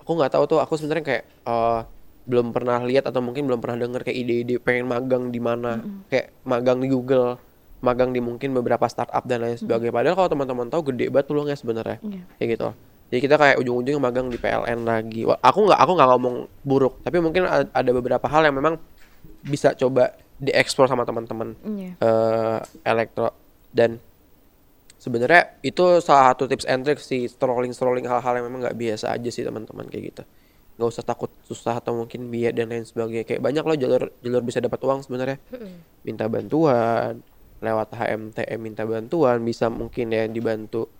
aku 0.00 0.10
nggak 0.12 0.32
tahu 0.36 0.44
tuh 0.44 0.58
aku 0.60 0.76
sebenarnya 0.76 1.04
kayak 1.04 1.24
eh, 1.24 1.80
belum 2.22 2.54
pernah 2.54 2.78
lihat 2.86 3.10
atau 3.10 3.18
mungkin 3.18 3.50
belum 3.50 3.58
pernah 3.58 3.82
denger 3.82 4.06
kayak 4.06 4.18
ide-ide 4.18 4.56
pengen 4.62 4.86
magang 4.86 5.32
di 5.34 5.40
mana. 5.42 5.80
Kayak 6.12 6.26
magang 6.44 6.78
di 6.78 6.88
Google 6.92 7.40
magang 7.82 8.14
di 8.14 8.22
mungkin 8.22 8.54
beberapa 8.54 8.86
startup 8.86 9.26
dan 9.26 9.42
lain 9.42 9.58
sebagainya. 9.58 9.90
Padahal 9.90 10.14
kalau 10.14 10.28
teman-teman 10.30 10.70
tahu 10.70 10.94
gede 10.94 11.10
banget 11.10 11.26
peluangnya 11.26 11.56
sebenarnya. 11.58 11.98
Kayak 12.38 12.48
gitu. 12.54 12.64
loh. 12.70 12.76
Jadi 13.12 13.20
kita 13.20 13.36
kayak 13.36 13.56
ujung-ujungnya 13.60 14.00
magang 14.00 14.32
di 14.32 14.40
PLN 14.40 14.82
lagi. 14.82 15.28
Wah, 15.28 15.36
aku 15.36 15.68
nggak 15.68 15.78
aku 15.78 15.92
nggak 15.92 16.08
ngomong 16.10 16.34
buruk 16.64 17.04
tapi 17.04 17.20
mungkin 17.20 17.44
ada 17.46 17.90
beberapa 17.92 18.24
hal 18.24 18.48
yang 18.48 18.56
memang 18.56 18.80
bisa 19.44 19.76
coba 19.76 20.16
dieksplor 20.40 20.88
sama 20.88 21.04
teman-teman 21.04 21.52
Iya. 21.60 21.92
eh, 21.94 22.58
elektro 22.82 23.30
dan 23.68 24.00
sebenarnya 24.96 25.58
itu 25.60 25.82
salah 26.00 26.32
satu 26.32 26.46
tips 26.46 26.64
and 26.64 26.82
trick 26.82 26.98
sih 26.98 27.26
scrolling 27.26 27.70
scrolling 27.70 28.06
hal-hal 28.06 28.32
yang 28.34 28.46
memang 28.46 28.64
nggak 28.64 28.78
biasa 28.78 29.12
aja 29.12 29.28
sih 29.28 29.42
teman-teman 29.42 29.86
kayak 29.86 30.04
gitu. 30.08 30.22
Nggak 30.72 30.88
usah 30.88 31.04
takut 31.04 31.30
susah 31.44 31.78
atau 31.78 31.92
mungkin 31.92 32.26
biaya 32.26 32.50
dan 32.50 32.70
lain 32.70 32.82
sebagainya. 32.82 33.28
Kayak 33.28 33.42
banyak 33.42 33.60
loh 33.62 33.76
jalur 33.76 34.02
jalur 34.18 34.42
bisa 34.42 34.58
dapat 34.58 34.80
uang 34.80 35.04
sebenarnya. 35.04 35.36
Minta 36.00 36.26
bantuan 36.26 37.20
lewat 37.60 37.94
HMTM 37.94 38.58
minta 38.58 38.82
bantuan 38.82 39.38
bisa 39.42 39.70
mungkin 39.70 40.10
ya 40.10 40.26
dibantu 40.26 40.90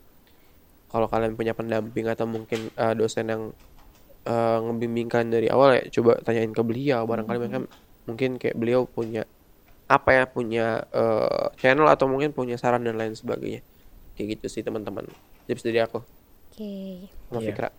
kalau 0.92 1.08
kalian 1.08 1.34
punya 1.34 1.56
pendamping 1.56 2.06
atau 2.06 2.28
mungkin 2.28 2.68
eh, 2.68 2.94
dosen 2.94 3.32
yang 3.32 3.42
eh, 4.28 4.58
ngebimbingkan 4.60 5.32
dari 5.32 5.48
awal 5.48 5.80
ya 5.80 5.88
coba 5.88 6.20
tanyain 6.20 6.52
ke 6.52 6.62
beliau 6.62 7.08
barangkali 7.08 7.38
mereka 7.40 7.58
mungkin 8.04 8.36
kayak 8.36 8.56
beliau 8.60 8.84
punya 8.84 9.24
apa 9.88 10.10
ya 10.12 10.24
punya 10.28 10.84
eh, 10.92 11.46
channel 11.56 11.88
atau 11.88 12.06
mungkin 12.06 12.36
punya 12.36 12.60
saran 12.60 12.84
dan 12.84 13.00
lain 13.00 13.16
sebagainya 13.16 13.64
kayak 14.12 14.38
gitu 14.38 14.46
sih 14.52 14.62
teman-teman 14.62 15.08
tips 15.48 15.64
dari 15.64 15.80
aku 15.80 16.04
Oke. 16.52 17.08
sama 17.32 17.40
Iya. 17.40 17.48
Fikra 17.48 17.70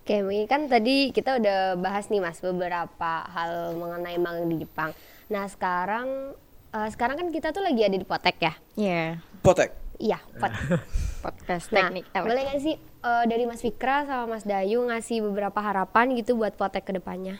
Oke, 0.00 0.24
mungkin 0.24 0.46
kan 0.48 0.62
tadi 0.66 1.12
kita 1.12 1.36
udah 1.36 1.76
bahas 1.76 2.08
nih 2.08 2.24
Mas 2.24 2.40
beberapa 2.40 3.12
hal 3.30 3.76
mengenai 3.76 4.16
magang 4.16 4.48
di 4.48 4.64
Jepang. 4.64 4.96
Nah, 5.28 5.44
sekarang 5.46 6.34
eh, 6.72 6.88
sekarang 6.90 7.20
kan 7.20 7.28
kita 7.28 7.52
tuh 7.52 7.60
lagi 7.60 7.84
ada 7.84 7.94
di 7.94 8.06
Potek 8.08 8.36
ya. 8.40 8.54
Iya. 8.74 9.20
potek 9.44 9.89
Iya, 10.00 10.16
Pot. 10.34 10.48
Podcast 11.22 11.68
Nah, 11.68 11.92
teknik. 11.92 12.08
boleh 12.10 12.42
nggak 12.42 12.58
sih 12.58 12.74
eh, 12.80 13.24
dari 13.26 13.44
Mas 13.44 13.60
Fikra 13.60 14.02
sama 14.02 14.24
Mas 14.30 14.42
Dayu 14.42 14.80
ngasih 14.82 15.20
beberapa 15.22 15.60
harapan 15.60 16.16
gitu 16.16 16.34
buat 16.34 16.56
Potek 16.56 16.82
ke 16.82 16.92
depannya? 16.92 17.36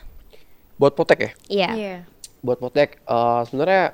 buat 0.77 0.93
potek 0.93 1.19
ya 1.19 1.31
Iya. 1.47 1.69
Iya. 1.71 1.97
buat 2.39 2.57
potek 2.57 3.01
eh, 3.01 3.41
sebenarnya 3.43 3.93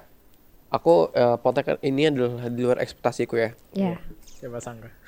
aku 0.70 1.12
eh, 1.12 1.36
potek 1.38 1.80
ini 1.82 2.08
adalah 2.08 2.48
di 2.48 2.62
luar 2.62 2.80
ekspektasiku 2.80 3.36
ya 3.36 3.52
Iya. 3.74 3.96
Siapa 4.24 4.60
sangka? 4.60 4.92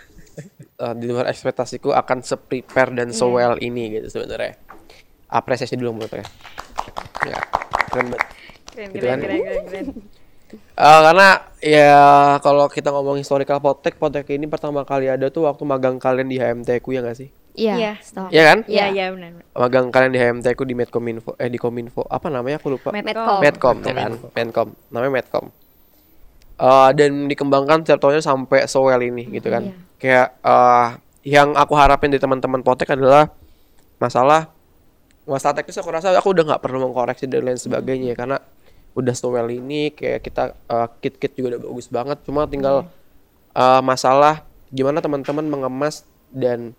Eh, 0.79 0.95
di 0.95 1.05
luar 1.05 1.27
ekspektasiku 1.27 1.91
akan 1.91 2.19
se-prepare 2.19 2.95
dan 2.95 3.11
so-well 3.11 3.59
ini 3.59 3.91
gitu 3.93 4.07
sebenarnya 4.09 4.55
apresiasi 5.27 5.75
dulu 5.75 5.91
menurut 5.93 6.07
saya 6.09 6.23
ya 7.25 7.39
keren 7.89 8.07
banget 8.09 8.27
Keren, 8.69 8.87
Gitu 8.89 8.95
keren, 8.97 9.11
kan? 9.11 9.19
keren, 9.19 9.39
keren, 9.39 9.63
keren. 9.65 9.85
Eh, 10.73 10.99
karena 11.03 11.27
ya 11.59 11.95
kalau 12.39 12.65
kita 12.65 12.89
ngomong 12.89 13.15
historical 13.15 13.59
potek 13.59 13.95
potek 13.95 14.27
ini 14.29 14.45
pertama 14.45 14.81
kali 14.81 15.07
ada 15.07 15.27
tuh 15.27 15.43
waktu 15.43 15.63
magang 15.63 15.95
kalian 15.95 16.25
di 16.25 16.37
HMT 16.37 16.79
ku 16.79 16.91
ya 16.91 17.01
nggak 17.01 17.17
sih 17.17 17.29
Iya. 17.51 17.75
Iya. 17.75 17.91
stop. 17.99 18.29
Iya 18.29 18.43
kan 18.45 18.59
Iya, 18.65 18.85
iya 18.87 19.05
benar. 19.11 19.29
benar. 19.33 19.43
magang 19.53 19.85
kalian 19.89 20.11
di 20.11 20.19
HMT 20.19 20.47
ku 20.53 20.63
di 20.63 20.71
Medcominfo 20.71 21.35
eh 21.35 21.47
di 21.47 21.57
Kominfo 21.57 22.03
apa 22.03 22.27
namanya 22.27 22.55
aku 22.57 22.71
lupa 22.71 22.89
Medcom. 22.89 23.39
Medcom 23.39 23.77
ya 23.81 23.93
kan 23.93 24.11
Medcom 24.31 24.67
namanya 24.89 25.13
Medcom 25.13 25.45
Eh, 26.55 26.89
dan 26.91 27.11
dikembangkan 27.25 27.83
setiap 27.83 27.99
tahunnya 28.01 28.19
sampai 28.19 28.63
sewel 28.65 28.99
ini 29.01 29.23
gitu 29.29 29.47
kan 29.47 29.63
Iya. 29.65 29.75
kayak 29.95 30.27
eh, 30.39 30.87
yang 31.25 31.51
aku 31.53 31.71
harapin 31.73 32.07
dari 32.07 32.19
teman-teman 32.19 32.59
potek 32.59 32.91
adalah 32.91 33.31
masalah 33.97 34.51
masalah 35.23 35.53
teknis 35.53 35.75
aku 35.75 35.87
rasa 35.87 36.11
aku 36.11 36.31
udah 36.31 36.43
nggak 36.45 36.59
perlu 36.59 36.79
mengkoreksi 36.81 37.27
dan 37.27 37.43
lain 37.43 37.55
sebagainya 37.55 38.11
karena 38.13 38.39
udah 38.99 39.15
sewel 39.15 39.47
ini 39.49 39.95
kayak 39.95 40.21
kita 40.21 40.53
eh, 40.53 40.87
kit-kit 40.99 41.31
juga 41.33 41.55
udah 41.55 41.61
bagus 41.63 41.87
banget. 41.87 42.17
Cuma 42.27 42.45
tinggal 42.45 42.87
eh, 43.55 43.81
masalah 43.81 44.43
gimana 44.69 45.01
teman-teman 45.01 45.45
mengemas 45.47 46.05
dan 46.29 46.75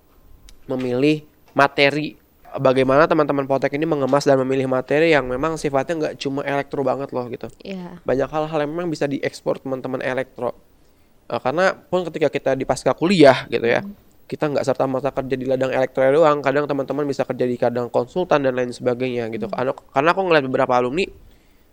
memilih 0.71 1.27
materi. 1.57 2.21
Bagaimana 2.51 3.07
teman-teman 3.07 3.47
potek 3.47 3.79
ini 3.79 3.87
mengemas 3.87 4.27
dan 4.27 4.35
memilih 4.43 4.67
materi 4.67 5.15
yang 5.15 5.31
memang 5.31 5.55
sifatnya 5.55 5.95
nggak 5.95 6.15
cuma 6.19 6.43
elektro 6.43 6.83
banget 6.83 7.15
loh 7.15 7.31
gitu. 7.31 7.47
Iya. 7.63 8.03
banyak 8.03 8.27
hal-hal 8.27 8.59
yang 8.67 8.71
memang 8.75 8.91
bisa 8.91 9.07
diekspor 9.07 9.63
teman-teman 9.63 10.03
elektro. 10.03 10.59
Eh, 11.31 11.41
karena 11.41 11.75
pun 11.75 12.03
ketika 12.11 12.27
kita 12.27 12.51
di 12.59 12.67
pasca 12.67 12.91
kuliah 12.95 13.47
gitu 13.47 13.67
ya 13.67 13.83
kita 14.31 14.47
nggak 14.47 14.63
serta 14.63 14.87
merta 14.87 15.11
kerja 15.11 15.35
di 15.35 15.43
ladang 15.43 15.75
elektro 15.75 16.07
doang. 16.07 16.39
Kadang 16.39 16.71
teman-teman 16.71 17.03
bisa 17.03 17.27
kerja 17.27 17.43
di 17.43 17.59
kadang 17.59 17.91
konsultan 17.91 18.47
dan 18.47 18.55
lain 18.55 18.71
sebagainya 18.71 19.27
gitu. 19.35 19.51
Karena 19.51 19.75
karena 19.75 20.09
aku 20.15 20.23
ngeliat 20.23 20.45
beberapa 20.47 20.79
alumni 20.79 21.03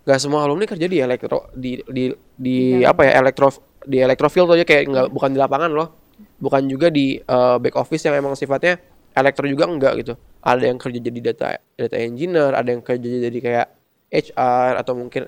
nggak 0.07 0.19
semua 0.23 0.47
alumni 0.47 0.63
kerja 0.63 0.87
di 0.87 1.03
elektro 1.03 1.51
di 1.51 1.83
di 1.91 2.07
di 2.31 2.79
apa 2.79 3.03
ya 3.03 3.19
elektro 3.19 3.51
di 3.83 3.99
elektrofield 3.99 4.47
aja 4.55 4.63
kayak 4.63 4.83
nggak 4.87 5.07
bukan 5.11 5.35
di 5.35 5.39
lapangan 5.43 5.67
loh. 5.67 5.91
Bukan 6.39 6.63
juga 6.71 6.87
di 6.87 7.19
eh, 7.19 7.55
back 7.59 7.75
office 7.75 8.07
yang 8.07 8.15
emang 8.15 8.39
sifatnya 8.39 8.79
elektro 9.11 9.43
juga 9.51 9.67
enggak 9.67 9.93
gitu. 9.99 10.15
Ada 10.39 10.71
yang 10.71 10.79
kerja 10.79 10.99
jadi 11.03 11.19
data 11.19 11.59
data 11.75 11.97
engineer 11.99 12.55
ada 12.55 12.71
yang 12.71 12.79
kerja 12.79 13.03
jadi 13.03 13.39
kayak 13.43 13.67
HR 14.07 14.71
atau 14.79 14.93
mungkin 14.95 15.27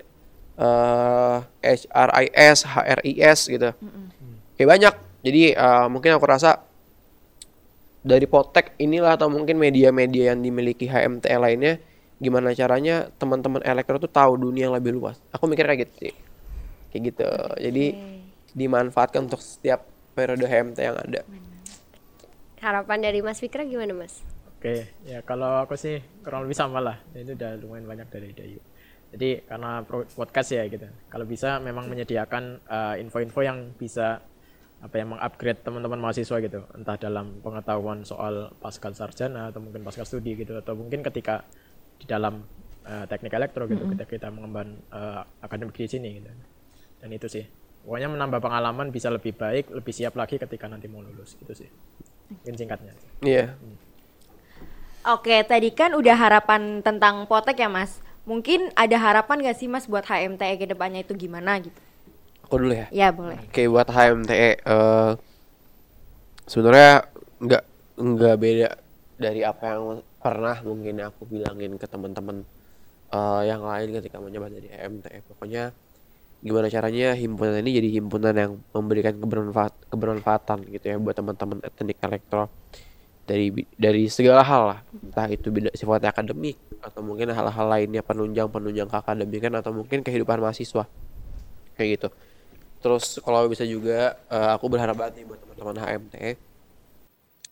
eh 0.59 1.37
HRIS 1.59 2.59
HRIS 2.63 3.39
gitu. 3.51 3.69
Kayak 4.55 4.69
banyak. 4.79 4.93
Jadi 5.27 5.59
eh, 5.59 5.87
mungkin 5.91 6.15
aku 6.15 6.23
rasa 6.23 6.63
dari 7.99 8.23
potek 8.31 8.79
inilah 8.79 9.19
atau 9.19 9.27
mungkin 9.27 9.59
media-media 9.59 10.31
yang 10.31 10.39
dimiliki 10.39 10.87
HMTE 10.87 11.35
lainnya 11.35 11.83
gimana 12.19 12.51
caranya 12.51 13.07
teman-teman 13.15 13.63
elektro 13.63 13.97
tuh 13.97 14.11
tahu 14.11 14.35
dunia 14.35 14.67
yang 14.67 14.75
lebih 14.75 14.95
luas 14.95 15.17
aku 15.31 15.47
mikir 15.47 15.65
kayak 15.65 15.87
gitu 15.87 15.93
sih 16.07 16.13
kayak 16.91 17.01
gitu 17.15 17.29
jadi 17.57 17.85
dimanfaatkan 18.53 19.25
untuk 19.25 19.39
setiap 19.39 19.87
periode 20.13 20.43
HMT 20.43 20.77
yang 20.83 20.99
ada 20.99 21.23
Harapan 22.59 22.99
dari 22.99 23.23
Mas 23.23 23.39
Fikra 23.39 23.63
gimana 23.63 23.95
Mas? 23.95 24.19
Oke, 24.59 24.91
ya 25.07 25.23
kalau 25.23 25.63
aku 25.63 25.79
sih 25.79 26.03
kurang 26.19 26.43
lebih 26.43 26.59
sama 26.59 26.83
lah. 26.83 26.99
Itu 27.15 27.31
udah 27.31 27.55
lumayan 27.55 27.87
banyak 27.87 28.07
dari 28.11 28.35
Dayu. 28.35 28.59
Jadi 29.15 29.47
karena 29.47 29.79
podcast 29.87 30.49
ya 30.51 30.67
gitu. 30.67 30.83
Kalau 31.07 31.23
bisa 31.23 31.63
memang 31.63 31.87
menyediakan 31.87 32.59
eh, 32.67 32.95
info-info 32.99 33.39
yang 33.47 33.71
bisa 33.79 34.19
apa 34.83 34.95
yang 34.99 35.15
mengupgrade 35.15 35.63
teman-teman 35.63 36.03
mahasiswa 36.03 36.37
gitu. 36.43 36.67
Entah 36.75 36.99
dalam 36.99 37.39
pengetahuan 37.39 38.03
soal 38.03 38.51
pasca 38.59 38.91
sarjana 38.91 39.55
atau 39.55 39.63
mungkin 39.63 39.79
pasca 39.79 40.03
studi 40.03 40.35
gitu 40.35 40.59
atau 40.59 40.75
mungkin 40.75 40.99
ketika 40.99 41.47
di 41.99 42.05
dalam 42.07 42.41
eh, 42.87 43.05
teknik 43.05 43.33
elektro 43.35 43.67
gitu 43.67 43.83
ketika 43.93 44.07
kita 44.09 44.27
mengemban 44.31 44.79
eh, 44.89 45.21
akademik 45.43 45.75
di 45.75 45.87
sini 45.87 46.09
gitu. 46.19 46.29
Dan 46.99 47.09
itu 47.11 47.27
sih. 47.27 47.45
Pokoknya 47.85 48.11
menambah 48.11 48.39
pengalaman 48.43 48.91
bisa 48.91 49.07
lebih 49.09 49.33
baik, 49.35 49.71
lebih 49.71 49.93
siap 49.95 50.13
lagi 50.19 50.35
ketika 50.35 50.67
nanti 50.67 50.87
mau 50.91 50.99
lulus 51.03 51.35
gitu 51.39 51.53
sih. 51.55 51.69
Mungkin 52.29 52.55
singkatnya. 52.59 52.93
iya 53.25 53.55
Oke, 55.07 55.41
tadi 55.47 55.71
kan 55.71 55.95
udah 55.95 56.13
harapan 56.13 56.83
tentang 56.83 57.23
potek 57.25 57.57
ya 57.63 57.71
Mas. 57.71 58.03
Mungkin 58.27 58.69
ada 58.75 58.99
harapan 58.99 59.41
gak 59.41 59.57
sih 59.57 59.71
Mas 59.71 59.87
buat 59.87 60.05
HMTE 60.05 60.59
ke 60.59 60.67
depannya 60.69 61.01
itu 61.01 61.15
gimana 61.15 61.57
gitu? 61.57 61.79
aku 62.49 62.65
dulu 62.65 62.73
ya 62.73 62.89
Ya 62.89 63.13
boleh. 63.13 63.37
Oke 63.45 63.69
buat 63.69 63.85
HMTE 63.85 64.51
eh 64.65 65.09
sebenarnya 66.49 67.05
nggak 67.37 67.63
nggak 68.01 68.35
beda 68.41 68.69
dari 69.21 69.41
apa 69.45 69.63
yang 69.69 69.83
pernah 70.19 70.59
mungkin 70.61 70.99
aku 71.01 71.25
bilangin 71.25 71.79
ke 71.79 71.87
teman-teman 71.87 72.43
eh, 73.11 73.41
yang 73.47 73.63
lain 73.63 73.95
ketika 73.99 74.19
mencoba 74.19 74.51
dari 74.51 74.67
HMTE 74.67 75.19
pokoknya 75.25 75.71
gimana 76.39 76.71
caranya 76.71 77.11
himpunan 77.19 77.59
ini 77.59 77.83
jadi 77.83 77.89
himpunan 77.99 78.31
yang 78.31 78.51
memberikan 78.71 79.19
kebermanfaat 79.19 79.73
kebermanfaatan 79.91 80.63
gitu 80.71 80.85
ya 80.87 80.95
buat 80.95 81.15
teman-teman 81.15 81.59
teknik 81.59 81.99
elektro. 81.99 82.47
Dari 83.27 83.53
dari 83.77 84.09
segala 84.09 84.41
hal 84.41 84.63
lah. 84.73 84.79
Entah 84.89 85.27
itu 85.29 85.53
sifatnya 85.77 86.09
akademik 86.09 86.57
atau 86.81 87.03
mungkin 87.05 87.29
hal-hal 87.29 87.67
lainnya 87.69 88.01
penunjang 88.01 88.49
penunjang 88.49 88.89
keakademikan 88.89 89.53
atau 89.59 89.69
mungkin 89.75 90.01
kehidupan 90.01 90.41
mahasiswa. 90.41 90.89
Kayak 91.77 91.89
gitu. 91.99 92.07
Terus 92.79 93.19
kalau 93.21 93.45
bisa 93.51 93.67
juga 93.67 94.17
eh, 94.31 94.49
aku 94.55 94.65
berharap 94.71 94.95
banget 94.97 95.21
nih 95.21 95.25
buat 95.27 95.39
teman-teman 95.43 95.75
HMT 95.77 96.15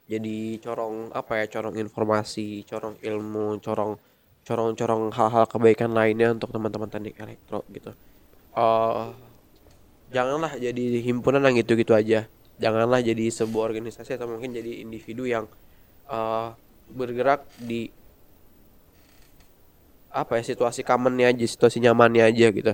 jadi 0.08 0.58
corong 0.64 1.12
apa 1.12 1.44
ya 1.44 1.46
corong 1.52 1.76
informasi 1.76 2.64
corong 2.64 2.96
ilmu 3.04 3.60
corong 3.60 4.00
corong 4.48 4.72
corong 4.80 5.04
hal-hal 5.12 5.44
kebaikan 5.52 5.92
lainnya 5.92 6.32
untuk 6.32 6.56
teman-teman 6.56 6.88
teknik 6.88 7.20
elektro 7.20 7.68
gitu. 7.68 7.92
Eh 8.56 9.08
janganlah 10.16 10.56
jadi 10.56 11.04
himpunan 11.04 11.44
yang 11.44 11.60
gitu-gitu 11.60 11.92
aja. 11.92 12.32
Janganlah 12.58 13.04
jadi 13.04 13.28
sebuah 13.28 13.76
organisasi 13.76 14.16
atau 14.16 14.32
mungkin 14.32 14.56
jadi 14.56 14.80
individu 14.82 15.28
yang 15.28 15.46
eh 16.08 16.50
bergerak 16.88 17.44
di 17.60 17.92
apa 20.08 20.40
ya 20.40 20.44
situasi 20.56 20.88
commonnya 20.88 21.30
aja 21.36 21.44
situasi 21.44 21.84
nyamannya 21.84 22.24
aja 22.24 22.48
gitu. 22.56 22.74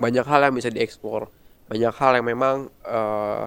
Banyak 0.00 0.24
hal 0.24 0.48
yang 0.48 0.56
bisa 0.56 0.72
dieksplor 0.72 1.28
banyak 1.72 1.94
hal 1.96 2.12
yang 2.20 2.26
memang 2.28 2.56
eh 2.84 3.46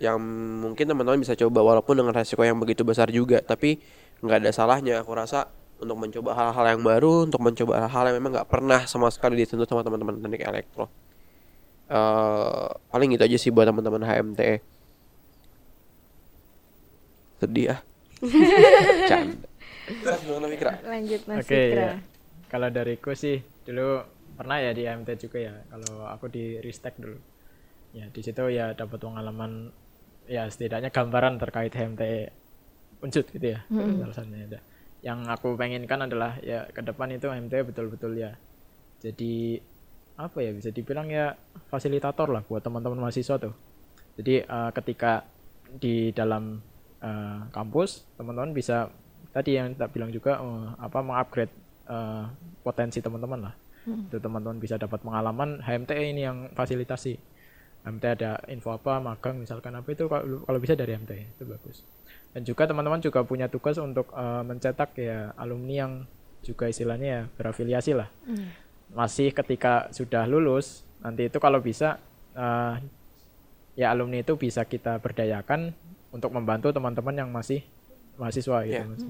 yang 0.00 0.16
mungkin 0.64 0.88
teman-teman 0.88 1.20
bisa 1.20 1.36
coba 1.36 1.60
walaupun 1.60 1.92
dengan 2.00 2.16
resiko 2.16 2.40
yang 2.40 2.56
begitu 2.56 2.82
besar 2.82 3.12
juga 3.12 3.44
tapi 3.44 3.76
nggak 4.24 4.48
ada 4.48 4.50
salahnya 4.52 5.04
aku 5.04 5.12
rasa 5.12 5.52
untuk 5.80 5.96
mencoba 5.96 6.32
hal-hal 6.36 6.64
yang 6.76 6.82
baru 6.84 7.28
untuk 7.28 7.40
mencoba 7.40 7.84
hal-hal 7.84 8.12
yang 8.12 8.16
memang 8.20 8.32
nggak 8.40 8.48
pernah 8.48 8.80
sama 8.88 9.12
sekali 9.12 9.36
dituntut 9.40 9.68
sama 9.68 9.84
teman-teman 9.84 10.16
teknik 10.20 10.44
elektro 10.44 10.88
eh 11.90 12.68
paling 12.88 13.08
gitu 13.12 13.24
aja 13.28 13.36
sih 13.36 13.50
buat 13.52 13.66
teman-teman 13.68 14.02
HMTE 14.02 14.54
sedih 17.40 17.76
ah 17.76 17.80
Canda. 19.10 19.48
Lanjut 20.84 21.20
Mas 21.24 21.40
Oke, 21.42 21.56
Fikra. 21.56 21.80
ya. 21.80 21.92
Kalau 22.46 22.68
dariku 22.68 23.16
sih 23.16 23.40
dulu 23.64 24.04
pernah 24.36 24.60
ya 24.60 24.70
di 24.76 24.84
MT 24.84 25.08
juga 25.18 25.38
ya. 25.40 25.54
Kalau 25.66 26.04
aku 26.06 26.28
di 26.28 26.60
Ristek 26.60 27.00
dulu. 27.00 27.16
ya 27.90 28.06
di 28.06 28.22
situ 28.22 28.38
ya 28.54 28.70
dapat 28.70 29.02
pengalaman 29.02 29.74
ya 30.30 30.46
setidaknya 30.46 30.94
gambaran 30.94 31.42
terkait 31.42 31.74
HMT 31.74 32.02
unsut 33.02 33.26
gitu 33.34 33.58
ya 33.58 33.66
satunya 34.14 34.46
ada 34.46 34.60
yang 35.00 35.24
aku 35.28 35.56
pengenkan 35.56 36.04
adalah 36.04 36.36
ya 36.44 36.68
ke 36.68 36.84
depan 36.84 37.08
itu 37.12 37.28
HMT 37.28 37.72
betul-betul 37.72 38.20
ya. 38.20 38.36
Jadi 39.00 39.56
apa 40.20 40.44
ya 40.44 40.52
bisa 40.52 40.68
dibilang 40.68 41.08
ya 41.08 41.32
fasilitator 41.72 42.28
lah 42.28 42.44
buat 42.44 42.60
teman-teman 42.60 43.08
mahasiswa 43.08 43.40
tuh. 43.40 43.56
Jadi 44.20 44.44
eh, 44.44 44.70
ketika 44.76 45.24
di 45.80 46.12
dalam 46.12 46.60
eh, 47.00 47.40
kampus 47.48 48.04
teman-teman 48.20 48.52
bisa 48.52 48.92
tadi 49.32 49.56
yang 49.56 49.72
tak 49.72 49.96
bilang 49.96 50.12
juga 50.12 50.36
eh, 50.36 50.68
apa 50.76 51.00
mengupgrade 51.00 51.54
eh, 51.88 52.24
potensi 52.60 53.00
teman-teman 53.00 53.48
lah. 53.48 53.54
Itu 54.12 54.20
teman-teman 54.20 54.60
bisa 54.60 54.76
dapat 54.76 55.00
pengalaman 55.00 55.64
HMT 55.64 55.90
ini 55.96 56.28
yang 56.28 56.52
fasilitasi 56.52 57.16
HMT 57.80 58.04
ada 58.20 58.36
info 58.46 58.70
apa 58.70 59.00
magang 59.00 59.40
misalkan 59.40 59.72
apa 59.72 59.88
itu 59.88 60.04
kalau 60.04 60.44
kalau 60.44 60.58
bisa 60.60 60.76
dari 60.76 60.92
HMT 60.92 61.12
itu 61.36 61.44
bagus 61.44 61.80
dan 62.30 62.44
juga 62.44 62.68
teman-teman 62.68 63.00
juga 63.00 63.24
punya 63.24 63.48
tugas 63.48 63.80
untuk 63.80 64.12
eh, 64.12 64.42
mencetak 64.44 64.94
ya 64.96 65.32
alumni 65.34 65.74
yang 65.86 65.92
juga 66.40 66.68
istilahnya 66.68 67.08
ya 67.08 67.22
berafiliasi 67.36 67.92
lah 67.96 68.08
masih 68.90 69.30
ketika 69.30 69.88
sudah 69.90 70.26
lulus 70.26 70.82
nanti 71.00 71.28
itu 71.28 71.38
kalau 71.40 71.60
bisa 71.60 71.96
eh, 72.32 72.74
ya 73.74 73.94
alumni 73.94 74.20
itu 74.20 74.36
bisa 74.36 74.66
kita 74.66 75.00
berdayakan 75.00 75.72
untuk 76.10 76.34
membantu 76.34 76.74
teman-teman 76.74 77.14
yang 77.16 77.30
masih 77.30 77.62
mahasiswa 78.18 78.66
gitu 78.68 78.76
Iya. 78.76 78.84
Mas. 78.84 79.02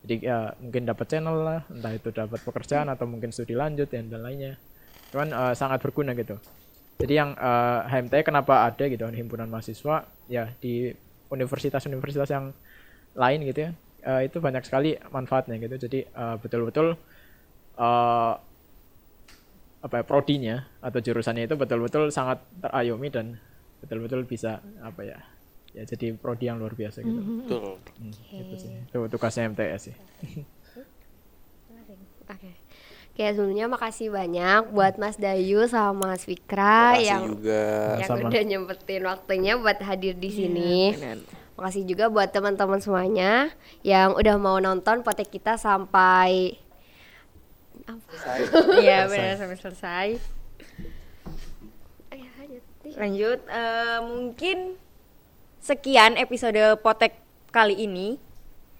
Jadi 0.00 0.14
ya 0.24 0.38
mungkin 0.58 0.82
dapat 0.88 1.06
channel 1.06 1.36
lah, 1.44 1.60
entah 1.68 1.92
itu 1.92 2.08
dapat 2.10 2.40
pekerjaan 2.40 2.88
atau 2.88 3.04
mungkin 3.04 3.30
studi 3.30 3.52
lanjut 3.52 3.86
dan 3.86 4.08
dan 4.08 4.24
lainnya. 4.24 4.56
Cuman 5.12 5.28
eh, 5.30 5.54
sangat 5.54 5.78
berguna 5.84 6.16
gitu. 6.16 6.40
Jadi 7.00 7.14
yang 7.16 7.30
eh, 7.32 7.80
HMT 7.88 8.14
kenapa 8.28 8.68
ada 8.68 8.84
gitu 8.86 9.02
kan 9.08 9.16
himpunan 9.16 9.48
mahasiswa 9.48 10.04
ya 10.28 10.52
di 10.60 10.92
universitas-universitas 11.32 12.28
yang 12.30 12.52
lain 13.16 13.40
gitu 13.48 13.60
ya. 13.68 13.70
eh, 14.00 14.20
itu 14.28 14.36
banyak 14.40 14.64
sekali 14.64 14.96
manfaatnya 15.08 15.56
gitu. 15.60 15.76
Jadi 15.88 15.98
eh, 16.04 16.36
betul-betul 16.40 16.96
eh, 17.80 18.34
apa 19.80 19.94
ya, 19.96 20.04
prodinya 20.04 20.56
atau 20.84 21.00
jurusannya 21.00 21.48
itu 21.48 21.56
betul-betul 21.56 22.12
sangat 22.12 22.44
terayomi 22.60 23.08
dan 23.08 23.40
betul-betul 23.80 24.28
bisa 24.28 24.60
apa 24.84 25.00
ya 25.08 25.18
ya 25.72 25.86
jadi 25.88 26.12
prodi 26.18 26.52
yang 26.52 26.60
luar 26.60 26.76
biasa 26.76 27.00
gitu. 27.00 27.16
Betul. 27.16 27.80
Hmm, 27.96 28.12
gitu 28.12 28.54
sih. 28.60 28.70
Itu 28.90 28.98
tugasnya 29.08 29.48
MTS 29.48 29.80
sih. 29.88 29.96
Oke. 32.28 32.50
Oke, 33.20 33.36
sebelumnya 33.36 33.68
makasih 33.68 34.08
banyak 34.08 34.72
buat 34.72 34.96
Mas 34.96 35.20
Dayu 35.20 35.68
sama 35.68 36.16
Mas 36.16 36.24
Fikra 36.24 36.96
Makasih 36.96 37.04
yang 37.04 37.22
juga. 37.28 37.64
yang 38.00 38.08
Sama. 38.08 38.24
udah 38.32 38.42
nyempetin 38.48 39.02
waktunya 39.04 39.52
buat 39.60 39.76
hadir 39.84 40.16
di 40.16 40.30
sini. 40.32 40.96
benar. 40.96 41.20
Makasih 41.52 41.84
juga 41.84 42.08
buat 42.08 42.32
teman-teman 42.32 42.80
semuanya 42.80 43.52
yang 43.84 44.16
udah 44.16 44.40
mau 44.40 44.56
nonton 44.56 45.04
potek 45.04 45.28
kita 45.28 45.60
sampai 45.60 46.56
Iya 48.80 49.04
benar 49.04 49.36
sampai 49.36 49.58
selesai. 49.60 50.08
Lanjut. 52.40 52.62
Lanjut, 52.96 53.40
eh, 53.52 53.98
mungkin 54.00 54.80
sekian 55.60 56.16
episode 56.16 56.56
Potek 56.80 57.20
kali 57.52 57.84
ini 57.84 58.16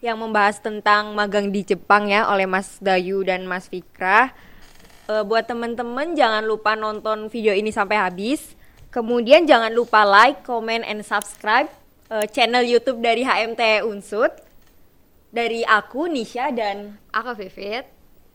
yang 0.01 0.17
membahas 0.17 0.61
tentang 0.61 1.13
magang 1.13 1.53
di 1.53 1.61
Jepang 1.61 2.09
ya 2.09 2.29
oleh 2.33 2.49
Mas 2.49 2.81
Dayu 2.81 3.21
dan 3.21 3.45
Mas 3.45 3.69
Fikra. 3.69 4.33
Eh, 5.11 5.25
buat 5.25 5.45
temen-temen 5.45 6.17
jangan 6.17 6.41
lupa 6.45 6.73
nonton 6.73 7.29
video 7.29 7.53
ini 7.53 7.69
sampai 7.69 8.01
habis. 8.01 8.57
Kemudian 8.91 9.47
jangan 9.47 9.71
lupa 9.71 10.03
like, 10.03 10.43
comment, 10.43 10.83
and 10.83 11.05
subscribe 11.05 11.71
eh, 12.11 12.27
channel 12.33 12.65
YouTube 12.65 13.05
dari 13.05 13.23
HMT 13.23 13.87
Unsut. 13.87 14.33
Dari 15.31 15.63
aku 15.63 16.11
Nisha 16.11 16.51
dan 16.51 16.99
Aku 17.15 17.39
Vivit. 17.39 17.87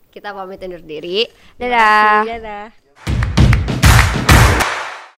Kita 0.07 0.31
pamit 0.31 0.63
undur 0.63 0.79
diri. 0.79 1.27
Dadah. 1.59 2.23
Dadah. 2.23 2.84